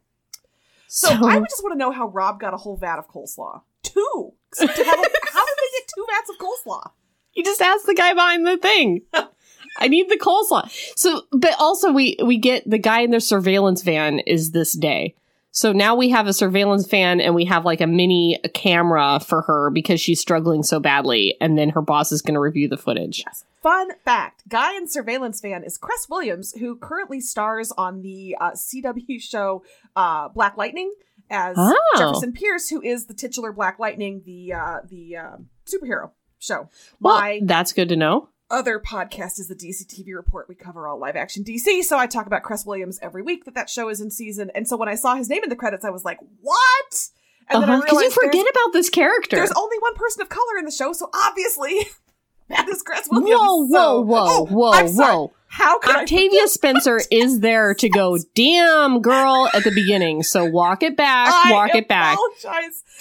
so, 0.87 1.09
i 1.27 1.37
would 1.37 1.49
just 1.49 1.63
want 1.63 1.73
to 1.73 1.77
know 1.77 1.91
how 1.91 2.07
rob 2.07 2.39
got 2.39 2.53
a 2.53 2.57
whole 2.57 2.77
vat 2.77 2.97
of 2.97 3.07
coleslaw 3.09 3.61
two 3.83 4.33
So 4.53 4.65
a- 4.65 4.67
how 4.67 4.73
did 4.75 4.85
they 4.85 4.99
get 4.99 5.91
two 5.95 6.05
vats 6.09 6.29
of 6.29 6.37
coleslaw 6.37 6.91
you 7.33 7.43
just 7.43 7.61
ask 7.61 7.85
the 7.85 7.93
guy 7.95 8.13
behind 8.13 8.45
the 8.47 8.57
thing. 8.57 9.01
I 9.79 9.87
need 9.87 10.09
the 10.09 10.17
coleslaw. 10.17 10.69
So, 10.97 11.23
but 11.31 11.53
also 11.59 11.91
we 11.91 12.17
we 12.23 12.37
get 12.37 12.69
the 12.69 12.77
guy 12.77 13.01
in 13.01 13.11
the 13.11 13.21
surveillance 13.21 13.81
van 13.81 14.19
is 14.19 14.51
this 14.51 14.73
day. 14.73 15.15
So 15.53 15.73
now 15.73 15.95
we 15.95 16.09
have 16.09 16.27
a 16.27 16.33
surveillance 16.33 16.87
van 16.87 17.19
and 17.19 17.35
we 17.35 17.43
have 17.45 17.65
like 17.65 17.81
a 17.81 17.87
mini 17.87 18.39
camera 18.53 19.19
for 19.19 19.41
her 19.41 19.69
because 19.69 19.99
she's 19.99 20.19
struggling 20.19 20.63
so 20.63 20.79
badly, 20.79 21.35
and 21.41 21.57
then 21.57 21.69
her 21.69 21.81
boss 21.81 22.11
is 22.11 22.21
going 22.21 22.35
to 22.35 22.39
review 22.39 22.67
the 22.69 22.77
footage. 22.77 23.23
Yes. 23.25 23.43
Fun 23.61 23.89
fact 24.03 24.43
Guy 24.49 24.75
in 24.75 24.87
Surveillance 24.87 25.39
Van 25.41 25.63
is 25.63 25.77
Cress 25.77 26.07
Williams, 26.09 26.53
who 26.53 26.75
currently 26.77 27.19
stars 27.21 27.71
on 27.73 28.01
the 28.01 28.35
uh, 28.39 28.51
CW 28.51 29.21
show 29.21 29.63
uh, 29.95 30.29
Black 30.29 30.57
Lightning 30.57 30.91
as 31.29 31.55
Oh. 31.59 31.75
Jefferson 31.97 32.33
Pierce, 32.33 32.69
who 32.69 32.81
is 32.81 33.05
the 33.05 33.13
titular 33.13 33.51
Black 33.51 33.77
Lightning, 33.77 34.23
the 34.25 34.53
uh, 34.53 34.79
the 34.89 35.17
um 35.17 35.49
superhero 35.65 36.11
show. 36.39 36.69
Well, 36.99 37.19
My 37.19 37.39
that's 37.43 37.73
good 37.73 37.89
to 37.89 37.95
know. 37.95 38.29
Other 38.51 38.79
podcast 38.79 39.39
is 39.39 39.47
the 39.47 39.55
DC 39.55 39.85
TV 39.87 40.15
Report. 40.15 40.47
We 40.49 40.55
cover 40.55 40.87
all 40.87 40.99
live 40.99 41.15
action 41.15 41.43
DC, 41.43 41.83
so 41.83 41.97
I 41.97 42.05
talk 42.07 42.25
about 42.27 42.43
Cress 42.43 42.65
Williams 42.65 42.99
every 43.01 43.21
week 43.21 43.45
that 43.45 43.55
that 43.55 43.69
show 43.69 43.89
is 43.89 44.01
in 44.01 44.11
season. 44.11 44.51
And 44.53 44.67
so 44.67 44.75
when 44.77 44.89
I 44.89 44.95
saw 44.95 45.15
his 45.15 45.29
name 45.29 45.43
in 45.43 45.49
the 45.49 45.55
credits, 45.55 45.85
I 45.85 45.89
was 45.89 46.03
like, 46.05 46.19
"What?" 46.41 47.09
And 47.49 47.61
Because 47.61 47.61
then 47.61 47.69
I 47.69 47.75
Uh-huh. 47.79 47.99
you 48.01 48.11
forget 48.11 48.45
about 48.49 48.73
this 48.73 48.89
character. 48.89 49.35
there's 49.37 49.51
only 49.53 49.77
one 49.79 49.95
person 49.95 50.21
of 50.21 50.29
color 50.29 50.57
in 50.59 50.65
the 50.65 50.71
show, 50.71 50.93
so 50.93 51.09
obviously 51.13 51.79
bad 52.49 52.67
is 52.69 52.81
Cress 52.83 53.07
Whoa, 53.07 53.19
Williams? 53.19 53.39
whoa, 53.41 53.67
so- 53.71 54.01
whoa, 54.01 54.25
Oh, 54.27 54.45
whoa, 54.45 54.87
sorry. 54.87 55.15
whoa. 55.15 55.33
How 55.53 55.77
Octavia 55.79 56.47
Spencer 56.47 57.01
is 57.11 57.41
there 57.41 57.73
to 57.75 57.89
go, 57.89 58.17
damn 58.35 59.01
girl, 59.01 59.49
at 59.53 59.63
the 59.65 59.71
beginning. 59.71 60.23
So 60.23 60.45
walk 60.45 60.81
it 60.81 60.95
back, 60.95 61.27
I 61.29 61.51
walk 61.51 61.75
it 61.75 61.87
back. 61.89 62.17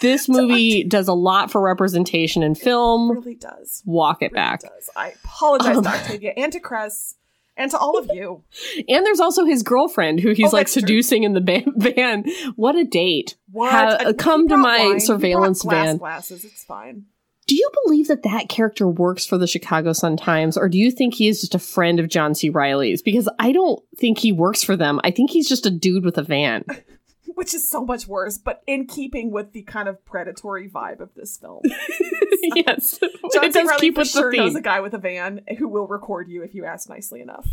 This 0.01 0.29
movie 0.29 0.83
does 0.83 1.07
a 1.09 1.13
lot 1.15 1.51
for 1.53 1.61
representation 1.61 2.43
in 2.43 2.53
It 2.53 2.59
film. 2.59 3.11
really 3.13 3.37
does. 3.37 3.83
Walk 3.87 4.23
it 4.23 4.33
Really 4.33 4.35
back. 4.35 4.61
does. 4.63 4.91
I 4.97 5.15
apologize 5.25 5.77
Um, 5.77 5.85
to 5.85 5.89
Octavia 5.91 6.33
and 6.37 6.53
to 6.53 6.59
Cress 6.61 7.15
and 7.57 7.71
to 7.71 7.79
all 7.79 7.97
of 7.97 8.09
you. 8.13 8.43
And 8.89 9.07
there's 9.07 9.21
also 9.21 9.45
his 9.45 9.63
girlfriend 9.63 10.19
who 10.21 10.31
he's 10.33 10.53
Oh, 10.53 10.57
like 10.57 10.67
that's 10.67 10.73
true. 10.73 10.81
seducing 10.81 11.23
in 11.25 11.35
the 11.35 11.41
ban- 11.41 11.73
van. 11.77 12.25
What 12.57 12.75
a 12.77 12.85
date. 12.85 13.37
What? 13.53 13.71
Ha- 13.71 13.99
he 14.09 14.15
come 14.15 14.49
to 14.49 14.57
my 14.57 14.79
wine. 14.79 15.01
Surveillance 15.01 15.63
glass 15.63 15.87
van. 15.87 15.97
Glasses. 15.99 16.45
It's 16.45 16.65
fine. 16.65 17.05
Do 17.51 17.57
you 17.57 17.69
believe 17.85 18.07
that 18.07 18.23
that 18.23 18.49
character 18.49 18.87
works 18.87 19.27
for 19.27 19.37
the 19.37 19.49
Chicago 19.49 19.93
Sun 19.93 20.19
Times, 20.19 20.57
or 20.57 20.69
do 20.69 20.79
you 20.79 20.93
think 20.93 21.15
he 21.15 21.27
is 21.27 21.41
just 21.41 21.53
a 21.53 21.59
friend 21.59 21.99
of 21.99 22.09
John 22.09 22.33
C. 22.33 22.49
Reilly's? 22.49 23.03
Because 23.03 23.29
I 23.41 23.51
don't 23.51 23.83
think 23.97 24.19
he 24.19 24.31
works 24.31 24.63
for 24.63 24.77
them. 24.77 25.01
I 25.03 25.11
think 25.11 25.33
he's 25.33 25.49
just 25.49 25.67
a 25.67 25.71
dude 25.71 26.05
with 26.05 26.17
a 26.17 26.23
van. 26.23 26.65
Which 27.35 27.53
is 27.53 27.69
so 27.69 27.85
much 27.85 28.07
worse, 28.07 28.39
but 28.39 28.63
in 28.69 28.87
keeping 28.87 29.33
with 29.33 29.51
the 29.51 29.63
kind 29.63 29.89
of 29.89 30.05
predatory 30.05 30.71
vibe 30.71 31.01
of 31.01 31.13
this 31.17 31.39
film. 31.39 31.63
yes, 32.55 33.01
John 33.35 33.45
it 33.47 33.53
C. 33.53 33.65
Reilly 33.65 33.81
keep 33.81 33.95
for 33.97 34.03
with 34.03 34.09
sure 34.11 34.31
the 34.31 34.37
knows 34.37 34.55
a 34.55 34.61
guy 34.61 34.79
with 34.79 34.95
a 34.95 34.99
van 34.99 35.41
who 35.59 35.67
will 35.67 35.89
record 35.89 36.29
you 36.29 36.45
if 36.45 36.55
you 36.55 36.65
ask 36.65 36.89
nicely 36.89 37.21
enough. 37.21 37.49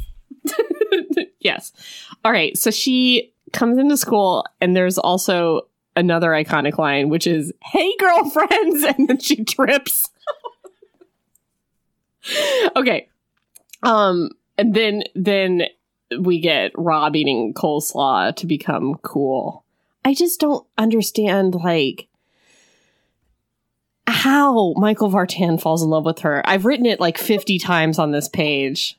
yes. 1.39 1.73
All 2.23 2.31
right. 2.31 2.55
So 2.55 2.69
she 2.69 3.33
comes 3.51 3.79
into 3.79 3.97
school, 3.97 4.45
and 4.61 4.75
there's 4.75 4.99
also 4.99 5.61
another 5.97 6.29
iconic 6.29 6.77
line, 6.77 7.09
which 7.09 7.27
is 7.27 7.51
"Hey, 7.61 7.91
girlfriends," 7.99 8.83
and 8.97 9.09
then 9.09 9.19
she 9.19 9.43
trips. 9.43 10.09
okay. 12.75 13.09
Um, 13.83 14.29
and 14.57 14.73
then 14.73 15.03
then 15.15 15.63
we 16.17 16.39
get 16.39 16.71
Rob 16.75 17.15
eating 17.17 17.53
coleslaw 17.53 18.33
to 18.37 18.45
become 18.45 18.95
cool. 19.01 19.65
I 20.05 20.13
just 20.13 20.39
don't 20.39 20.65
understand, 20.77 21.55
like. 21.55 22.07
How 24.09 24.73
Michael 24.77 25.11
Vartan 25.11 25.61
falls 25.61 25.83
in 25.83 25.89
love 25.89 26.05
with 26.05 26.19
her. 26.19 26.41
I've 26.45 26.63
written 26.63 26.85
it 26.85 27.01
like 27.01 27.17
50 27.17 27.59
times 27.59 27.99
on 27.99 28.11
this 28.11 28.29
page 28.29 28.96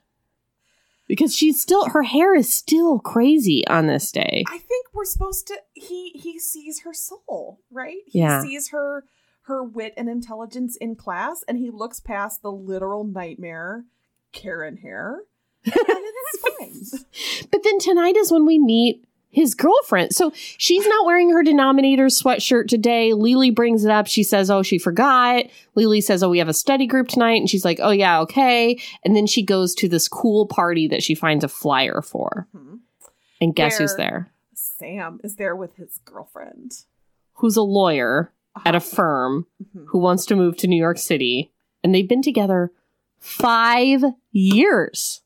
because 1.09 1.35
she's 1.35 1.61
still 1.61 1.89
her 1.89 2.03
hair 2.05 2.35
is 2.37 2.53
still 2.53 2.99
crazy 3.01 3.67
on 3.67 3.87
this 3.87 4.13
day. 4.13 4.45
I 4.47 4.59
think 4.59 4.87
we're 4.95 5.05
supposed 5.05 5.47
to 5.49 5.57
he 5.75 6.11
he 6.11 6.39
sees 6.39 6.83
her 6.83 6.93
soul, 6.95 7.61
right? 7.71 7.99
He 8.07 8.21
Yeah. 8.21 8.43
sees 8.43 8.69
her 8.69 9.05
her 9.43 9.65
wit 9.65 9.95
and 9.97 10.09
intelligence 10.09 10.77
in 10.77 10.95
class 10.95 11.43
and 11.49 11.57
he 11.59 11.71
looks 11.71 11.99
past 12.01 12.43
the 12.43 12.53
literal 12.53 13.03
nightmare 13.05 13.85
Karen 14.33 14.77
hair. 14.77 15.23
And 15.65 15.75
it's 15.77 17.01
fine. 17.01 17.49
But 17.51 17.63
then 17.65 17.79
tonight 17.79 18.17
is 18.17 18.31
when 18.31 18.45
we 18.47 18.59
meet 18.59 19.05
his 19.39 19.55
girlfriend. 19.55 20.15
So 20.15 20.33
she's 20.35 20.87
not 20.87 21.07
wearing 21.07 21.31
her 21.31 21.43
denominator 21.43 22.07
sweatshirt 22.07 22.69
today. 22.69 23.13
Lily 23.15 23.51
brings 23.51 23.85
it 23.85 23.91
up. 23.91 24.07
She 24.07 24.23
says, 24.23 24.51
"Oh, 24.51 24.63
she 24.63 24.79
forgot." 24.79 25.45
Lily 25.75 26.01
says, 26.01 26.23
"Oh, 26.23 26.29
we 26.31 26.39
have 26.39 26.49
a 26.49 26.55
study 26.55 26.87
group 26.87 27.09
tonight." 27.09 27.41
And 27.41 27.49
she's 27.49 27.65
like, 27.65 27.79
"Oh 27.83 27.91
yeah, 27.91 28.21
okay." 28.21 28.79
And 29.05 29.15
then 29.17 29.27
she 29.27 29.43
goes 29.43 29.75
to 29.77 29.89
this 29.89 30.09
cool 30.09 30.47
party 30.47 30.89
that 30.89 31.03
she 31.03 31.15
finds 31.15 31.45
a 31.45 31.49
flyer 31.49 32.03
for. 32.03 32.49
Mhm. 32.57 32.81
And 33.41 33.55
guess 33.55 33.79
who's 33.79 33.95
there? 33.97 34.33
Sam 34.55 35.21
is 35.25 35.37
there 35.37 35.55
with 35.57 35.77
his 35.77 35.99
girlfriend. 36.05 36.73
Who's 37.35 37.57
a 37.57 37.63
lawyer 37.63 38.33
at 38.67 38.75
a 38.75 38.79
Uh-huh. 38.79 38.87
firm 38.97 39.47
Mhm. 39.63 39.85
who 39.89 39.99
wants 39.99 40.27
to 40.27 40.35
move 40.37 40.57
to 40.57 40.67
New 40.67 40.77
York 40.81 40.99
City, 40.99 41.53
and 41.85 41.95
they've 41.95 42.09
been 42.09 42.23
together 42.23 42.73
5 43.19 44.05
years. 44.33 45.23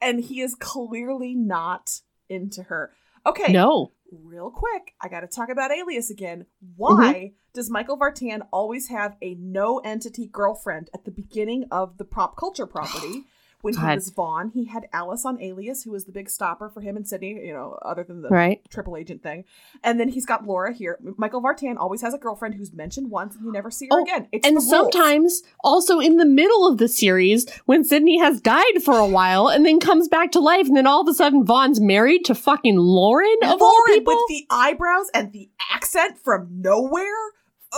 and 0.00 0.24
he 0.24 0.40
is 0.40 0.56
clearly 0.56 1.32
not 1.32 2.00
into 2.28 2.64
her. 2.64 2.92
Okay. 3.26 3.52
No. 3.52 3.92
Real 4.10 4.50
quick, 4.50 4.94
I 5.00 5.08
got 5.08 5.20
to 5.20 5.26
talk 5.26 5.48
about 5.48 5.70
Alias 5.70 6.10
again. 6.10 6.46
Why 6.76 7.14
Mm-hmm. 7.14 7.26
does 7.54 7.70
Michael 7.70 7.98
Vartan 7.98 8.42
always 8.52 8.88
have 8.88 9.16
a 9.22 9.34
no 9.36 9.78
entity 9.78 10.26
girlfriend 10.26 10.90
at 10.92 11.04
the 11.04 11.10
beginning 11.10 11.64
of 11.70 11.96
the 11.98 12.04
prop 12.04 12.36
culture 12.36 12.66
property? 12.66 13.24
When 13.62 13.74
he 13.74 13.80
was 13.94 14.10
Vaughn, 14.10 14.50
he 14.52 14.64
had 14.66 14.88
Alice 14.92 15.24
on 15.24 15.40
Alias, 15.40 15.84
who 15.84 15.92
was 15.92 16.04
the 16.04 16.12
big 16.12 16.28
stopper 16.28 16.68
for 16.68 16.80
him 16.80 16.96
and 16.96 17.06
Sydney, 17.06 17.40
you 17.46 17.52
know, 17.54 17.78
other 17.82 18.02
than 18.04 18.20
the 18.22 18.28
Right? 18.28 18.60
triple 18.68 18.96
agent 18.96 19.22
thing. 19.22 19.44
And 19.84 19.98
then 20.00 20.08
he's 20.08 20.26
got 20.26 20.44
Laura 20.46 20.72
here. 20.72 20.98
Michael 21.16 21.40
Vartan 21.40 21.76
always 21.78 22.02
has 22.02 22.12
a 22.12 22.18
girlfriend 22.18 22.56
who's 22.56 22.72
mentioned 22.72 23.10
once 23.10 23.36
and 23.36 23.44
you 23.44 23.52
never 23.52 23.70
see 23.70 23.86
her 23.86 24.00
Oh, 24.00 24.02
again. 24.02 24.26
It's 24.32 24.46
and 24.46 24.60
sometimes 24.60 25.42
also 25.62 26.00
in 26.00 26.16
the 26.16 26.26
middle 26.26 26.66
of 26.66 26.78
the 26.78 26.88
series 26.88 27.48
when 27.66 27.84
Sydney 27.84 28.18
has 28.18 28.40
died 28.40 28.82
for 28.84 28.98
a 28.98 29.06
while 29.06 29.48
and 29.48 29.64
then 29.64 29.78
comes 29.80 30.08
back 30.08 30.32
to 30.32 30.40
life 30.40 30.66
and 30.66 30.76
then 30.76 30.86
all 30.88 31.00
of 31.02 31.08
a 31.08 31.14
sudden 31.14 31.44
Vaughn's 31.44 31.80
married 31.80 32.24
to 32.24 32.34
fucking 32.34 32.76
Lauren 32.76 33.36
of 33.44 33.62
all 33.62 33.82
people. 33.86 34.12
with 34.14 34.28
the 34.28 34.46
eyebrows 34.50 35.06
and 35.14 35.32
the 35.32 35.48
accent 35.72 36.18
from 36.18 36.48
nowhere. 36.60 37.04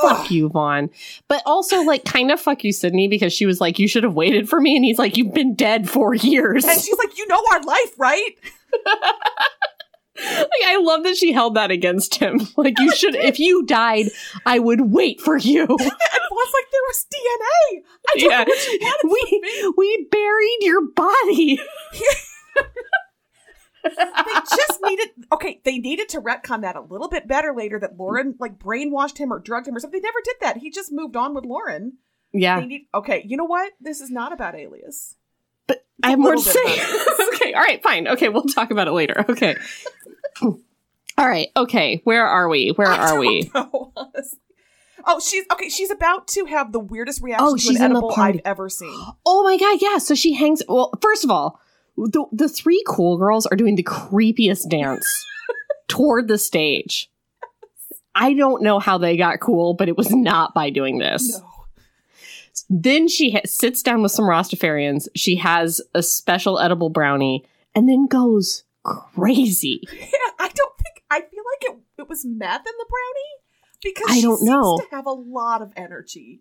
Fuck 0.01 0.21
Ugh. 0.27 0.31
you, 0.31 0.49
Vaughn. 0.49 0.91
But 1.29 1.43
also 1.47 1.83
like 1.83 2.05
kind 2.05 2.31
of 2.31 2.41
fuck 2.41 2.65
you, 2.65 2.73
Sydney, 2.73 3.09
because 3.09 3.33
she 3.33 3.47
was 3.47 3.61
like, 3.61 3.79
You 3.79 3.89
should 3.89 4.03
have 4.05 4.15
waited 4.15 4.49
for 4.49 4.61
me. 4.61 4.77
And 4.77 4.85
he's 4.85 4.99
like, 4.99 5.17
You've 5.17 5.35
been 5.35 5.55
dead 5.55 5.89
for 5.89 6.15
years. 6.15 6.65
And 6.65 6.81
she's 6.81 6.99
like, 6.99 7.17
you 7.19 7.27
know 7.29 7.43
our 7.53 7.63
life, 7.63 7.99
right? 7.99 8.31
like, 10.17 10.49
I 10.67 10.79
love 10.81 11.03
that 11.05 11.17
she 11.17 11.33
held 11.33 11.55
that 11.57 11.71
against 11.71 12.17
him. 12.17 12.41
Like 12.57 12.79
you 12.79 12.95
should 12.95 13.15
if 13.17 13.39
you 13.39 13.65
died, 13.67 14.07
I 14.47 14.59
would 14.59 14.81
wait 14.93 15.21
for 15.21 15.37
you. 15.37 15.63
And 15.67 15.69
Vaughn's 15.79 16.55
like, 16.55 16.71
there 16.73 16.81
was 16.89 17.07
DNA. 17.15 17.83
I 18.09 18.19
don't 18.19 18.31
Yeah. 18.31 18.39
know 18.39 18.45
what 18.47 18.67
you 18.67 18.79
wanted 18.81 19.75
we 19.75 19.75
we 19.77 20.09
buried 20.11 20.59
your 20.61 20.83
body. 20.91 21.61
They 23.85 24.57
just 24.57 24.79
needed 24.83 25.09
okay, 25.33 25.61
they 25.65 25.79
needed 25.79 26.09
to 26.11 26.21
retcon 26.21 26.63
that 26.63 26.77
a 26.77 26.81
little 26.81 27.09
bit 27.09 27.29
better 27.29 27.53
later 27.55 27.79
that 27.81 27.97
Lauren 27.99 28.35
like 28.39 28.59
brainwashed 28.59 29.19
him 29.19 29.33
or 29.33 29.39
drugged 29.39 29.69
him 29.69 29.77
or 29.77 29.81
something. 29.81 30.01
They 30.01 30.07
never 30.07 30.21
did 30.25 30.37
that. 30.41 30.57
He 30.59 30.71
just 30.71 30.93
moved 30.93 31.17
on 31.17 31.35
with 31.35 31.45
Lauren. 31.45 31.99
Yeah. 32.33 32.61
They 32.61 32.67
need 32.67 32.87
okay, 32.95 33.23
you 33.27 33.37
know 33.37 33.45
what? 33.45 33.73
This 33.81 34.01
is 34.01 34.11
not 34.11 34.33
about 34.33 34.55
Alias. 34.55 35.17
But 35.67 35.85
I 36.03 36.11
have 36.11 36.19
more 36.19 36.35
to 36.35 36.41
say. 36.41 36.61
okay, 37.35 37.55
all 37.55 37.63
right, 37.63 37.83
fine. 37.83 38.09
Okay, 38.09 38.29
we'll 38.29 38.43
talk 38.43 38.71
about 38.71 38.89
it 38.89 38.93
later. 38.93 39.25
Okay. 39.29 39.57
all 40.43 40.59
right, 41.19 41.49
okay. 41.57 42.01
Where 42.05 42.27
are 42.27 42.49
we? 42.49 42.71
Where 42.71 42.89
are 42.89 43.19
we? 43.19 43.51
know. 43.55 43.93
Oh, 45.07 45.21
she's 45.21 45.45
okay. 45.53 45.69
She's 45.69 45.91
about 45.91 46.27
to 46.29 46.47
have 46.47 46.73
the 46.73 46.79
weirdest 46.79 47.23
reaction 47.23 47.47
Oh, 47.47 47.57
to 47.57 47.61
she's 47.61 47.79
an 47.79 47.91
edible. 47.91 48.15
I've 48.17 48.41
ever 48.45 48.69
seen. 48.69 48.99
Oh 49.27 49.45
my 49.45 49.59
god, 49.59 49.79
yeah. 49.83 49.99
So 49.99 50.15
she 50.15 50.33
hangs 50.33 50.63
well, 50.67 50.93
first 51.03 51.25
of 51.25 51.31
all, 51.31 51.61
the 51.97 52.25
the 52.33 52.49
three 52.49 52.83
cool 52.87 53.17
girls 53.19 53.47
are 53.47 53.57
doing 53.57 53.77
the 53.77 53.83
creepiest 53.85 54.69
dance 54.69 55.07
toward 55.89 56.29
the 56.29 56.39
stage. 56.39 57.11
I 58.15 58.33
don't 58.35 58.63
know 58.63 58.79
how 58.79 58.99
they 58.99 59.17
got 59.17 59.41
cool, 59.41 59.75
but 59.75 59.89
it 59.89 59.97
was 59.97 60.11
not 60.13 60.55
by 60.55 60.71
doing 60.71 60.99
this. 60.99 61.39
No. 61.39 61.51
Then 62.71 63.09
she 63.09 63.33
ha- 63.33 63.41
sits 63.45 63.83
down 63.83 64.03
with 64.03 64.13
some 64.13 64.27
Rastafarians. 64.27 65.09
She 65.17 65.37
has 65.37 65.81
a 65.95 66.03
special 66.03 66.61
edible 66.61 66.89
brownie 66.91 67.45
and 67.75 67.89
then 67.89 68.07
goes 68.07 68.63
crazy. 68.85 69.83
Yeah, 69.93 70.07
I 70.39 70.49
don't 70.55 70.77
think 70.79 71.03
I 71.11 71.21
feel 71.21 71.43
like 71.53 71.75
it. 71.75 71.79
It 71.99 72.09
was 72.09 72.25
meth 72.25 72.61
in 72.61 72.73
the 72.79 72.87
brownie 72.89 73.83
because 73.83 74.11
I 74.11 74.15
she 74.17 74.23
don't 74.23 74.39
seems 74.39 74.51
know. 74.51 74.79
to 74.79 74.95
have 74.95 75.07
a 75.07 75.13
lot 75.13 75.63
of 75.63 75.73
energy. 75.77 76.41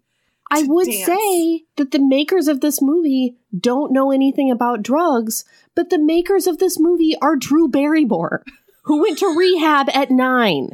I 0.54 0.64
would 0.64 0.86
dance. 0.88 1.06
say 1.06 1.64
that 1.78 1.92
the 1.92 2.00
makers 2.00 2.48
of 2.48 2.62
this 2.62 2.82
movie 2.82 3.36
don't 3.58 3.92
know 3.92 4.12
anything 4.12 4.50
about 4.52 4.84
drugs, 4.84 5.46
but 5.76 5.90
the 5.90 6.00
makers 6.00 6.48
of 6.48 6.58
this 6.60 6.80
movie 6.80 7.16
are 7.22 7.36
Drew 7.36 7.68
Barrymore, 7.68 8.44
who 8.84 9.02
went 9.02 9.18
to 9.20 9.28
rehab 9.38 9.90
at 9.94 10.12
nine. 10.12 10.72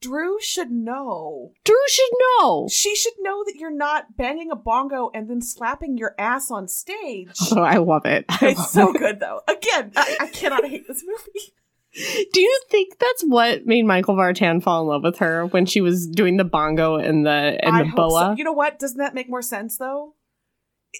Drew 0.00 0.40
should 0.40 0.70
know. 0.70 1.52
Drew 1.62 1.76
should 1.88 2.10
know. 2.38 2.68
She 2.70 2.96
should 2.96 3.12
know 3.20 3.44
that 3.44 3.56
you're 3.56 3.70
not 3.70 4.16
banging 4.16 4.50
a 4.50 4.56
bongo 4.56 5.10
and 5.12 5.28
then 5.28 5.42
slapping 5.42 5.98
your 5.98 6.14
ass 6.18 6.50
on 6.50 6.68
stage. 6.68 7.28
Oh, 7.52 7.60
I 7.60 7.76
love 7.76 8.06
it. 8.06 8.24
I 8.30 8.38
It's 8.48 8.58
love 8.60 8.68
so 8.68 8.94
it. 8.94 8.98
good 8.98 9.20
though. 9.20 9.42
Again, 9.46 9.92
I, 9.96 10.16
I 10.20 10.26
cannot 10.28 10.64
hate 10.66 10.88
this 10.88 11.04
movie. 11.06 11.52
Do 11.94 12.40
you 12.40 12.60
think 12.70 12.98
that's 12.98 13.22
what 13.22 13.66
made 13.66 13.84
Michael 13.84 14.14
Vartan 14.14 14.60
fall 14.60 14.82
in 14.82 14.88
love 14.88 15.02
with 15.02 15.18
her 15.18 15.46
when 15.46 15.66
she 15.66 15.80
was 15.80 16.06
doing 16.06 16.36
the 16.36 16.44
bongo 16.44 16.94
and 16.96 17.26
the 17.26 17.58
and 17.62 17.74
I 17.76 17.82
the 17.84 17.90
boa? 17.90 18.30
so. 18.32 18.34
You 18.38 18.44
know 18.44 18.52
what? 18.52 18.78
Doesn't 18.78 18.98
that 18.98 19.14
make 19.14 19.28
more 19.28 19.42
sense 19.42 19.76
though? 19.76 20.14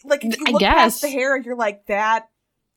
Like 0.05 0.25
if 0.25 0.39
you 0.39 0.45
I 0.49 0.51
look 0.51 0.61
guess. 0.61 0.75
past 0.75 1.03
the 1.03 1.09
hair, 1.11 1.37
you're 1.37 1.57
like 1.57 1.87
that. 1.87 2.29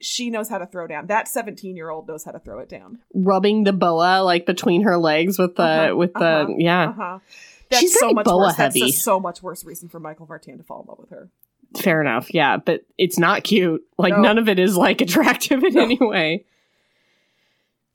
She 0.02 0.30
knows 0.30 0.49
how 0.49 0.57
to 0.57 0.65
throw 0.68 0.85
down. 0.85 1.07
That 1.07 1.27
17 1.27 1.76
year 1.76 1.90
old 1.90 2.07
knows 2.07 2.23
how 2.23 2.31
to 2.31 2.40
throw 2.40 2.60
it 2.60 2.69
down. 2.69 2.99
Rubbing 3.15 3.64
the 3.64 3.73
boa 3.73 4.22
like 4.22 4.45
between 4.45 4.84
her 4.84 4.98
legs 4.98 5.40
with 5.40 5.56
the 5.56 5.64
Uh-huh, 5.64 5.95
with 5.95 6.14
the 6.14 6.19
uh-huh, 6.19 6.53
yeah. 6.57 6.90
Uh 6.90 6.94
huh. 6.94 7.19
That's 7.69 7.81
She's 7.81 7.98
so 7.99 8.11
much 8.11 8.26
boa 8.26 8.38
worse. 8.38 8.56
That's 8.57 8.76
heavy. 8.76 8.90
a 8.90 8.94
so 8.94 9.19
much 9.19 9.41
worse 9.41 9.64
reason 9.64 9.90
for 9.90 9.99
Michael 9.99 10.27
Vartan 10.27 10.57
to 10.57 10.64
fall 10.64 10.81
in 10.81 10.88
love 10.88 10.99
with 10.99 11.10
her. 11.10 11.30
Fair 11.77 12.02
enough. 12.02 12.31
Yeah, 12.34 12.57
but 12.57 12.85
it's 12.99 13.18
not 13.18 13.44
cute. 13.44 13.81
Like 13.98 14.14
No. 14.14 14.22
none 14.22 14.38
of 14.38 14.49
it 14.49 14.60
is 14.60 14.76
like 14.77 15.02
attractive 15.02 15.64
in 15.64 15.73
No. 15.73 15.81
any 15.84 15.98
way. 15.99 16.45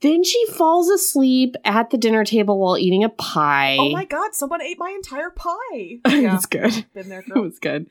Then 0.01 0.23
she 0.23 0.45
falls 0.47 0.87
asleep 0.89 1.55
at 1.65 1.89
the 1.89 1.97
dinner 1.97 2.23
table 2.23 2.57
while 2.59 2.77
eating 2.77 3.03
a 3.03 3.09
pie. 3.09 3.77
Oh 3.79 3.89
my 3.91 4.05
god! 4.05 4.33
Someone 4.33 4.61
ate 4.61 4.79
my 4.79 4.89
entire 4.91 5.29
pie. 5.29 5.99
Yeah, 6.09 6.35
It's 6.35 6.45
good. 6.45 6.85
been 6.93 7.09
there, 7.09 7.19
It 7.19 7.29
girl. 7.29 7.43
was 7.43 7.59
good. 7.59 7.87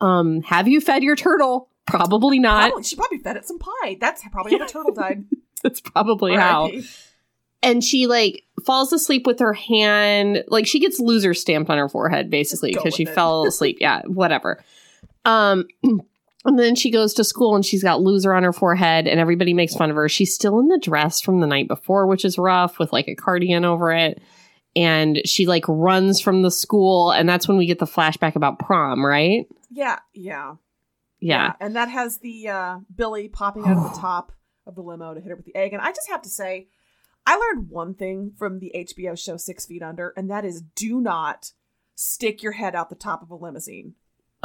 Um, 0.00 0.42
have 0.42 0.68
you 0.68 0.80
fed 0.80 1.02
your 1.02 1.16
turtle? 1.16 1.68
Probably 1.86 2.38
not. 2.38 2.68
Probably, 2.68 2.84
she 2.84 2.94
probably 2.96 3.18
fed 3.18 3.36
it 3.36 3.46
some 3.46 3.58
pie. 3.58 3.96
That's 4.00 4.22
probably 4.30 4.52
how 4.52 4.58
the 4.66 4.72
turtle 4.72 4.92
died. 4.94 5.24
That's 5.62 5.80
probably 5.80 6.34
how. 6.34 6.64
R.I.P. 6.64 6.86
And 7.60 7.82
she 7.82 8.06
like 8.06 8.44
falls 8.64 8.92
asleep 8.92 9.26
with 9.26 9.40
her 9.40 9.52
hand, 9.54 10.44
like 10.46 10.64
she 10.66 10.78
gets 10.78 11.00
loser 11.00 11.34
stamped 11.34 11.70
on 11.70 11.78
her 11.78 11.88
forehead 11.88 12.30
basically 12.30 12.72
because 12.72 12.94
she 12.94 13.02
it. 13.02 13.08
fell 13.08 13.46
asleep. 13.46 13.78
Yeah, 13.80 14.02
whatever. 14.06 14.62
Um 15.24 15.66
and 16.44 16.58
then 16.58 16.74
she 16.74 16.90
goes 16.90 17.14
to 17.14 17.24
school 17.24 17.54
and 17.56 17.64
she's 17.64 17.82
got 17.82 18.00
loser 18.00 18.32
on 18.32 18.44
her 18.44 18.52
forehead 18.52 19.06
and 19.06 19.18
everybody 19.18 19.54
makes 19.54 19.74
fun 19.74 19.90
of 19.90 19.96
her. 19.96 20.08
She's 20.08 20.34
still 20.34 20.60
in 20.60 20.68
the 20.68 20.78
dress 20.78 21.20
from 21.20 21.40
the 21.40 21.46
night 21.46 21.68
before, 21.68 22.06
which 22.06 22.24
is 22.24 22.38
rough 22.38 22.78
with 22.78 22.92
like 22.92 23.08
a 23.08 23.14
cardigan 23.14 23.64
over 23.64 23.92
it. 23.92 24.22
And 24.76 25.20
she 25.24 25.46
like 25.46 25.64
runs 25.66 26.20
from 26.20 26.42
the 26.42 26.50
school 26.50 27.10
and 27.10 27.28
that's 27.28 27.48
when 27.48 27.58
we 27.58 27.66
get 27.66 27.80
the 27.80 27.86
flashback 27.86 28.36
about 28.36 28.60
prom, 28.60 29.04
right? 29.04 29.46
Yeah, 29.70 29.98
yeah, 30.14 30.54
Yeah. 31.20 31.52
And 31.60 31.74
that 31.74 31.88
has 31.88 32.18
the 32.18 32.48
uh, 32.48 32.78
Billy 32.94 33.28
popping 33.28 33.64
out 33.64 33.76
of 33.76 33.94
the 33.94 33.98
top 34.00 34.32
of 34.66 34.76
the 34.76 34.82
limo 34.82 35.14
to 35.14 35.20
hit 35.20 35.30
her 35.30 35.36
with 35.36 35.46
the 35.46 35.56
egg. 35.56 35.72
And 35.72 35.82
I 35.82 35.90
just 35.90 36.08
have 36.08 36.22
to 36.22 36.28
say, 36.28 36.68
I 37.26 37.36
learned 37.36 37.68
one 37.68 37.94
thing 37.94 38.32
from 38.38 38.60
the 38.60 38.72
HBO 38.74 39.18
show 39.18 39.36
Six 39.36 39.66
Feet 39.66 39.82
Under, 39.82 40.14
and 40.16 40.30
that 40.30 40.44
is 40.44 40.62
do 40.62 41.00
not 41.00 41.52
stick 41.94 42.42
your 42.42 42.52
head 42.52 42.74
out 42.74 42.88
the 42.88 42.94
top 42.94 43.22
of 43.22 43.30
a 43.30 43.34
limousine. 43.34 43.94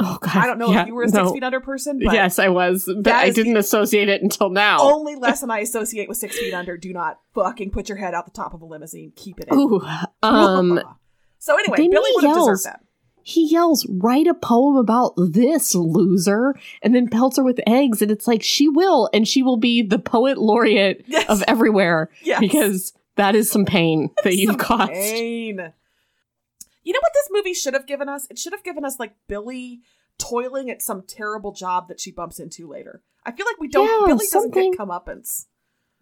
Oh 0.00 0.18
god. 0.20 0.36
I 0.36 0.46
don't 0.46 0.58
know 0.58 0.72
Yeah, 0.72 0.82
if 0.82 0.88
you 0.88 0.94
were 0.94 1.04
a 1.04 1.08
Six 1.08 1.16
no. 1.18 1.32
Feet 1.32 1.42
Under 1.44 1.60
person, 1.60 2.00
but 2.04 2.12
Yes, 2.14 2.38
I 2.38 2.48
was, 2.48 2.84
but 3.02 3.12
I 3.14 3.30
didn't 3.30 3.56
associate 3.56 4.08
it 4.08 4.22
until 4.22 4.50
now. 4.50 4.78
only 4.80 5.14
lesson 5.14 5.50
I 5.50 5.58
associate 5.60 6.08
with 6.08 6.18
Six 6.18 6.36
Feet 6.38 6.52
Under: 6.54 6.76
do 6.76 6.92
not 6.92 7.20
fucking 7.34 7.70
put 7.70 7.88
your 7.88 7.98
head 7.98 8.12
out 8.14 8.24
the 8.24 8.32
top 8.32 8.54
of 8.54 8.60
a 8.62 8.64
limousine. 8.64 9.12
Keep 9.16 9.40
it 9.40 9.48
in. 9.50 9.58
Ooh. 9.58 9.80
Um 10.22 10.80
so 11.38 11.56
anyway, 11.58 11.76
Billy 11.76 12.10
would 12.14 12.24
have 12.24 12.36
yells. 12.36 12.48
deserved 12.62 12.64
that. 12.74 12.80
he 13.22 13.46
yells, 13.50 13.86
write 13.88 14.26
a 14.26 14.32
poem 14.34 14.76
about 14.76 15.12
this 15.16 15.74
loser, 15.74 16.54
and 16.82 16.94
then 16.94 17.08
pelts 17.08 17.36
her 17.36 17.44
with 17.44 17.60
eggs. 17.66 18.00
And 18.02 18.10
it's 18.10 18.26
like, 18.26 18.42
she 18.42 18.66
will, 18.68 19.08
and 19.12 19.28
she 19.28 19.42
will 19.42 19.58
be 19.58 19.82
the 19.82 19.98
poet 19.98 20.38
laureate 20.38 21.04
Yes. 21.06 21.28
of 21.28 21.44
everywhere 21.46 22.10
Yes. 22.22 22.40
because 22.40 22.92
that 23.16 23.34
is 23.36 23.50
some 23.50 23.64
pain 23.66 24.10
that 24.24 24.36
you've 24.36 24.56
caused. 24.58 24.90
pain. 24.92 25.72
You 26.84 26.92
know 26.92 27.00
what 27.02 27.12
this 27.14 27.28
movie 27.30 27.54
should 27.54 27.74
have 27.74 27.86
given 27.86 28.08
us? 28.08 28.26
It 28.30 28.38
should 28.38 28.52
have 28.52 28.62
given 28.62 28.84
us 28.84 28.98
like 29.00 29.14
Billy 29.26 29.80
toiling 30.18 30.70
at 30.70 30.82
some 30.82 31.02
terrible 31.06 31.52
job 31.52 31.88
that 31.88 31.98
she 31.98 32.10
bumps 32.12 32.38
into 32.38 32.68
later. 32.68 33.02
I 33.24 33.32
feel 33.32 33.46
like 33.46 33.58
we 33.58 33.68
don't. 33.68 33.86
Yeah, 33.86 34.06
Billy 34.06 34.18
doesn't 34.26 34.28
something. 34.52 34.72
get 34.72 34.78
comeuppance. 34.78 35.46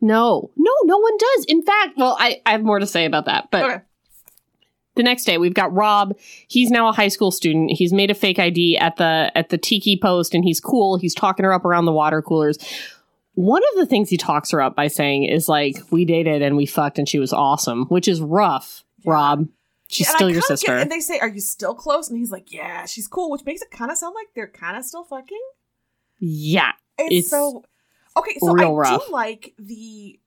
No, 0.00 0.50
no, 0.56 0.72
no 0.84 0.98
one 0.98 1.16
does. 1.16 1.44
In 1.46 1.62
fact, 1.62 1.96
well, 1.96 2.16
I, 2.18 2.40
I 2.44 2.50
have 2.52 2.62
more 2.64 2.80
to 2.80 2.86
say 2.86 3.04
about 3.04 3.26
that. 3.26 3.48
But 3.52 3.64
Okay. 3.64 3.82
the 4.96 5.04
next 5.04 5.24
day, 5.24 5.38
we've 5.38 5.54
got 5.54 5.72
Rob. 5.72 6.18
He's 6.48 6.70
now 6.70 6.88
a 6.88 6.92
high 6.92 7.06
school 7.09 7.30
student. 7.30 7.70
He's 7.70 7.92
made 7.92 8.10
a 8.10 8.14
fake 8.14 8.40
ID 8.40 8.76
at 8.78 8.96
the 8.96 9.30
at 9.36 9.50
the 9.50 9.59
Tiki 9.59 9.96
Post, 9.96 10.34
and 10.34 10.44
he's 10.44 10.59
cool. 10.59 10.98
He's 10.98 11.14
talking 11.14 11.44
her 11.44 11.52
up 11.52 11.64
around 11.64 11.84
the 11.84 11.92
water 11.92 12.20
coolers. 12.20 12.59
One 13.34 13.62
of 13.72 13.78
the 13.78 13.86
things 13.86 14.10
he 14.10 14.16
talks 14.18 14.50
her 14.50 14.60
up 14.60 14.74
by 14.76 14.88
saying 14.88 15.24
is 15.24 15.48
like, 15.48 15.76
"We 15.90 16.04
dated 16.04 16.42
and 16.42 16.56
we 16.56 16.66
fucked, 16.66 16.98
and 16.98 17.09
she 17.09 17.20
was 17.20 17.32
awesome," 17.32 17.86
which 17.86 18.09
is 18.09 18.20
rough. 18.20 18.82
Yeah. 19.04 19.12
Rob, 19.12 19.48
she's 19.93 20.06
And 20.09 20.14
I 20.14 20.19
still 20.19 20.28
your 20.31 20.35
kinda 20.40 20.48
get- 20.48 20.59
sister. 20.59 20.77
and 20.77 20.90
they 20.90 21.01
say, 21.01 21.19
"Are 21.20 21.28
you 21.28 21.40
still 21.40 21.74
close?" 21.74 22.09
And 22.09 22.19
he's 22.19 22.31
like, 22.31 22.52
"Yeah, 22.52 22.86
she's 22.86 23.06
cool," 23.09 23.31
which 23.31 23.44
makes 23.44 23.62
it 23.62 23.70
kind 23.70 23.90
of 23.90 23.97
sound 23.98 24.14
like 24.14 24.28
they're 24.35 24.48
kind 24.48 24.77
of 24.77 24.85
still 24.85 25.05
fucking. 25.05 25.40
yeah, 26.19 26.73
It's, 26.98 27.14
It's 27.27 27.31
so 27.31 27.64
okay. 28.16 28.36
So 28.39 28.56
I 28.59 28.70
rough. 28.70 29.06
do 29.06 29.12
like 29.12 29.55
the 29.59 30.19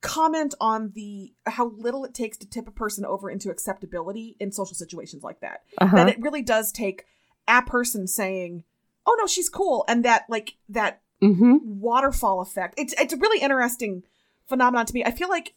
comment 0.00 0.54
on 0.60 0.92
the 0.94 1.34
how 1.46 1.66
little 1.70 2.04
it 2.04 2.14
takes 2.14 2.36
to 2.38 2.48
tip 2.48 2.68
a 2.68 2.70
person 2.70 3.04
over 3.04 3.28
into 3.30 3.50
acceptability 3.50 4.36
in 4.38 4.52
social 4.52 4.74
situations 4.76 5.22
like 5.22 5.40
that. 5.40 5.62
uh-huh. 5.78 5.96
That 5.96 6.08
it 6.08 6.20
really 6.20 6.42
does 6.42 6.70
take 6.72 7.04
a 7.48 7.62
person 7.62 8.06
saying, 8.06 8.64
"Oh 9.06 9.16
no, 9.20 9.26
she's 9.26 9.48
cool," 9.48 9.84
and 9.88 10.04
that 10.04 10.24
like 10.28 10.56
that 10.68 11.02
hmm 11.20 11.56
waterfall 11.62 12.40
effect. 12.40 12.74
It's 12.78 12.94
it's 12.98 13.12
a 13.12 13.16
really 13.16 13.40
interesting 13.42 14.04
phenomenon 14.46 14.86
to 14.86 14.94
me. 14.94 15.04
I 15.04 15.10
feel 15.10 15.28
like 15.28 15.54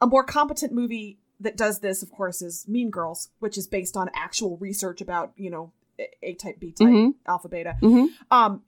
a 0.00 0.06
more 0.06 0.24
competent 0.24 0.72
movie 0.72 1.18
that 1.44 1.56
does 1.56 1.78
this, 1.80 2.02
of 2.02 2.10
course, 2.10 2.42
is 2.42 2.66
Mean 2.68 2.90
Girls, 2.90 3.30
which 3.38 3.56
is 3.56 3.66
based 3.68 3.96
on 3.96 4.10
actual 4.14 4.56
research 4.58 5.00
about 5.00 5.32
you 5.36 5.50
know 5.50 5.70
A 6.22 6.34
type, 6.34 6.58
B 6.58 6.72
type, 6.72 6.88
Mhm. 6.88 7.14
alpha, 7.26 7.48
beta. 7.48 7.76
hmm 7.80 8.06
Um, 8.30 8.62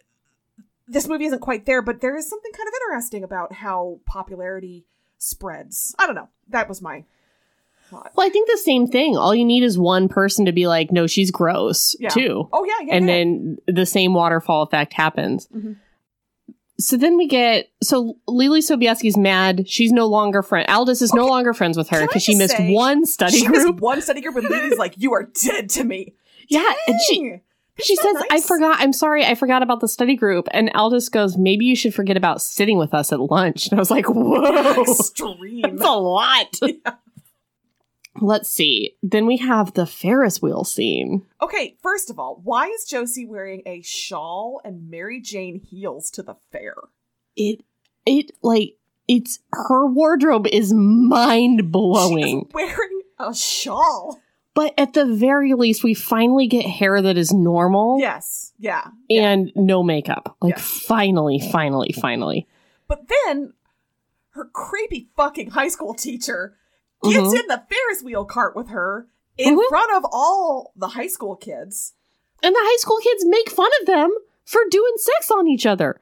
this 0.89 1.09
movie 1.09 1.25
isn't 1.25 1.41
quite 1.41 1.67
there, 1.67 1.83
but 1.83 2.01
there 2.01 2.17
is 2.17 2.29
something 2.29 2.53
kind 2.53 2.69
of 2.69 2.75
interesting 2.85 3.25
about 3.25 3.53
how 3.55 3.99
popularity 4.07 4.85
spreads. 5.19 5.95
I 5.99 6.07
don't 6.07 6.15
know. 6.15 6.29
That 6.49 6.69
was 6.69 6.81
my 6.81 7.03
thought. 7.91 8.13
Well, 8.15 8.27
I 8.27 8.31
think 8.31 8.49
the 8.49 8.59
same 8.59 8.87
thing. 8.87 9.17
All 9.17 9.35
you 9.35 9.45
need 9.45 9.63
is 9.65 9.77
one 9.79 10.09
person 10.09 10.45
to 10.45 10.53
be 10.53 10.67
like, 10.69 10.93
"No, 10.93 11.07
she's 11.09 11.31
gross," 11.33 11.97
Yeah. 11.99 12.11
too. 12.11 12.49
Oh 12.53 12.65
yeah, 12.65 12.87
yeah. 12.87 12.95
and 12.95 13.07
yeah. 13.09 13.15
then 13.15 13.59
the 13.67 13.87
same 13.87 14.15
waterfall 14.15 14.63
effect 14.63 14.93
happens. 14.93 15.49
Mhm. 15.49 15.77
So 16.79 16.97
then 16.97 17.17
we 17.17 17.27
get 17.27 17.71
so 17.83 18.19
Leelee 18.29 18.59
Sobieski's 18.59 19.17
mad. 19.17 19.69
She's 19.69 19.93
no 19.93 20.07
longer 20.07 20.43
friend. 20.43 20.69
Aldys 20.69 21.01
is 21.01 21.15
no 21.15 21.27
longer 21.27 21.55
friends 21.55 21.77
with 21.79 21.89
her 21.89 22.07
because 22.07 22.23
she 22.23 22.35
missed 22.35 22.57
one 22.59 23.07
study 23.07 23.39
she 23.39 23.47
group. 23.47 23.57
missed 23.57 23.81
one 23.81 24.03
study 24.03 24.21
group, 24.21 24.37
and 24.37 24.49
Lily's 24.49 24.79
like, 24.79 24.95
"You 24.97 25.15
are 25.15 25.25
dead 25.25 25.71
to 25.71 25.85
me." 25.85 26.15
yeah, 26.49 26.71
and 26.87 27.01
she 27.09 27.21
Dang. 27.21 27.41
she 27.81 27.97
so 27.97 28.03
says, 28.13 28.23
"I 28.31 28.41
forgot. 28.43 28.77
I'm 28.81 28.93
sorry. 28.93 29.25
I 29.25 29.35
forgot 29.35 29.63
about 29.63 29.81
the 29.81 29.89
study 29.89 30.17
group." 30.17 30.49
And 30.51 30.71
Aldys 30.75 31.11
goes, 31.11 31.39
"Maybe 31.39 31.65
you 31.65 31.77
should 31.77 31.95
forget 31.95 32.17
about 32.17 32.43
sitting 32.43 32.77
with 32.79 32.93
us 32.93 33.11
at 33.11 33.21
lunch." 33.21 33.69
And 33.69 33.79
I 33.79 33.81
was 33.81 33.91
like, 33.91 34.07
"Whoa, 34.09 34.83
Extreme. 34.83 35.63
that's 35.63 35.83
a 35.83 35.93
lot." 35.93 36.59
Let's 38.21 38.49
see. 38.49 38.97
Then 39.03 39.27
we 39.27 39.37
have 39.39 39.75
the 39.75 39.87
Ferris 39.87 40.41
wheel 40.43 40.65
scene. 40.65 41.25
Okay, 41.43 41.77
first 41.83 42.11
of 42.11 42.19
all, 42.19 42.41
why 42.43 42.67
is 42.69 42.85
Josie 42.85 43.27
wearing 43.27 43.63
a 43.67 43.83
shawl 43.83 44.61
and 44.65 44.91
Mary 44.91 45.21
Jane 45.21 45.61
heels 45.61 46.11
to 46.13 46.23
the 46.23 46.37
fair? 46.53 46.75
It 47.37 47.65
it 48.05 48.31
like 48.43 48.77
it's 49.09 49.41
her 49.53 49.87
wardrobe 49.87 50.47
is 50.49 50.73
mind 50.73 51.71
blowing. 51.71 52.45
She's 52.47 52.55
wearing 52.55 53.01
a 53.19 53.35
shawl. 53.35 54.21
But 54.55 54.73
at 54.79 54.95
the 54.95 55.05
very 55.05 55.53
least, 55.53 55.85
we 55.85 55.93
finally 55.93 56.47
get 56.47 56.65
hair 56.65 57.03
that 57.03 57.19
is 57.19 57.31
normal 57.31 57.99
Yes, 58.01 58.55
yeah. 58.59 58.87
and 59.11 59.53
no 59.55 59.83
makeup. 59.83 60.35
Like, 60.41 60.55
Yes. 60.57 60.63
finally, 60.87 61.39
finally, 61.53 61.93
finally. 61.93 62.49
But 62.89 63.03
then 63.27 63.53
her 64.31 64.47
creepy 64.47 65.11
fucking 65.15 65.51
high 65.51 65.69
school 65.69 65.93
teacher 65.93 66.57
gets 67.13 67.35
Mhm. 67.35 67.41
in 67.41 67.47
the 67.49 67.63
Ferris 67.69 68.03
wheel 68.03 68.25
cart 68.25 68.55
with 68.57 68.69
her 68.69 69.07
in 69.39 69.57
Mhm. 69.57 69.69
front 69.69 69.93
of 69.97 70.05
all 70.11 70.73
the 70.77 70.89
high 70.89 71.07
school 71.07 71.37
kids. 71.37 71.93
And 72.43 72.55
the 72.55 72.61
high 72.61 72.77
school 72.79 72.99
kids 72.99 73.25
make 73.27 73.51
fun 73.51 73.71
of 73.81 73.87
them 73.87 74.11
for 74.45 74.61
doing 74.71 74.93
sex 74.97 75.31
on 75.31 75.49
each 75.49 75.67
other. 75.67 76.01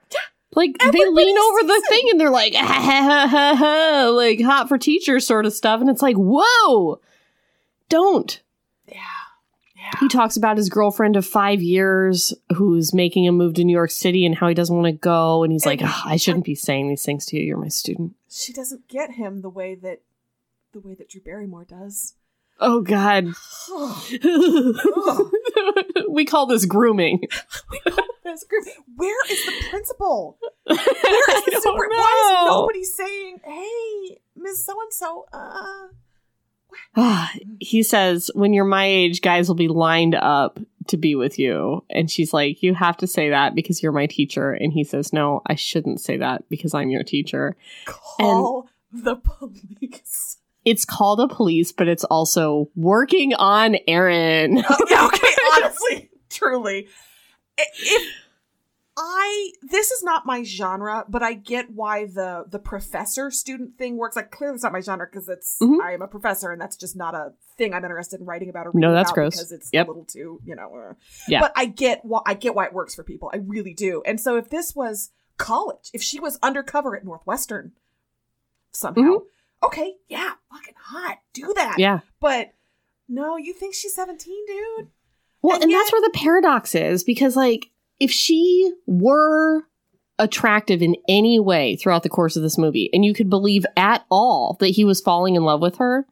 Like, 0.56 0.76
they 0.78 1.06
lean 1.08 1.36
over 1.38 1.62
the 1.66 1.72
it. 1.74 1.88
thing 1.88 2.08
and 2.10 2.20
they're 2.20 2.30
like, 2.30 2.54
ha, 2.54 2.64
ha, 2.64 3.02
ha, 3.02 3.26
ha, 3.28 3.54
ha, 3.56 4.08
like 4.10 4.40
hot 4.40 4.68
for 4.68 4.78
teachers 4.78 5.26
sort 5.26 5.46
of 5.46 5.52
stuff. 5.52 5.80
And 5.80 5.90
it's 5.90 6.02
like, 6.02 6.16
whoa, 6.16 7.00
don't. 7.88 8.40
Yeah. 8.88 9.00
He 10.00 10.08
talks 10.08 10.36
about 10.36 10.56
his 10.56 10.68
girlfriend 10.70 11.14
of 11.16 11.26
five 11.26 11.60
years 11.60 12.32
who's 12.56 12.94
making 12.94 13.28
a 13.28 13.32
move 13.32 13.54
to 13.54 13.64
New 13.64 13.72
York 13.72 13.90
City 13.90 14.24
and 14.24 14.34
how 14.34 14.48
he 14.48 14.54
doesn't 14.54 14.74
want 14.74 14.86
to 14.86 14.92
go. 14.92 15.42
And 15.44 15.52
he's 15.52 15.66
like, 15.66 15.80
And- 15.82 15.90
"Ugh, 15.90 16.02
I 16.06 16.16
shouldn't 16.16 16.44
be 16.44 16.54
saying 16.54 16.88
these 16.88 17.04
things 17.04 17.26
to 17.26 17.36
you. 17.36 17.42
You're 17.42 17.58
my 17.58 17.68
student. 17.68 18.14
She 18.30 18.52
doesn't 18.52 18.88
get 18.88 19.12
him 19.12 19.42
the 19.42 19.50
way 19.50 19.74
that 19.76 20.00
the 20.74 20.80
way 20.80 20.94
that 20.94 21.08
Drew 21.08 21.22
Barrymore 21.22 21.64
does. 21.64 22.14
Oh, 22.60 22.82
God. 22.82 23.32
we 26.10 26.24
call 26.24 26.46
this 26.46 26.66
grooming. 26.66 27.22
That's 28.24 28.44
group. 28.44 28.64
Where 28.96 29.26
is 29.30 29.46
the 29.46 29.52
principal? 29.70 30.38
Where 30.64 30.76
is 30.76 31.44
the 31.44 31.60
super? 31.62 31.88
Why 31.88 32.40
is 32.42 32.48
nobody 32.48 32.84
saying, 32.84 33.40
"Hey, 33.44 34.18
Miss 34.34 34.64
So 34.64 34.80
and 34.80 34.92
So"? 34.92 35.26
Uh, 35.32 35.88
he 37.60 37.82
says, 37.82 38.30
when 38.34 38.52
you're 38.52 38.64
my 38.64 38.86
age, 38.86 39.20
guys 39.20 39.48
will 39.48 39.54
be 39.54 39.68
lined 39.68 40.14
up 40.14 40.58
to 40.88 40.96
be 40.96 41.14
with 41.14 41.38
you. 41.38 41.84
And 41.90 42.10
she's 42.10 42.32
like, 42.32 42.62
you 42.62 42.74
have 42.74 42.96
to 42.98 43.06
say 43.06 43.30
that 43.30 43.54
because 43.54 43.82
you're 43.82 43.92
my 43.92 44.06
teacher. 44.06 44.52
And 44.52 44.72
he 44.72 44.84
says, 44.84 45.12
no, 45.12 45.42
I 45.46 45.54
shouldn't 45.54 46.00
say 46.00 46.16
that 46.18 46.48
because 46.48 46.74
I'm 46.74 46.90
your 46.90 47.04
teacher. 47.04 47.56
call 47.86 48.68
the 48.92 49.16
police. 49.16 50.38
It's 50.64 50.84
called 50.84 51.20
a 51.20 51.28
police, 51.28 51.72
but 51.72 51.88
it's 51.88 52.04
also 52.04 52.70
working 52.74 53.34
on 53.34 53.76
Eirann. 53.88 54.64
Okay, 54.70 55.34
honestly, 55.56 56.10
truly. 56.30 56.88
If 57.58 58.12
I 58.96 59.50
this 59.62 59.90
is 59.90 60.02
not 60.04 60.24
my 60.24 60.44
genre, 60.44 61.04
but 61.08 61.22
I 61.22 61.34
get 61.34 61.70
why 61.70 62.06
the 62.06 62.44
the 62.48 62.58
professor 62.60 63.30
student 63.30 63.76
thing 63.76 63.96
works. 63.96 64.14
Like 64.14 64.30
clearly 64.30 64.54
it's 64.54 64.62
not 64.62 64.72
my 64.72 64.80
genre 64.80 65.06
because 65.10 65.28
it's 65.28 65.58
Mhm. 65.60 65.80
I 65.82 65.92
am 65.94 66.02
a 66.02 66.06
professor 66.08 66.52
and 66.52 66.60
that's 66.60 66.76
just 66.76 66.94
not 66.96 67.14
a 67.14 67.32
thing 67.58 67.74
I'm 67.74 67.84
interested 67.84 68.20
in 68.20 68.26
writing 68.26 68.48
about 68.50 68.66
or 68.68 68.72
No, 68.74 68.92
that's 68.92 69.10
about 69.10 69.14
gross. 69.14 69.34
because 69.36 69.50
it's 69.52 69.70
Yep. 69.72 69.86
a 69.86 69.90
little 69.90 70.04
too, 70.04 70.40
you 70.44 70.54
know. 70.54 70.72
uh. 70.74 70.94
Yeah. 71.28 71.40
But 71.40 71.52
I 71.56 71.66
get 71.66 72.04
why 72.04 72.20
I 72.24 72.34
get 72.34 72.54
why 72.54 72.66
it 72.66 72.72
works 72.72 72.94
for 72.94 73.02
people. 73.02 73.30
I 73.34 73.38
really 73.38 73.74
do. 73.74 74.00
And 74.06 74.20
so 74.20 74.36
if 74.36 74.48
this 74.48 74.76
was 74.76 75.10
college, 75.38 75.90
if 75.92 76.00
she 76.02 76.20
was 76.20 76.38
undercover 76.42 76.96
at 76.96 77.04
Northwestern 77.04 77.72
somehow, 78.72 79.00
Mhm. 79.02 79.20
Okay, 79.66 79.94
yeah, 80.08 80.32
fucking 80.52 80.74
hot. 80.78 81.18
Do 81.32 81.52
that. 81.56 81.76
yeah. 81.78 82.00
But 82.20 82.52
no, 83.08 83.36
you 83.36 83.52
think 83.52 83.74
she's 83.74 83.94
17, 83.94 84.46
dude? 84.46 84.88
Well, 85.42 85.54
And 85.56 85.64
and, 85.64 85.70
yet- 85.72 85.78
that's 85.78 85.92
where 85.92 86.02
the 86.02 86.12
paradox 86.14 86.74
is 86.74 87.04
because, 87.04 87.36
like, 87.36 87.70
if 88.00 88.10
she 88.10 88.72
were 88.86 89.62
attractive 90.18 90.80
in 90.82 90.96
any 91.08 91.38
way 91.40 91.76
throughout 91.76 92.02
the 92.02 92.08
course 92.08 92.36
of 92.36 92.42
this 92.42 92.56
movie, 92.58 92.88
and 92.92 93.04
you 93.04 93.12
could 93.14 93.28
believe 93.28 93.66
at 93.76 94.04
all 94.10 94.56
that 94.60 94.68
he 94.68 94.84
was 94.84 95.00
falling 95.00 95.34
in 95.34 95.44
love 95.44 95.60
with 95.60 95.76
her, 95.76 96.06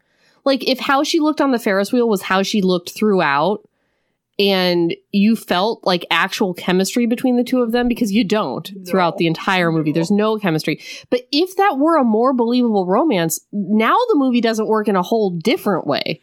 like, 0.45 0.69
if 0.69 0.81
how 0.81 1.03
she 1.05 1.21
looked 1.21 1.41
on 1.41 1.53
the 1.53 1.59
Ferris 1.59 1.93
wheel 1.93 2.09
was 2.09 2.23
how 2.23 2.43
she 2.43 2.61
looked 2.63 2.91
throughout, 2.91 3.67
and 4.51 4.95
you 5.13 5.37
felt 5.37 5.85
like 5.85 6.05
actual 6.11 6.53
chemistry 6.55 7.07
between 7.07 7.37
the 7.37 7.45
two 7.45 7.63
of 7.63 7.73
them, 7.73 7.87
because 7.89 8.11
you 8.13 8.25
don't 8.25 8.71
No. 8.75 8.85
throughout 8.85 9.19
the 9.19 9.27
entire 9.27 9.71
movie, 9.71 9.91
No. 9.91 9.95
there's 9.95 10.11
no 10.11 10.39
chemistry. 10.39 10.81
But 11.11 11.23
if 11.33 11.57
that 11.57 11.79
were 11.79 11.97
a 11.97 12.05
more 12.05 12.33
believable 12.33 12.87
romance, 12.87 13.41
now 13.53 13.97
the 14.09 14.17
movie 14.17 14.41
doesn't 14.41 14.67
work 14.69 14.89
in 14.89 14.97
a 14.97 15.03
whole 15.03 15.31
different 15.31 15.87
way. 15.87 16.21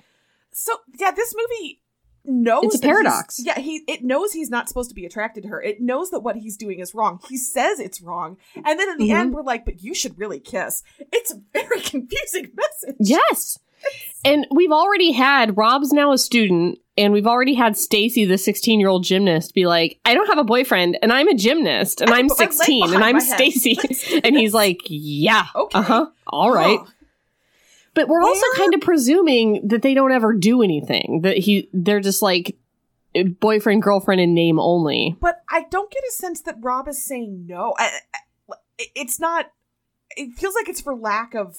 So 0.51 0.73
yeah, 0.99 1.11
this 1.11 1.33
movie 1.35 1.81
knows 2.25 2.65
It's 2.65 2.75
a 2.75 2.79
paradox. 2.79 3.39
Yeah, 3.43 3.57
he 3.57 3.81
it 3.87 4.03
knows 4.03 4.33
he's 4.33 4.49
not 4.49 4.67
supposed 4.67 4.89
to 4.89 4.95
be 4.95 5.05
attracted 5.05 5.43
to 5.43 5.49
her. 5.49 5.61
It 5.61 5.81
knows 5.81 6.09
that 6.11 6.19
what 6.19 6.35
he's 6.35 6.57
doing 6.57 6.79
is 6.79 6.93
wrong. 6.93 7.19
He 7.29 7.37
says 7.37 7.79
it's 7.79 8.01
wrong, 8.01 8.37
and 8.55 8.77
then 8.79 8.89
in 8.89 8.97
the 8.97 9.09
Mhm. 9.09 9.15
end, 9.19 9.33
we're 9.33 9.41
like, 9.41 9.63
"But 9.65 9.81
you 9.81 9.93
should 9.95 10.19
really 10.19 10.39
kiss." 10.39 10.83
It's 11.13 11.31
a 11.31 11.41
very 11.53 11.79
confusing 11.93 12.51
message. 12.55 12.97
Yes. 12.99 13.57
And 14.25 14.45
we've 14.51 14.71
already 14.73 15.13
had 15.13 15.55
Rob's 15.55 15.93
now 15.93 16.11
a 16.11 16.17
student, 16.17 16.77
and 16.97 17.13
we've 17.13 17.25
already 17.25 17.53
had 17.53 17.77
Stacy, 17.77 18.25
the 18.25 18.37
16 18.37 18.77
year 18.77 18.89
old 18.89 19.05
gymnast, 19.05 19.53
be 19.53 19.65
like, 19.65 19.97
I 20.03 20.13
don't 20.13 20.27
have 20.27 20.37
a 20.37 20.43
boyfriend, 20.43 20.97
and 21.01 21.13
I'm 21.13 21.29
a 21.29 21.35
gymnast, 21.35 22.01
and 22.01 22.09
I 22.11 22.17
I'm 22.17 22.27
put 22.27 22.37
my 22.37 22.43
leg 22.45 22.53
16, 22.53 22.93
and 22.95 23.03
I'm. 23.03 23.21
Stacy. 23.21 23.77
and 24.25 24.35
he's 24.35 24.53
like, 24.53 24.81
Yeah. 24.87 25.45
Okay. 25.55 25.79
Uh 25.79 25.81
huh. 25.83 26.05
All 26.27 26.51
right. 26.51 26.79
But 27.93 28.09
we're 28.09 28.21
also 28.21 28.41
Where- 28.41 28.57
kind 28.57 28.73
of 28.73 28.81
presuming 28.81 29.65
that 29.69 29.83
they 29.83 29.93
don't 29.93 30.11
ever 30.11 30.33
do 30.33 30.61
anything, 30.61 31.21
that 31.23 31.37
he, 31.37 31.69
they're 31.71 32.01
just 32.01 32.21
like 32.21 32.57
boyfriend, 33.39 33.81
girlfriend, 33.83 34.19
in 34.19 34.33
name 34.33 34.59
only. 34.59 35.15
but 35.21 35.43
I 35.49 35.63
don't 35.71 35.89
get 35.89 36.03
a 36.03 36.11
sense 36.11 36.41
that 36.41 36.57
Rob 36.59 36.89
is 36.89 37.05
saying 37.05 37.45
no. 37.47 37.73
I, 37.77 37.89
I- 38.13 38.55
it's 38.95 39.17
not. 39.17 39.51
It 40.17 40.37
feels 40.37 40.55
like 40.55 40.67
it's 40.67 40.81
for 40.81 40.93
lack 40.93 41.33
of. 41.35 41.57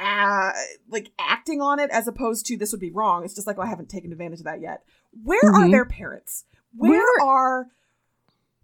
Uh, 0.00 0.52
like 0.88 1.12
acting 1.18 1.60
on 1.60 1.78
it 1.78 1.90
as 1.90 2.08
opposed 2.08 2.46
to 2.46 2.56
this 2.56 2.72
would 2.72 2.80
be 2.80 2.90
wrong. 2.90 3.24
It's 3.24 3.34
just 3.34 3.46
like, 3.46 3.58
oh, 3.58 3.62
I 3.62 3.66
haven't 3.66 3.88
taken 3.90 4.12
advantage 4.12 4.40
of 4.40 4.44
that 4.46 4.60
yet. 4.60 4.82
Where 5.22 5.40
are 5.44 5.64
Mhm. 5.66 5.70
their 5.70 5.84
parents? 5.84 6.44
Where, 6.74 6.90
Where- 6.92 7.20
are 7.26 7.66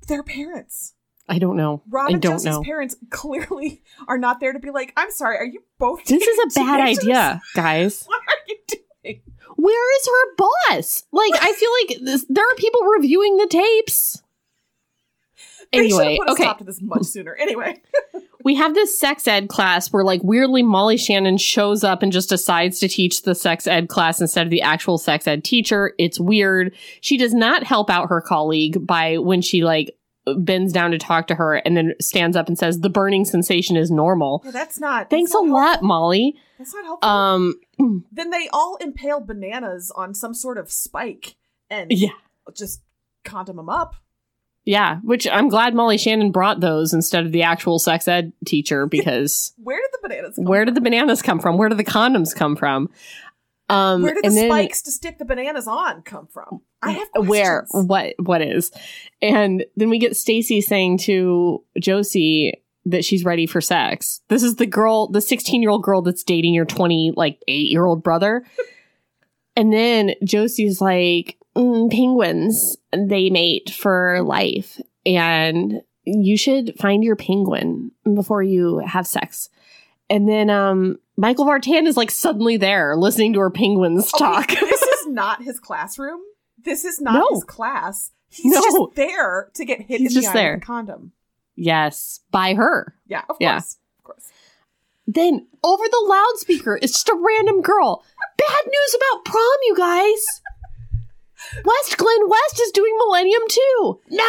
their 0.06 0.22
parents? 0.22 0.94
I 1.28 1.38
don't 1.38 1.56
know. 1.56 1.82
Rob 1.90 2.08
I 2.08 2.12
and 2.14 2.22
don't 2.22 2.32
Jesse's 2.32 2.44
know. 2.46 2.62
parents 2.62 2.96
clearly 3.10 3.82
are 4.08 4.16
not 4.16 4.40
there 4.40 4.52
to 4.54 4.58
be 4.58 4.70
like, 4.70 4.92
I'm 4.96 5.10
sorry, 5.10 5.36
are 5.36 5.44
you 5.44 5.62
both 5.78 6.04
This 6.06 6.22
is 6.26 6.38
a 6.56 6.60
bad 6.60 6.76
teenagers? 6.78 7.04
idea, 7.04 7.42
guys. 7.54 8.04
What 8.06 8.20
are 8.22 8.38
you 8.48 8.56
doing? 8.66 9.22
Where 9.56 9.96
is 10.00 10.06
her 10.06 10.36
boss? 10.36 11.02
Like, 11.12 11.32
I 11.34 11.52
feel 11.52 11.70
like 11.82 12.04
this, 12.04 12.24
there 12.30 12.44
are 12.44 12.54
people 12.56 12.80
reviewing 12.82 13.36
the 13.36 13.46
tapes. 13.48 14.22
They 15.72 15.88
should 15.88 15.98
have 15.98 16.00
Anyway, 16.00 16.18
okay. 16.28 16.42
stop 16.42 16.58
to 16.58 16.64
this 16.64 16.80
much 16.80 17.04
sooner. 17.04 17.36
Anyway, 17.48 17.80
we 18.44 18.54
have 18.56 18.74
this 18.74 18.98
sex 18.98 19.26
ed 19.26 19.48
class 19.48 19.92
where 19.92 20.04
like 20.04 20.22
weirdly 20.22 20.62
Molly 20.62 20.96
Shannon 20.96 21.38
shows 21.38 21.84
up 21.84 22.02
and 22.02 22.12
just 22.12 22.28
decides 22.28 22.78
to 22.80 22.88
teach 22.88 23.22
the 23.22 23.34
sex 23.34 23.66
ed 23.66 23.88
class 23.88 24.20
instead 24.20 24.46
of 24.46 24.50
the 24.50 24.60
actual 24.60 24.98
sex 24.98 25.26
ed 25.26 25.44
teacher. 25.44 25.94
It's 25.98 26.20
weird. 26.20 26.74
She 27.00 27.16
does 27.16 27.32
not 27.32 27.64
help 27.64 27.90
out 27.90 28.08
her 28.08 28.20
colleague 28.20 28.86
by 28.86 29.18
when 29.18 29.40
she 29.40 29.64
like 29.64 29.96
bends 30.36 30.72
down 30.72 30.90
to 30.90 30.98
talk 30.98 31.26
to 31.28 31.34
her 31.34 31.56
and 31.56 31.76
then 31.76 31.94
stands 32.00 32.36
up 32.36 32.48
and 32.48 32.58
says 32.58 32.80
the 32.80 32.90
burning 32.90 33.24
sensation 33.24 33.76
is 33.76 33.90
normal. 33.90 34.42
yeah, 34.44 34.50
that's 34.50 34.78
not. 34.78 35.10
Thanks 35.10 35.32
that's 35.32 35.42
a 35.42 35.46
not 35.46 35.52
lot. 35.52 35.82
Molly. 35.82 36.36
That's 36.58 36.74
not 36.74 36.84
helpful. 36.84 37.08
Um 37.08 37.54
then 38.12 38.30
they 38.30 38.48
all 38.52 38.76
impaled 38.76 39.26
bananas 39.26 39.92
on 39.94 40.14
some 40.14 40.34
sort 40.34 40.58
of 40.58 40.70
spike 40.70 41.36
and 41.70 41.90
yeah. 41.90 42.10
just 42.56 42.82
condom 43.24 43.56
them 43.56 43.68
up. 43.68 43.94
Yeah, 44.68 44.98
which 45.02 45.26
I'm 45.26 45.48
glad 45.48 45.74
Molly 45.74 45.96
Shannon 45.96 46.30
brought 46.30 46.60
those 46.60 46.92
instead 46.92 47.24
of 47.24 47.32
the 47.32 47.42
actual 47.42 47.78
sex 47.78 48.06
ed 48.06 48.34
teacher 48.44 48.84
because 48.96 49.54
Where 49.56 49.80
did 49.80 49.90
the 49.92 50.08
bananas 50.08 50.36
come 50.36 50.44
where 50.44 50.64
did 50.66 50.74
the 50.74 50.80
from? 50.80 50.84
bananas 50.84 51.22
come 51.22 51.40
from? 51.40 51.56
Where 51.56 51.70
did 51.70 51.78
the 51.78 51.84
condoms 51.84 52.36
come 52.36 52.54
from? 52.54 52.90
Um 53.70 54.02
Where 54.02 54.12
did 54.12 54.24
the 54.24 54.28
then- 54.28 54.50
spikes 54.50 54.82
to 54.82 54.92
stick 54.92 55.16
the 55.16 55.24
bananas 55.24 55.66
on 55.66 56.02
come 56.02 56.26
from? 56.26 56.60
I 56.82 56.90
have 56.90 57.10
to 57.12 57.22
where 57.22 57.66
what 57.70 58.14
what 58.18 58.42
is 58.42 58.70
and 59.22 59.64
then 59.76 59.88
we 59.88 59.98
get 59.98 60.16
stacy 60.16 60.60
saying 60.60 60.98
to 60.98 61.64
josie 61.80 62.62
that 62.84 63.04
she's 63.06 63.24
ready 63.24 63.46
for 63.46 63.60
sex 63.60 64.20
this 64.28 64.42
is 64.42 64.56
the 64.56 64.66
girl 64.66 65.08
the 65.08 65.20
16 65.20 65.60
year 65.60 65.70
old 65.70 65.82
girl 65.82 66.02
that's 66.02 66.22
dating 66.22 66.54
your 66.54 66.66
20 66.66 67.14
like 67.16 67.42
8 67.48 67.52
year 67.68 67.84
old 67.84 68.02
brother 68.04 68.44
and 69.56 69.72
then 69.72 70.14
josie's 70.22 70.80
like 70.80 71.37
penguins 71.90 72.76
they 72.92 73.30
mate 73.30 73.70
for 73.70 74.22
life 74.22 74.80
and 75.04 75.82
you 76.04 76.36
should 76.36 76.74
find 76.78 77.02
your 77.04 77.16
penguin 77.16 77.90
before 78.14 78.42
you 78.42 78.78
have 78.78 79.06
sex 79.06 79.48
and 80.08 80.28
then 80.28 80.50
um 80.50 80.98
michael 81.16 81.44
vartan 81.44 81.86
is 81.86 81.96
like 81.96 82.10
suddenly 82.10 82.56
there 82.56 82.96
listening 82.96 83.32
to 83.32 83.40
her 83.40 83.50
penguins 83.50 84.10
Okay, 84.14 84.24
talk 84.24 84.48
this 84.48 84.82
is 84.82 85.06
not 85.08 85.42
his 85.42 85.58
classroom. 85.58 86.20
This 86.64 86.84
is 86.84 87.00
not 87.00 87.14
No. 87.14 87.28
his 87.34 87.44
class. 87.44 88.10
He's 88.28 88.52
No. 88.52 88.60
just 88.60 88.78
there 88.96 89.50
to 89.54 89.64
get 89.64 89.80
hit 89.80 90.00
He's 90.00 90.16
in 90.16 90.22
the 90.22 90.28
eye 90.28 90.32
there. 90.34 90.54
with 90.54 90.62
a 90.62 90.66
condom. 90.66 91.12
yes 91.56 92.20
by 92.30 92.54
her 92.54 92.94
Yeah, 93.06 93.22
of 93.28 93.36
Yeah. 93.40 93.52
course. 93.54 93.76
Of 93.98 94.04
course. 94.04 94.24
Then 95.06 95.46
over 95.64 95.82
the 95.90 96.04
loudspeaker, 96.06 96.78
it's 96.82 96.92
just 96.92 97.08
a 97.08 97.14
random 97.18 97.62
girl. 97.62 98.04
Bad 98.36 98.64
news 98.66 98.96
about 98.96 99.24
prom, 99.24 99.58
you 99.66 99.74
guys. 99.76 100.40
West 101.64 101.96
Glen 101.96 102.28
West 102.28 102.60
is 102.60 102.70
doing 102.72 102.94
Millennium 102.98 103.42
too. 103.48 104.00
No, 104.10 104.24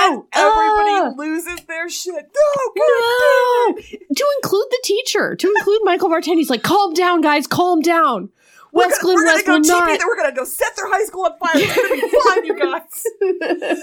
And 0.00 0.22
everybody 0.32 0.90
Ah! 0.90 1.12
loses 1.16 1.60
their 1.64 1.88
shit. 1.88 2.14
No, 2.14 2.72
no. 2.76 3.74
To 3.76 4.26
include 4.42 4.66
the 4.70 4.80
teacher, 4.84 5.36
to 5.36 5.48
include 5.58 5.80
Michael 5.84 6.08
Vartan, 6.08 6.34
he's 6.34 6.50
like, 6.50 6.62
"Calm 6.62 6.94
down, 6.94 7.20
guys, 7.20 7.46
calm 7.46 7.80
down." 7.80 8.30
We're 8.70 8.86
West 8.88 9.00
gonna, 9.00 9.14
Glen 9.14 9.26
West 9.26 9.46
will 9.48 9.60
not. 9.60 10.00
we're 10.06 10.16
gonna 10.16 10.34
go 10.34 10.44
set 10.44 10.76
their 10.76 10.88
high 10.90 11.04
school 11.04 11.24
on 11.24 11.38
fire. 11.38 11.52
It's 11.54 11.74
gonna 11.74 11.94
be 11.94 12.10
fine, 12.24 12.44
you 12.44 12.54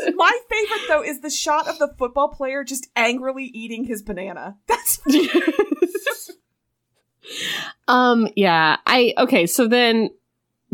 guys. 0.07 0.13
My 0.15 0.39
favorite 0.49 0.81
though 0.87 1.03
is 1.03 1.21
the 1.21 1.29
shot 1.31 1.67
of 1.67 1.79
the 1.79 1.87
football 1.97 2.27
player 2.29 2.63
just 2.63 2.87
angrily 2.95 3.45
eating 3.45 3.85
his 3.85 4.03
banana. 4.03 4.57
That's 4.67 4.99
um, 7.87 8.27
yeah, 8.35 8.77
I 8.85 9.13
okay. 9.17 9.47
So 9.47 9.67
then 9.67 10.09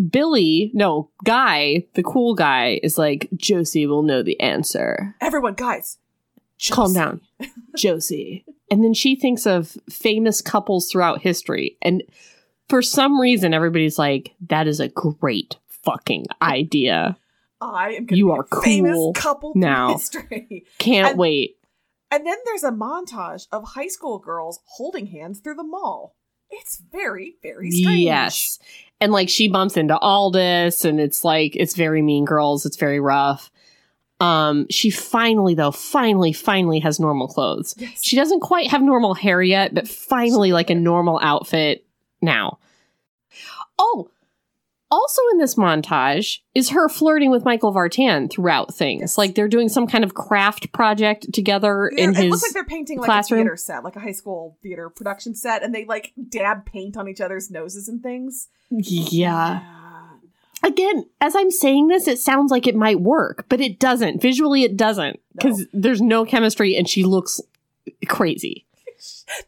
Billy, 0.09 0.71
no, 0.73 1.09
Guy, 1.23 1.85
the 1.93 2.03
cool 2.03 2.33
guy, 2.35 2.79
is 2.83 2.97
like, 2.97 3.29
Josie 3.35 3.85
will 3.85 4.03
know 4.03 4.23
the 4.23 4.39
answer. 4.39 5.15
everyone, 5.21 5.53
guys. 5.53 5.97
calm 6.71 6.93
down, 6.93 7.21
Josie. 7.77 8.45
And 8.69 8.83
then 8.83 8.93
she 8.93 9.15
thinks 9.15 9.45
of 9.45 9.77
famous 9.89 10.41
couples 10.41 10.89
throughout 10.89 11.21
history. 11.21 11.77
And 11.81 12.03
for 12.69 12.81
some 12.81 13.19
reason, 13.19 13.53
everybody's 13.53 13.99
like, 13.99 14.33
that 14.47 14.67
is 14.67 14.79
a 14.79 14.87
great 14.87 15.57
fucking 15.67 16.25
idea. 16.41 17.17
I 17.59 17.91
am 17.95 18.07
You 18.09 18.27
be 18.27 18.31
are 18.31 18.43
cool 18.43 19.13
couple 19.13 19.51
now. 19.55 19.93
history. 19.93 20.65
Can't 20.79 21.09
And- 21.11 21.19
wait. 21.19 21.57
And 22.13 22.25
then 22.27 22.37
there's 22.45 22.63
a 22.63 22.71
montage 22.71 23.47
of 23.53 23.63
high 23.69 23.87
school 23.87 24.19
girls 24.19 24.59
holding 24.65 25.07
hands 25.07 25.39
through 25.39 25.55
the 25.55 25.63
mall. 25.63 26.15
It's 26.49 26.81
very, 26.91 27.35
very 27.41 27.71
strange. 27.71 28.01
Yes. 28.01 28.59
And 29.01 29.11
like 29.11 29.27
she 29.29 29.47
bumps 29.47 29.75
into 29.75 29.97
Aldys 30.01 30.85
and 30.85 30.99
it's 30.99 31.25
like 31.25 31.55
it's 31.55 31.75
very 31.75 32.01
mean 32.01 32.23
girls, 32.23 32.65
it's 32.65 32.77
very 32.77 32.99
rough. 32.99 33.51
Um 34.19 34.67
she 34.69 34.91
finally 34.91 35.55
though, 35.55 35.71
finally, 35.71 36.31
finally 36.31 36.79
has 36.79 36.99
normal 36.99 37.27
clothes. 37.27 37.73
Yes. 37.77 38.03
She 38.03 38.15
doesn't 38.15 38.41
quite 38.41 38.69
have 38.69 38.81
normal 38.81 39.15
hair 39.15 39.41
yet, 39.41 39.73
but 39.73 39.87
finally 39.87 40.53
like 40.53 40.69
a 40.69 40.75
normal 40.75 41.19
outfit 41.21 41.83
now. 42.21 42.59
Oh, 43.79 44.09
also 44.91 45.21
in 45.31 45.37
this 45.39 45.55
montage 45.55 46.39
is 46.53 46.69
her 46.69 46.89
flirting 46.89 47.31
with 47.31 47.45
Michael 47.45 47.73
Vartan 47.73 48.29
throughout 48.29 48.73
things. 48.73 49.01
Yes. 49.01 49.17
Like 49.17 49.35
they're 49.35 49.47
doing 49.47 49.69
some 49.69 49.87
kind 49.87 50.03
of 50.03 50.13
craft 50.13 50.71
project 50.73 51.33
together 51.33 51.89
They're- 51.95 52.03
in 52.09 52.09
it 52.11 52.17
his 52.17 52.31
looks 52.31 52.43
like 52.43 52.53
they're 52.53 52.65
painting 52.65 52.99
like 52.99 53.05
classroom. 53.05 53.39
a 53.39 53.43
theater 53.43 53.57
set, 53.57 53.83
like 53.83 53.95
a 53.95 53.99
high 54.01 54.11
school 54.11 54.57
theater 54.61 54.89
production 54.89 55.33
set, 55.33 55.63
and 55.63 55.73
they 55.73 55.85
like 55.85 56.13
dab 56.29 56.65
paint 56.65 56.97
on 56.97 57.07
each 57.07 57.21
other's 57.21 57.49
noses 57.49 57.87
and 57.87 58.03
things. 58.03 58.49
Yeah. 58.69 59.61
Again, 60.63 61.05
as 61.19 61.35
I'm 61.35 61.49
saying 61.49 61.87
this, 61.87 62.07
it 62.07 62.19
sounds 62.19 62.51
like 62.51 62.67
it 62.67 62.75
might 62.75 62.99
work, 63.01 63.45
but 63.49 63.59
it 63.61 63.79
doesn't. 63.79 64.21
Visually, 64.21 64.63
it 64.63 64.77
doesn't 64.77 65.19
because 65.33 65.65
there's 65.73 66.01
no 66.01 66.23
chemistry 66.23 66.75
and 66.77 66.87
she 66.87 67.03
looks 67.03 67.41
crazy. 68.07 68.65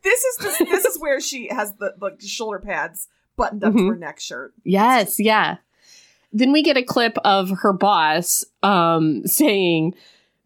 This 0.01 0.23
is 0.23 0.37
the, 0.37 0.65
this 0.65 0.85
is 0.85 0.97
where 0.99 1.19
she 1.19 1.49
has 1.49 1.73
the 1.73 1.93
like 2.01 2.19
shoulder 2.21 2.57
pads 2.57 3.09
buttoned 3.35 3.63
up 3.63 3.73
to 3.73 3.79
Mhm. 3.79 3.89
her 3.89 3.95
neck 3.97 4.19
shirt. 4.19 4.53
Yes, 4.63 5.19
yeah. 5.19 5.57
Then 6.31 6.51
we 6.51 6.63
get 6.63 6.77
a 6.77 6.83
clip 6.83 7.17
of 7.23 7.49
her 7.61 7.73
boss 7.73 8.43
um, 8.63 9.25
saying 9.27 9.93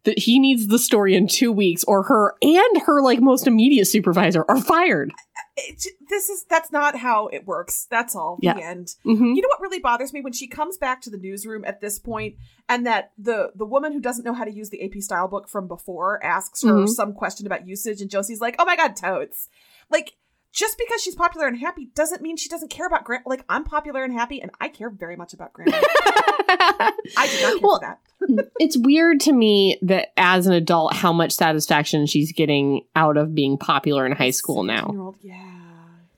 that 0.04 0.18
he 0.18 0.38
needs 0.38 0.68
the 0.68 0.78
story 0.78 1.14
in 1.14 1.26
two 1.26 1.50
weeks, 1.52 1.82
or 1.84 2.02
her 2.04 2.34
and 2.42 2.82
her 2.86 3.00
like 3.02 3.20
most 3.20 3.46
immediate 3.46 3.86
supervisor 3.86 4.44
are 4.48 4.60
fired. 4.60 5.12
it, 5.56 5.86
this 6.08 6.28
is 6.28 6.44
that's 6.48 6.70
not 6.70 6.96
how 6.96 7.26
it 7.28 7.46
works. 7.46 7.86
That's 7.90 8.14
all. 8.14 8.38
Yeah. 8.40 8.54
The 8.54 8.62
end. 8.62 8.94
Mhm. 9.04 9.34
You 9.34 9.42
know 9.42 9.48
what 9.48 9.60
really 9.60 9.80
bothers 9.80 10.12
me 10.12 10.20
when 10.20 10.32
she 10.32 10.46
comes 10.46 10.78
back 10.78 11.00
to 11.02 11.10
the 11.10 11.18
newsroom 11.18 11.64
at 11.66 11.80
this 11.80 11.98
point, 11.98 12.36
and 12.68 12.86
that 12.86 13.12
the 13.18 13.50
the 13.54 13.66
woman 13.66 13.92
who 13.92 14.00
doesn't 14.00 14.24
know 14.24 14.34
how 14.34 14.44
to 14.44 14.52
use 14.52 14.70
the 14.70 14.82
AP 14.84 15.00
style 15.02 15.26
book 15.28 15.48
from 15.48 15.66
before 15.68 16.22
asks 16.24 16.62
her 16.62 16.72
Mhm. 16.72 16.88
some 16.88 17.12
question 17.12 17.46
about 17.46 17.66
usage, 17.66 18.00
and 18.00 18.10
Josie's 18.10 18.40
like, 18.40 18.56
"Oh 18.58 18.64
my 18.64 18.76
god, 18.76 18.94
totes!" 18.94 19.48
Like 19.90 20.12
just 20.52 20.78
because 20.78 21.02
she's 21.02 21.14
popular 21.14 21.46
and 21.46 21.58
happy 21.58 21.90
doesn't 21.94 22.22
mean 22.22 22.36
she 22.36 22.48
doesn't 22.48 22.70
care 22.70 22.86
about 22.86 23.04
Grant. 23.04 23.26
Like 23.26 23.44
I'm 23.48 23.64
popular 23.64 24.02
and 24.04 24.12
happy, 24.12 24.40
and 24.40 24.50
I 24.60 24.68
care 24.68 24.90
very 24.90 25.16
much 25.16 25.32
about 25.34 25.52
Grandma. 25.52 25.76
I 25.80 26.92
did 27.30 27.42
not 27.42 27.50
care 27.52 27.58
Well, 27.62 27.80
that. 27.80 28.00
it's 28.60 28.76
weird 28.76 29.20
to 29.20 29.32
me 29.32 29.78
that 29.82 30.08
as 30.16 30.46
an 30.46 30.52
adult, 30.54 30.94
how 30.94 31.12
much 31.12 31.32
satisfaction 31.32 32.06
she's 32.06 32.32
getting 32.32 32.82
out 32.96 33.16
of 33.16 33.34
being 33.34 33.58
popular 33.58 34.06
in 34.06 34.12
high 34.12 34.30
school 34.30 34.62
now. 34.62 35.14
Yeah, 35.20 35.34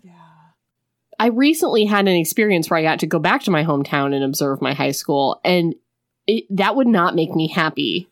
yeah. 0.02 0.12
I 1.18 1.26
recently 1.26 1.84
had 1.84 2.08
an 2.08 2.14
experience 2.14 2.70
where 2.70 2.78
I 2.78 2.82
got 2.82 3.00
to 3.00 3.06
go 3.06 3.18
back 3.18 3.42
to 3.42 3.50
my 3.50 3.64
hometown 3.64 4.14
and 4.14 4.24
observe 4.24 4.62
my 4.62 4.74
high 4.74 4.92
school, 4.92 5.40
and 5.44 5.74
it, 6.26 6.44
that 6.50 6.76
would 6.76 6.86
not 6.86 7.14
make 7.14 7.34
me 7.34 7.48
happy. 7.48 8.08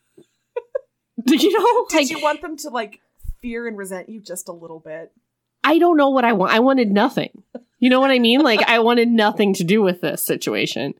you 1.25 1.51
know, 1.57 1.85
Did 1.89 1.95
like 1.95 2.09
you 2.09 2.21
want 2.21 2.41
them 2.41 2.57
to 2.57 2.69
like 2.69 3.01
fear 3.41 3.67
and 3.67 3.77
resent 3.77 4.09
you 4.09 4.19
just 4.19 4.49
a 4.49 4.53
little 4.53 4.79
bit? 4.79 5.11
I 5.63 5.77
don't 5.77 5.97
know 5.97 6.09
what 6.09 6.25
I 6.25 6.33
want. 6.33 6.53
I 6.53 6.59
wanted 6.59 6.91
nothing. 6.91 7.43
You 7.79 7.89
know 7.89 7.99
what 7.99 8.11
I 8.11 8.19
mean? 8.19 8.41
Like 8.41 8.61
I 8.67 8.79
wanted 8.79 9.07
nothing 9.09 9.53
to 9.55 9.63
do 9.63 9.81
with 9.81 10.01
this 10.01 10.23
situation. 10.23 10.93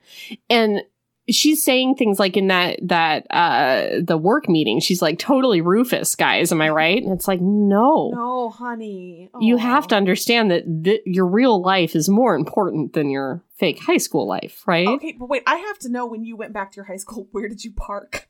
And 0.50 0.82
she's 1.30 1.64
saying 1.64 1.96
things 1.96 2.20
like 2.20 2.36
in 2.38 2.48
that 2.48 2.80
that 2.88 3.28
uh 3.30 4.00
the 4.02 4.18
work 4.18 4.50
meeting, 4.50 4.80
she's 4.80 5.02
like 5.02 5.20
totally 5.20 5.62
Rufus, 5.62 6.16
guys. 6.16 6.52
Am 6.52 6.62
I 6.62 6.70
right? 6.70 7.02
And 7.02 7.12
it's 7.12 7.28
like, 7.28 7.42
no. 7.42 8.12
No, 8.14 8.50
honey. 8.50 9.30
You 9.40 9.58
have 9.58 9.88
to 9.88 9.96
understand 9.96 10.52
that 10.52 10.84
th- 10.84 11.02
your 11.06 11.28
real 11.28 11.62
life 11.62 11.96
is 11.96 12.10
more 12.10 12.36
important 12.36 12.94
than 12.94 13.10
your 13.10 13.44
fake 13.58 13.80
high 13.80 13.98
school 13.98 14.26
life, 14.26 14.64
right? 14.66 14.88
Okay, 14.88 15.16
but 15.20 15.28
wait, 15.28 15.44
I 15.46 15.58
have 15.58 15.80
to 15.80 15.90
know 15.90 16.06
when 16.06 16.24
you 16.24 16.38
went 16.38 16.54
back 16.54 16.72
to 16.72 16.76
your 16.78 16.86
high 16.86 16.96
school, 16.96 17.28
where 17.32 17.50
did 17.50 17.64
you 17.64 17.74
park? 17.74 18.29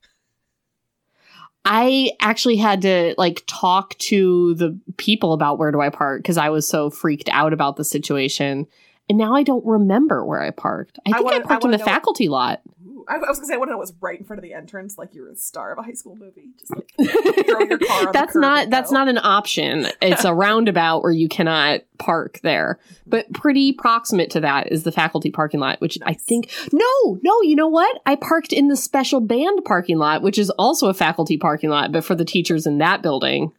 I 1.66 2.12
actually 2.22 2.58
had 2.58 2.82
to 2.84 3.14
like 3.18 3.44
talk 3.48 3.98
to 4.00 4.56
the 4.56 4.80
people 4.98 5.34
about 5.34 5.60
where 5.60 5.72
do 5.72 5.82
I 5.82 5.90
park 5.90 6.22
because 6.22 6.38
I 6.38 6.50
was 6.50 6.68
so 6.68 6.90
freaked 6.90 7.30
out 7.30 7.54
about 7.54 7.76
the 7.76 7.84
situation. 7.84 8.66
And 9.10 9.18
now 9.18 9.36
I 9.36 9.44
don't 9.44 9.66
remember 9.66 10.24
where 10.26 10.42
I 10.42 10.52
parked. 10.52 11.00
I 11.06 11.10
I 11.10 11.14
think 11.14 11.18
I, 11.18 11.22
wanna- 11.22 11.38
I 11.38 11.48
parked 11.48 11.66
in 11.66 11.72
the 11.72 11.80
faculty 11.80 12.30
lot. 12.30 12.62
I, 13.10 13.16
I 13.16 13.18
was 13.18 13.40
gonna 13.40 13.48
say 13.48 13.56
I 13.56 13.58
want 13.58 13.70
to 13.70 13.74
know 13.74 13.78
what's 13.80 13.94
right 14.00 14.20
in 14.20 14.24
front 14.24 14.38
of 14.38 14.44
the 14.44 14.54
entrance, 14.54 14.98
like 14.98 15.16
you're 15.16 15.30
a 15.30 15.36
star 15.36 15.72
of 15.72 15.80
a 15.80 15.82
high 15.82 15.94
school 15.94 16.16
movie. 16.16 16.50
Just 16.60 16.76
like 16.76 16.92
throw 17.46 17.62
your 17.62 17.80
car. 17.80 18.14
That's 18.14 18.36
not 18.36 18.70
that's 18.70 18.92
not 18.92 19.08
an 19.08 19.18
option. 19.18 19.88
It's 20.02 20.24
a 20.24 20.34
roundabout 20.36 21.02
where 21.02 21.12
you 21.12 21.28
cannot 21.28 21.82
park 21.98 22.40
there. 22.44 22.80
But 23.08 23.32
pretty 23.34 23.74
proximate 23.74 24.30
to 24.32 24.42
that 24.42 24.72
is 24.72 24.84
the 24.84 24.92
faculty 24.92 25.32
parking 25.32 25.60
lot, 25.60 25.82
which 25.82 25.98
I 26.04 26.14
think 26.14 26.52
no, 26.72 27.20
no, 27.24 27.42
you 27.42 27.56
know 27.56 27.68
what? 27.68 28.00
I 28.06 28.16
parked 28.16 28.54
in 28.54 28.68
the 28.68 28.78
special 28.78 29.20
band 29.20 29.66
parking 29.66 29.98
lot, 29.98 30.22
which 30.22 30.38
is 30.38 30.52
also 30.52 30.88
a 30.88 30.94
faculty 30.94 31.38
parking 31.38 31.72
lot, 31.72 31.92
but 31.92 32.06
for 32.06 32.14
the 32.16 32.26
teachers 32.26 32.68
in 32.68 32.78
that 32.78 33.02
building. 33.02 33.52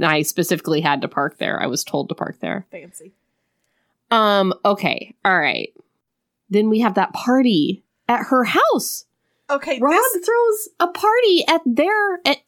I 0.00 0.22
specifically 0.22 0.80
had 0.80 1.00
to 1.02 1.08
park 1.08 1.38
there. 1.38 1.60
I 1.60 1.66
was 1.66 1.82
told 1.82 2.10
to 2.10 2.14
park 2.14 2.38
there. 2.40 2.64
fancy. 2.70 3.12
Um, 4.12 4.54
okay. 4.64 5.16
All 5.24 5.36
right. 5.36 5.72
Then 6.48 6.70
we 6.70 6.78
have 6.80 6.94
that 6.94 7.12
party 7.12 7.82
at 8.10 8.26
her 8.26 8.44
house. 8.44 9.04
Okay, 9.48 9.78
Rob 9.80 9.92
this, 9.92 10.26
throws 10.26 10.68
a 10.80 10.88
party 10.88 11.44
at 11.48 11.62
their 11.64 12.20
at 12.26 12.38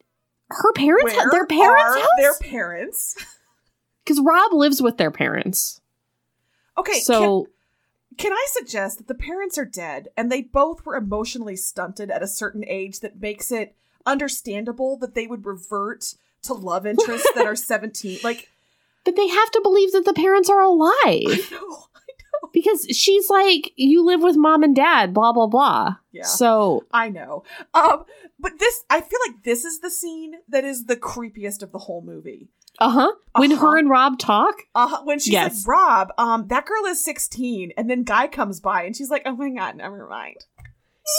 her 0.50 0.72
parents 0.74 1.14
where 1.14 1.30
their 1.30 1.46
parents 1.46 1.82
are 1.82 1.98
house 1.98 2.08
their 2.18 2.34
parents? 2.38 3.16
because 4.04 4.20
Rob 4.20 4.52
lives 4.52 4.82
with 4.82 4.98
their 4.98 5.10
parents. 5.10 5.80
Okay, 6.76 7.00
so 7.00 7.48
can, 8.16 8.30
can 8.30 8.32
I 8.32 8.46
suggest 8.50 8.98
that 8.98 9.08
the 9.08 9.14
parents 9.14 9.56
are 9.56 9.64
dead 9.64 10.08
and 10.16 10.30
they 10.30 10.42
both 10.42 10.84
were 10.84 10.96
emotionally 10.96 11.56
stunted 11.56 12.10
at 12.10 12.22
a 12.22 12.28
certain 12.28 12.64
age 12.66 13.00
that 13.00 13.20
makes 13.20 13.52
it 13.52 13.74
understandable 14.04 14.96
that 14.96 15.14
they 15.14 15.26
would 15.26 15.46
revert 15.46 16.14
to 16.42 16.54
love 16.54 16.86
interests 16.86 17.28
that 17.36 17.46
are 17.46 17.54
17 17.56 18.18
like 18.24 18.48
but 19.04 19.16
they 19.16 19.28
have 19.28 19.50
to 19.52 19.60
believe 19.62 19.92
that 19.92 20.04
the 20.04 20.12
parents 20.12 20.48
are 20.48 20.60
alive. 20.60 20.92
I 21.00 21.48
know 21.50 21.86
because 22.52 22.86
she's 22.90 23.28
like, 23.30 23.72
you 23.76 24.04
live 24.04 24.22
with 24.22 24.36
mom 24.36 24.62
and 24.62 24.74
dad, 24.76 25.12
blah 25.14 25.32
blah 25.32 25.46
blah. 25.46 25.96
Yeah. 26.12 26.24
So 26.24 26.84
I 26.92 27.08
know. 27.08 27.44
Um, 27.74 28.04
but 28.38 28.58
this, 28.58 28.84
I 28.90 29.00
feel 29.00 29.18
like 29.26 29.44
this 29.44 29.64
is 29.64 29.80
the 29.80 29.90
scene 29.90 30.34
that 30.48 30.64
is 30.64 30.86
the 30.86 30.96
creepiest 30.96 31.62
of 31.62 31.72
the 31.72 31.78
whole 31.78 32.02
movie. 32.02 32.48
uh 32.78 32.88
huh. 32.90 33.12
When 33.36 33.52
Uh-huh. 33.52 33.66
her 33.66 33.78
and 33.78 33.88
Rob 33.90 34.18
talk, 34.18 34.54
Uh, 34.74 34.98
when 35.04 35.18
she's 35.18 35.32
Yes. 35.32 35.66
like, 35.66 35.76
Rob, 35.76 36.08
um, 36.18 36.48
that 36.48 36.66
girl 36.66 36.84
is 36.86 37.02
16, 37.04 37.72
and 37.76 37.88
then 37.88 38.02
Guy 38.02 38.26
comes 38.28 38.60
by, 38.60 38.82
and 38.84 38.96
she's 38.96 39.10
like, 39.10 39.22
oh 39.26 39.36
my 39.36 39.50
god, 39.50 39.76
never 39.76 40.06
mind. 40.08 40.36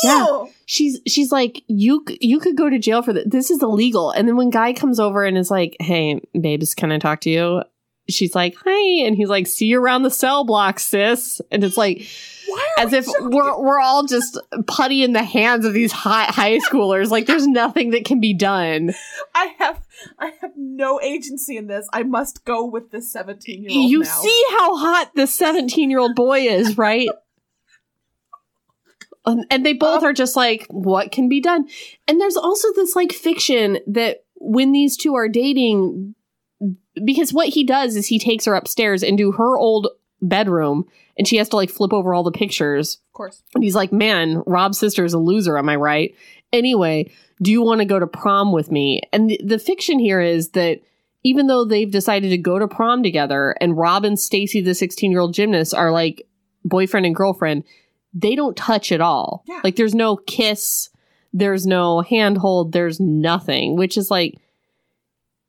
Yeah. 0.04 0.26
Ew. 0.26 0.50
she's 0.66 1.00
she's 1.08 1.32
like, 1.32 1.62
you 1.68 2.04
you 2.22 2.40
could 2.40 2.56
go 2.56 2.70
to 2.70 2.80
jail 2.80 3.02
for 3.02 3.14
this. 3.14 3.26
This 3.28 3.52
is 3.52 3.62
illegal. 3.62 4.12
And 4.12 4.28
then 4.28 4.38
when 4.38 4.50
guy 4.50 4.72
comes 4.74 4.98
over 5.00 5.24
and 5.26 5.38
is 5.38 5.52
like, 5.52 5.76
hey, 5.82 6.22
babes, 6.40 6.74
can 6.74 6.92
I 6.92 6.98
talk 7.00 7.20
to 7.22 7.30
you? 7.30 7.64
She's 8.10 8.36
like, 8.36 8.56
hi, 8.66 9.06
and 9.06 9.16
he's 9.16 9.30
like, 9.30 9.48
see 9.48 9.68
you 9.68 9.82
around 9.82 10.04
the 10.04 10.12
cell 10.12 10.44
block, 10.44 10.80
sis. 10.80 11.40
And 11.52 11.64
it's 11.64 11.78
like, 11.78 12.06
as 12.78 12.92
if 12.92 13.08
we're 13.22 13.58
we're 13.60 13.80
all 13.80 14.06
just 14.06 14.38
putty 14.68 15.04
in 15.04 15.14
the 15.14 15.24
hands 15.24 15.66
of 15.66 15.74
these 15.74 15.92
high 15.94 16.26
high 16.26 16.58
schoolers. 16.58 17.10
Like, 17.10 17.28
there's 17.28 17.48
nothing 17.48 17.92
that 17.92 18.04
can 18.04 18.20
be 18.20 18.34
done. 18.34 18.94
I 19.34 19.56
have, 19.58 19.82
I 20.20 20.34
have 20.42 20.52
no 20.58 21.00
agency 21.02 21.56
in 21.56 21.68
this. 21.68 21.88
I 21.94 22.04
must 22.04 22.44
go 22.44 22.66
with 22.66 22.92
this 22.92 23.12
17 23.12 23.64
year 23.64 23.72
old. 23.72 23.90
You 23.90 24.00
now. 24.00 24.06
see 24.06 24.44
how 24.52 24.76
hot 24.76 25.12
this 25.16 25.34
17 25.36 25.90
year 25.90 26.00
old 26.00 26.16
boy 26.16 26.42
is, 26.42 26.78
right? 26.78 27.10
Um, 29.26 29.44
and 29.50 29.66
they 29.66 29.74
both 29.74 30.04
Um, 30.04 30.10
are 30.10 30.14
just 30.14 30.36
like, 30.36 30.68
what 30.70 31.12
can 31.12 31.30
be 31.30 31.40
done? 31.40 31.70
And 32.08 32.20
there's 32.20 32.36
also 32.36 32.68
this 32.76 32.94
like 32.96 33.14
fiction 33.14 33.80
that 33.88 34.26
when 34.36 34.74
these 34.74 34.98
two 34.98 35.16
are 35.16 35.30
dating, 35.30 36.16
because 37.04 37.34
what 37.34 37.50
he 37.50 37.64
does 37.64 37.96
is 37.96 38.08
he 38.08 38.20
takes 38.20 38.46
her 38.46 38.54
upstairs 38.54 39.04
into 39.04 39.32
her 39.34 39.58
old 39.58 39.88
bedroom 40.22 40.86
and 41.18 41.28
she 41.28 41.38
has 41.38 41.50
to 41.50 41.56
like 41.56 41.70
flip 41.70 41.94
over 41.94 42.14
all 42.14 42.24
the 42.24 42.32
pictures. 42.32 43.00
of 43.10 43.14
course. 43.14 43.44
And 43.54 43.64
he's 43.64 43.76
like, 43.76 43.92
man, 43.92 44.42
Rob's 44.46 44.78
sister 44.78 45.04
is 45.06 45.14
a 45.14 45.20
loser. 45.20 45.58
Am 45.58 45.70
I 45.70 45.76
right? 45.76 46.16
Anyway, 46.52 47.12
do 47.42 47.52
you 47.52 47.62
want 47.62 47.80
to 47.80 47.86
go 47.86 48.00
to 48.00 48.08
prom 48.08 48.52
with 48.52 48.72
me? 48.72 49.02
And 49.12 49.30
the, 49.30 49.40
the 49.44 49.60
fiction 49.60 50.00
here 50.00 50.22
is 50.22 50.50
that 50.52 50.82
even 51.24 51.48
though 51.48 51.66
they've 51.66 51.90
decided 51.90 52.30
to 52.30 52.38
go 52.38 52.60
to 52.60 52.68
prom 52.68 53.04
together 53.04 53.56
and 53.62 53.78
Rob 53.78 54.06
and 54.06 54.20
Stacy, 54.20 54.62
the 54.62 54.76
16 54.76 55.12
year 55.12 55.20
old 55.20 55.34
gymnast, 55.34 55.74
are 55.74 55.92
like 55.92 56.28
boyfriend 56.66 57.06
and 57.06 57.16
girlfriend, 57.16 57.64
they 58.14 58.36
don't 58.36 58.58
touch 58.58 58.92
at 58.92 59.02
all. 59.02 59.44
Yeah. 59.48 59.62
Like 59.64 59.76
there's 59.76 59.96
no 59.96 60.18
kiss, 60.18 60.90
there's 61.32 61.66
no 61.66 62.02
handhold, 62.02 62.72
there's 62.72 63.00
nothing, 63.00 63.76
which 63.76 63.98
is 63.98 64.12
like, 64.12 64.38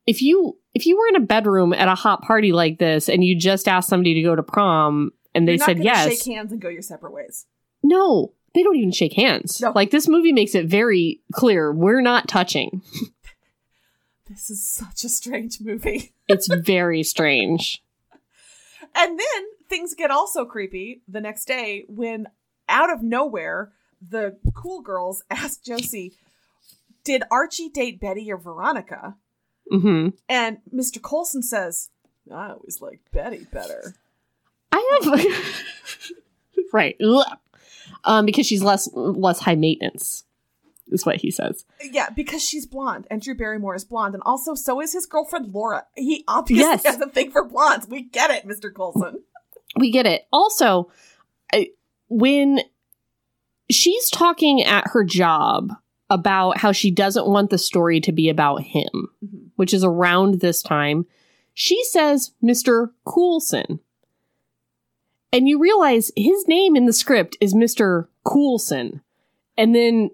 if 0.06 0.22
you 0.22 0.58
if 0.74 0.86
you 0.86 0.96
were 0.98 1.08
in 1.08 1.16
a 1.16 1.26
bedroom 1.26 1.72
at 1.72 1.88
a 1.88 1.94
hot 1.94 2.22
party 2.22 2.52
like 2.52 2.78
this 2.78 3.08
and 3.08 3.22
you 3.24 3.36
just 3.36 3.68
asked 3.68 3.88
somebody 3.88 4.14
to 4.14 4.22
go 4.22 4.34
to 4.34 4.42
prom 4.42 5.12
and 5.34 5.48
they 5.48 5.56
said 5.58 5.82
yes, 5.82 6.08
Shake 6.08 6.34
hands 6.34 6.52
and 6.52 6.60
go 6.60 6.68
your 6.68 6.82
separate 6.82 7.12
ways. 7.12 7.46
no, 7.82 8.32
they 8.54 8.62
don't 8.62 8.76
even 8.76 8.92
shake 8.92 9.14
hands. 9.14 9.60
No. 9.60 9.72
Like 9.74 9.90
this 9.90 10.08
movie 10.08 10.32
makes 10.32 10.54
it 10.54 10.66
very 10.66 11.20
clear 11.32 11.72
we're 11.72 12.00
not 12.02 12.28
touching. 12.28 12.82
This 14.26 14.48
is 14.48 14.66
such 14.66 15.04
a 15.04 15.08
strange 15.08 15.60
movie. 15.60 16.12
It's 16.28 16.48
very 16.48 17.02
strange. 17.02 17.82
And 18.94 19.18
then 19.18 19.44
things 19.68 19.94
get 19.94 20.10
also 20.10 20.46
creepy 20.46 21.02
the 21.06 21.20
next 21.20 21.44
day 21.44 21.84
when, 21.88 22.28
out 22.66 22.90
of 22.90 23.02
nowhere, 23.02 23.72
the 24.00 24.38
cool 24.54 24.80
girls 24.80 25.22
ask 25.30 25.62
Josie, 25.62 26.14
Did 27.04 27.22
Archie 27.30 27.68
date 27.68 28.00
Betty 28.00 28.32
or 28.32 28.38
Veronica? 28.38 29.16
Hmm 29.70 30.08
And 30.28 30.58
Mr. 30.74 31.00
Colson 31.00 31.42
says, 31.42 31.90
I 32.32 32.50
always 32.50 32.80
like 32.80 33.00
Betty 33.12 33.46
better. 33.52 33.94
I 34.72 35.00
have 35.02 35.24
right, 36.72 36.96
um, 38.04 38.26
because 38.26 38.46
she's 38.46 38.62
less 38.62 38.88
less 38.94 39.38
high 39.40 39.54
maintenance, 39.54 40.24
is 40.88 41.06
what 41.06 41.16
he 41.16 41.30
says. 41.30 41.64
Yeah, 41.82 42.10
because 42.10 42.42
she's 42.42 42.66
blonde 42.66 43.06
and 43.10 43.20
Drew 43.22 43.34
Barrymore 43.34 43.74
is 43.74 43.84
blonde. 43.84 44.14
And 44.14 44.22
also, 44.26 44.54
so 44.54 44.80
is 44.80 44.92
his 44.92 45.06
girlfriend 45.06 45.52
Laura. 45.52 45.86
He 45.94 46.24
obviously 46.26 46.62
Yes. 46.64 46.84
has 46.86 47.00
a 47.00 47.08
thing 47.08 47.30
for 47.30 47.44
blondes. 47.44 47.86
We 47.88 48.02
get 48.02 48.30
it, 48.30 48.46
Mr. 48.46 48.72
Colson. 48.72 49.22
We 49.78 49.90
get 49.90 50.06
it. 50.06 50.26
Also, 50.32 50.90
I, 51.52 51.70
when 52.08 52.60
she's 53.70 54.10
talking 54.10 54.62
at 54.62 54.88
her 54.88 55.04
job 55.04 55.72
about 56.10 56.58
how 56.58 56.72
she 56.72 56.90
doesn't 56.90 57.26
want 57.26 57.50
the 57.50 57.58
story 57.58 58.00
to 58.00 58.12
be 58.12 58.28
about 58.28 58.62
him, 58.62 59.08
Mhm. 59.24 59.43
Which 59.56 59.74
is 59.74 59.84
around 59.84 60.40
this 60.40 60.62
time, 60.62 61.06
she 61.52 61.82
says 61.84 62.32
Mr. 62.42 62.90
Coulson. 63.06 63.80
And 65.32 65.48
you 65.48 65.58
realize 65.58 66.12
his 66.16 66.46
name 66.46 66.76
in 66.76 66.86
the 66.86 66.92
script 66.92 67.36
is 67.40 67.54
Mr. 67.54 68.06
Coulson. 68.24 69.00
And 69.56 69.74
then 69.74 70.10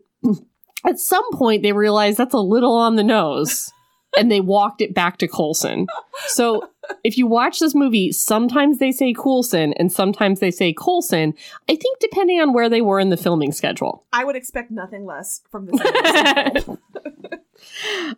at 0.87 0.99
some 0.99 1.31
point 1.33 1.63
they 1.63 1.73
realize 1.73 2.17
that's 2.17 2.35
a 2.35 2.39
little 2.39 2.75
on 2.75 2.97
the 2.97 3.05
nose 3.05 3.71
and 4.19 4.31
they 4.31 4.41
walked 4.41 4.81
it 4.81 4.95
back 4.95 5.19
to 5.19 5.29
Coulson. 5.29 5.87
So 6.27 6.71
if 7.05 7.17
you 7.17 7.27
watch 7.27 7.59
this 7.59 7.75
movie, 7.75 8.13
sometimes 8.13 8.79
they 8.79 8.93
say 8.93 9.13
Coulson 9.13 9.73
and 9.75 9.93
sometimes 9.93 10.41
they 10.41 10.51
say 10.51 10.73
Coulson. 10.73 11.35
I 11.69 11.77
think 11.77 11.99
depending 12.01 12.41
on 12.41 12.53
where 12.53 12.69
they 12.69 12.81
were 12.81 12.99
in 12.99 13.11
the 13.11 13.17
filming 13.17 13.53
schedule. 13.53 14.05
I 14.13 14.25
would 14.25 14.37
expect 14.37 14.71
nothing 14.71 15.05
less 15.05 15.43
from 15.51 15.67
this. 15.67 15.81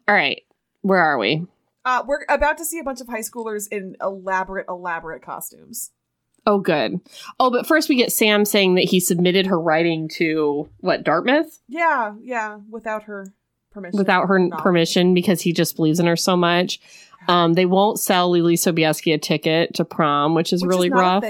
All 0.09 0.15
right, 0.15 0.43
where 0.83 1.01
are 1.01 1.19
we? 1.19 1.47
uh, 1.85 2.03
we're 2.07 2.25
about 2.29 2.59
to 2.59 2.65
see 2.65 2.79
a 2.79 2.85
bunch 2.85 3.01
of 3.01 3.09
high 3.09 3.21
schoolers 3.21 3.67
in 3.73 3.97
elaborate, 4.01 4.67
elaborate 4.69 5.21
costumes. 5.23 5.91
Oh, 6.47 6.59
good. 6.59 7.01
Oh, 7.41 7.51
but 7.51 7.67
first 7.67 7.89
we 7.89 7.97
get 7.97 8.13
Sam 8.13 8.45
saying 8.45 8.75
that 8.75 8.85
he 8.85 9.01
submitted 9.01 9.47
her 9.47 9.59
writing 9.61 10.09
to 10.17 10.69
what 10.81 11.03
Dartmouth 11.05 11.61
Yeah, 11.69 12.15
yeah, 12.21 12.59
without 12.71 13.05
her 13.05 13.33
permission. 13.73 13.97
without 13.99 14.27
her 14.29 14.49
permission 14.59 15.15
because 15.15 15.41
he 15.41 15.53
just 15.53 15.77
believes 15.77 15.99
in 16.01 16.07
her 16.07 16.17
so 16.17 16.37
much. 16.37 16.81
Um, 17.29 17.53
they 17.55 17.67
won't 17.67 18.01
sell 18.01 18.31
Leelee 18.33 18.55
Sobieski 18.55 19.15
a 19.15 19.19
ticket 19.19 19.75
to 19.75 19.85
prom, 19.85 20.35
which 20.35 20.53
is 20.53 20.63
Which 20.63 20.69
really 20.69 20.89
is 20.89 20.93
rough. 20.95 21.25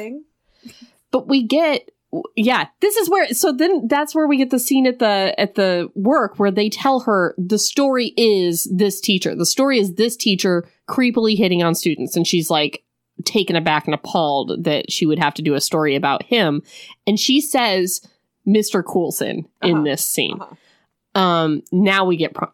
but 1.11 1.29
we 1.29 1.43
get 1.43 1.91
yeah 2.37 2.67
this 2.81 2.97
is 2.97 3.09
where 3.09 3.27
so 3.33 3.53
then 3.53 3.87
that's 3.89 4.15
where 4.15 4.27
we 4.27 4.37
get 4.37 4.51
the 4.51 4.59
scene 4.59 4.87
at 4.87 4.99
the 4.99 5.35
at 5.39 5.55
the 5.55 5.91
work 5.95 6.39
where 6.39 6.51
they 6.51 6.69
tell 6.69 7.01
her 7.01 7.35
the 7.39 7.59
story 7.59 8.13
is 8.19 8.69
this 8.71 9.01
teacher 9.01 9.35
the 9.35 9.47
story 9.47 9.79
is 9.79 9.95
this 9.95 10.17
teacher 10.17 10.69
creepily 10.89 11.37
hitting 11.37 11.63
on 11.63 11.75
students 11.75 12.15
and 12.17 12.27
she's 12.27 12.51
like 12.51 12.85
taken 13.25 13.57
aback 13.57 13.87
and 13.87 13.95
appalled 13.95 14.63
that 14.65 14.91
she 14.93 15.07
would 15.07 15.19
have 15.19 15.33
to 15.33 15.43
do 15.43 15.55
a 15.55 15.61
story 15.61 15.95
about 15.97 16.23
him 16.25 16.63
and 17.07 17.19
she 17.19 17.41
says 17.41 18.07
mr 18.47 18.85
coulson 18.85 19.47
in 19.63 19.77
Uh-huh. 19.77 19.85
this 19.85 20.05
scene 20.05 20.39
Uh-huh. 20.41 21.19
um 21.21 21.63
now 21.73 22.05
we 22.05 22.17
get 22.17 22.35
prom, 22.35 22.53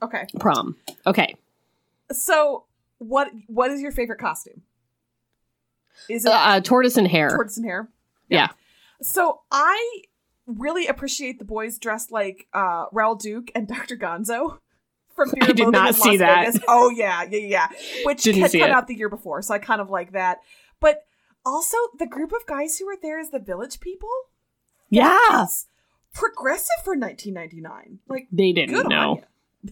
Okay, 0.00 0.26
prom 0.38 0.76
okay 1.06 1.34
so 2.12 2.64
what 2.98 3.30
what 3.48 3.72
is 3.72 3.80
your 3.80 3.90
favorite 3.90 4.20
costume? 4.20 4.62
Is 6.08 6.24
it 6.24 6.30
uh, 6.32 6.60
tortoise 6.60 6.96
and 6.96 7.08
hair 7.08 7.30
tortoise 7.30 7.56
and 7.56 7.66
hair? 7.66 7.88
Yeah. 8.28 8.48
So 9.02 9.40
I 9.50 10.02
really 10.46 10.86
appreciate 10.86 11.38
the 11.38 11.44
boys 11.44 11.78
dressed 11.78 12.10
like 12.10 12.46
uh 12.52 12.86
Raul 12.90 13.18
Duke 13.18 13.50
and 13.54 13.66
Dr. 13.74 13.96
Gonzo 13.96 14.58
from 15.14 15.30
Fear 15.32 15.42
I 15.42 15.52
did 15.52 15.68
not 15.68 15.88
in 15.88 15.94
see 15.94 16.10
Las 16.10 16.18
that. 16.20 16.46
Vegas. 16.46 16.64
Oh 16.68 16.90
yeah, 16.90 17.22
yeah, 17.30 17.38
yeah. 17.38 17.68
Which 18.04 18.22
Didn't 18.22 18.42
had 18.42 18.52
come 18.52 18.62
it. 18.62 18.70
out 18.70 18.86
the 18.86 18.94
year 18.96 19.08
before, 19.08 19.42
so 19.42 19.54
I 19.54 19.58
kind 19.58 19.80
of 19.80 19.90
like 19.90 20.12
that. 20.12 20.38
But 20.80 21.04
also 21.44 21.76
the 21.98 22.06
group 22.06 22.32
of 22.32 22.46
guys 22.46 22.78
who 22.78 22.86
were 22.86 22.96
there 23.00 23.18
is 23.20 23.30
the 23.30 23.38
village 23.40 23.80
people. 23.80 24.08
yeah 24.90 25.18
That's 25.30 25.66
progressive 26.14 26.82
for 26.84 26.94
1999. 26.96 27.98
Like 28.08 28.28
they 28.32 28.52
didn't 28.52 28.88
know 28.88 29.16
ya. 29.16 29.22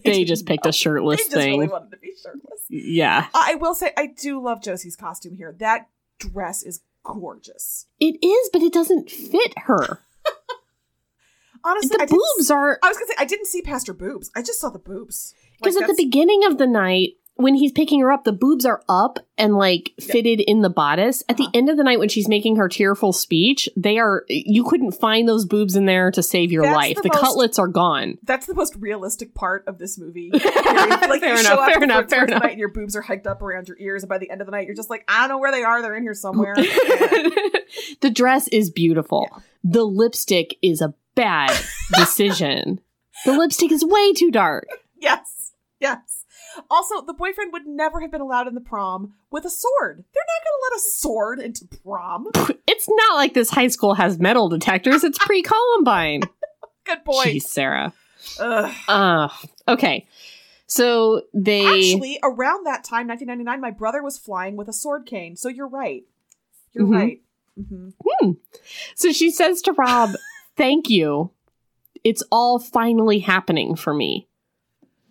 they 0.03 0.11
didn't 0.13 0.27
just 0.27 0.45
picked 0.45 0.65
know. 0.65 0.69
a 0.69 0.73
shirtless 0.73 1.19
They 1.19 1.23
just 1.25 1.35
thing 1.35 1.59
really 1.59 1.71
wanted 1.71 1.91
to 1.91 1.97
be 1.97 2.11
shirtless. 2.21 2.65
yeah 2.69 3.27
I 3.33 3.55
will 3.55 3.75
say 3.75 3.91
I 3.97 4.07
do 4.07 4.41
love 4.41 4.61
Josie's 4.63 4.95
costume 4.95 5.35
here. 5.35 5.55
That 5.59 5.87
dress 6.19 6.63
is 6.63 6.81
gorgeous. 7.03 7.87
It 7.99 8.23
is, 8.23 8.49
but 8.51 8.61
it 8.61 8.73
doesn't 8.73 9.09
fit 9.09 9.53
her. 9.65 10.03
Honestly, 11.63 11.97
the 11.97 12.07
boobs 12.07 12.49
are 12.49 12.79
I 12.83 12.87
was 12.87 12.97
gonna 12.97 13.07
say 13.07 13.15
I 13.19 13.25
didn't 13.25 13.47
see 13.47 13.61
past 13.61 13.87
her 13.87 13.93
boobs. 13.93 14.31
I 14.35 14.41
just 14.41 14.59
saw 14.59 14.69
the 14.69 14.79
boobs. 14.79 15.33
because 15.59 15.75
Like, 15.75 15.83
at 15.83 15.87
the 15.95 16.03
beginning 16.03 16.43
of 16.45 16.57
the 16.57 16.67
night 16.67 17.13
when 17.35 17.55
he's 17.55 17.71
picking 17.71 17.99
her 18.01 18.11
up, 18.11 18.23
the 18.23 18.31
boobs 18.33 18.65
are 18.65 18.83
up 18.87 19.17
and 19.37 19.55
like 19.55 19.93
fitted 19.99 20.39
in 20.41 20.61
the 20.61 20.69
bodice. 20.69 21.23
At 21.27 21.39
Uh-huh. 21.39 21.49
the 21.51 21.57
end 21.57 21.69
of 21.69 21.77
the 21.77 21.83
night 21.83 21.97
when 21.97 22.09
she's 22.09 22.27
making 22.27 22.57
her 22.57 22.69
tearful 22.69 23.13
speech, 23.13 23.67
they 23.75 23.97
are 23.97 24.25
you 24.29 24.63
couldn't 24.63 24.91
find 24.91 25.27
those 25.27 25.45
boobs 25.45 25.75
in 25.75 25.85
there 25.85 26.11
to 26.11 26.21
save 26.21 26.51
your 26.51 26.63
That's 26.63 26.75
life. 26.75 26.95
the 26.97 27.01
The, 27.03 27.09
most- 27.09 27.19
cutlets 27.21 27.57
are 27.59 27.67
gone. 27.67 28.17
that's 28.23 28.45
the 28.45 28.53
most 28.53 28.75
realistic 28.75 29.33
part 29.33 29.63
of 29.67 29.79
this 29.79 29.97
movie. 29.97 30.29
like 30.33 30.41
Fair 31.21 31.39
enough, 31.39 31.65
fair 31.67 31.83
enough, 31.83 32.09
fair 32.09 32.25
enough. 32.25 32.43
night 32.43 32.51
and 32.51 32.59
your 32.59 32.69
boobs 32.71 32.95
are 32.95 33.01
hiked 33.01 33.25
up 33.25 33.41
around 33.41 33.67
your 33.67 33.77
ears, 33.79 34.03
and 34.03 34.09
by 34.09 34.17
the 34.19 34.29
end 34.29 34.41
of 34.41 34.45
the 34.47 34.51
night, 34.51 34.67
you're 34.67 34.75
just 34.75 34.89
like, 34.89 35.03
I 35.07 35.21
don't 35.21 35.29
know 35.29 35.37
where 35.39 35.51
they 35.51 35.63
are. 35.63 35.81
They're 35.81 35.95
in 35.95 36.03
here 36.03 36.13
somewhere. 36.13 36.53
the 38.01 38.11
dress 38.13 38.47
is 38.49 38.69
beautiful. 38.69 39.27
The 39.63 39.83
lipstick 39.83 40.57
is 40.61 40.81
a 40.81 40.93
bad 41.15 41.51
decision. 41.95 42.79
the 43.25 43.37
lipstick 43.37 43.71
is 43.71 43.83
way 43.85 44.13
too 44.13 44.31
dark. 44.31 44.67
yes, 44.99 45.53
yes. 45.79 46.20
Also, 46.69 47.01
the 47.01 47.13
boyfriend 47.13 47.53
would 47.53 47.65
never 47.65 47.99
have 48.01 48.11
been 48.11 48.21
allowed 48.21 48.47
in 48.47 48.55
the 48.55 48.61
prom 48.61 49.13
with 49.31 49.45
a 49.45 49.49
sword. 49.49 50.03
They're 50.13 50.23
not 50.27 50.43
going 50.43 50.57
to 50.57 50.63
let 50.63 50.77
a 50.77 50.79
sword 50.79 51.39
into 51.39 51.65
prom. 51.83 52.27
It's 52.67 52.87
not 52.89 53.15
like 53.15 53.33
this 53.35 53.51
high 53.51 53.67
school 53.67 53.93
has 53.93 54.17
metal 54.17 54.49
detectors. 54.49 55.03
It's 55.03 55.19
pre 55.19 55.43
Columbine. 55.43 56.21
Good 56.85 57.05
point. 57.05 57.27
Jeez, 57.29 57.43
Sarah. 57.43 57.93
Ugh. 58.39 58.73
Uh, 58.87 59.27
okay. 59.67 60.07
So 60.65 61.21
they 61.33 61.65
Actually, 61.93 62.17
around 62.23 62.65
that 62.65 62.83
time, 62.83 63.07
1999, 63.07 63.61
my 63.61 63.69
brother 63.69 64.01
was 64.01 64.17
flying 64.17 64.55
with 64.55 64.67
a 64.67 64.73
sword 64.73 65.05
cane. 65.05 65.35
So 65.35 65.47
you're 65.47 65.67
right. 65.67 66.05
You're 66.73 66.87
Mhm. 66.87 66.91
right. 66.95 67.21
hmm 67.55 68.31
so 68.95 69.11
she 69.11 69.29
says 69.29 69.61
to 69.63 69.73
Rob, 69.73 70.11
"Thank 70.55 70.89
you. 70.89 71.29
It's 72.03 72.23
all 72.31 72.57
finally 72.57 73.19
happening 73.19 73.75
for 73.75 73.93
me." 73.93 74.27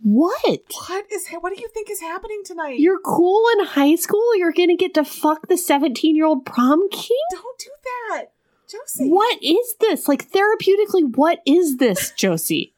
What? 0.03 0.61
What 0.89 1.05
is? 1.13 1.29
What 1.41 1.55
do 1.55 1.61
you 1.61 1.69
think 1.69 1.91
is 1.91 2.01
happening 2.01 2.43
tonight? 2.45 2.79
You're 2.81 3.01
cool 3.01 3.45
in 3.59 3.67
high 3.67 3.97
school? 3.97 4.35
You're 4.37 4.53
going 4.53 4.71
to 4.71 4.77
get 4.77 4.95
to 4.95 5.05
fuck 5.05 5.49
the 5.49 5.55
17-year-old 5.55 6.47
prom 6.47 6.89
king? 6.91 7.19
Don't 7.33 7.59
do 7.59 7.71
that, 7.85 8.25
Josie. 8.67 9.11
What 9.11 9.39
is 9.43 9.75
this? 9.81 10.09
Like 10.09 10.31
therapeutically, 10.31 11.15
what 11.17 11.41
is 11.47 11.77
this, 11.77 12.13
Josie? 12.17 12.73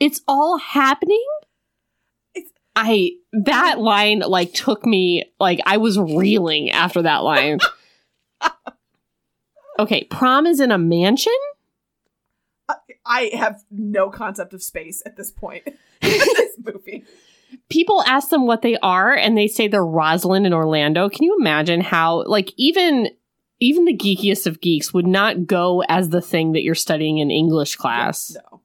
It's 0.00 0.22
all 0.26 0.58
happening? 0.58 1.24
It's- 2.34 2.52
I 2.74 3.12
that 3.32 3.76
um, 3.76 3.84
line 3.84 4.18
like 4.20 4.54
took 4.54 4.86
me 4.86 5.24
like 5.38 5.60
I 5.66 5.76
was 5.76 5.98
reeling 5.98 6.70
after 6.70 7.02
that 7.02 7.18
line. 7.18 7.58
okay, 9.78 10.04
prom 10.04 10.46
is 10.46 10.60
in 10.60 10.70
a 10.70 10.78
mansion? 10.78 11.32
I 13.06 13.30
have 13.34 13.62
no 13.70 14.10
concept 14.10 14.52
of 14.54 14.62
space 14.62 15.02
at 15.06 15.16
this 15.16 15.30
point 15.30 15.62
in 15.66 15.74
this 16.00 16.56
movie. 16.64 17.04
People 17.68 18.02
ask 18.06 18.28
them 18.30 18.46
what 18.46 18.62
they 18.62 18.76
are 18.78 19.14
and 19.14 19.36
they 19.38 19.46
say 19.48 19.68
they're 19.68 19.84
Rosalind 19.84 20.46
in 20.46 20.52
Orlando. 20.52 21.08
Can 21.08 21.22
you 21.24 21.36
imagine 21.38 21.80
how 21.80 22.24
like 22.24 22.52
even 22.56 23.08
even 23.60 23.84
the 23.86 23.96
geekiest 23.96 24.46
of 24.46 24.60
geeks 24.60 24.92
would 24.92 25.06
not 25.06 25.46
go 25.46 25.82
as 25.88 26.10
the 26.10 26.20
thing 26.20 26.52
that 26.52 26.62
you're 26.62 26.74
studying 26.74 27.18
in 27.18 27.30
English 27.30 27.76
class? 27.76 28.34
No. 28.50 28.60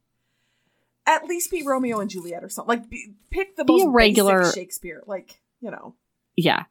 At 1.05 1.26
least 1.26 1.49
be 1.49 1.63
Romeo 1.65 1.99
and 1.99 2.09
Juliet 2.09 2.43
or 2.43 2.49
something. 2.49 2.68
Like, 2.77 2.89
be, 2.89 3.13
pick 3.31 3.55
the 3.55 3.63
Be 3.63 3.73
most 3.77 3.85
a 3.88 3.89
regular- 3.89 4.39
basic 4.41 4.55
Shakespeare. 4.55 5.01
Like, 5.07 5.41
you 5.61 5.72
know, 5.72 5.95
Yeah. 6.35 6.65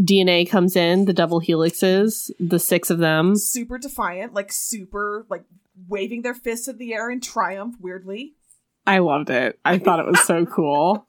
DNA 0.00 0.48
comes 0.48 0.76
in, 0.76 1.04
the 1.04 1.12
double 1.12 1.40
helixes, 1.40 2.30
the 2.40 2.58
six 2.58 2.88
of 2.90 2.98
them. 2.98 3.36
super 3.36 3.78
defiant, 3.78 4.32
like 4.34 4.50
super, 4.50 5.26
like 5.28 5.42
waving 5.88 6.22
their 6.22 6.34
fists 6.34 6.68
in 6.68 6.78
the 6.78 6.94
air 6.94 7.10
in 7.10 7.20
triumph. 7.20 7.76
Weirdly, 7.80 8.34
I 8.86 8.98
loved 8.98 9.30
it. 9.30 9.58
I 9.64 9.78
thought 9.78 10.00
it 10.00 10.06
was 10.06 10.20
so 10.24 10.44
cool. 10.46 11.06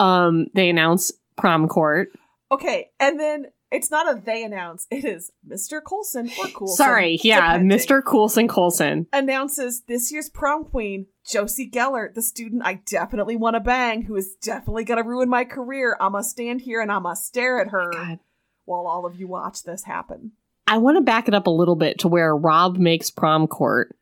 Um, 0.00 0.46
they 0.54 0.68
announce 0.70 1.12
prom 1.36 1.68
court. 1.68 2.08
okay, 2.50 2.90
and 2.98 3.18
then 3.18 3.46
it's 3.70 3.90
not 3.90 4.08
a 4.16 4.20
they 4.20 4.44
announce; 4.44 4.86
it 4.90 5.04
is 5.04 5.30
Mr. 5.48 5.82
Colson 5.82 6.30
or 6.38 6.46
Coulson. 6.48 6.76
Sorry, 6.76 7.18
yeah, 7.22 7.52
depending, 7.58 7.78
Mr. 7.78 8.02
Coulson 8.04 8.48
Coulson. 8.48 9.06
announces 9.12 9.82
this 9.82 10.12
year's 10.12 10.28
prom 10.28 10.64
queen, 10.64 11.06
Josie 11.26 11.70
Geller, 11.70 12.12
the 12.12 12.22
student 12.22 12.62
I 12.64 12.74
definitely 12.86 13.36
want 13.36 13.54
to 13.54 13.60
bang, 13.60 14.02
who 14.02 14.16
is 14.16 14.34
definitely 14.42 14.84
going 14.84 15.02
to 15.02 15.08
ruin 15.08 15.28
my 15.28 15.44
career. 15.44 15.96
I'ma 16.00 16.20
stand 16.22 16.60
here 16.62 16.80
and 16.80 16.90
I'ma 16.92 17.14
stare 17.14 17.60
at 17.60 17.68
her 17.68 17.90
God. 17.92 18.18
while 18.64 18.86
all 18.86 19.06
of 19.06 19.18
you 19.18 19.26
watch 19.26 19.62
this 19.64 19.84
happen. 19.84 20.32
I 20.66 20.78
want 20.78 20.96
to 20.96 21.02
back 21.02 21.28
it 21.28 21.34
up 21.34 21.46
a 21.46 21.50
little 21.50 21.76
bit 21.76 21.98
to 22.00 22.08
where 22.08 22.34
Rob 22.36 22.76
makes 22.78 23.10
prom 23.10 23.46
court 23.46 23.94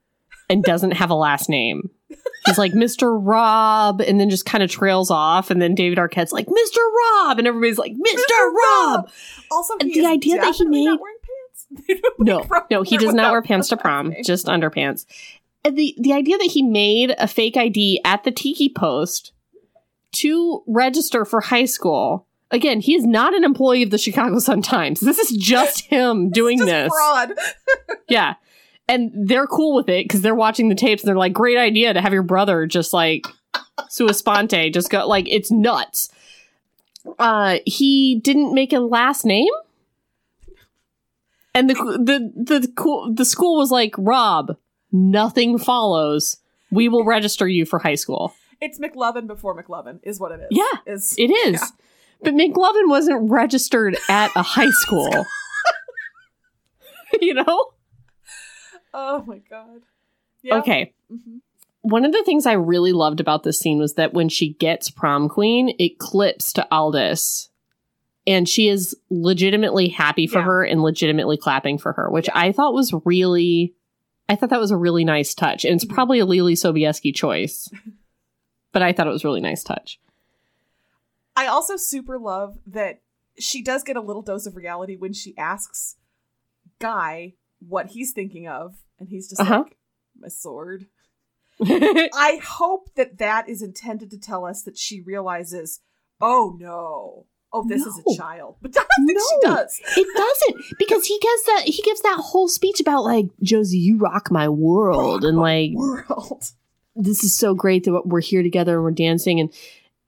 and 0.48 0.62
doesn't 0.62 0.92
have 0.92 1.10
a 1.10 1.14
last 1.14 1.48
name. 1.48 1.90
He's 2.46 2.58
like 2.58 2.72
Mr. 2.72 3.18
Rob, 3.20 4.00
and 4.00 4.18
then 4.20 4.28
just 4.28 4.44
kind 4.46 4.62
of 4.64 4.70
trails 4.70 5.10
off, 5.10 5.50
and 5.50 5.62
then 5.62 5.74
David 5.74 5.98
Arquette's 5.98 6.32
like 6.32 6.46
Mr. 6.46 6.78
Rob, 7.24 7.38
and 7.38 7.46
everybody's 7.46 7.78
like 7.78 7.92
Mr. 7.92 8.52
Rob. 8.52 9.08
Also, 9.50 9.74
he 9.80 10.00
the 10.00 10.06
idea 10.06 10.36
that 10.36 10.54
he 10.56 10.64
made- 10.64 10.84
wearing 10.86 10.98
pants. 10.98 11.66
They 11.88 11.94
don't 11.94 12.20
No, 12.20 12.46
no, 12.70 12.82
he 12.82 12.98
does 12.98 13.14
not 13.14 13.30
wear 13.32 13.42
pants 13.42 13.68
to 13.68 13.76
prom, 13.76 14.10
name. 14.10 14.22
just 14.24 14.46
underpants. 14.46 15.06
And 15.64 15.76
the 15.78 15.94
the 15.98 16.12
idea 16.12 16.36
that 16.36 16.50
he 16.52 16.62
made 16.62 17.14
a 17.18 17.26
fake 17.28 17.56
ID 17.56 18.00
at 18.04 18.24
the 18.24 18.30
Tiki 18.32 18.68
Post 18.68 19.32
to 20.12 20.62
register 20.66 21.24
for 21.24 21.40
high 21.40 21.64
school. 21.64 22.26
Again, 22.52 22.80
he 22.80 22.94
is 22.94 23.04
not 23.04 23.34
an 23.34 23.44
employee 23.44 23.82
of 23.82 23.90
the 23.90 23.98
Chicago 23.98 24.38
Sun 24.38 24.62
Times. 24.62 25.00
This 25.00 25.18
is 25.18 25.36
just 25.36 25.86
him 25.86 26.30
doing 26.30 26.58
Just 26.58 26.68
this. 26.70 26.88
fraud. 26.92 27.30
Yeah. 28.08 28.34
And 28.88 29.10
they're 29.14 29.46
cool 29.46 29.74
with 29.74 29.88
it 29.88 30.04
because 30.04 30.20
they're 30.20 30.34
watching 30.34 30.68
the 30.68 30.74
tapes 30.74 31.02
and 31.02 31.08
they're 31.08 31.16
like, 31.16 31.32
great 31.32 31.56
idea 31.56 31.94
to 31.94 32.00
have 32.02 32.12
your 32.12 32.22
brother 32.22 32.66
just 32.66 32.92
like 32.92 33.26
sua 33.88 34.12
sponte, 34.12 34.70
just 34.72 34.90
go 34.90 35.06
like 35.06 35.26
it's 35.30 35.50
nuts. 35.50 36.10
Uh 37.18 37.58
he 37.64 38.20
didn't 38.22 38.52
make 38.54 38.72
a 38.74 38.80
last 38.80 39.24
name. 39.24 39.48
And 41.54 41.70
the 41.70 41.74
the 41.74 42.60
the 42.60 42.68
cool 42.76 43.12
the 43.14 43.24
school 43.24 43.56
was 43.56 43.70
like, 43.70 43.94
Rob, 43.96 44.56
nothing 44.90 45.58
follows. 45.58 46.38
We 46.70 46.88
will 46.88 47.04
register 47.04 47.46
you 47.48 47.64
for 47.64 47.78
high 47.78 47.94
school. 47.94 48.34
It's 48.60 48.78
McLovin 48.78 49.26
before 49.26 49.60
McLovin, 49.60 50.00
is 50.02 50.20
what 50.20 50.32
it 50.32 50.40
is. 50.40 50.46
Yeah, 50.50 50.92
is 50.92 51.14
It 51.18 51.30
is. 51.30 51.60
Yeah. 51.60 51.66
But 52.22 52.34
McLovin 52.34 52.88
wasn't 52.88 53.30
registered 53.30 53.96
at 54.08 54.30
a 54.36 54.42
high 54.42 54.70
school. 54.70 55.10
you 57.20 57.34
know? 57.34 57.72
Oh 58.94 59.22
my 59.26 59.38
god. 59.50 59.82
Yeah. 60.42 60.56
Okay. 60.58 60.92
Mhm. 61.12 61.40
One 61.82 62.04
of 62.04 62.12
the 62.12 62.22
things 62.24 62.46
I 62.46 62.52
really 62.52 62.92
loved 62.92 63.18
about 63.20 63.42
this 63.42 63.58
scene 63.58 63.78
was 63.78 63.94
that 63.94 64.14
when 64.14 64.28
she 64.28 64.50
gets 64.54 64.88
prom 64.88 65.28
queen, 65.28 65.74
it 65.80 65.98
clips 65.98 66.52
to 66.54 66.66
Aldys. 66.70 67.48
And 68.24 68.48
she 68.48 68.68
is 68.68 68.96
legitimately 69.10 69.88
happy 69.88 70.28
for 70.28 70.38
Yeah. 70.38 70.44
her 70.44 70.64
and 70.64 70.80
legitimately 70.80 71.38
clapping 71.38 71.76
for 71.78 71.92
her, 71.94 72.08
which 72.08 72.28
I 72.34 72.52
thought 72.52 72.72
was 72.74 72.94
really 73.04 73.74
I 74.28 74.36
thought 74.36 74.50
that 74.50 74.60
was 74.60 74.70
a 74.70 74.76
really 74.76 75.04
nice 75.04 75.34
touch. 75.34 75.64
And 75.64 75.74
it's 75.74 75.84
Mhm. 75.84 75.92
probably 75.92 76.20
a 76.20 76.24
Leelee 76.26 76.52
Sobieski 76.52 77.12
choice. 77.14 77.68
but 78.72 78.80
I 78.80 78.92
thought 78.94 79.06
it 79.06 79.10
was 79.10 79.22
a 79.24 79.28
really 79.28 79.42
nice 79.42 79.62
touch. 79.62 80.00
I 81.36 81.46
also 81.46 81.76
super 81.76 82.18
love 82.18 82.58
that 82.66 83.00
she 83.38 83.62
does 83.62 83.82
get 83.82 83.96
a 83.96 84.00
little 84.00 84.22
dose 84.22 84.46
of 84.46 84.56
reality 84.56 84.96
when 84.96 85.12
she 85.12 85.36
asks 85.38 85.96
Guy 86.78 87.34
what 87.66 87.86
he's 87.88 88.12
thinking 88.12 88.46
of, 88.48 88.74
and 88.98 89.08
he's 89.08 89.28
just 89.28 89.40
Uh-huh. 89.40 89.62
like, 89.64 89.76
"My 90.18 90.28
sword." 90.28 90.86
I 91.64 92.40
hope 92.42 92.94
that 92.96 93.18
that 93.18 93.48
is 93.48 93.62
intended 93.62 94.10
to 94.10 94.18
tell 94.18 94.44
us 94.44 94.62
that 94.62 94.76
she 94.76 95.00
realizes, 95.00 95.80
"Oh 96.20 96.56
no, 96.58 97.26
oh 97.52 97.64
this 97.68 97.86
is 97.86 97.98
a 98.06 98.16
child," 98.16 98.56
but 98.60 98.72
I 98.76 98.80
don't 98.98 99.06
think 99.06 99.20
she 99.20 99.36
No. 99.48 99.54
does. 99.56 99.80
It 99.96 100.06
doesn't 100.16 100.78
because 100.78 101.06
he 101.06 101.18
gives 101.20 101.44
that 101.44 101.62
he 101.66 101.82
gives 101.82 102.00
that 102.02 102.18
whole 102.20 102.48
speech 102.48 102.80
about 102.80 103.04
like 103.04 103.26
Josie, 103.42 103.78
you 103.78 103.96
rock 103.98 104.30
my 104.30 104.48
world, 104.48 105.22
Rock 105.22 105.28
and 105.28 105.38
like 105.38 105.70
world. 105.74 106.50
this 106.96 107.22
is 107.22 107.34
so 107.36 107.54
great 107.54 107.84
that 107.84 108.02
we're 108.06 108.20
here 108.20 108.42
together 108.42 108.74
and 108.74 108.82
we're 108.84 108.90
dancing 108.90 109.38
and 109.40 109.52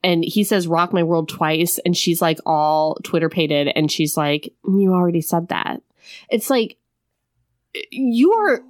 and 0.05 0.25
he 0.25 0.45
says 0.45 0.69
rock 0.69 0.93
my 0.93 1.03
world 1.03 1.29
twice. 1.29 1.79
And 1.85 1.97
she's 1.97 2.23
like 2.23 2.39
all 2.47 2.97
twitter 3.03 3.29
pated 3.29 3.69
and 3.75 3.91
she's 3.91 4.17
like 4.17 4.53
you 4.65 4.93
already 4.93 5.21
said 5.21 5.49
that. 5.49 5.83
It's 6.31 6.51
like 6.51 6.77
you 7.91 8.33
are 8.33 8.61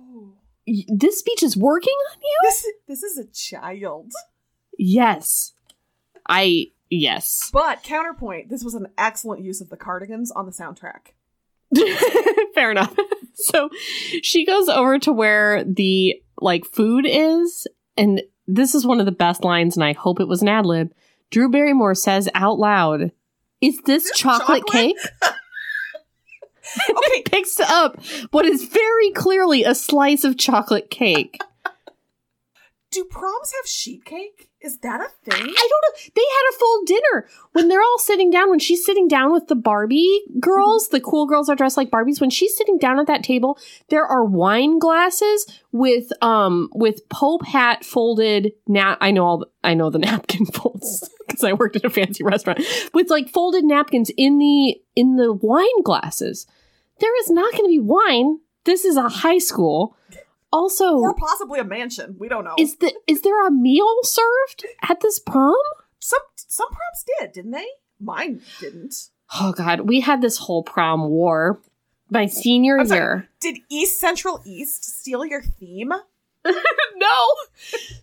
this 0.88 1.18
speech 1.18 1.42
is 1.42 1.56
working 1.56 1.94
on 2.12 2.18
you? 2.22 2.38
This 2.44 2.66
this 2.88 3.02
is 3.02 3.18
a 3.18 3.26
child. 3.26 4.12
yes. 4.78 5.52
I 6.26 6.68
yes. 6.88 7.50
But 7.52 7.82
counterpoint, 7.82 8.48
this 8.48 8.64
was 8.64 8.74
an 8.74 8.86
excellent 8.96 9.42
use 9.42 9.60
of 9.60 9.68
the 9.68 9.76
cardigans 9.76 10.30
on 10.30 10.46
the 10.46 10.52
soundtrack. 10.52 11.12
fair 12.54 12.70
enough. 12.70 12.96
So 13.36 13.68
she 14.22 14.46
goes 14.46 14.68
over 14.68 14.96
to 15.00 15.12
where 15.12 15.64
the 15.64 16.22
like 16.40 16.64
food 16.64 17.04
is 17.04 17.66
and 17.96 18.22
this 18.46 18.74
is 18.74 18.86
one 18.86 19.00
of 19.00 19.06
the 19.06 19.12
best 19.12 19.44
lines 19.44 19.76
and 19.76 19.84
i 19.84 19.92
hope 19.92 20.20
it 20.20 20.28
was 20.28 20.42
an 20.42 20.48
ad 20.48 20.66
lib 20.66 20.92
drew 21.30 21.48
barrymore 21.48 21.94
says 21.94 22.28
out 22.34 22.58
loud 22.58 23.12
is 23.60 23.78
this 23.86 24.10
chocolate, 24.14 24.62
chocolate?" 24.66 24.96
cake 24.96 24.96
Okay, 26.90 27.22
picks 27.22 27.60
up 27.60 28.02
what 28.30 28.46
is 28.46 28.64
very 28.64 29.10
clearly 29.10 29.64
a 29.64 29.74
slice 29.74 30.24
of 30.24 30.38
chocolate 30.38 30.90
cake. 30.90 31.38
do 32.94 33.04
proms 33.04 33.52
have 33.56 33.68
sheet 33.68 34.04
cake? 34.04 34.48
Is 34.60 34.78
that 34.78 35.00
a 35.00 35.08
thing? 35.28 35.42
I 35.42 35.42
don't 35.42 35.48
know. 35.48 36.10
They 36.14 36.22
had 36.22 36.50
a 36.50 36.58
full 36.58 36.84
dinner 36.84 37.28
when 37.52 37.68
they're 37.68 37.82
all 37.82 37.98
sitting 37.98 38.30
down. 38.30 38.48
When 38.48 38.60
she's 38.60 38.86
sitting 38.86 39.08
down 39.08 39.32
with 39.32 39.48
the 39.48 39.56
Barbie 39.56 40.22
girls, 40.40 40.88
the 40.88 41.00
cool 41.00 41.26
girls 41.26 41.48
are 41.48 41.56
dressed 41.56 41.76
like 41.76 41.90
Barbies. 41.90 42.20
When 42.20 42.30
she's 42.30 42.56
sitting 42.56 42.78
down 42.78 42.98
at 42.98 43.06
that 43.08 43.24
table, 43.24 43.58
there 43.88 44.06
are 44.06 44.24
wine 44.24 44.78
glasses 44.78 45.44
with 45.72 46.12
um 46.22 46.70
with 46.72 47.06
Pope 47.08 47.44
hat 47.44 47.84
folded. 47.84 48.52
Now 48.66 48.96
I 49.00 49.10
know 49.10 49.26
all. 49.26 49.38
The, 49.38 49.46
I 49.62 49.74
know 49.74 49.90
the 49.90 49.98
napkin 50.06 50.46
folds 50.46 51.10
because 51.26 51.44
I 51.44 51.52
worked 51.52 51.76
at 51.76 51.84
a 51.84 51.90
fancy 51.90 52.22
restaurant 52.22 52.60
with 52.94 53.10
like 53.10 53.28
folded 53.28 53.64
napkins 53.64 54.10
in 54.16 54.38
the 54.38 54.80
in 54.94 55.16
the 55.16 55.32
wine 55.32 55.82
glasses. 55.82 56.46
There 57.00 57.20
is 57.20 57.28
not 57.28 57.52
going 57.52 57.64
to 57.64 57.68
be 57.68 57.80
wine. 57.80 58.38
This 58.64 58.84
is 58.84 58.96
a 58.96 59.08
high 59.08 59.38
school. 59.38 59.96
Also, 60.54 60.96
Or 60.98 61.14
possibly 61.14 61.58
a 61.58 61.64
mansion. 61.64 62.16
We 62.18 62.28
don't 62.28 62.44
know. 62.44 62.54
is 62.58 62.76
the 62.76 62.94
is 63.06 63.22
there 63.22 63.46
a 63.46 63.50
meal 63.50 63.92
served 64.02 64.64
at 64.88 65.00
this 65.00 65.18
prom? 65.18 65.54
some 65.98 66.20
some 66.36 66.68
proms 66.68 67.04
did, 67.18 67.32
didn't 67.32 67.50
they? 67.52 67.66
Mine 68.00 68.40
didn't. 68.60 68.94
Oh 69.40 69.52
god, 69.52 69.80
we 69.80 70.00
had 70.00 70.20
this 70.22 70.38
whole 70.38 70.62
prom 70.62 71.08
war. 71.08 71.60
My 72.10 72.26
senior 72.26 72.78
I'm 72.78 72.86
sorry. 72.86 73.00
year. 73.00 73.28
Did 73.40 73.58
East 73.68 73.98
Central 73.98 74.40
East 74.44 74.84
steal 75.00 75.24
your 75.24 75.42
theme? 75.42 75.92
no. 76.96 77.16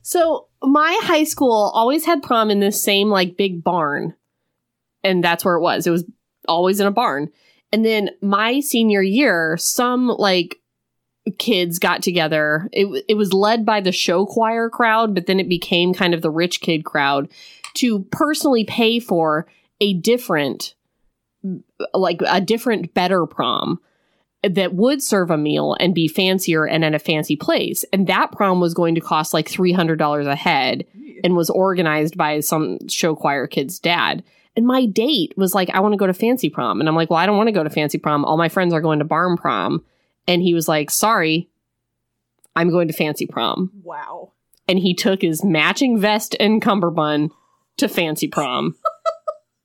So 0.02 0.48
my 0.64 1.00
high 1.04 1.24
school 1.24 1.72
always 1.74 2.06
had 2.06 2.24
prom 2.24 2.50
in 2.50 2.60
this 2.60 2.82
same 2.84 3.10
like 3.10 3.38
big 3.38 3.64
barn. 3.64 4.16
And 5.04 5.24
that's 5.24 5.46
where 5.46 5.56
it 5.56 5.62
was. 5.62 5.86
It 5.88 5.92
was 5.92 6.04
always 6.48 6.80
in 6.80 6.88
a 6.88 6.92
barn. 6.92 7.30
And 7.72 7.86
then 7.86 8.10
my 8.22 8.60
senior 8.60 9.02
year, 9.02 9.56
some 9.58 10.08
like 10.08 10.60
kids 11.38 11.80
got 11.80 12.02
together. 12.02 12.70
It, 12.72 13.06
it 13.08 13.14
was 13.16 13.34
led 13.34 13.66
by 13.66 13.82
the 13.82 13.92
show 13.92 14.26
choir 14.26 14.70
crowd, 14.70 15.14
but 15.14 15.28
then 15.28 15.40
it 15.40 15.50
became 15.50 15.94
kind 15.94 16.14
of 16.14 16.22
the 16.22 16.32
rich 16.32 16.62
kid 16.62 16.84
crowd 16.84 17.30
to 17.76 18.04
personally 18.12 18.64
pay 18.64 19.00
for 19.00 19.48
a 19.80 19.94
different, 19.94 20.76
like 21.94 22.22
a 22.28 22.42
different, 22.42 22.94
better 22.94 23.26
prom 23.26 23.80
that 24.44 24.74
would 24.74 25.04
serve 25.04 25.30
a 25.30 25.38
meal 25.38 25.76
and 25.80 25.94
be 25.94 26.08
fancier 26.08 26.66
and 26.66 26.84
at 26.84 26.96
a 26.96 27.00
fancy 27.00 27.36
place. 27.36 27.86
And 27.94 28.08
that 28.08 28.32
prom 28.32 28.60
was 28.60 28.74
going 28.74 28.96
to 28.96 29.02
cost 29.02 29.34
like 29.34 29.48
$300 29.48 30.26
a 30.26 30.36
head 30.36 30.86
and 31.24 31.36
was 31.36 31.50
organized 31.50 32.18
by 32.18 32.40
some 32.40 32.80
show 32.88 33.16
choir 33.16 33.46
kid's 33.46 33.80
dad. 33.80 34.24
And 34.56 34.66
my 34.66 34.86
date 34.86 35.34
was 35.38 35.54
like, 35.54 35.70
I 35.70 35.80
want 35.80 35.94
to 35.94 35.98
go 35.98 36.08
to 36.08 36.14
fancy 36.14 36.50
prom. 36.50 36.80
And 36.80 36.90
I'm 36.90 36.96
like, 36.96 37.10
well, 37.10 37.20
I 37.20 37.26
don't 37.26 37.38
want 37.38 37.48
to 37.48 37.54
go 37.54 37.64
to 37.64 37.70
fancy 37.70 38.00
prom. 38.00 38.26
All 38.26 38.38
my 38.38 38.50
friends 38.50 38.74
are 38.74 38.82
going 38.82 39.00
to 39.00 39.06
barn 39.06 39.38
prom. 39.38 39.86
And 40.28 40.42
he 40.42 40.54
was 40.54 40.68
like, 40.68 40.90
sorry, 40.90 41.50
I'm 42.56 42.70
going 42.70 42.88
to 42.88 42.94
fancy 42.94 43.26
prom. 43.26 43.72
Wow. 43.84 44.34
And 44.68 44.80
he 44.80 44.94
took 44.94 45.22
his 45.22 45.44
matching 45.44 46.00
vest 46.00 46.36
and 46.40 46.62
cummerbund 46.62 47.32
to 47.78 47.88
fancy 47.88 48.28
prom 48.28 48.76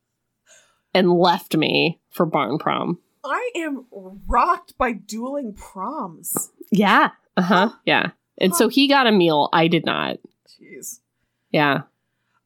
and 0.94 1.12
left 1.12 1.56
me 1.56 2.00
for 2.10 2.26
barn 2.26 2.58
prom. 2.58 2.98
I 3.24 3.50
am 3.56 3.86
rocked 4.26 4.78
by 4.78 4.92
dueling 4.92 5.52
proms. 5.52 6.50
Yeah. 6.70 7.10
Uh 7.36 7.42
huh. 7.42 7.70
Yeah. 7.84 8.10
And 8.38 8.54
so 8.54 8.68
he 8.68 8.86
got 8.86 9.06
a 9.06 9.12
meal. 9.12 9.48
I 9.52 9.68
did 9.68 9.84
not. 9.84 10.18
Jeez. 10.48 11.00
Yeah. 11.50 11.82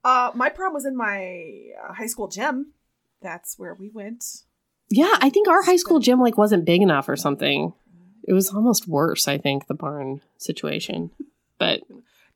Uh, 0.05 0.31
my 0.35 0.49
prom 0.49 0.73
was 0.73 0.87
in 0.87 0.97
my 0.97 1.45
uh, 1.83 1.93
high 1.93 2.07
school 2.07 2.29
gym. 2.29 2.73
That's 3.21 3.59
where 3.59 3.75
we 3.75 3.91
went. 3.91 4.25
Yeah. 4.89 5.15
I 5.21 5.31
think 5.31 5.49
our 5.49 5.63
high 5.63 5.77
school 5.77 5.99
gym 5.99 6.21
like 6.21 6.39
wasn't 6.39 6.65
big 6.65 6.81
enough 6.81 7.09
or 7.09 7.17
something. 7.17 7.75
It 8.25 8.33
was 8.33 8.51
almost 8.51 8.87
worse, 8.89 9.27
I 9.29 9.39
think, 9.39 9.67
the 9.67 9.75
barn 9.75 10.21
situation. 10.37 11.11
But 11.59 11.81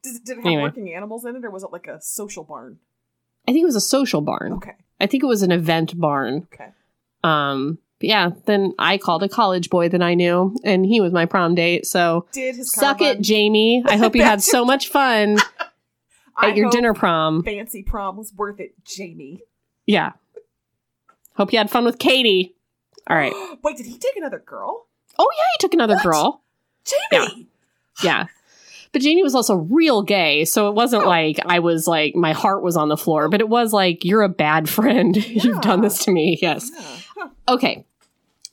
Did, 0.03 0.25
did 0.25 0.33
it 0.33 0.37
have 0.37 0.47
Anyway. 0.47 0.63
working 0.63 0.93
animals 0.95 1.25
in 1.25 1.37
it, 1.37 1.45
or 1.45 1.51
was 1.51 1.63
it 1.63 1.73
like 1.73 1.87
a 1.87 2.01
social 2.01 2.45
barn? 2.45 2.79
I 3.49 3.53
think 3.53 3.63
it 3.63 3.67
was 3.67 3.77
a 3.77 3.81
social 3.81 4.21
barn. 4.21 4.55
Okay. 4.55 4.73
I 5.01 5.07
think 5.07 5.23
it 5.23 5.27
was 5.27 5.43
an 5.43 5.53
event 5.53 5.99
barn. 5.99 6.47
Okay. 6.53 6.69
Um, 7.23 7.79
but 8.01 8.09
yeah, 8.09 8.31
then 8.47 8.73
I 8.79 8.99
called 8.99 9.23
a 9.23 9.29
college 9.29 9.71
boy 9.71 9.89
that 9.91 10.03
I 10.03 10.15
knew, 10.15 10.57
and 10.65 10.85
he 10.85 11.01
was 11.01 11.13
my 11.13 11.27
prom 11.27 11.55
date. 11.55 11.87
So 11.87 12.27
Did 12.33 12.57
his 12.57 12.73
suck 12.73 13.01
it, 13.01 13.21
Jamie. 13.21 13.83
I 13.87 13.97
hope 13.97 14.15
you 14.17 14.23
had 14.23 14.43
so 14.43 14.65
much 14.65 14.89
fun 14.89 15.39
I 16.37 16.51
at 16.51 16.57
your 16.57 16.67
hope 16.67 16.73
dinner 16.75 16.95
prom. 16.95 17.43
Fancy 17.45 17.83
prom 17.83 18.17
was 18.17 18.33
worth 18.35 18.61
it, 18.61 18.75
Jamie. 18.85 19.43
Yeah. 19.87 20.13
Hope 21.37 21.53
you 21.53 21.59
had 21.59 21.71
fun 21.71 21.85
with 21.85 21.99
Katie. 21.99 22.55
All 23.09 23.17
right. 23.17 23.33
Wait, 23.63 23.77
did 23.77 23.87
he 23.87 23.99
take 23.99 24.17
another 24.17 24.39
girl? 24.39 24.87
Oh 25.19 25.29
yeah, 25.37 25.43
he 25.57 25.61
took 25.61 25.75
another 25.75 25.95
What? 25.95 26.03
girl. 26.05 26.43
Jamie. 27.11 27.47
Yeah. 28.03 28.27
But 28.93 29.03
Jamie 29.03 29.23
was 29.25 29.35
also 29.35 29.57
real 29.57 30.03
gay, 30.03 30.45
so 30.45 30.69
it 30.69 30.75
wasn't 30.75 31.05
Oh. 31.05 31.09
like 31.09 31.39
I 31.47 31.59
was 31.59 31.89
like 31.89 32.15
my 32.15 32.33
heart 32.33 32.63
was 32.63 32.77
on 32.77 32.89
the 32.89 32.97
floor, 32.97 33.29
but 33.29 33.41
it 33.41 33.49
was 33.49 33.73
like 33.73 34.05
you're 34.05 34.23
a 34.23 34.29
bad 34.29 34.69
friend. 34.77 35.17
You've 35.17 35.61
done 35.63 35.81
this 35.81 36.05
to 36.05 36.11
me. 36.13 36.39
Yes. 36.41 36.71
Yeah. 36.75 36.97
Huh. 37.17 37.29
Okay. 37.49 37.85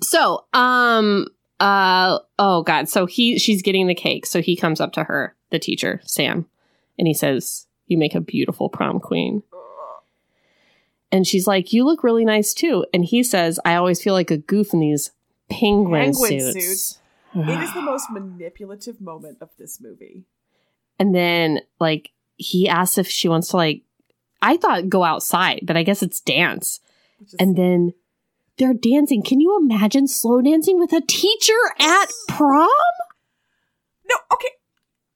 So, 0.02 0.46
um 0.54 1.28
uh 1.60 2.18
oh 2.40 2.64
god, 2.64 2.90
so 2.90 3.06
he 3.06 3.38
she's 3.38 3.62
getting 3.62 3.86
the 3.88 3.94
cake. 3.96 4.26
So 4.26 4.42
he 4.42 4.56
comes 4.56 4.82
up 4.82 4.94
to 4.94 5.04
her, 5.04 5.36
the 5.52 5.60
teacher, 5.60 6.02
Sam, 6.06 6.48
and 6.98 7.08
he 7.08 7.14
says, 7.14 7.68
"You 7.86 8.00
make 8.00 8.16
a 8.16 8.22
beautiful 8.22 8.68
prom 8.68 9.00
queen." 9.00 9.44
And 11.12 11.28
she's 11.28 11.46
like, 11.46 11.74
"You 11.74 11.84
look 11.86 12.04
really 12.04 12.26
nice 12.26 12.54
too." 12.54 12.86
And 12.94 13.04
he 13.06 13.22
says, 13.22 13.60
"I 13.66 13.76
always 13.76 14.02
feel 14.02 14.14
like 14.16 14.32
a 14.32 14.38
goof 14.38 14.74
in 14.74 14.80
these 14.80 15.12
penguin, 15.52 16.14
Penguin 16.14 16.40
suits." 16.40 16.66
suits. 16.66 16.98
It 17.34 17.64
is 17.64 17.74
the 17.74 17.82
most 17.82 18.10
manipulative 18.10 19.00
moment 19.00 19.38
of 19.42 19.50
this 19.58 19.80
movie. 19.80 20.26
And 21.00 21.16
then 21.16 21.62
like 21.80 22.12
he 22.36 22.68
asks 22.68 22.98
if 22.98 23.08
she 23.08 23.30
wants 23.30 23.50
to 23.50 23.58
like 23.58 23.84
I 24.42 24.58
thought 24.58 24.90
go 24.90 25.04
outside, 25.04 25.62
but 25.64 25.78
I 25.78 25.84
guess 25.84 26.04
it's 26.04 26.20
dance. 26.20 26.80
Is, 27.22 27.36
And 27.40 27.56
then 27.56 27.94
they're 28.58 28.74
dancing. 28.74 29.24
Can 29.24 29.40
you 29.40 29.58
imagine 29.58 30.08
slow 30.08 30.42
dancing 30.42 30.80
with 30.80 30.94
a 30.94 31.02
teacher 31.02 31.54
at 31.80 32.08
prom? 32.28 32.68
no, 34.10 34.16
okay, 34.34 34.50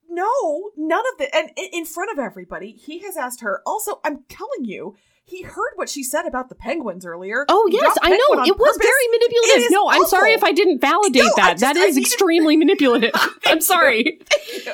no, 0.09 0.71
none 0.77 1.03
of 1.11 1.17
the 1.17 1.35
and 1.35 1.49
in 1.73 1.85
front 1.85 2.11
of 2.11 2.19
everybody, 2.19 2.71
he 2.71 2.99
has 2.99 3.17
asked 3.17 3.41
her. 3.41 3.61
Also, 3.65 3.99
I'm 4.05 4.23
telling 4.29 4.63
you, 4.63 4.95
he 5.27 5.41
heard 5.41 5.71
what 5.75 5.89
she 5.89 6.03
said 6.03 6.25
about 6.27 6.49
the 6.49 6.55
penguins 6.55 7.05
earlier. 7.05 7.45
Oh 7.49 7.67
yes, 7.71 7.97
I 8.01 8.09
know. 8.11 8.43
It 8.43 8.57
was 8.57 8.77
purpose. 8.77 8.87
very 8.87 9.07
manipulative. 9.11 9.71
No, 9.71 9.89
I'm 9.89 10.05
sorry 10.05 10.33
if. 10.33 10.43
I 10.43 10.51
didn't 10.51 10.79
validate 10.79 11.23
No, 11.23 11.31
that. 11.37 11.51
just- 11.53 11.61
that 11.61 11.75
I 11.77 11.85
is 11.85 11.95
needed- 11.95 12.07
extremely 12.11 12.55
manipulative. 12.63 13.11
I'm 13.45 13.59
sorry. 13.61 14.19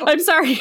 I'm 0.06 0.20
sorry. 0.32 0.60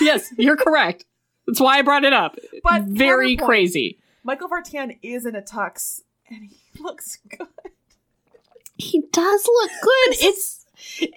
yes, 0.00 0.30
you're 0.36 0.56
correct. 0.56 1.04
That's 1.46 1.60
why 1.60 1.78
I 1.78 1.82
brought 1.82 2.04
it 2.04 2.12
up. 2.12 2.36
But 2.62 2.82
very 2.84 3.36
crazy. 3.36 3.98
Michael 4.22 4.48
Vartan 4.48 4.98
is 5.02 5.26
in 5.26 5.34
a 5.34 5.42
tux, 5.42 6.00
and 6.28 6.44
he 6.44 6.56
looks 6.82 7.18
good. 7.28 7.46
He 8.76 9.02
does 9.12 9.46
look 9.46 9.70
good. 9.82 10.16
It's 10.20 10.64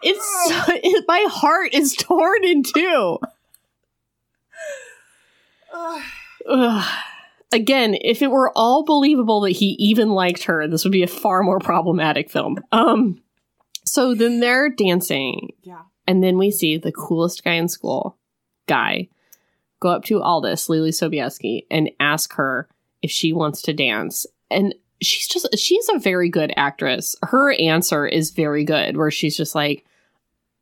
it's 0.04 0.20
oh. 0.22 0.64
so, 0.68 0.74
it, 0.84 1.06
my 1.08 1.26
heart 1.30 1.74
is 1.74 1.94
torn 1.96 2.44
in 2.46 2.64
two. 2.64 3.20
Ugh. 5.74 6.02
Ugh. 6.50 6.86
Again, 7.52 7.98
if 8.02 8.22
it 8.22 8.32
were 8.32 8.52
all 8.56 8.84
believable 8.84 9.41
that 9.41 9.52
he 9.52 9.76
even 9.80 10.10
liked 10.10 10.44
her, 10.44 10.68
this 10.68 10.84
would 10.84 10.91
be 10.91 11.03
a 11.03 11.07
far 11.07 11.44
more 11.44 11.60
problematic 11.60 12.30
film. 12.30 12.57
Um 12.72 13.22
so 13.86 14.14
then 14.14 14.41
they're 14.41 14.69
dancing 14.69 15.53
yeah. 15.64 15.84
and 16.06 16.22
then 16.22 16.38
we 16.38 16.52
see 16.52 16.78
the 16.78 16.91
coolest 16.91 17.44
guy 17.44 17.53
in 17.53 17.69
school, 17.69 18.18
guy, 18.68 19.07
go 19.80 19.90
up 19.90 20.03
to 20.06 20.19
Aldys, 20.19 20.68
Leelee 20.69 20.90
Sobieski, 20.90 21.65
and 21.72 21.90
ask 21.99 22.34
her 22.34 22.68
if 23.02 23.11
she 23.11 23.34
wants 23.34 23.61
to 23.64 23.74
dance. 23.74 24.26
And 24.49 24.76
she's 25.02 25.28
just 25.28 25.57
she's 25.57 25.90
a 25.90 25.99
very 25.99 26.30
good 26.30 26.53
actress. 26.56 27.15
Her 27.24 27.53
answer 27.53 28.06
is 28.06 28.32
very 28.32 28.64
good, 28.64 28.98
where 28.98 29.11
she's 29.11 29.38
just 29.38 29.56
like, 29.56 29.86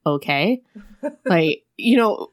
okay. 0.05 0.61
like, 1.25 1.64
you 1.77 1.97
know, 1.97 2.31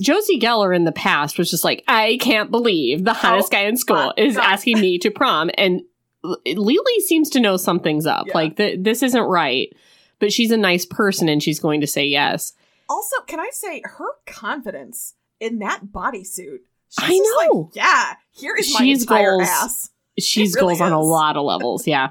Josie 0.00 0.38
Geller 0.40 0.74
in 0.74 0.84
the 0.84 0.92
past 0.92 1.38
was 1.38 1.50
just 1.50 1.64
like, 1.64 1.84
I 1.86 2.18
can't 2.20 2.50
believe 2.50 3.04
the 3.04 3.12
hottest 3.12 3.52
Oh, 3.52 3.56
guy 3.56 3.62
in 3.64 3.76
school 3.76 4.12
is 4.16 4.36
God. 4.36 4.44
asking 4.44 4.80
me 4.80 4.98
to 4.98 5.10
prom. 5.10 5.50
And 5.56 5.82
Leelee 6.24 7.00
seems 7.06 7.30
to 7.30 7.40
know 7.40 7.56
something's 7.56 8.06
up. 8.06 8.26
Yeah. 8.26 8.34
Like, 8.34 8.56
th- 8.56 8.80
this 8.82 9.02
isn't 9.02 9.22
right. 9.22 9.72
But 10.18 10.32
she's 10.32 10.50
a 10.50 10.56
nice 10.56 10.84
person 10.84 11.28
and 11.28 11.42
she's 11.42 11.60
going 11.60 11.80
to 11.80 11.86
say 11.86 12.04
yes. 12.06 12.52
Also, 12.88 13.16
can 13.26 13.40
I 13.40 13.48
say 13.52 13.80
her 13.84 14.08
confidence 14.26 15.14
in 15.38 15.60
that 15.60 15.86
bodysuit? 15.92 16.58
She's 16.90 16.98
I 17.04 17.08
just 17.16 17.36
like, 17.38 17.48
know. 17.52 17.70
yeah, 17.72 18.14
here 18.32 18.56
is 18.56 18.72
my 18.74 18.80
She's 18.80 19.02
entire 19.02 19.36
goals. 19.36 19.48
ass. 19.48 19.90
She's 20.18 20.54
really 20.56 20.74
goals 20.74 20.80
on 20.80 20.92
a 20.92 21.00
lot 21.00 21.36
of 21.36 21.44
levels. 21.44 21.86
Yeah. 21.86 22.10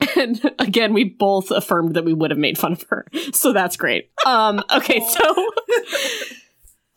And 0.16 0.54
again, 0.58 0.92
we 0.92 1.04
both 1.04 1.50
affirmed 1.50 1.94
that 1.94 2.04
we 2.04 2.12
would 2.14 2.30
have 2.30 2.38
made 2.38 2.58
fun 2.58 2.72
of 2.72 2.82
her. 2.90 3.06
So 3.32 3.52
that's 3.52 3.76
great. 3.76 4.10
Um, 4.26 4.62
okay, 4.74 5.00
so 5.00 5.50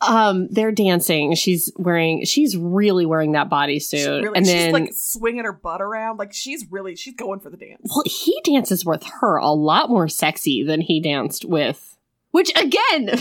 um 0.06 0.48
they're 0.50 0.72
dancing. 0.72 1.34
She's 1.34 1.72
wearing 1.76 2.24
she's 2.24 2.56
really 2.56 3.06
wearing 3.06 3.32
that 3.32 3.48
bodysuit. 3.48 4.22
really- 4.22 4.36
and 4.36 4.46
she's 4.46 4.54
then 4.54 4.72
like 4.72 4.90
swinging 4.92 5.44
her 5.44 5.52
butt 5.52 5.80
around. 5.80 6.18
Like 6.18 6.32
she's 6.32 6.66
really 6.70 6.96
she's 6.96 7.14
going 7.14 7.40
for 7.40 7.50
the 7.50 7.56
dance. 7.56 7.82
well, 7.88 8.02
he 8.06 8.38
dances 8.44 8.84
with 8.84 9.02
her 9.20 9.36
a 9.36 9.50
lot 9.52 9.88
more 9.90 10.08
sexy 10.08 10.62
than 10.62 10.80
he 10.80 11.00
danced 11.00 11.44
with 11.44 11.96
which 12.32 12.50
again 12.56 13.08
is 13.08 13.20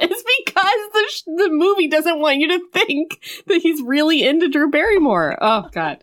is 0.00 0.24
because 0.38 0.80
the 0.92 1.04
sh- 1.10 1.22
the 1.26 1.48
movie 1.50 1.86
doesn't 1.88 2.18
want 2.20 2.38
you 2.38 2.48
to 2.48 2.60
think 2.72 3.20
that 3.46 3.60
he's 3.62 3.80
really 3.82 4.26
into 4.26 4.48
Drew 4.48 4.70
Barrymore. 4.70 5.36
Oh 5.40 5.68
god. 5.72 6.00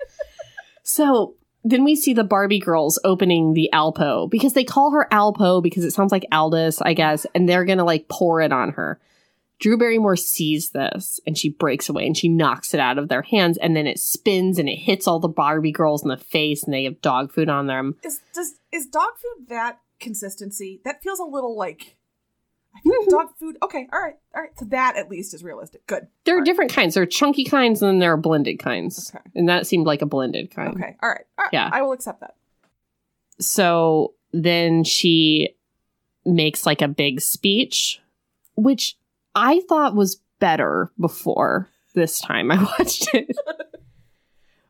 So 0.84 1.36
then 1.64 1.84
we 1.84 1.96
see 1.96 2.14
the 2.14 2.24
Barbie 2.24 2.60
girls 2.60 3.00
opening 3.04 3.54
the 3.54 3.70
Alpo 3.74 4.30
because 4.30 4.54
they 4.54 4.64
call 4.64 4.92
her 4.92 5.08
Alpo 5.12 5.62
because 5.62 5.84
it 5.86 5.92
sounds 5.92 6.12
like 6.12 6.26
Aldys, 6.32 6.82
I 6.84 6.94
guess, 6.94 7.26
and 7.36 7.48
they're 7.48 7.66
gonna 7.66 7.86
like 7.86 8.08
pour 8.08 8.42
it 8.42 8.52
on 8.52 8.72
her. 8.72 9.00
Drew 9.60 9.78
Barrymore 9.78 10.16
sees 10.16 10.72
this 10.72 11.20
and 11.28 11.38
she 11.38 11.50
breaks 11.50 11.88
away 11.88 12.08
and 12.08 12.18
she 12.18 12.28
knocks 12.28 12.74
it 12.74 12.80
out 12.80 12.98
of 12.98 13.10
their 13.10 13.22
hands 13.22 13.58
and 13.60 13.76
then 13.76 13.86
it 13.86 14.00
spins 14.00 14.58
and 14.58 14.68
it 14.68 14.78
hits 14.78 15.08
all 15.08 15.20
the 15.20 15.28
Barbie 15.28 15.72
girls 15.72 16.02
in 16.02 16.10
the 16.10 16.18
face 16.18 16.64
and 16.64 16.74
they 16.74 16.86
have 16.86 17.00
dog 17.02 17.32
food 17.32 17.48
on 17.48 17.68
them. 17.68 17.96
Is 18.04 18.22
does 18.34 18.56
is 18.72 18.88
dog 18.88 19.12
food 19.18 19.50
that 19.50 19.80
consistency? 20.00 20.82
That 20.84 21.04
feels 21.04 21.20
a 21.20 21.24
little 21.26 21.56
like 21.56 21.80
I 21.80 21.86
feel 21.86 21.88
Mhm. 21.88 21.90
like 21.90 21.98
Mm-hmm. 22.86 23.10
dog 23.10 23.30
food. 23.38 23.58
Okay, 23.64 23.88
all 23.92 24.02
right, 24.02 24.16
all 24.36 24.42
right. 24.42 24.52
So 24.58 24.66
that 24.66 24.96
at 24.98 25.10
least 25.10 25.34
is 25.34 25.44
realistic. 25.44 25.86
Good. 25.88 26.08
There 26.24 26.38
are 26.38 26.44
different 26.44 26.74
kinds. 26.74 26.96
There 26.96 27.04
are 27.04 27.08
chunky 27.08 27.44
kinds 27.44 27.82
and 27.82 27.90
then 27.90 28.00
there 28.00 28.14
are 28.14 28.18
blended 28.18 28.60
kinds. 28.60 29.12
Okay. 29.14 29.24
And 29.36 29.48
that 29.50 29.68
seemed 29.68 29.86
like 29.86 30.02
a 30.02 30.06
blended 30.06 30.52
kind. 30.52 30.70
Okay, 30.76 30.96
all 31.02 31.10
right. 31.10 31.26
all 31.38 31.44
right. 31.46 31.50
Yeah. 31.52 31.70
I 31.72 31.82
will 31.82 31.92
accept 31.92 32.22
that. 32.22 32.36
So 33.40 34.14
then 34.34 34.84
she 34.84 35.56
makes 36.26 36.66
like 36.66 36.82
a 36.82 36.88
big 36.88 37.22
speech, 37.22 38.02
which 38.56 38.96
I 39.36 39.62
thought 39.68 39.96
was 39.96 40.22
better 40.40 40.92
before 41.00 41.70
this 41.94 42.20
time 42.20 42.52
I 42.52 42.64
watched 42.80 43.14
it. 43.14 43.36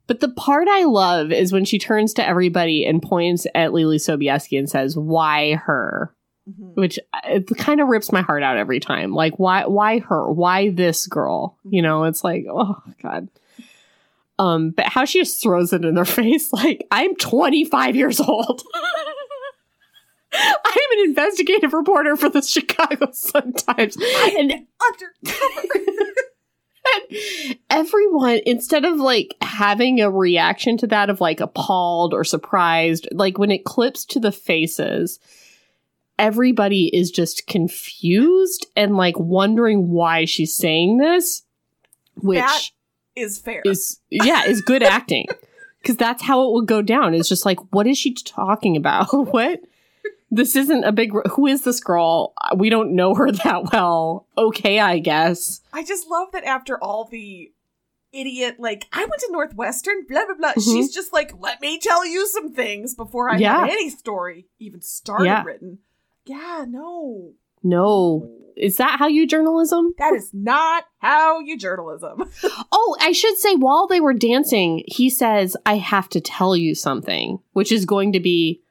but 0.08 0.20
the 0.20 0.30
part 0.30 0.68
I 0.70 0.84
love 0.86 1.32
is 1.32 1.54
when 1.54 1.66
she 1.66 1.78
turns 1.80 2.14
to 2.16 2.28
everybody 2.28 2.86
and 2.86 3.02
points 3.02 3.46
at 3.56 3.72
Leelee 3.72 3.96
Sobieski 3.98 4.58
and 4.58 4.70
says, 4.70 4.98
"Why 4.98 5.54
her?" 5.56 6.14
Mhm. 6.52 6.76
Which 6.76 7.00
uh, 7.14 7.20
it 7.26 7.48
kind 7.58 7.80
of 7.80 7.88
rips 7.88 8.12
my 8.12 8.22
heart 8.22 8.44
out 8.44 8.58
every 8.58 8.80
time. 8.80 9.14
Like, 9.14 9.38
why? 9.38 9.66
Why 9.66 10.00
her? 10.00 10.32
Why 10.32 10.70
this 10.70 11.08
girl? 11.08 11.58
You 11.64 11.82
know, 11.82 12.04
it's 12.06 12.24
like, 12.24 12.46
oh 12.50 12.82
god. 13.02 13.30
Um, 14.40 14.72
but 14.72 14.88
how 14.88 15.06
she 15.06 15.20
just 15.20 15.42
throws 15.42 15.72
it 15.72 15.86
in 15.86 15.96
their 15.96 16.06
face, 16.22 16.52
like 16.52 16.86
I'm 16.92 17.16
25 17.16 17.96
years 17.96 18.20
old. 18.20 18.64
I'm 20.34 21.00
an 21.00 21.10
investigative 21.10 21.74
reporter 21.74 22.16
for 22.16 22.30
the 22.30 22.42
Chicago 22.42 23.12
Sun 23.12 23.54
Times, 23.54 23.98
and 23.98 24.52
Undercover. 24.54 26.12
everyone 27.70 28.40
instead 28.46 28.86
of 28.86 28.98
like 28.98 29.36
having 29.42 30.02
a 30.02 30.10
reaction 30.10 30.78
to 30.78 30.88
that 30.88 31.10
of 31.10 31.22
like 31.22 31.40
appalled 31.40 32.14
or 32.14 32.24
surprised 32.24 33.08
like 33.12 33.38
when 33.38 33.52
it 33.52 33.66
clips 33.66 34.04
to 34.06 34.20
the 34.20 34.32
faces 34.32 35.20
everybody 36.22 36.96
is 36.96 37.10
just 37.12 37.48
confused 37.48 38.68
and 38.76 38.96
like 38.96 39.18
wondering 39.20 39.90
why 39.90 40.24
she's 40.26 40.56
saying 40.56 40.98
this 41.00 41.44
which 42.16 42.40
That 42.40 42.62
is 43.16 43.40
fair. 43.40 43.62
is 43.66 44.00
yeah 44.10 44.46
is 44.46 44.62
good 44.62 44.84
acting 44.84 45.28
because 45.82 45.98
that's 45.98 46.22
how 46.22 46.48
it 46.48 46.54
would 46.54 46.68
go 46.68 46.82
down 46.82 47.14
it's 47.16 47.28
just 47.28 47.46
like 47.46 47.60
what 47.74 47.88
is 47.88 47.98
she 47.98 48.14
talking 48.14 48.78
about 48.78 49.08
what 49.34 49.60
this 50.30 50.56
isn't 50.56 50.84
a 50.84 50.92
big 50.92 51.12
who 51.32 51.48
is 51.48 51.64
this 51.64 51.80
girl 51.80 52.34
we 52.56 52.70
don't 52.70 52.96
know 52.96 53.16
her 53.16 53.32
that 53.44 53.72
well 53.74 54.28
okay 54.38 54.80
i 54.80 55.00
guess 55.00 55.62
I 55.74 55.84
just 55.84 56.08
love 56.10 56.32
that 56.34 56.44
after 56.44 56.78
all 56.84 57.06
the 57.06 57.52
idiot, 58.14 58.58
like, 58.60 58.88
I 58.92 59.00
went 59.06 59.22
to 59.22 59.30
Northwestern, 59.32 60.06
blah, 60.06 60.26
blah, 60.26 60.36
blah. 60.36 60.52
Mhm. 60.56 60.64
She's 60.66 60.94
just 60.94 61.14
like, 61.14 61.32
let 61.40 61.62
me 61.62 61.80
tell 61.80 62.06
you 62.06 62.28
some 62.28 62.52
things 62.54 62.94
before 62.94 63.30
I 63.30 63.38
Yeah. 63.38 63.60
have 63.62 63.70
any 63.70 63.90
story 63.90 64.48
even 64.60 64.82
started 64.82 65.28
Yeah. 65.28 65.44
written. 65.46 65.80
Yeah, 66.26 66.66
no. 66.68 67.34
no 67.64 68.38
is 68.58 68.78
that 68.78 69.00
how 69.00 69.08
you 69.08 69.26
journalism 69.26 69.94
That 69.98 70.14
is 70.14 70.30
not 70.34 70.84
how 71.00 71.40
you 71.40 71.58
journalism. 71.58 72.30
Oh, 72.74 72.96
I 73.00 73.12
should 73.12 73.38
say 73.38 73.56
while 73.56 73.88
they 73.88 74.00
were 74.02 74.14
dancing, 74.14 74.84
he 74.88 75.10
says, 75.10 75.56
I 75.66 75.78
have 75.78 76.08
to 76.10 76.22
tell 76.22 76.56
you 76.56 76.74
something, 76.76 77.40
which 77.54 77.72
is 77.72 77.86
going 77.86 78.14
to 78.14 78.20
be, 78.20 78.62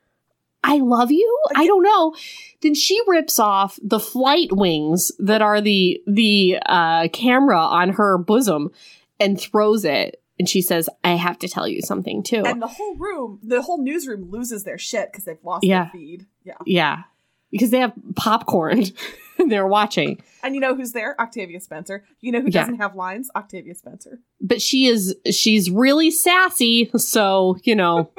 I 0.65 0.79
love 0.79 1.11
you? 1.11 1.39
I 1.55 1.67
don't 1.67 1.83
know. 1.83 2.15
Then 2.63 2.75
she 2.75 3.01
rips 3.07 3.39
off 3.39 3.79
the 3.83 4.01
flight 4.01 4.53
wings 4.53 5.13
that 5.19 5.43
are 5.43 5.61
the 5.61 6.01
the 6.07 6.59
uh, 6.67 7.09
camera 7.13 7.59
on 7.59 7.91
her 7.91 8.19
bosom 8.19 8.71
and 9.19 9.41
throws 9.41 9.85
it. 9.85 10.23
And 10.39 10.49
she 10.49 10.63
says, 10.63 10.89
I 11.05 11.13
have 11.13 11.39
to 11.41 11.49
tell 11.49 11.69
you 11.69 11.83
something 11.83 12.23
too. 12.23 12.43
And 12.45 12.61
the 12.63 12.67
whole 12.67 12.97
room, 12.97 13.39
the 13.43 13.63
whole 13.63 13.83
newsroom 13.83 14.31
loses 14.31 14.65
their 14.65 14.79
shit 14.79 15.11
because 15.11 15.25
they've 15.25 15.45
lost 15.45 15.65
Yeah. 15.65 15.85
their 15.85 15.93
feed. 15.93 16.27
Yeah. 16.45 16.55
yeah. 16.67 17.03
Because 17.51 17.71
they 17.71 17.79
have 17.81 17.93
popcorn 18.17 18.85
they're 19.49 19.67
watching. 19.67 20.23
And 20.43 20.55
you 20.55 20.61
know 20.61 20.75
who's 20.75 20.93
there? 20.93 21.19
Octavia 21.21 21.61
Spencer. 21.61 22.05
You 22.21 22.31
know 22.33 22.41
who 22.41 22.47
Yeah. 22.49 22.61
doesn't 22.61 22.77
have 22.77 22.95
lines? 22.95 23.31
Octavia 23.35 23.75
Spencer. 23.75 24.21
but 24.41 24.61
she 24.63 24.87
is 24.87 25.15
she's 25.31 25.71
really 25.71 26.11
sassy 26.11 26.91
so 26.97 27.57
you 27.65 27.75
know 27.75 28.11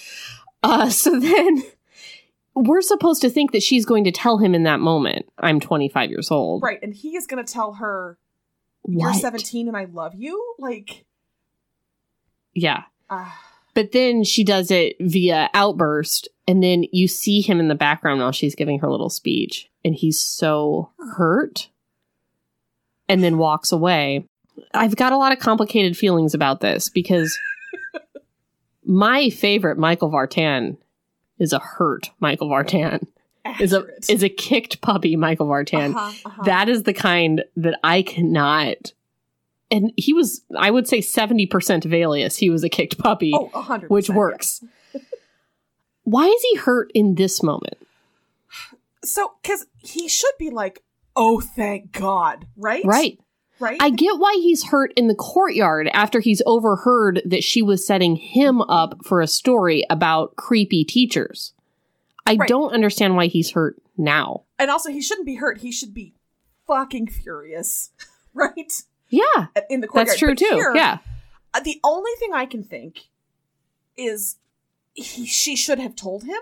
uh 0.62 0.88
so 0.90 1.18
then 1.20 1.62
we're 2.54 2.80
supposed 2.82 3.20
to 3.22 3.28
think 3.30 3.52
that 3.52 3.62
she's 3.62 3.84
going 3.84 4.04
to 4.04 4.12
tell 4.12 4.38
him 4.38 4.54
in 4.54 4.62
that 4.62 4.78
moment 4.80 5.26
i'm 5.38 5.58
25 5.60 6.08
years 6.10 6.30
old 6.30 6.62
Right. 6.62 6.78
And 6.82 6.94
he 6.94 7.16
is 7.16 7.26
going 7.26 7.44
to 7.44 7.52
tell 7.52 7.74
her, 7.74 8.16
you're 8.86 9.12
17 9.12 9.66
and 9.68 9.76
I 9.76 9.84
love 9.86 10.14
you. 10.14 10.54
Like, 10.58 11.04
yeah 12.54 12.84
ah. 13.10 13.36
but 13.74 13.92
then 13.92 14.24
she 14.24 14.44
does 14.44 14.70
it 14.70 14.96
via 15.00 15.50
outburst 15.54 16.28
and 16.46 16.62
then 16.62 16.84
you 16.92 17.08
see 17.08 17.40
him 17.40 17.58
in 17.60 17.68
the 17.68 17.74
background 17.74 18.20
while 18.20 18.32
she's 18.32 18.54
giving 18.54 18.78
her 18.80 18.90
little 18.90 19.10
speech 19.10 19.70
and 19.84 19.94
he's 19.94 20.20
so 20.20 20.90
hurt 21.16 21.68
and 23.08 23.22
then 23.22 23.38
walks 23.38 23.72
away 23.72 24.24
i've 24.74 24.96
got 24.96 25.12
a 25.12 25.16
lot 25.16 25.32
of 25.32 25.38
complicated 25.38 25.96
feelings 25.96 26.34
about 26.34 26.60
this 26.60 26.88
because 26.88 27.36
my 28.84 29.30
favorite 29.30 29.78
michael 29.78 30.10
vartan 30.10 30.76
is 31.38 31.52
a 31.52 31.58
hurt 31.58 32.10
michael 32.20 32.48
vartan 32.48 33.06
is 33.60 33.72
a 33.72 33.86
is 34.08 34.22
a 34.22 34.28
kicked 34.28 34.80
puppy 34.80 35.16
michael 35.16 35.46
vartan 35.46 35.94
Uh-huh, 35.94 36.12
uh-huh. 36.26 36.42
that 36.44 36.68
is 36.68 36.82
the 36.84 36.92
kind 36.94 37.44
that 37.56 37.78
i 37.82 38.02
cannot 38.02 38.92
and 39.70 39.92
he 39.96 40.12
was, 40.12 40.42
I 40.56 40.70
would 40.70 40.86
say, 40.86 41.00
seventy 41.00 41.46
percent 41.46 41.84
of 41.86 41.92
Alias. 41.92 42.36
He 42.36 42.48
was 42.50 42.62
a 42.62 42.68
kicked 42.68 42.98
puppy, 42.98 43.32
Oh, 43.34 43.80
which 43.88 44.08
works. 44.10 44.60
yeah. 44.62 44.68
Why 46.04 46.26
is 46.26 46.42
he 46.42 46.56
hurt 46.56 46.90
in 46.94 47.14
this 47.16 47.42
moment? 47.42 47.76
So, 49.04 49.32
because 49.42 49.66
he 49.78 50.08
should 50.08 50.32
be 50.38 50.50
like, 50.50 50.82
oh, 51.16 51.40
thank 51.40 51.92
God, 51.92 52.46
right? 52.56 52.84
Right. 52.84 53.18
Right. 53.60 53.76
I 53.80 53.90
get 53.90 54.18
why 54.18 54.34
he's 54.42 54.64
hurt 54.64 54.92
in 54.96 55.06
the 55.06 55.14
courtyard 55.14 55.88
after 55.94 56.18
he's 56.20 56.42
overheard 56.44 57.22
that 57.24 57.44
she 57.44 57.62
was 57.62 57.86
setting 57.86 58.16
him 58.16 58.60
up 58.62 59.04
for 59.04 59.20
a 59.20 59.26
story 59.28 59.84
about 59.88 60.34
creepy 60.36 60.84
teachers. 60.84 61.52
I 62.26 62.34
Right. 62.34 62.48
don't 62.48 62.72
understand 62.72 63.14
why 63.16 63.26
he's 63.26 63.50
hurt 63.52 63.76
now. 63.96 64.42
and 64.58 64.70
also, 64.70 64.90
he 64.90 65.00
shouldn't 65.00 65.26
be 65.26 65.36
hurt. 65.36 65.58
He 65.58 65.70
should 65.70 65.94
be 65.94 66.14
fucking 66.66 67.06
furious, 67.08 67.90
right? 68.34 68.72
Yeah, 69.08 69.46
In 69.70 69.80
the 69.80 69.86
courtyard. 69.86 70.08
that's 70.08 70.18
true 70.18 70.30
But 70.30 70.38
too. 70.38 70.54
here, 70.54 70.72
yeah. 70.74 70.98
uh, 71.54 71.60
The 71.60 71.78
only 71.84 72.10
thing 72.18 72.32
I 72.34 72.46
can 72.46 72.64
think 72.64 73.02
is 73.96 74.36
he, 74.94 75.26
she 75.26 75.54
should 75.56 75.78
have 75.78 75.94
told 75.96 76.24
him. 76.24 76.40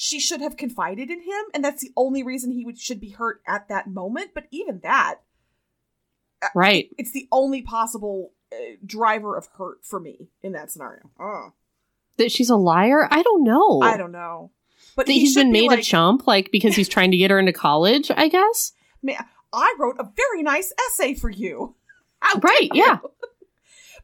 She 0.00 0.20
should 0.20 0.40
have 0.40 0.56
confided 0.56 1.10
in 1.10 1.20
him, 1.22 1.44
and 1.52 1.64
that's 1.64 1.82
the 1.82 1.90
only 1.96 2.22
reason 2.22 2.52
he 2.52 2.64
would 2.64 2.78
should 2.78 3.00
be 3.00 3.10
hurt 3.10 3.42
at 3.46 3.68
that 3.68 3.88
moment. 3.88 4.30
But 4.32 4.44
even 4.52 4.80
that, 4.84 5.16
Right. 6.54 6.88
it's 6.96 7.10
the 7.10 7.26
only 7.32 7.62
possible 7.62 8.32
uh, 8.52 8.56
driver 8.86 9.36
of 9.36 9.48
hurt 9.58 9.84
for 9.84 9.98
me 9.98 10.28
in 10.42 10.52
that 10.52 10.70
scenario. 10.70 11.10
Oh, 11.18 11.52
That 12.16 12.30
she's 12.30 12.48
a 12.50 12.56
liar? 12.56 13.08
I 13.10 13.22
don't 13.22 13.42
know. 13.42 13.80
I 13.82 13.96
don't 13.96 14.12
know. 14.12 14.52
But 14.94 15.06
That 15.06 15.12
he 15.12 15.20
he's 15.20 15.32
should 15.32 15.40
been 15.40 15.52
be 15.52 15.62
made 15.62 15.70
like, 15.70 15.80
a 15.80 15.82
chump, 15.82 16.26
like 16.28 16.50
because 16.52 16.76
he's 16.76 16.88
trying 16.88 17.10
to 17.10 17.16
get 17.16 17.30
her 17.32 17.38
into 17.38 17.52
college, 17.52 18.10
I 18.16 18.28
guess. 18.28 18.72
Man, 19.02 19.24
I 19.52 19.74
wrote 19.80 19.96
a 19.98 20.08
very 20.16 20.42
nice 20.44 20.72
essay 20.88 21.14
for 21.14 21.28
you. 21.30 21.74
How 22.20 22.38
Right, 22.38 22.68
yeah. 22.72 22.98
you? 23.02 23.10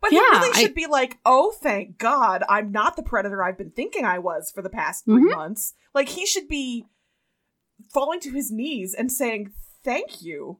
But 0.04 0.12
Yeah, 0.12 0.20
he 0.20 0.36
really 0.38 0.50
I- 0.58 0.60
should 0.60 0.74
be 0.74 0.86
like, 0.86 1.16
oh, 1.24 1.50
thank 1.62 1.96
God, 1.96 2.42
I'm 2.46 2.70
not 2.70 2.94
the 2.96 3.02
predator 3.02 3.42
I've 3.42 3.56
been 3.56 3.70
thinking 3.70 4.04
I 4.04 4.18
was 4.18 4.50
for 4.54 4.60
the 4.60 4.68
past 4.68 5.06
3 5.06 5.22
Mhm. 5.22 5.30
months. 5.30 5.72
Like, 5.94 6.10
he 6.10 6.26
should 6.26 6.46
be 6.46 6.84
falling 7.90 8.20
to 8.20 8.30
his 8.30 8.50
knees 8.52 8.92
and 8.92 9.10
saying, 9.10 9.52
thank 9.82 10.20
you, 10.22 10.58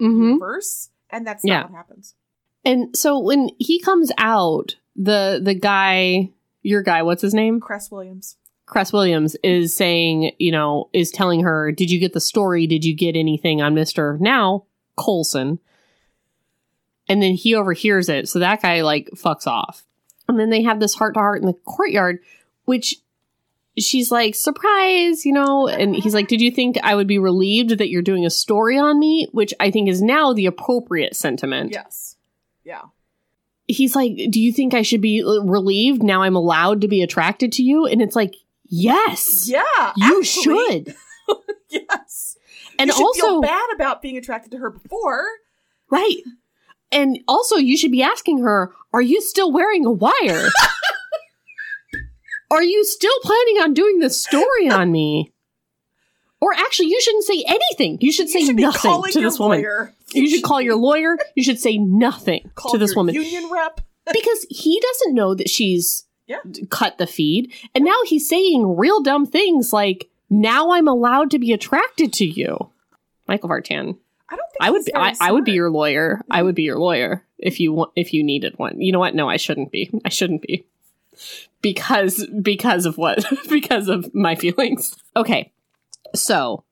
hmm 0.00 0.22
universe. 0.24 0.90
And 1.10 1.24
that's 1.24 1.44
not 1.44 1.52
Yeah. 1.52 1.62
what 1.62 1.70
happens. 1.72 2.16
And 2.64 2.96
so 2.96 3.16
when 3.20 3.50
he 3.60 3.78
comes 3.78 4.10
out, 4.18 4.74
the 4.96 5.40
the 5.42 5.54
guy, 5.54 6.30
your 6.62 6.82
guy, 6.82 7.02
what's 7.02 7.22
his 7.22 7.32
name? 7.34 7.60
Cress 7.60 7.92
Williams. 7.92 8.36
Cress 8.66 8.92
Williams 8.92 9.36
is 9.44 9.76
saying, 9.76 10.32
you 10.38 10.50
know, 10.50 10.88
is 10.92 11.10
telling 11.12 11.42
her, 11.44 11.70
"Did 11.70 11.90
you 11.92 12.00
get 12.00 12.12
the 12.12 12.20
story? 12.20 12.66
Did 12.66 12.84
you 12.84 12.96
get 12.96 13.14
anything 13.14 13.62
on 13.62 13.74
Mister 13.74 14.18
now 14.20 14.64
Coulson?" 14.98 15.60
And 17.08 17.22
then 17.22 17.32
he 17.34 17.54
overhears 17.54 18.08
it, 18.08 18.28
so 18.28 18.38
that 18.38 18.62
guy 18.62 18.80
like 18.82 19.10
fucks 19.14 19.46
off. 19.46 19.84
And 20.28 20.38
then 20.38 20.48
they 20.50 20.62
have 20.62 20.80
this 20.80 20.94
heart 20.94 21.14
to 21.14 21.20
heart 21.20 21.40
in 21.42 21.46
the 21.46 21.52
courtyard, 21.52 22.18
which 22.64 22.96
she's 23.78 24.10
like, 24.10 24.34
"Surprise!" 24.34 25.26
You 25.26 25.32
know, 25.32 25.68
and 25.68 25.94
he's 25.94 26.14
like, 26.14 26.28
"Did 26.28 26.40
you 26.40 26.50
think 26.50 26.78
I 26.82 26.94
would 26.94 27.06
be 27.06 27.18
relieved 27.18 27.76
that 27.78 27.90
you're 27.90 28.00
doing 28.02 28.24
a 28.24 28.30
story 28.30 28.78
on 28.78 28.98
me?" 28.98 29.28
Which 29.32 29.52
I 29.60 29.70
think 29.70 29.88
is 29.90 30.00
now 30.00 30.32
the 30.32 30.46
appropriate 30.46 31.14
sentiment 31.14 31.72
Yes. 31.72 32.16
Yeah. 32.64 32.82
he's 33.68 33.94
like, 33.94 34.12
Do 34.30 34.40
you 34.40 34.50
think 34.52 34.72
I 34.72 34.80
should 34.82 35.02
be 35.02 35.22
uh, 35.22 35.42
relieved 35.42 36.02
now 36.02 36.22
I'm 36.22 36.36
allowed 36.36 36.80
to 36.80 36.88
be 36.88 37.02
attracted 37.02 37.52
to 37.52 37.62
you? 37.62 37.84
And 37.86 38.00
it's 38.00 38.16
like, 38.16 38.34
Yes, 38.66 39.46
Yeah. 39.46 39.92
you 39.96 40.18
actually, 40.20 40.56
should. 40.70 40.94
Yes. 41.68 42.36
And 42.78 42.88
you 42.88 43.04
also, 43.04 43.20
feel 43.20 43.40
bad 43.42 43.66
about 43.74 44.00
being 44.00 44.16
attracted 44.16 44.52
to 44.52 44.58
her 44.58 44.70
before. 44.70 45.24
right. 45.90 46.16
And 46.94 47.18
also, 47.28 47.56
you 47.56 47.76
should 47.76 47.92
be 47.92 48.02
asking 48.02 48.38
her, 48.38 48.72
Are 48.92 49.02
you 49.02 49.20
still 49.20 49.52
wearing 49.52 49.84
a 49.84 49.90
wire? 49.90 50.48
Are 52.50 52.62
you 52.62 52.84
still 52.84 53.18
planning 53.22 53.56
on 53.62 53.74
doing 53.74 53.98
this 53.98 54.22
story 54.22 54.68
on 54.70 54.92
me? 54.92 55.32
Or 56.40 56.52
actually, 56.54 56.88
you 56.88 57.00
shouldn't 57.00 57.24
say 57.24 57.42
anything. 57.46 57.98
You 58.00 58.12
should 58.12 58.28
say 58.28 58.40
you 58.40 58.46
should 58.46 58.56
nothing 58.56 59.02
to 59.12 59.20
this 59.20 59.38
woman. 59.38 59.60
lawyer. 59.60 59.92
You 60.12 60.28
should 60.28 60.44
call 60.44 60.60
your 60.60 60.76
lawyer. 60.76 61.16
You 61.34 61.42
should 61.42 61.58
say 61.58 61.78
nothing 61.78 62.50
Call 62.54 62.72
to 62.72 62.78
this 62.78 62.94
woman. 62.94 63.14
Union 63.14 63.48
rep. 63.50 63.80
because 64.12 64.46
he 64.50 64.80
doesn't 64.80 65.14
know 65.14 65.34
that 65.34 65.48
she's 65.48 66.04
Yeah. 66.26 66.40
cut 66.68 66.98
the 66.98 67.06
feed 67.06 67.52
and 67.74 67.84
now 67.84 67.96
he's 68.06 68.28
saying 68.28 68.76
real 68.76 69.02
dumb 69.02 69.24
things 69.26 69.72
like 69.72 70.10
now 70.28 70.72
i'm 70.72 70.86
allowed 70.88 71.30
to 71.30 71.38
be 71.38 71.52
attracted 71.54 72.12
to 72.14 72.26
you 72.26 72.70
michael 73.26 73.48
vartan 73.48 73.96
I 74.34 74.36
don't 74.36 74.50
think 74.50 74.62
i 74.62 74.70
would 74.70 74.84
be 74.84 74.94
I, 74.94 75.14
I 75.20 75.32
would 75.32 75.44
be 75.44 75.52
your 75.52 75.70
lawyer. 75.70 76.20
I 76.30 76.38
mm-hmm. 76.38 76.46
would 76.46 76.54
be 76.54 76.64
your 76.64 76.78
lawyer 76.78 77.24
if 77.38 77.60
you 77.60 77.72
want 77.72 77.92
if 77.96 78.12
you 78.12 78.24
needed 78.24 78.58
one. 78.58 78.80
You 78.80 78.92
know 78.92 78.98
what? 78.98 79.14
No 79.14 79.28
i 79.28 79.36
shouldn't 79.36 79.70
be. 79.70 79.90
I 80.04 80.08
shouldn't 80.08 80.42
be. 80.42 80.66
Because 81.62 82.26
because 82.42 82.86
of 82.86 82.98
what? 82.98 83.24
Because 83.48 83.88
of 83.88 84.14
my 84.14 84.34
feelings. 84.34 84.96
Okay. 85.16 85.52
So 86.14 86.64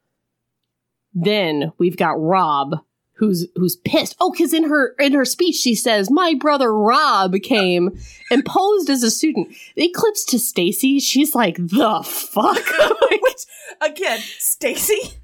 then 1.14 1.72
we've 1.78 1.96
got 1.96 2.20
rob 2.20 2.80
who's 3.14 3.46
who's 3.54 3.76
pissed. 3.76 4.16
Oh 4.20 4.32
because 4.32 4.52
in 4.52 4.64
her 4.64 4.94
in 4.98 5.12
her 5.12 5.24
speech 5.24 5.54
she 5.54 5.74
says 5.74 6.10
my 6.10 6.34
brother 6.34 6.76
rob 6.76 7.34
came 7.42 7.96
and 8.30 8.44
posed 8.44 8.90
as 8.90 9.02
a 9.02 9.10
student. 9.10 9.54
It 9.76 9.94
clips 9.94 10.24
to 10.26 10.38
stacy. 10.38 10.98
She's 10.98 11.34
like 11.34 11.56
the 11.56 12.02
fuck? 12.04 12.56
Which 13.22 13.46
again, 13.80 14.20
Stacy 14.20 15.18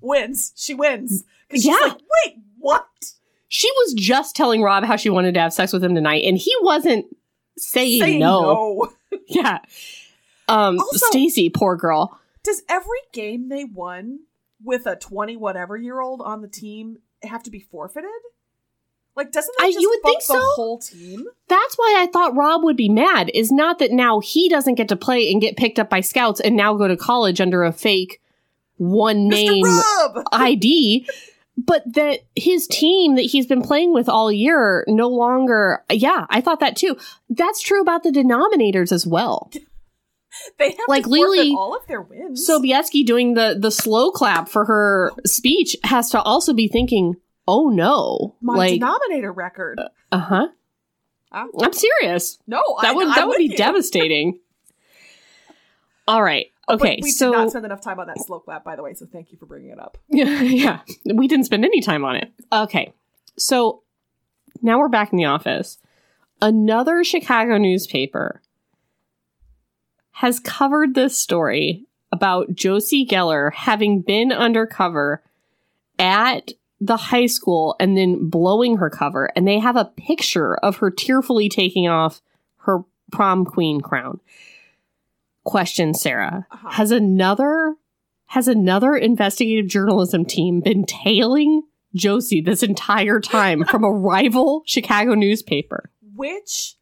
wins. 0.00 0.52
She 0.56 0.74
wins. 0.74 1.24
Yeah. 1.50 1.74
like, 1.82 1.98
wait, 2.24 2.38
what? 2.58 2.86
she 3.48 3.70
was 3.70 3.94
just 3.94 4.34
telling 4.34 4.60
rob 4.60 4.84
how 4.84 4.96
she 4.96 5.08
wanted 5.08 5.34
to 5.34 5.40
have 5.40 5.52
sex 5.52 5.72
with 5.72 5.82
him 5.84 5.94
tonight 5.94 6.24
and 6.24 6.36
he 6.36 6.52
wasn't 6.62 7.06
saying, 7.56 8.00
Say 8.02 8.18
no. 8.18 8.90
no. 9.12 9.18
yeah 9.28 9.58
um 10.48 10.78
stacy 10.92 11.48
poor 11.48 11.76
girl 11.76 12.18
Does 12.42 12.62
every 12.68 12.98
game 13.12 13.48
they 13.48 13.64
won 13.64 14.20
with 14.64 14.86
a 14.86 14.96
twenty 14.96 15.36
whatever 15.36 15.76
year 15.76 16.00
old 16.00 16.20
on 16.22 16.42
the 16.42 16.48
team 16.48 16.98
have 17.22 17.42
to 17.44 17.50
be 17.50 17.60
forfeited? 17.60 18.10
Like, 19.14 19.32
doesn't 19.32 19.54
that 19.58 19.64
I- 19.64 19.68
just 19.70 19.80
you 19.80 19.88
would 19.90 20.02
think 20.02 20.20
the 20.20 20.34
so. 20.34 20.40
whole 20.54 20.78
team? 20.78 21.24
That's 21.48 21.74
why 21.76 21.96
I 21.98 22.06
thought 22.12 22.36
Rob 22.36 22.62
would 22.64 22.76
be 22.76 22.88
mad. 22.90 23.30
Is 23.32 23.50
not 23.50 23.78
that 23.78 23.90
now 23.92 24.20
he 24.20 24.48
doesn't 24.48 24.74
get 24.74 24.88
to 24.88 24.96
play 24.96 25.30
and 25.32 25.40
get 25.40 25.56
picked 25.56 25.78
up 25.78 25.88
by 25.88 26.00
scouts 26.02 26.40
and 26.40 26.54
now 26.56 26.74
go 26.74 26.86
to 26.88 26.96
college 26.96 27.40
under 27.40 27.62
a 27.64 27.72
fake 27.72 28.20
one 28.76 29.28
name 29.28 29.64
ID, 30.32 31.08
but 31.56 31.82
that 31.94 32.20
his 32.34 32.66
team 32.66 33.16
that 33.16 33.22
he's 33.22 33.46
been 33.46 33.62
playing 33.62 33.92
with 33.94 34.08
all 34.08 34.30
year 34.30 34.84
no 34.88 35.08
longer. 35.08 35.82
Yeah, 35.90 36.26
I 36.30 36.40
thought 36.40 36.60
that 36.60 36.76
too. 36.76 36.96
That's 37.30 37.62
true 37.62 37.80
about 37.80 38.02
the 38.02 38.10
denominators 38.10 38.92
as 38.92 39.06
well. 39.06 39.50
They 40.58 40.72
have 40.72 40.78
Like 40.86 41.04
Leelee- 41.06 41.54
all 41.54 41.74
of 41.74 41.86
their 41.86 42.02
wins. 42.02 42.46
Sobieski 42.46 43.06
doing 43.06 43.32
the 43.32 43.56
the 43.58 43.70
slow 43.70 44.10
clap 44.10 44.50
for 44.50 44.66
her 44.66 45.12
speech 45.24 45.76
has 45.84 46.10
to 46.10 46.20
also 46.20 46.52
be 46.52 46.68
thinking, 46.68 47.14
"Oh 47.48 47.70
no!" 47.70 48.34
my 48.42 48.54
like, 48.54 48.72
denominator 48.74 49.32
record. 49.32 49.80
uh 50.12 50.18
huh. 50.18 50.48
Huh? 51.32 51.46
I'm 51.58 51.72
serious. 51.72 52.38
No, 52.46 52.62
That 52.82 52.90
I, 52.90 52.92
would 52.92 53.06
I'm 53.06 53.14
that 53.14 53.28
would 53.28 53.38
be 53.38 53.44
you. 53.44 53.56
devastating. 53.56 54.38
All 56.06 56.22
right. 56.22 56.48
But 56.66 56.80
Okay. 56.80 56.98
we 57.02 57.10
so 57.10 57.30
did 57.30 57.36
not 57.38 57.50
spend 57.50 57.64
enough 57.64 57.80
time 57.80 58.00
on 58.00 58.06
that 58.08 58.18
slow 58.20 58.40
clap, 58.40 58.64
by 58.64 58.74
the 58.76 58.82
way. 58.82 58.92
So 58.94 59.06
thank 59.06 59.30
you 59.30 59.38
for 59.38 59.46
bringing 59.46 59.70
it 59.70 59.78
up. 59.78 59.98
yeah, 60.08 60.40
yeah, 60.42 60.80
we 61.14 61.28
didn't 61.28 61.44
spend 61.46 61.64
any 61.64 61.80
time 61.80 62.04
on 62.04 62.16
it. 62.16 62.32
Okay. 62.52 62.92
So 63.38 63.82
now 64.62 64.78
we're 64.78 64.88
back 64.88 65.12
in 65.12 65.18
the 65.18 65.26
office. 65.26 65.78
Another 66.42 67.04
Chicago 67.04 67.56
newspaper 67.58 68.42
has 70.12 70.40
covered 70.40 70.94
this 70.94 71.16
story 71.18 71.84
about 72.12 72.54
Josie 72.54 73.06
Geller 73.06 73.52
having 73.52 74.00
been 74.00 74.32
undercover 74.32 75.22
at 75.98 76.52
the 76.80 76.96
high 76.96 77.26
school 77.26 77.76
and 77.80 77.96
then 77.96 78.28
blowing 78.28 78.76
her 78.78 78.90
cover. 78.90 79.30
And 79.36 79.46
they 79.46 79.58
have 79.58 79.76
a 79.76 79.84
picture 79.96 80.56
of 80.56 80.76
her 80.76 80.90
tearfully 80.90 81.48
taking 81.48 81.88
off 81.88 82.20
her 82.58 82.80
prom 83.12 83.44
queen 83.44 83.80
crown. 83.80 84.20
Question, 85.46 85.94
Sarah. 85.94 86.44
Uh-huh. 86.50 86.70
Has 86.70 86.90
another 86.90 87.76
has 88.26 88.48
another 88.48 88.96
investigative 88.96 89.68
journalism 89.68 90.24
team 90.24 90.60
been 90.60 90.84
tailing 90.84 91.62
Josie 91.94 92.40
this 92.40 92.64
entire 92.64 93.20
time 93.20 93.64
from 93.64 93.84
a 93.84 93.90
rival 93.92 94.64
Chicago 94.66 95.14
newspaper? 95.14 95.92
Which 96.16 96.74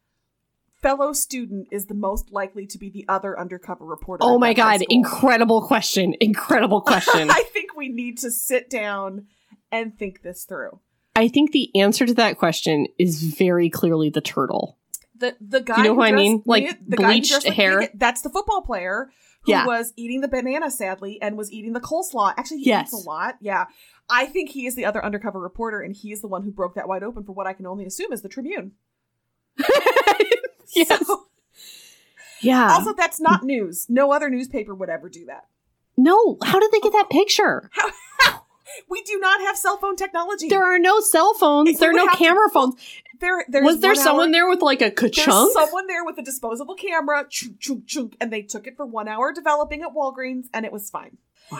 fellow 0.81 1.13
student 1.13 1.67
is 1.71 1.85
the 1.85 1.93
most 1.93 2.31
likely 2.31 2.65
to 2.65 2.79
be 2.79 2.89
the 2.89 3.05
other 3.07 3.39
undercover 3.39 3.85
reporter? 3.85 4.23
Oh 4.23 4.39
my 4.39 4.53
god, 4.53 4.81
incredible 4.89 5.61
question. 5.61 6.15
Incredible 6.19 6.81
question. 6.87 7.29
I 7.29 7.43
think 7.53 7.75
we 7.77 7.89
need 7.89 8.17
to 8.19 8.31
sit 8.31 8.71
down 8.71 9.27
and 9.71 9.95
think 9.95 10.23
this 10.23 10.43
through. 10.43 10.79
I 11.15 11.27
think 11.27 11.51
the 11.51 11.69
answer 11.79 12.07
to 12.07 12.15
that 12.15 12.39
question 12.39 12.87
is 12.97 13.21
very 13.21 13.69
clearly 13.69 14.09
the 14.09 14.21
turtle. 14.21 14.79
The 15.17 15.35
the 15.39 15.61
guy 15.61 15.77
You 15.77 15.83
know 15.85 15.95
who 15.95 16.01
I 16.01 16.11
mean? 16.11 16.43
Like 16.45 16.77
the 16.87 16.97
bleached 16.97 17.43
hair? 17.47 17.89
That's 17.93 18.21
the 18.21 18.29
football 18.29 18.61
player 18.61 19.09
who 19.43 19.51
Yeah. 19.51 19.65
was 19.65 19.93
eating 19.95 20.21
the 20.21 20.27
banana, 20.27 20.69
sadly, 20.71 21.21
and 21.21 21.37
was 21.37 21.51
eating 21.51 21.73
the 21.73 21.79
coleslaw. 21.79 22.33
Actually, 22.37 22.59
he 22.59 22.65
Yes. 22.67 22.87
eats 22.93 23.05
a 23.05 23.09
lot. 23.09 23.35
Yeah. 23.39 23.65
I 24.09 24.25
think 24.25 24.49
he 24.49 24.65
is 24.67 24.75
the 24.75 24.85
other 24.85 25.03
undercover 25.03 25.39
reporter, 25.39 25.79
and 25.81 25.95
he 25.95 26.11
is 26.11 26.21
the 26.21 26.27
one 26.27 26.43
who 26.43 26.51
broke 26.51 26.75
that 26.75 26.87
wide 26.87 27.03
open 27.03 27.23
for 27.23 27.31
what 27.31 27.47
I 27.47 27.53
can 27.53 27.65
only 27.65 27.85
assume 27.85 28.11
is 28.13 28.21
the 28.21 28.29
Tribune. 28.29 28.73
yes. 30.75 31.05
So- 31.07 31.27
yeah. 32.41 32.71
also, 32.73 32.93
that's 32.93 33.19
not 33.21 33.43
news. 33.43 33.85
No 33.89 34.11
other 34.11 34.29
newspaper 34.29 34.75
would 34.75 34.89
ever 34.89 35.09
do 35.09 35.25
that. 35.25 35.45
no, 35.97 36.37
how 36.43 36.59
did 36.59 36.71
they 36.71 36.79
get 36.81 36.91
that 36.91 37.09
picture? 37.09 37.69
We 38.89 39.01
do 39.03 39.19
not 39.19 39.41
have 39.41 39.57
cell 39.57 39.77
phone 39.77 39.95
technology. 39.95 40.47
There 40.49 40.63
are 40.65 40.79
no 40.79 40.99
cell 40.99 41.33
phones. 41.35 41.77
There 41.79 41.89
are 41.91 41.93
no 41.93 42.07
have 42.07 42.17
to- 42.17 42.23
camera 42.23 42.49
phones. 42.51 42.75
there, 43.19 43.45
Was 43.63 43.79
there 43.79 43.95
someone 43.95 44.27
hour- 44.29 44.31
there 44.33 44.49
with 44.49 44.61
like 44.61 44.81
a 44.81 44.85
There's 44.95 45.13
ka-chunk? 45.15 45.53
someone 45.53 45.87
there 45.87 46.03
with 46.03 46.17
a 46.17 46.21
disposable 46.23 46.75
camera, 46.75 47.25
chunk, 47.29 47.59
chunk, 47.59 47.85
chunk, 47.87 48.17
and 48.19 48.31
they 48.33 48.41
took 48.41 48.67
it 48.67 48.75
for 48.75 48.85
one 48.85 49.07
hour 49.07 49.31
developing 49.33 49.81
at 49.83 49.89
Walgreens, 49.95 50.45
and 50.53 50.65
it 50.65 50.71
was 50.71 50.89
fine. 50.89 51.17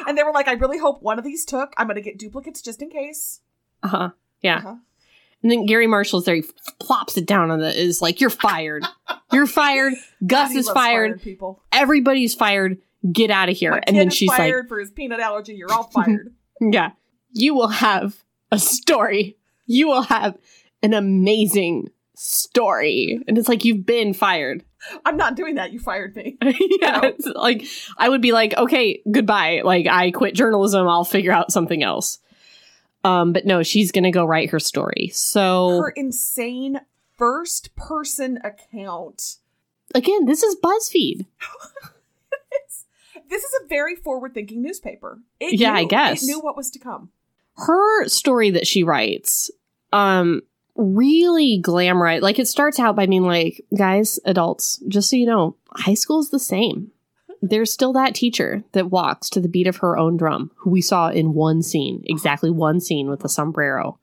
And 0.07 0.17
they 0.17 0.23
were 0.23 0.31
like, 0.31 0.47
"I 0.47 0.53
really 0.53 0.79
hope 0.79 1.01
one 1.03 1.19
of 1.19 1.25
these 1.25 1.45
took. 1.45 1.73
I'm 1.77 1.85
going 1.87 1.95
to 1.95 2.01
get 2.01 2.17
duplicates 2.17 2.61
just 2.61 2.81
in 2.81 2.89
case." 2.89 3.41
Uh-huh. 3.83 4.09
Yeah. 4.41 4.57
Uh-huh. 4.57 4.75
And 5.43 5.51
then 5.51 5.65
Garry 5.67 5.85
Marshall's 5.85 6.25
there. 6.25 6.33
He 6.35 6.43
plops 6.79 7.17
it 7.17 7.27
down 7.27 7.51
on 7.51 7.59
the. 7.59 7.67
Is 7.79 8.01
like, 8.01 8.19
you're 8.19 8.31
fired. 8.31 8.83
You're 9.31 9.45
fired. 9.47 9.93
Gus 10.25 10.53
He 10.53 10.59
is 10.59 10.69
fired. 10.69 11.21
people. 11.21 11.61
Everybody's 11.71 12.33
fired. 12.33 12.77
Get 13.11 13.29
out 13.29 13.49
of 13.49 13.57
here. 13.57 13.71
My 13.71 13.81
and 13.85 13.95
then 13.97 14.09
she's 14.09 14.29
like, 14.29 14.37
fired 14.37 14.69
for 14.69 14.79
his 14.79 14.91
peanut 14.91 15.19
allergy. 15.19 15.53
You're 15.55 15.71
all 15.71 15.83
fired. 15.83 16.33
Yeah. 16.61 16.91
You 17.31 17.53
will 17.55 17.67
have 17.67 18.23
a 18.51 18.59
story. 18.59 19.37
You 19.65 19.87
will 19.87 20.03
have 20.03 20.37
an 20.83 20.93
amazing 20.93 21.89
story. 22.15 23.19
And 23.27 23.37
it's 23.37 23.49
like, 23.49 23.65
you've 23.65 23.85
been 23.85 24.13
fired. 24.13 24.63
I'm 25.03 25.17
not 25.17 25.35
doing 25.35 25.55
that. 25.55 25.71
You 25.73 25.79
fired 25.79 26.15
me. 26.15 26.37
yeah. 26.43 27.01
It's 27.03 27.25
like, 27.25 27.65
I 27.97 28.07
would 28.07 28.21
be 28.21 28.31
like, 28.31 28.55
okay, 28.57 29.01
goodbye. 29.11 29.61
Like, 29.63 29.87
I 29.87 30.11
quit 30.11 30.35
journalism. 30.35 30.87
I'll 30.87 31.03
figure 31.03 31.31
out 31.31 31.51
something 31.51 31.83
else. 31.83 32.19
Um, 33.03 33.33
but 33.33 33.45
no, 33.45 33.63
she's 33.63 33.91
going 33.91 34.03
to 34.03 34.11
go 34.11 34.25
write 34.25 34.49
her 34.51 34.59
story. 34.59 35.09
So, 35.13 35.79
Her 35.81 35.89
insane 35.89 36.79
first 37.17 37.75
person 37.75 38.39
account. 38.43 39.37
again, 39.93 40.25
this 40.25 40.43
is 40.43 40.55
BuzzFeed. 40.63 41.25
This 43.29 43.43
is 43.43 43.51
a 43.63 43.67
very 43.67 43.95
forward 43.95 44.33
thinking 44.33 44.61
newspaper. 44.61 45.19
It 45.39 45.59
Yeah, 45.59 45.73
I 45.73 45.85
guess. 45.85 46.23
It 46.23 46.27
knew 46.27 46.39
what 46.39 46.57
was 46.57 46.69
to 46.71 46.79
come. 46.79 47.09
her 47.57 48.07
story 48.07 48.49
that 48.49 48.67
she 48.67 48.83
writes 48.83 49.49
um 49.93 50.41
really 50.75 51.61
glamorize 51.63 52.21
like 52.21 52.37
it 52.37 52.47
starts 52.47 52.79
out 52.79 52.95
by 52.97 53.05
being 53.05 53.23
like 53.23 53.63
guys 53.77 54.19
adults 54.25 54.81
just 54.89 55.09
so 55.09 55.15
you 55.15 55.25
know 55.25 55.55
high 55.71 55.93
school 55.93 56.19
is 56.19 56.31
the 56.31 56.39
same 56.39 56.91
there's 57.41 57.71
still 57.71 57.93
that 57.93 58.13
teacher 58.15 58.63
that 58.73 58.89
walks 58.91 59.29
to 59.29 59.39
the 59.39 59.47
beat 59.47 59.67
of 59.67 59.77
her 59.77 59.97
own 59.97 60.17
drum 60.17 60.51
who 60.57 60.69
we 60.69 60.81
saw 60.81 61.07
in 61.07 61.33
one 61.33 61.61
scene 61.61 62.03
exactly 62.07 62.49
one 62.49 62.81
scene 62.81 63.09
with 63.09 63.21
the 63.21 63.29
sombrero 63.29 63.97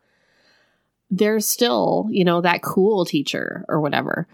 there's 1.11 1.47
still 1.47 2.07
you 2.11 2.25
know 2.25 2.41
that 2.41 2.63
cool 2.63 3.05
teacher 3.05 3.67
or 3.69 3.81
whatever 3.81 4.27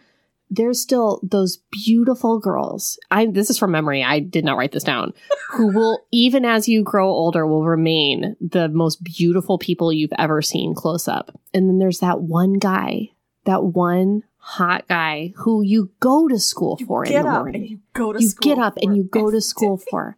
there's 0.50 0.80
still 0.80 1.20
those 1.22 1.58
beautiful 1.70 2.38
girls. 2.38 2.98
I 3.10 3.26
this 3.26 3.50
is 3.50 3.58
from 3.58 3.70
memory. 3.72 4.02
I 4.02 4.20
did 4.20 4.44
not 4.44 4.56
write 4.56 4.72
this 4.72 4.84
down. 4.84 5.12
Who 5.50 5.68
will 5.74 6.00
even 6.10 6.44
as 6.44 6.68
you 6.68 6.82
grow 6.82 7.08
older 7.08 7.46
will 7.46 7.64
remain 7.64 8.36
the 8.40 8.68
most 8.68 9.02
beautiful 9.02 9.58
people 9.58 9.92
you've 9.92 10.12
ever 10.18 10.42
seen 10.42 10.74
close 10.74 11.08
up. 11.08 11.38
And 11.52 11.68
then 11.68 11.78
there's 11.78 12.00
that 12.00 12.20
one 12.20 12.54
guy 12.54 13.10
that 13.44 13.64
one 13.64 14.22
hot 14.36 14.86
guy 14.88 15.32
who 15.36 15.62
you 15.62 15.90
go 16.00 16.28
to 16.28 16.38
school 16.38 16.76
You 16.78 16.86
for 16.86 17.04
in 17.04 17.12
the 17.12 17.30
morning. 17.30 17.64
you 17.64 17.80
go 17.94 18.12
to 18.12 18.22
you 18.22 18.30
get 18.40 18.58
up 18.58 18.76
and 18.80 18.96
you 18.96 19.04
go 19.04 19.30
to 19.30 19.40
school 19.40 19.78
for. 19.78 20.16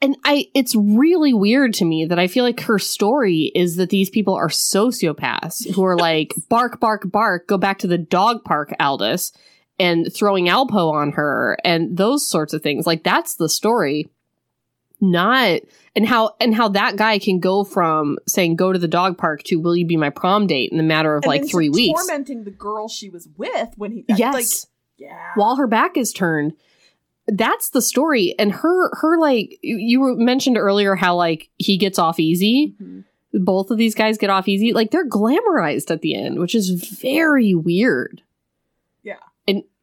And 0.00 0.16
i 0.24 0.48
it's 0.52 0.74
really 0.74 1.32
weird 1.32 1.74
to 1.74 1.84
me 1.84 2.04
that 2.04 2.18
i 2.18 2.26
feel 2.26 2.42
like 2.42 2.60
her 2.62 2.80
story 2.80 3.52
is 3.54 3.76
that 3.76 3.90
these 3.90 4.10
people 4.10 4.34
are 4.34 4.48
sociopaths 4.48 5.72
who 5.74 5.84
are 5.84 5.96
like 5.96 6.34
bark 6.48 6.80
bark 6.80 7.08
bark 7.10 7.46
go 7.46 7.56
back 7.56 7.78
to 7.78 7.86
the 7.86 7.98
dog 7.98 8.42
park 8.42 8.74
Aldys 8.80 9.30
and 9.78 10.12
throwing 10.12 10.46
alpo 10.46 10.92
on 10.92 11.12
her 11.12 11.56
and 11.64 11.96
those 11.96 12.26
sorts 12.26 12.52
of 12.52 12.62
things. 12.62 12.86
Like 12.86 13.02
that's 13.04 13.34
the 13.36 13.48
story. 13.48 14.08
Not 15.00 15.62
and 15.96 16.06
how 16.06 16.36
and 16.40 16.54
how 16.54 16.68
that 16.68 16.94
guy 16.96 17.18
can 17.18 17.40
go 17.40 17.64
from 17.64 18.18
saying 18.28 18.54
go 18.54 18.72
to 18.72 18.78
the 18.78 18.86
dog 18.86 19.18
park 19.18 19.42
to 19.44 19.56
will 19.56 19.74
you 19.76 19.84
be 19.84 19.96
my 19.96 20.10
prom 20.10 20.46
date? 20.46 20.70
in 20.70 20.76
the 20.78 20.84
matter 20.84 21.16
of 21.16 21.24
And 21.24 21.28
like 21.28 21.48
three 21.50 21.68
weeks. 21.68 22.00
tormenting 22.06 22.44
the 22.44 22.52
girl 22.52 22.86
she 22.88 23.08
was 23.10 23.28
with 23.36 23.70
when 23.76 23.90
he 23.90 24.04
yes 24.08 24.32
like 24.34 24.46
yeah. 24.98 25.30
While 25.34 25.56
her 25.56 25.66
back 25.66 25.96
is 25.96 26.12
turned. 26.12 26.52
That's 27.26 27.70
the 27.70 27.82
story. 27.82 28.36
And 28.38 28.52
her 28.52 28.94
her 29.00 29.18
like 29.18 29.58
you- 29.62 30.16
mentioned 30.16 30.56
earlier 30.56 30.94
how 30.94 31.16
like 31.16 31.48
he 31.58 31.76
gets 31.78 31.98
off 31.98 32.20
easy. 32.20 32.76
Mhm. 32.80 33.04
both 33.34 33.70
of 33.72 33.78
these 33.78 33.94
guys 33.96 34.18
get 34.18 34.30
off 34.30 34.46
easy. 34.46 34.72
Like 34.72 34.92
they're 34.92 35.08
glamorized 35.08 35.90
at 35.90 36.02
the 36.02 36.14
end 36.14 36.38
which 36.38 36.54
is 36.54 36.70
very 36.70 37.54
weird 37.56 38.22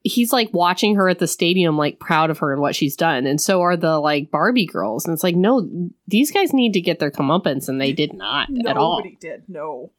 he's 0.09 0.33
like 0.33 0.49
watching 0.53 0.95
her 0.95 1.07
at 1.07 1.19
the 1.19 1.27
stadium 1.27 1.77
like 1.77 1.99
proud 1.99 2.29
of 2.29 2.37
her 2.39 2.51
and 2.51 2.61
what 2.61 2.75
she's 2.75 2.95
done 2.95 3.25
and 3.25 3.39
so 3.39 3.61
are 3.61 3.77
the 3.77 3.99
like 3.99 4.31
barbie 4.31 4.65
girls 4.65 5.05
and 5.05 5.13
it's 5.13 5.23
like 5.23 5.35
no 5.35 5.69
these 6.07 6.31
guys 6.31 6.51
need 6.53 6.73
to 6.73 6.81
get 6.81 6.99
their 6.99 7.11
comeuppance 7.11 7.69
and 7.69 7.79
they 7.79 7.93
did 7.93 8.13
not 8.13 8.47
at 8.67 8.77
all 8.77 8.97
Nobody 8.97 9.15
did. 9.19 9.43
No. 9.47 9.91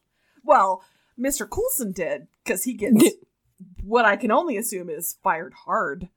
Well, 0.44 0.82
Mr. 1.18 1.48
Coulson 1.48 1.92
did 1.92 2.26
because 2.44 2.64
he 2.64 2.74
gets 2.74 3.04
what 3.84 4.04
I 4.04 4.16
can 4.16 4.30
only 4.30 4.56
assume 4.56 4.90
is 4.90 5.16
fired 5.22 5.52
hard. 5.64 6.08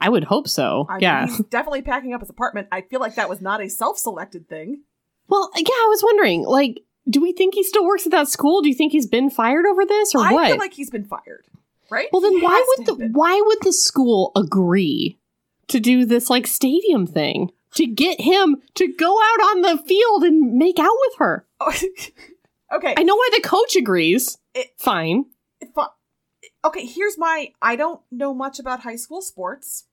i 0.00 0.08
would 0.08 0.24
hope 0.24 0.48
so 0.48 0.86
I 0.88 0.98
yeah 1.00 1.24
mean, 1.24 1.28
he's 1.36 1.46
definitely 1.50 1.82
packing 1.82 2.12
up 2.14 2.20
his 2.20 2.30
apartment. 2.30 2.68
I 2.72 2.82
feel 2.82 3.00
like 3.00 3.14
that 3.16 3.28
was 3.28 3.40
not 3.40 3.62
a 3.62 3.68
self-selected 3.68 4.48
thing. 4.48 4.82
Well, 5.28 5.50
uh, 5.54 5.58
yeah, 5.58 5.68
I 5.70 5.86
was 5.88 6.02
wondering, 6.02 6.42
like, 6.44 6.80
do 7.08 7.20
we 7.22 7.32
think 7.32 7.54
he 7.54 7.62
still 7.62 7.86
works 7.86 8.04
at 8.04 8.12
that 8.12 8.28
school? 8.28 8.60
Do 8.60 8.68
you 8.68 8.74
think 8.74 8.92
he's 8.92 9.06
been 9.06 9.30
fired 9.30 9.64
over 9.66 9.84
this, 9.86 10.14
or 10.14 10.20
I 10.22 10.32
what? 10.32 10.46
feel 10.48 10.58
like 10.58 10.74
he's 10.74 10.90
been 10.90 11.04
fired. 11.04 11.46
Right? 11.92 12.08
well, 12.12 12.22
then 12.22 12.40
why 12.40 12.64
would 12.76 12.86
the 12.86 12.94
been. 12.94 13.12
why 13.12 13.40
would 13.44 13.58
the 13.62 13.72
school 13.72 14.32
agree 14.34 15.18
to 15.68 15.78
do 15.78 16.04
this 16.06 16.30
like 16.30 16.46
stadium 16.46 17.06
thing 17.06 17.50
to 17.74 17.86
get 17.86 18.20
him 18.20 18.56
to 18.74 18.88
go 18.88 19.18
out 19.20 19.40
on 19.50 19.60
the 19.62 19.78
field 19.86 20.24
and 20.24 20.54
make 20.54 20.78
out 20.78 20.96
with 21.06 21.18
her? 21.18 21.46
okay. 22.74 22.94
I 22.96 23.02
know 23.02 23.14
why 23.16 23.30
the 23.34 23.46
coach 23.46 23.76
agrees. 23.76 24.38
It- 24.54 24.70
Fine. 24.78 25.26
Fi- 25.74 25.88
okay, 26.64 26.86
here's 26.86 27.18
my 27.18 27.52
I 27.60 27.76
don't 27.76 28.00
know 28.10 28.32
much 28.34 28.58
about 28.58 28.80
high 28.80 28.96
school 28.96 29.20
sports. 29.20 29.84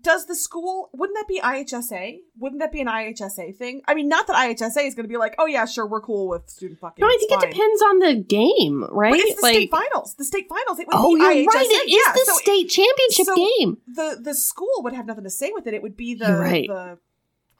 Does 0.00 0.26
the 0.26 0.36
school 0.36 0.90
wouldn't 0.92 1.18
that 1.18 1.26
be 1.26 1.40
IHSA? 1.40 2.20
Wouldn't 2.38 2.60
that 2.60 2.70
be 2.70 2.80
an 2.80 2.86
IHSA 2.86 3.56
thing? 3.56 3.82
I 3.88 3.94
mean, 3.94 4.08
not 4.08 4.28
that 4.28 4.36
IHSA 4.36 4.86
is 4.86 4.94
going 4.94 5.04
to 5.04 5.08
be 5.08 5.16
like, 5.16 5.34
oh 5.38 5.46
yeah, 5.46 5.64
sure, 5.64 5.86
we're 5.86 6.00
cool 6.00 6.28
with 6.28 6.48
student 6.48 6.78
fucking. 6.78 7.02
No, 7.02 7.08
I 7.08 7.16
think 7.18 7.32
it 7.32 7.50
depends 7.50 7.82
on 7.82 7.98
the 7.98 8.14
game, 8.14 8.84
right? 8.90 9.10
But 9.10 9.20
it's 9.20 9.40
the 9.40 9.42
like, 9.42 9.54
state 9.54 9.70
finals. 9.70 10.14
The 10.14 10.24
state 10.24 10.48
finals. 10.48 10.78
It 10.78 10.86
would 10.86 10.96
oh, 10.96 11.14
be 11.16 11.22
you're 11.22 11.32
IHSA. 11.32 11.54
right. 11.54 11.66
It 11.66 11.88
is 11.88 11.92
yeah, 12.06 12.12
the 12.12 12.24
so 12.24 12.32
state 12.34 12.68
championship 12.68 13.26
so- 13.26 13.34
game. 13.34 13.78
the 13.88 14.20
the 14.22 14.34
school 14.34 14.80
would 14.80 14.92
have 14.92 15.06
nothing 15.06 15.24
to 15.24 15.30
say 15.30 15.50
with 15.52 15.66
it. 15.66 15.74
It 15.74 15.82
would 15.82 15.96
be 15.96 16.14
the 16.14 16.34
right. 16.34 16.68
the 16.68 16.98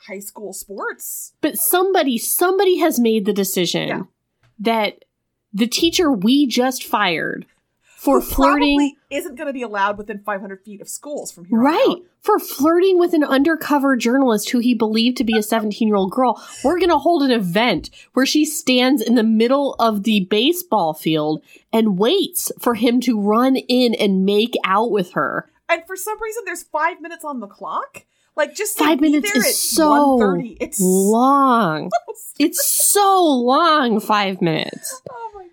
high 0.07 0.21
school 0.21 0.53
sports. 0.53 1.35
But 1.41 1.59
somebody, 1.59 2.17
somebody 2.17 2.79
has 2.79 2.99
made 2.99 3.27
the 3.27 3.33
decision 3.33 3.89
Yeah. 3.89 4.03
that 4.61 5.05
the 5.53 5.67
teacher 5.67 6.11
we 6.13 6.47
just 6.47 6.85
fired 6.85 7.47
for 8.01 8.23
flirting 8.23 8.79
probably 8.79 8.97
isn't 9.11 9.37
going 9.37 9.47
to 9.47 9.53
be 9.53 9.61
allowed 9.63 9.99
within 9.99 10.21
500 10.21 10.63
feet 10.65 10.81
of 10.81 10.89
schools 10.89 11.31
from 11.31 11.45
here. 11.45 11.59
on 11.59 11.65
Right. 11.65 11.97
For 12.23 12.39
flirting 12.39 12.99
with 12.99 13.13
an 13.13 13.23
undercover 13.23 13.95
journalist 13.95 14.51
who 14.51 14.59
he 14.59 14.75
believed 14.75 15.19
to 15.19 15.25
be 15.25 15.37
a 15.37 15.43
17 15.43 15.87
year 15.87 15.97
old 15.97 16.11
girl. 16.11 16.43
We're 16.65 16.79
going 16.79 16.89
to 16.91 16.99
hold 16.99 17.23
an 17.23 17.31
event 17.31 17.91
where 18.15 18.25
she 18.25 18.47
stands 18.47 19.03
in 19.03 19.17
the 19.17 19.23
middle 19.23 19.75
of 19.79 20.05
the 20.05 20.21
baseball 20.31 20.95
field 20.95 21.43
and 21.75 21.99
waits 21.99 22.51
for 22.59 22.75
him 22.75 23.01
to 23.03 23.21
run 23.21 23.57
in 23.57 23.95
and 23.95 24.25
make 24.25 24.55
out 24.65 24.91
with 24.91 25.13
her. 25.13 25.51
And 25.69 25.83
for 25.87 25.95
some 25.97 26.21
reason, 26.23 26.45
there's 26.47 26.63
five 26.63 27.03
minutes 27.03 27.25
on 27.25 27.41
the 27.41 27.47
clock. 27.47 28.07
Like 28.35 28.55
just 28.55 28.79
Five 28.79 29.01
minutes 29.01 29.31
is 29.35 29.61
so 29.61 30.19
1:30. 30.19 30.57
It's 30.61 30.81
long. 30.81 31.91
It's 32.39 32.67
so 32.91 33.23
long, 33.23 34.01
five 34.01 34.41
minutes. 34.41 35.03
oh 35.11 35.31
my 35.35 35.47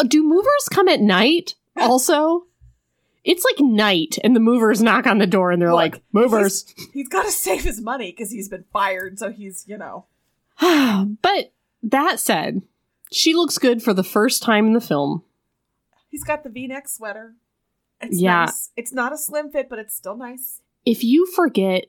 Uh, 0.00 0.04
do 0.04 0.22
movers 0.22 0.68
come 0.70 0.88
at 0.88 1.00
night 1.00 1.54
also? 1.76 2.46
It's 3.22 3.44
like 3.44 3.60
night, 3.60 4.16
and 4.24 4.34
the 4.34 4.40
movers 4.40 4.80
knock 4.80 5.06
on 5.06 5.18
the 5.18 5.26
door 5.26 5.50
and 5.50 5.60
they're 5.60 5.68
Look, 5.70 5.76
like, 5.76 6.02
movers. 6.12 6.64
He's 6.94 7.08
got 7.08 7.24
to 7.24 7.30
save 7.46 7.62
his 7.62 7.80
money 7.80 8.10
because 8.12 8.30
he's 8.30 8.48
been 8.48 8.64
fired. 8.72 9.18
So 9.18 9.30
he's 9.30 9.64
you 9.68 9.76
know 9.78 10.06
but 10.60 11.52
that 11.82 12.18
said, 12.20 12.62
she 13.12 13.34
looks 13.34 13.58
good 13.58 13.82
for 13.82 13.92
the 13.94 14.04
first 14.04 14.42
time 14.42 14.66
in 14.66 14.72
the 14.72 14.80
film. 14.80 15.22
he's 16.08 16.24
got 16.24 16.42
the 16.44 16.50
V-neck 16.50 16.88
sweater. 16.88 17.34
It's 18.00 18.18
Yeah. 18.20 18.46
nice. 18.46 18.70
It's 18.76 18.92
not 18.92 19.12
a 19.12 19.18
slim 19.18 19.50
fit, 19.50 19.68
but 19.68 19.78
it's 19.78 19.94
still 19.94 20.16
nice. 20.16 20.60
If 20.86 21.04
you 21.04 21.26
forget 21.26 21.86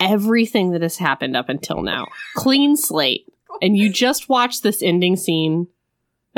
everything 0.00 0.70
that 0.72 0.82
has 0.82 0.98
happened 0.98 1.36
up 1.36 1.48
until 1.48 1.82
now, 1.82 2.06
clean 2.36 2.76
slate, 2.76 3.26
and 3.62 3.76
you 3.76 3.90
just 3.90 4.28
watch 4.28 4.60
this 4.62 4.82
ending 4.82 5.16
scene, 5.16 5.66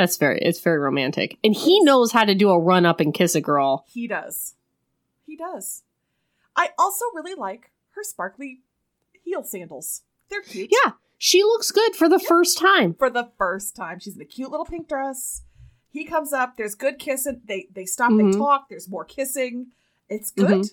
that's 0.01 0.16
very 0.16 0.39
it's 0.40 0.60
very 0.60 0.78
romantic. 0.78 1.36
And 1.44 1.55
he 1.55 1.81
knows 1.82 2.10
how 2.12 2.24
to 2.24 2.35
do 2.35 2.48
a 2.51 2.59
run 2.59 2.86
up 2.86 3.01
and 3.01 3.12
kiss 3.12 3.35
a 3.35 3.40
girl. 3.43 3.85
He 3.93 4.06
does. 4.09 4.55
He 5.27 5.36
does. 5.36 5.82
I 6.56 6.70
also 6.78 7.05
really 7.14 7.35
like 7.35 7.70
her 7.90 8.02
sparkly 8.02 8.60
heel 9.24 9.43
sandals. 9.44 10.02
They're 10.31 10.40
cute. 10.40 10.70
Yeah, 10.85 10.93
she 11.18 11.43
looks 11.43 11.70
good 11.70 11.94
for 11.94 12.09
the 12.09 12.18
first 12.18 12.56
time. 12.59 12.94
For 12.94 13.10
the 13.10 13.31
first 13.36 13.77
time, 13.77 13.98
she's 14.01 14.16
in 14.16 14.22
a 14.22 14.24
cute 14.24 14.51
little 14.51 14.64
pink 14.66 14.89
dress. 14.89 15.43
He 15.90 16.05
comes 16.05 16.32
up. 16.32 16.56
There's 16.56 16.74
good 16.74 16.98
kissing. 16.98 17.43
They 17.44 17.68
they 17.72 17.85
stop. 17.85 18.10
Mhm. 18.10 18.32
They 18.32 18.39
talk. 18.39 18.68
There's 18.70 18.89
more 18.89 19.05
kissing. 19.05 19.66
It's 20.09 20.31
good. 20.31 20.48
Mhm. 20.62 20.70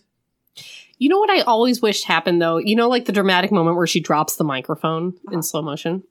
You 0.98 1.10
know 1.10 1.20
what 1.20 1.30
I 1.30 1.42
always 1.42 1.82
wished 1.82 2.06
happened 2.06 2.42
though? 2.42 2.58
You 2.58 2.76
know, 2.78 2.88
like 2.88 3.06
the 3.06 3.12
dramatic 3.12 3.52
moment 3.52 3.76
where 3.78 3.86
she 3.88 4.00
drops 4.00 4.38
the 4.38 4.44
microphone 4.44 5.10
Uh-huh. 5.10 5.34
in 5.36 5.44
slow 5.44 5.62
motion? 5.62 6.04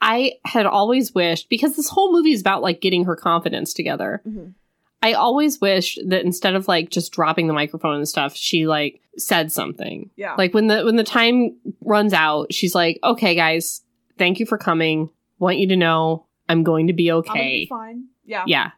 I 0.00 0.34
had 0.44 0.66
always 0.66 1.14
wished, 1.14 1.48
because 1.48 1.76
this 1.76 1.88
whole 1.88 2.12
movie 2.12 2.32
is 2.32 2.40
about 2.40 2.62
like 2.62 2.80
getting 2.80 3.04
her 3.04 3.16
confidence 3.16 3.72
together. 3.74 4.22
Mhm. 4.26 4.54
I 5.02 5.14
always 5.14 5.60
wished 5.60 5.98
that 6.06 6.24
instead 6.24 6.54
of 6.54 6.68
like 6.68 6.90
just 6.90 7.12
dropping 7.12 7.46
the 7.46 7.54
microphone 7.54 7.96
and 7.96 8.08
stuff, 8.08 8.36
she 8.36 8.66
like 8.66 9.00
said 9.16 9.50
something. 9.50 10.10
Yeah. 10.16 10.34
Like 10.36 10.52
when 10.52 10.66
the 10.66 10.84
when 10.84 10.96
the 10.96 11.04
time 11.04 11.56
runs 11.80 12.12
out, 12.12 12.52
she's 12.52 12.74
like, 12.74 12.98
"Okay, 13.02 13.34
guys, 13.34 13.82
thank 14.18 14.40
you 14.40 14.46
for 14.46 14.58
coming. 14.58 15.08
Want 15.38 15.58
you 15.58 15.68
to 15.68 15.76
know 15.76 16.26
I'm 16.48 16.64
going 16.64 16.86
to 16.88 16.92
be 16.92 17.10
okay." 17.12 17.60
be 17.62 17.66
fine. 17.66 18.04
Yeah. 18.26 18.44
Yeah. 18.46 18.70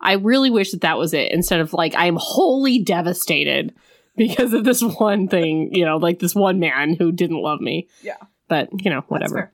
I 0.00 0.12
really 0.12 0.50
wish 0.50 0.70
that 0.70 0.82
that 0.82 0.96
was 0.96 1.12
it 1.12 1.32
instead 1.32 1.58
of 1.58 1.72
like 1.72 1.92
I'm 1.96 2.16
wholly 2.20 2.78
devastated 2.78 3.74
because 4.16 4.52
of 4.52 4.62
this 4.62 4.80
one 4.82 5.26
thing, 5.26 5.74
you 5.74 5.84
know, 5.84 5.96
like 5.96 6.20
this 6.20 6.36
one 6.36 6.60
man 6.60 6.94
who 6.94 7.10
didn't 7.10 7.42
love 7.42 7.60
me. 7.60 7.88
Yeah. 8.02 8.16
But, 8.48 8.68
you 8.84 8.90
know, 8.90 9.00
whatever. 9.08 9.52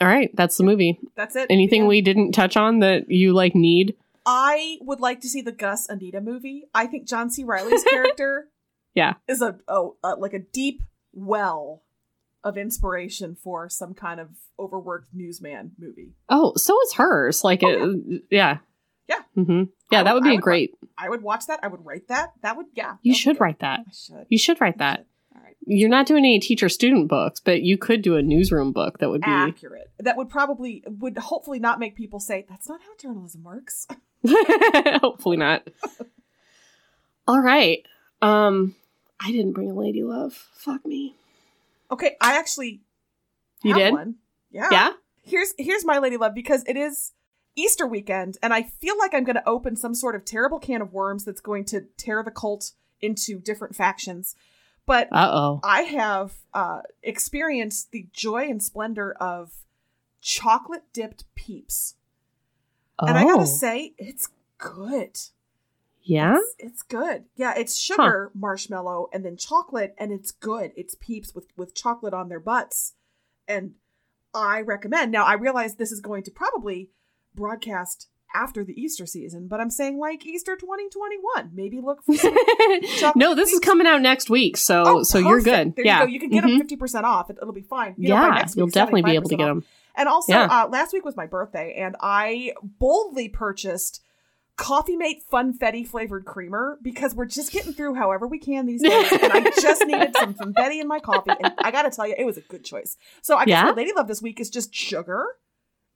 Yeah. 0.00 0.06
All 0.06 0.12
right, 0.12 0.30
that's 0.34 0.56
the 0.56 0.64
movie. 0.64 0.98
That's 1.16 1.36
it. 1.36 1.46
Anything 1.50 1.82
Yeah. 1.82 1.88
we 1.88 2.00
didn't 2.00 2.32
touch 2.32 2.56
on 2.56 2.80
that 2.80 3.10
you 3.10 3.32
like 3.32 3.54
need? 3.54 3.96
I 4.24 4.78
would 4.80 5.00
like 5.00 5.20
to 5.20 5.28
see 5.28 5.40
the 5.42 5.52
Gus 5.52 5.88
Anita 5.88 6.20
movie. 6.20 6.64
I 6.74 6.86
think 6.86 7.06
John 7.06 7.30
C. 7.30 7.44
Reilly's 7.44 7.84
character 7.88 8.48
Yeah. 8.94 9.14
is 9.28 9.40
a, 9.42 9.58
a, 9.68 9.88
a 10.02 10.08
like 10.16 10.32
a 10.34 10.40
deep 10.40 10.82
well 11.12 11.82
of 12.44 12.56
inspiration 12.58 13.34
for 13.36 13.68
some 13.68 13.94
kind 13.94 14.20
of 14.20 14.28
overworked 14.58 15.08
newsman 15.12 15.72
movie. 15.78 16.14
Oh, 16.28 16.52
so 16.56 16.80
is 16.82 16.94
hers. 16.94 17.42
Like 17.44 17.62
Oh, 17.62 17.94
it, 18.08 18.22
yeah. 18.30 18.58
Yeah. 19.08 19.18
Yeah, 19.36 19.44
mm-hmm. 19.44 19.62
I 19.94 20.02
that 20.02 20.14
would- 20.14 20.24
would 20.24 20.28
be 20.28 20.36
would 20.36 20.42
great. 20.42 20.74
I 20.98 21.08
would 21.08 21.22
watch 21.22 21.46
that. 21.46 21.60
I 21.62 21.68
would 21.68 21.84
write 21.86 22.08
that. 22.08 22.32
That 22.42 22.56
would 22.56 22.66
yeah. 22.74 22.96
You 23.02 23.14
should 23.14 23.38
write 23.40 23.60
that. 23.60 23.80
I 23.80 23.92
should. 23.92 24.26
You 24.28 24.38
should 24.38 24.60
write 24.60 24.74
I 24.76 24.78
that. 24.78 24.96
should. 24.98 25.06
You're 25.68 25.88
not 25.88 26.06
doing 26.06 26.24
any 26.24 26.38
teacher 26.38 26.68
student 26.68 27.08
books, 27.08 27.40
but 27.40 27.62
you 27.62 27.76
could 27.76 28.00
do 28.00 28.14
a 28.16 28.22
newsroom 28.22 28.72
book 28.72 28.98
that 28.98 29.10
would 29.10 29.20
be 29.20 29.30
Accurate. 29.30 29.90
That 29.98 30.16
would 30.16 30.28
probably 30.28 30.84
would 30.86 31.18
hopefully 31.18 31.58
not 31.58 31.80
make 31.80 31.96
people 31.96 32.20
say 32.20 32.46
that's 32.48 32.68
not 32.68 32.80
how 32.82 32.96
journalism 33.00 33.42
works. 33.42 33.88
Hopefully 34.26 35.36
not. 35.36 35.66
All 37.28 37.40
right. 37.40 37.84
Um 38.22 38.76
I 39.18 39.32
didn't 39.32 39.52
bring 39.52 39.70
a 39.70 39.74
lady 39.74 40.02
love. 40.04 40.34
Fuck 40.54 40.86
me. 40.86 41.16
Okay, 41.90 42.16
I 42.20 42.38
actually 42.38 42.82
You 43.62 43.74
did? 43.74 43.92
one. 43.92 44.16
Yeah. 44.50 44.68
Yeah? 44.70 44.92
Here's 45.22 45.52
here's 45.58 45.84
my 45.84 45.98
lady 45.98 46.16
love 46.16 46.34
because 46.34 46.62
it 46.68 46.76
is 46.76 47.12
Easter 47.56 47.86
weekend 47.88 48.38
and 48.40 48.54
I 48.54 48.62
feel 48.62 48.96
like 48.98 49.14
I'm 49.14 49.24
going 49.24 49.36
to 49.36 49.48
open 49.48 49.74
some 49.76 49.94
sort 49.94 50.14
of 50.14 50.24
terrible 50.24 50.60
can 50.60 50.80
of 50.80 50.92
worms 50.92 51.24
that's 51.24 51.40
going 51.40 51.64
to 51.66 51.86
tear 51.96 52.22
the 52.22 52.30
cult 52.30 52.72
into 53.00 53.40
different 53.40 53.74
factions. 53.74 54.36
But 54.86 55.08
Uh-oh. 55.10 55.60
I 55.64 55.82
have 55.82 56.34
uh, 56.54 56.82
experienced 57.02 57.90
the 57.90 58.06
joy 58.12 58.48
and 58.48 58.62
splendor 58.62 59.12
of 59.20 59.52
chocolate 60.20 60.84
dipped 60.92 61.24
peeps. 61.34 61.94
And 63.00 63.18
I 63.18 63.24
Oh. 63.24 63.34
gotta 63.34 63.46
say, 63.46 63.94
it's 63.98 64.28
good. 64.58 65.18
Yeah? 66.02 66.36
It's, 66.38 66.54
it's 66.58 66.82
good. 66.82 67.24
Yeah, 67.34 67.52
it's 67.56 67.76
sugar, 67.76 68.30
marshmallow, 68.32 69.08
and 69.12 69.24
then 69.24 69.36
chocolate, 69.36 69.94
and 69.98 70.12
it's 70.12 70.30
good. 70.30 70.72
It's 70.76 70.94
peeps 70.94 71.34
with, 71.34 71.46
with 71.56 71.74
chocolate 71.74 72.14
on 72.14 72.28
their 72.28 72.38
butts. 72.40 72.94
And 73.48 73.74
I 74.32 74.60
recommend. 74.60 75.10
Now, 75.10 75.24
I 75.24 75.34
realize 75.34 75.74
this 75.74 75.90
is 75.92 76.00
going 76.00 76.22
to 76.24 76.30
probably 76.30 76.90
broadcast 77.34 78.08
after 78.34 78.64
the 78.64 78.78
Easter 78.80 79.06
season, 79.06 79.48
but 79.48 79.60
I'm 79.60 79.70
saying 79.70 79.98
like 79.98 80.26
Easter 80.26 80.56
2021. 80.56 81.50
Maybe 81.54 81.80
look 81.80 82.02
for 82.04 82.14
some. 82.14 82.36
no, 83.16 83.34
this 83.34 83.52
is 83.52 83.60
coming 83.60 83.86
out 83.86 84.02
next 84.02 84.28
week, 84.28 84.56
so 84.56 85.02
so 85.02 85.18
you're 85.18 85.40
good. 85.40 85.74
There 85.76 85.84
yeah. 85.84 86.00
you 86.00 86.06
go. 86.06 86.12
You 86.12 86.20
can 86.20 86.30
get 86.30 86.44
Mhm. 86.44 86.48
them 86.48 86.58
fifty 86.58 86.76
percent 86.76 87.06
off. 87.06 87.30
It, 87.30 87.38
will 87.40 87.52
be 87.52 87.62
fine. 87.62 87.94
You 87.96 88.10
know, 88.10 88.14
yeah, 88.16 88.28
next 88.34 88.56
you'll 88.56 88.66
definitely 88.68 89.02
be 89.02 89.12
able 89.12 89.28
to 89.28 89.36
75% 89.36 89.38
get 89.38 89.44
off. 89.44 89.48
them. 89.48 89.64
And 89.98 90.08
also, 90.08 90.32
Yeah. 90.32 90.48
uh, 90.64 90.68
last 90.68 90.92
week 90.92 91.04
was 91.04 91.16
my 91.16 91.26
birthday, 91.26 91.74
and 91.78 91.96
I 92.00 92.52
boldly 92.62 93.28
purchased 93.30 94.02
Coffee 94.56 94.96
Mate 94.96 95.22
Funfetti 95.32 95.86
flavored 95.86 96.24
creamer 96.26 96.78
because 96.82 97.14
we're 97.14 97.26
just 97.26 97.52
getting 97.52 97.72
through 97.72 97.94
however 97.94 98.26
we 98.26 98.38
can 98.38 98.66
these 98.66 98.82
days, 98.82 99.12
and 99.12 99.32
I 99.32 99.50
just 99.60 99.82
needed 99.86 100.14
some 100.16 100.34
Funfetti 100.34 100.80
in 100.80 100.88
my 100.88 100.98
coffee, 100.98 101.30
and 101.42 101.52
I 101.58 101.70
gotta 101.70 101.90
tell 101.90 102.06
you, 102.06 102.14
it 102.18 102.24
was 102.24 102.36
a 102.36 102.42
good 102.42 102.64
choice. 102.64 102.96
So 103.22 103.36
I 103.36 103.44
guess 103.46 103.52
Yeah? 103.52 103.62
my 103.64 103.70
lady 103.72 103.92
love 103.94 104.08
this 104.08 104.20
week 104.20 104.40
is 104.40 104.50
just 104.50 104.74
sugar 104.74 105.24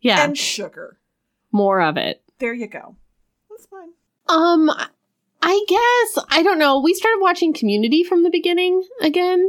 Yeah, 0.00 0.22
and 0.24 0.36
sugar. 0.38 0.98
More 1.52 1.80
of 1.80 1.96
it. 1.96 2.22
There 2.38 2.54
you 2.54 2.66
go. 2.68 2.96
That's 3.50 3.66
fine. 3.66 3.88
Um, 4.28 4.70
I 5.42 5.64
guess 5.68 6.24
I 6.30 6.42
don't 6.42 6.58
know. 6.58 6.80
We 6.80 6.94
started 6.94 7.18
watching 7.20 7.52
Community 7.52 8.04
from 8.04 8.22
the 8.22 8.30
beginning 8.30 8.82
again. 9.00 9.48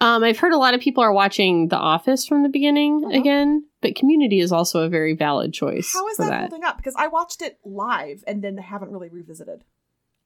Um, 0.00 0.22
I've 0.24 0.38
heard 0.38 0.52
a 0.52 0.58
lot 0.58 0.74
of 0.74 0.80
people 0.82 1.02
are 1.02 1.12
watching 1.12 1.68
The 1.68 1.76
Office 1.78 2.26
from 2.26 2.42
the 2.42 2.50
beginning 2.50 3.02
Uh-huh. 3.06 3.18
again, 3.18 3.64
but 3.80 3.94
Community 3.94 4.40
is 4.40 4.52
also 4.52 4.82
a 4.82 4.88
very 4.90 5.14
valid 5.14 5.54
choice. 5.54 5.90
How 5.92 6.06
is 6.08 6.18
that, 6.18 6.28
that. 6.28 6.40
holding 6.50 6.64
up? 6.64 6.76
Because 6.76 6.94
I 6.98 7.06
watched 7.08 7.40
it 7.40 7.58
live 7.64 8.22
and 8.26 8.42
then 8.44 8.58
haven't 8.58 8.90
really 8.90 9.08
revisited. 9.08 9.64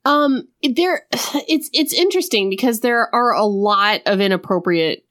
Um, 0.03 0.47
there, 0.63 1.05
it's 1.47 1.69
it's 1.73 1.93
interesting 1.93 2.49
because 2.49 2.79
there 2.81 3.13
are 3.15 3.33
a 3.33 3.45
lot 3.45 4.01
of 4.05 4.19
inappropriate 4.19 5.05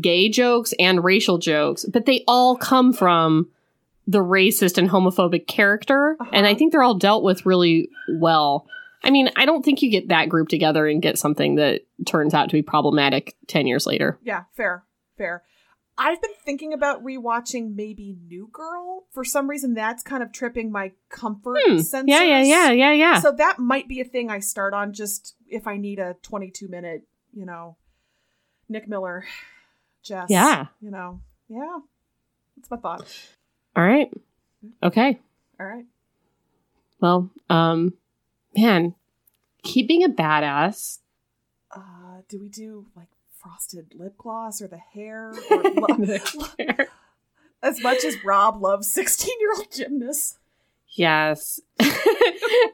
gay 0.00 0.28
jokes 0.28 0.74
and 0.78 1.02
racial 1.02 1.38
jokes, 1.38 1.84
but 1.90 2.04
they 2.06 2.24
all 2.28 2.56
come 2.56 2.92
from 2.92 3.48
the 4.06 4.18
racist 4.18 4.76
and 4.78 4.88
homophobic 4.90 5.46
character, 5.46 6.16
and 6.32 6.46
I 6.46 6.50
Uh-huh. 6.50 6.58
think 6.58 6.72
they're 6.72 6.82
all 6.82 6.94
dealt 6.94 7.22
with 7.24 7.46
really 7.46 7.88
well. 8.18 8.66
I 9.02 9.10
mean, 9.10 9.30
I 9.36 9.44
don't 9.46 9.64
think 9.64 9.82
you 9.82 9.90
get 9.90 10.08
that 10.08 10.28
group 10.28 10.48
together 10.48 10.86
and 10.86 11.00
get 11.02 11.18
something 11.18 11.56
that 11.56 11.82
turns 12.06 12.32
out 12.34 12.48
to 12.50 12.54
be 12.54 12.62
problematic 12.62 13.36
ten 13.46 13.66
years 13.66 13.86
later. 13.86 14.18
Yeah, 14.22 14.44
fair, 14.56 14.84
fair. 15.18 15.42
I've 15.96 16.20
been 16.20 16.32
thinking 16.44 16.72
about 16.72 17.04
rewatching 17.04 17.76
maybe 17.76 18.16
New 18.26 18.48
Girl. 18.52 19.04
For 19.12 19.22
some 19.24 19.48
reason, 19.48 19.74
that's 19.74 20.02
kind 20.02 20.22
of 20.24 20.32
tripping 20.32 20.72
my 20.72 20.90
comfort 21.08 21.56
Hmm. 21.66 21.76
sensors. 21.76 22.04
Yeah, 22.08 22.22
yeah, 22.24 22.42
yeah, 22.42 22.70
yeah, 22.72 22.92
yeah. 22.92 23.20
So 23.20 23.30
that 23.30 23.58
might 23.60 23.86
be 23.86 24.00
a 24.00 24.04
thing 24.04 24.28
I 24.28 24.40
start 24.40 24.74
on 24.74 24.92
just 24.92 25.36
if 25.48 25.66
I 25.68 25.76
need 25.76 25.98
a 26.00 26.16
22 26.22 26.66
minute, 26.66 27.06
you 27.32 27.46
know, 27.46 27.76
Nick 28.68 28.88
Miller, 28.88 29.24
Jess. 30.02 30.26
Yeah. 30.30 30.66
You 30.80 30.90
know, 30.90 31.20
yeah. 31.48 31.78
That's 32.56 32.70
my 32.70 32.76
thought. 32.78 33.06
All 33.76 33.84
right, 33.84 34.10
okay. 34.82 35.18
All 35.60 35.66
right. 35.66 35.84
Well, 37.00 37.30
um, 37.50 37.94
man, 38.56 38.94
keeping 39.62 40.02
a 40.04 40.08
badass 40.08 40.98
Uh, 41.74 42.22
do 42.28 42.38
we 42.40 42.48
do 42.48 42.86
like 42.96 43.08
frosted 43.40 43.94
lip 43.94 44.16
gloss 44.16 44.62
or 44.62 44.68
the 44.68 44.78
hair? 44.78 45.32
Or 45.50 45.62
lo- 45.74 45.96
as 47.62 47.82
much 47.82 48.04
as 48.04 48.16
Rob 48.24 48.62
loves 48.62 48.90
16 48.92 49.34
year 49.40 49.52
old 49.56 49.70
gymnasts. 49.72 50.38
Yes. 50.96 51.60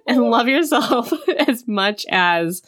and 0.07 0.21
love 0.23 0.47
yourself 0.49 1.13
as 1.49 1.67
much 1.67 2.05
as 2.11 2.63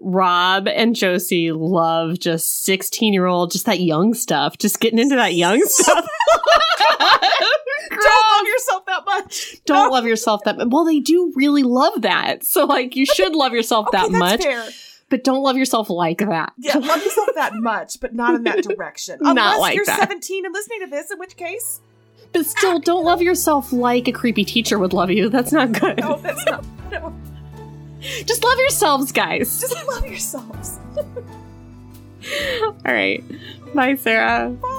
Rob 0.00 0.68
and 0.68 0.94
Josie 0.94 1.50
love 1.52 2.18
just 2.18 2.64
16 2.64 3.12
year 3.14 3.26
old, 3.26 3.52
just 3.52 3.66
that 3.66 3.80
young 3.80 4.12
stuff, 4.14 4.58
just 4.58 4.80
getting 4.80 4.98
into 4.98 5.16
that 5.16 5.34
young 5.34 5.62
stuff. 5.64 6.06
Don't 7.90 8.28
love 8.38 8.46
yourself 8.46 8.86
that 8.86 9.02
much. 9.06 9.64
Don't 9.66 9.86
No. 9.88 9.90
love 9.94 10.06
yourself 10.06 10.40
that 10.44 10.56
much. 10.56 10.68
Well, 10.70 10.84
they 10.84 11.00
do 11.00 11.32
really 11.36 11.62
love 11.62 12.02
that. 12.02 12.44
So, 12.44 12.64
like, 12.64 12.96
you 12.96 13.06
should 13.06 13.34
love 13.34 13.52
yourself 13.52 13.88
Okay, 13.88 13.98
that 13.98 14.08
that's 14.10 14.18
much, 14.18 14.42
fair. 14.42 14.68
but 15.10 15.24
don't 15.24 15.42
love 15.42 15.56
yourself 15.56 15.90
like 15.90 16.18
that. 16.18 16.52
Yeah, 16.58 16.78
love 16.78 17.02
yourself 17.02 17.28
that 17.34 17.54
much, 17.54 18.00
but 18.00 18.14
not 18.14 18.34
in 18.34 18.44
that 18.44 18.62
direction. 18.68 19.18
Not 19.20 19.30
Unless 19.36 19.58
like 19.60 19.76
you're 19.76 19.84
that. 19.86 19.98
17 20.08 20.44
and 20.46 20.52
listening 20.54 20.80
to 20.80 20.86
this, 20.86 21.10
in 21.10 21.18
which 21.18 21.36
case, 21.36 21.80
But 22.32 22.46
still, 22.46 22.76
ah. 22.76 22.80
don't 22.82 23.04
love 23.04 23.20
yourself 23.22 23.72
like 23.72 24.08
a 24.08 24.12
creepy 24.12 24.44
teacher 24.44 24.78
would 24.78 24.92
love 24.92 25.10
you. 25.10 25.28
That's 25.28 25.52
not 25.52 25.72
good. 25.72 25.98
no, 25.98 26.16
that's 26.16 26.44
not. 26.46 26.64
No, 26.90 27.12
Just 28.00 28.42
love 28.44 28.58
yourselves, 28.58 29.12
guys. 29.12 29.60
just 29.60 29.86
love 29.86 30.06
yourselves. 30.06 30.78
All 32.62 32.74
right. 32.84 33.22
Bye, 33.74 33.96
Sarah. 33.96 34.48
Bye. 34.50 34.78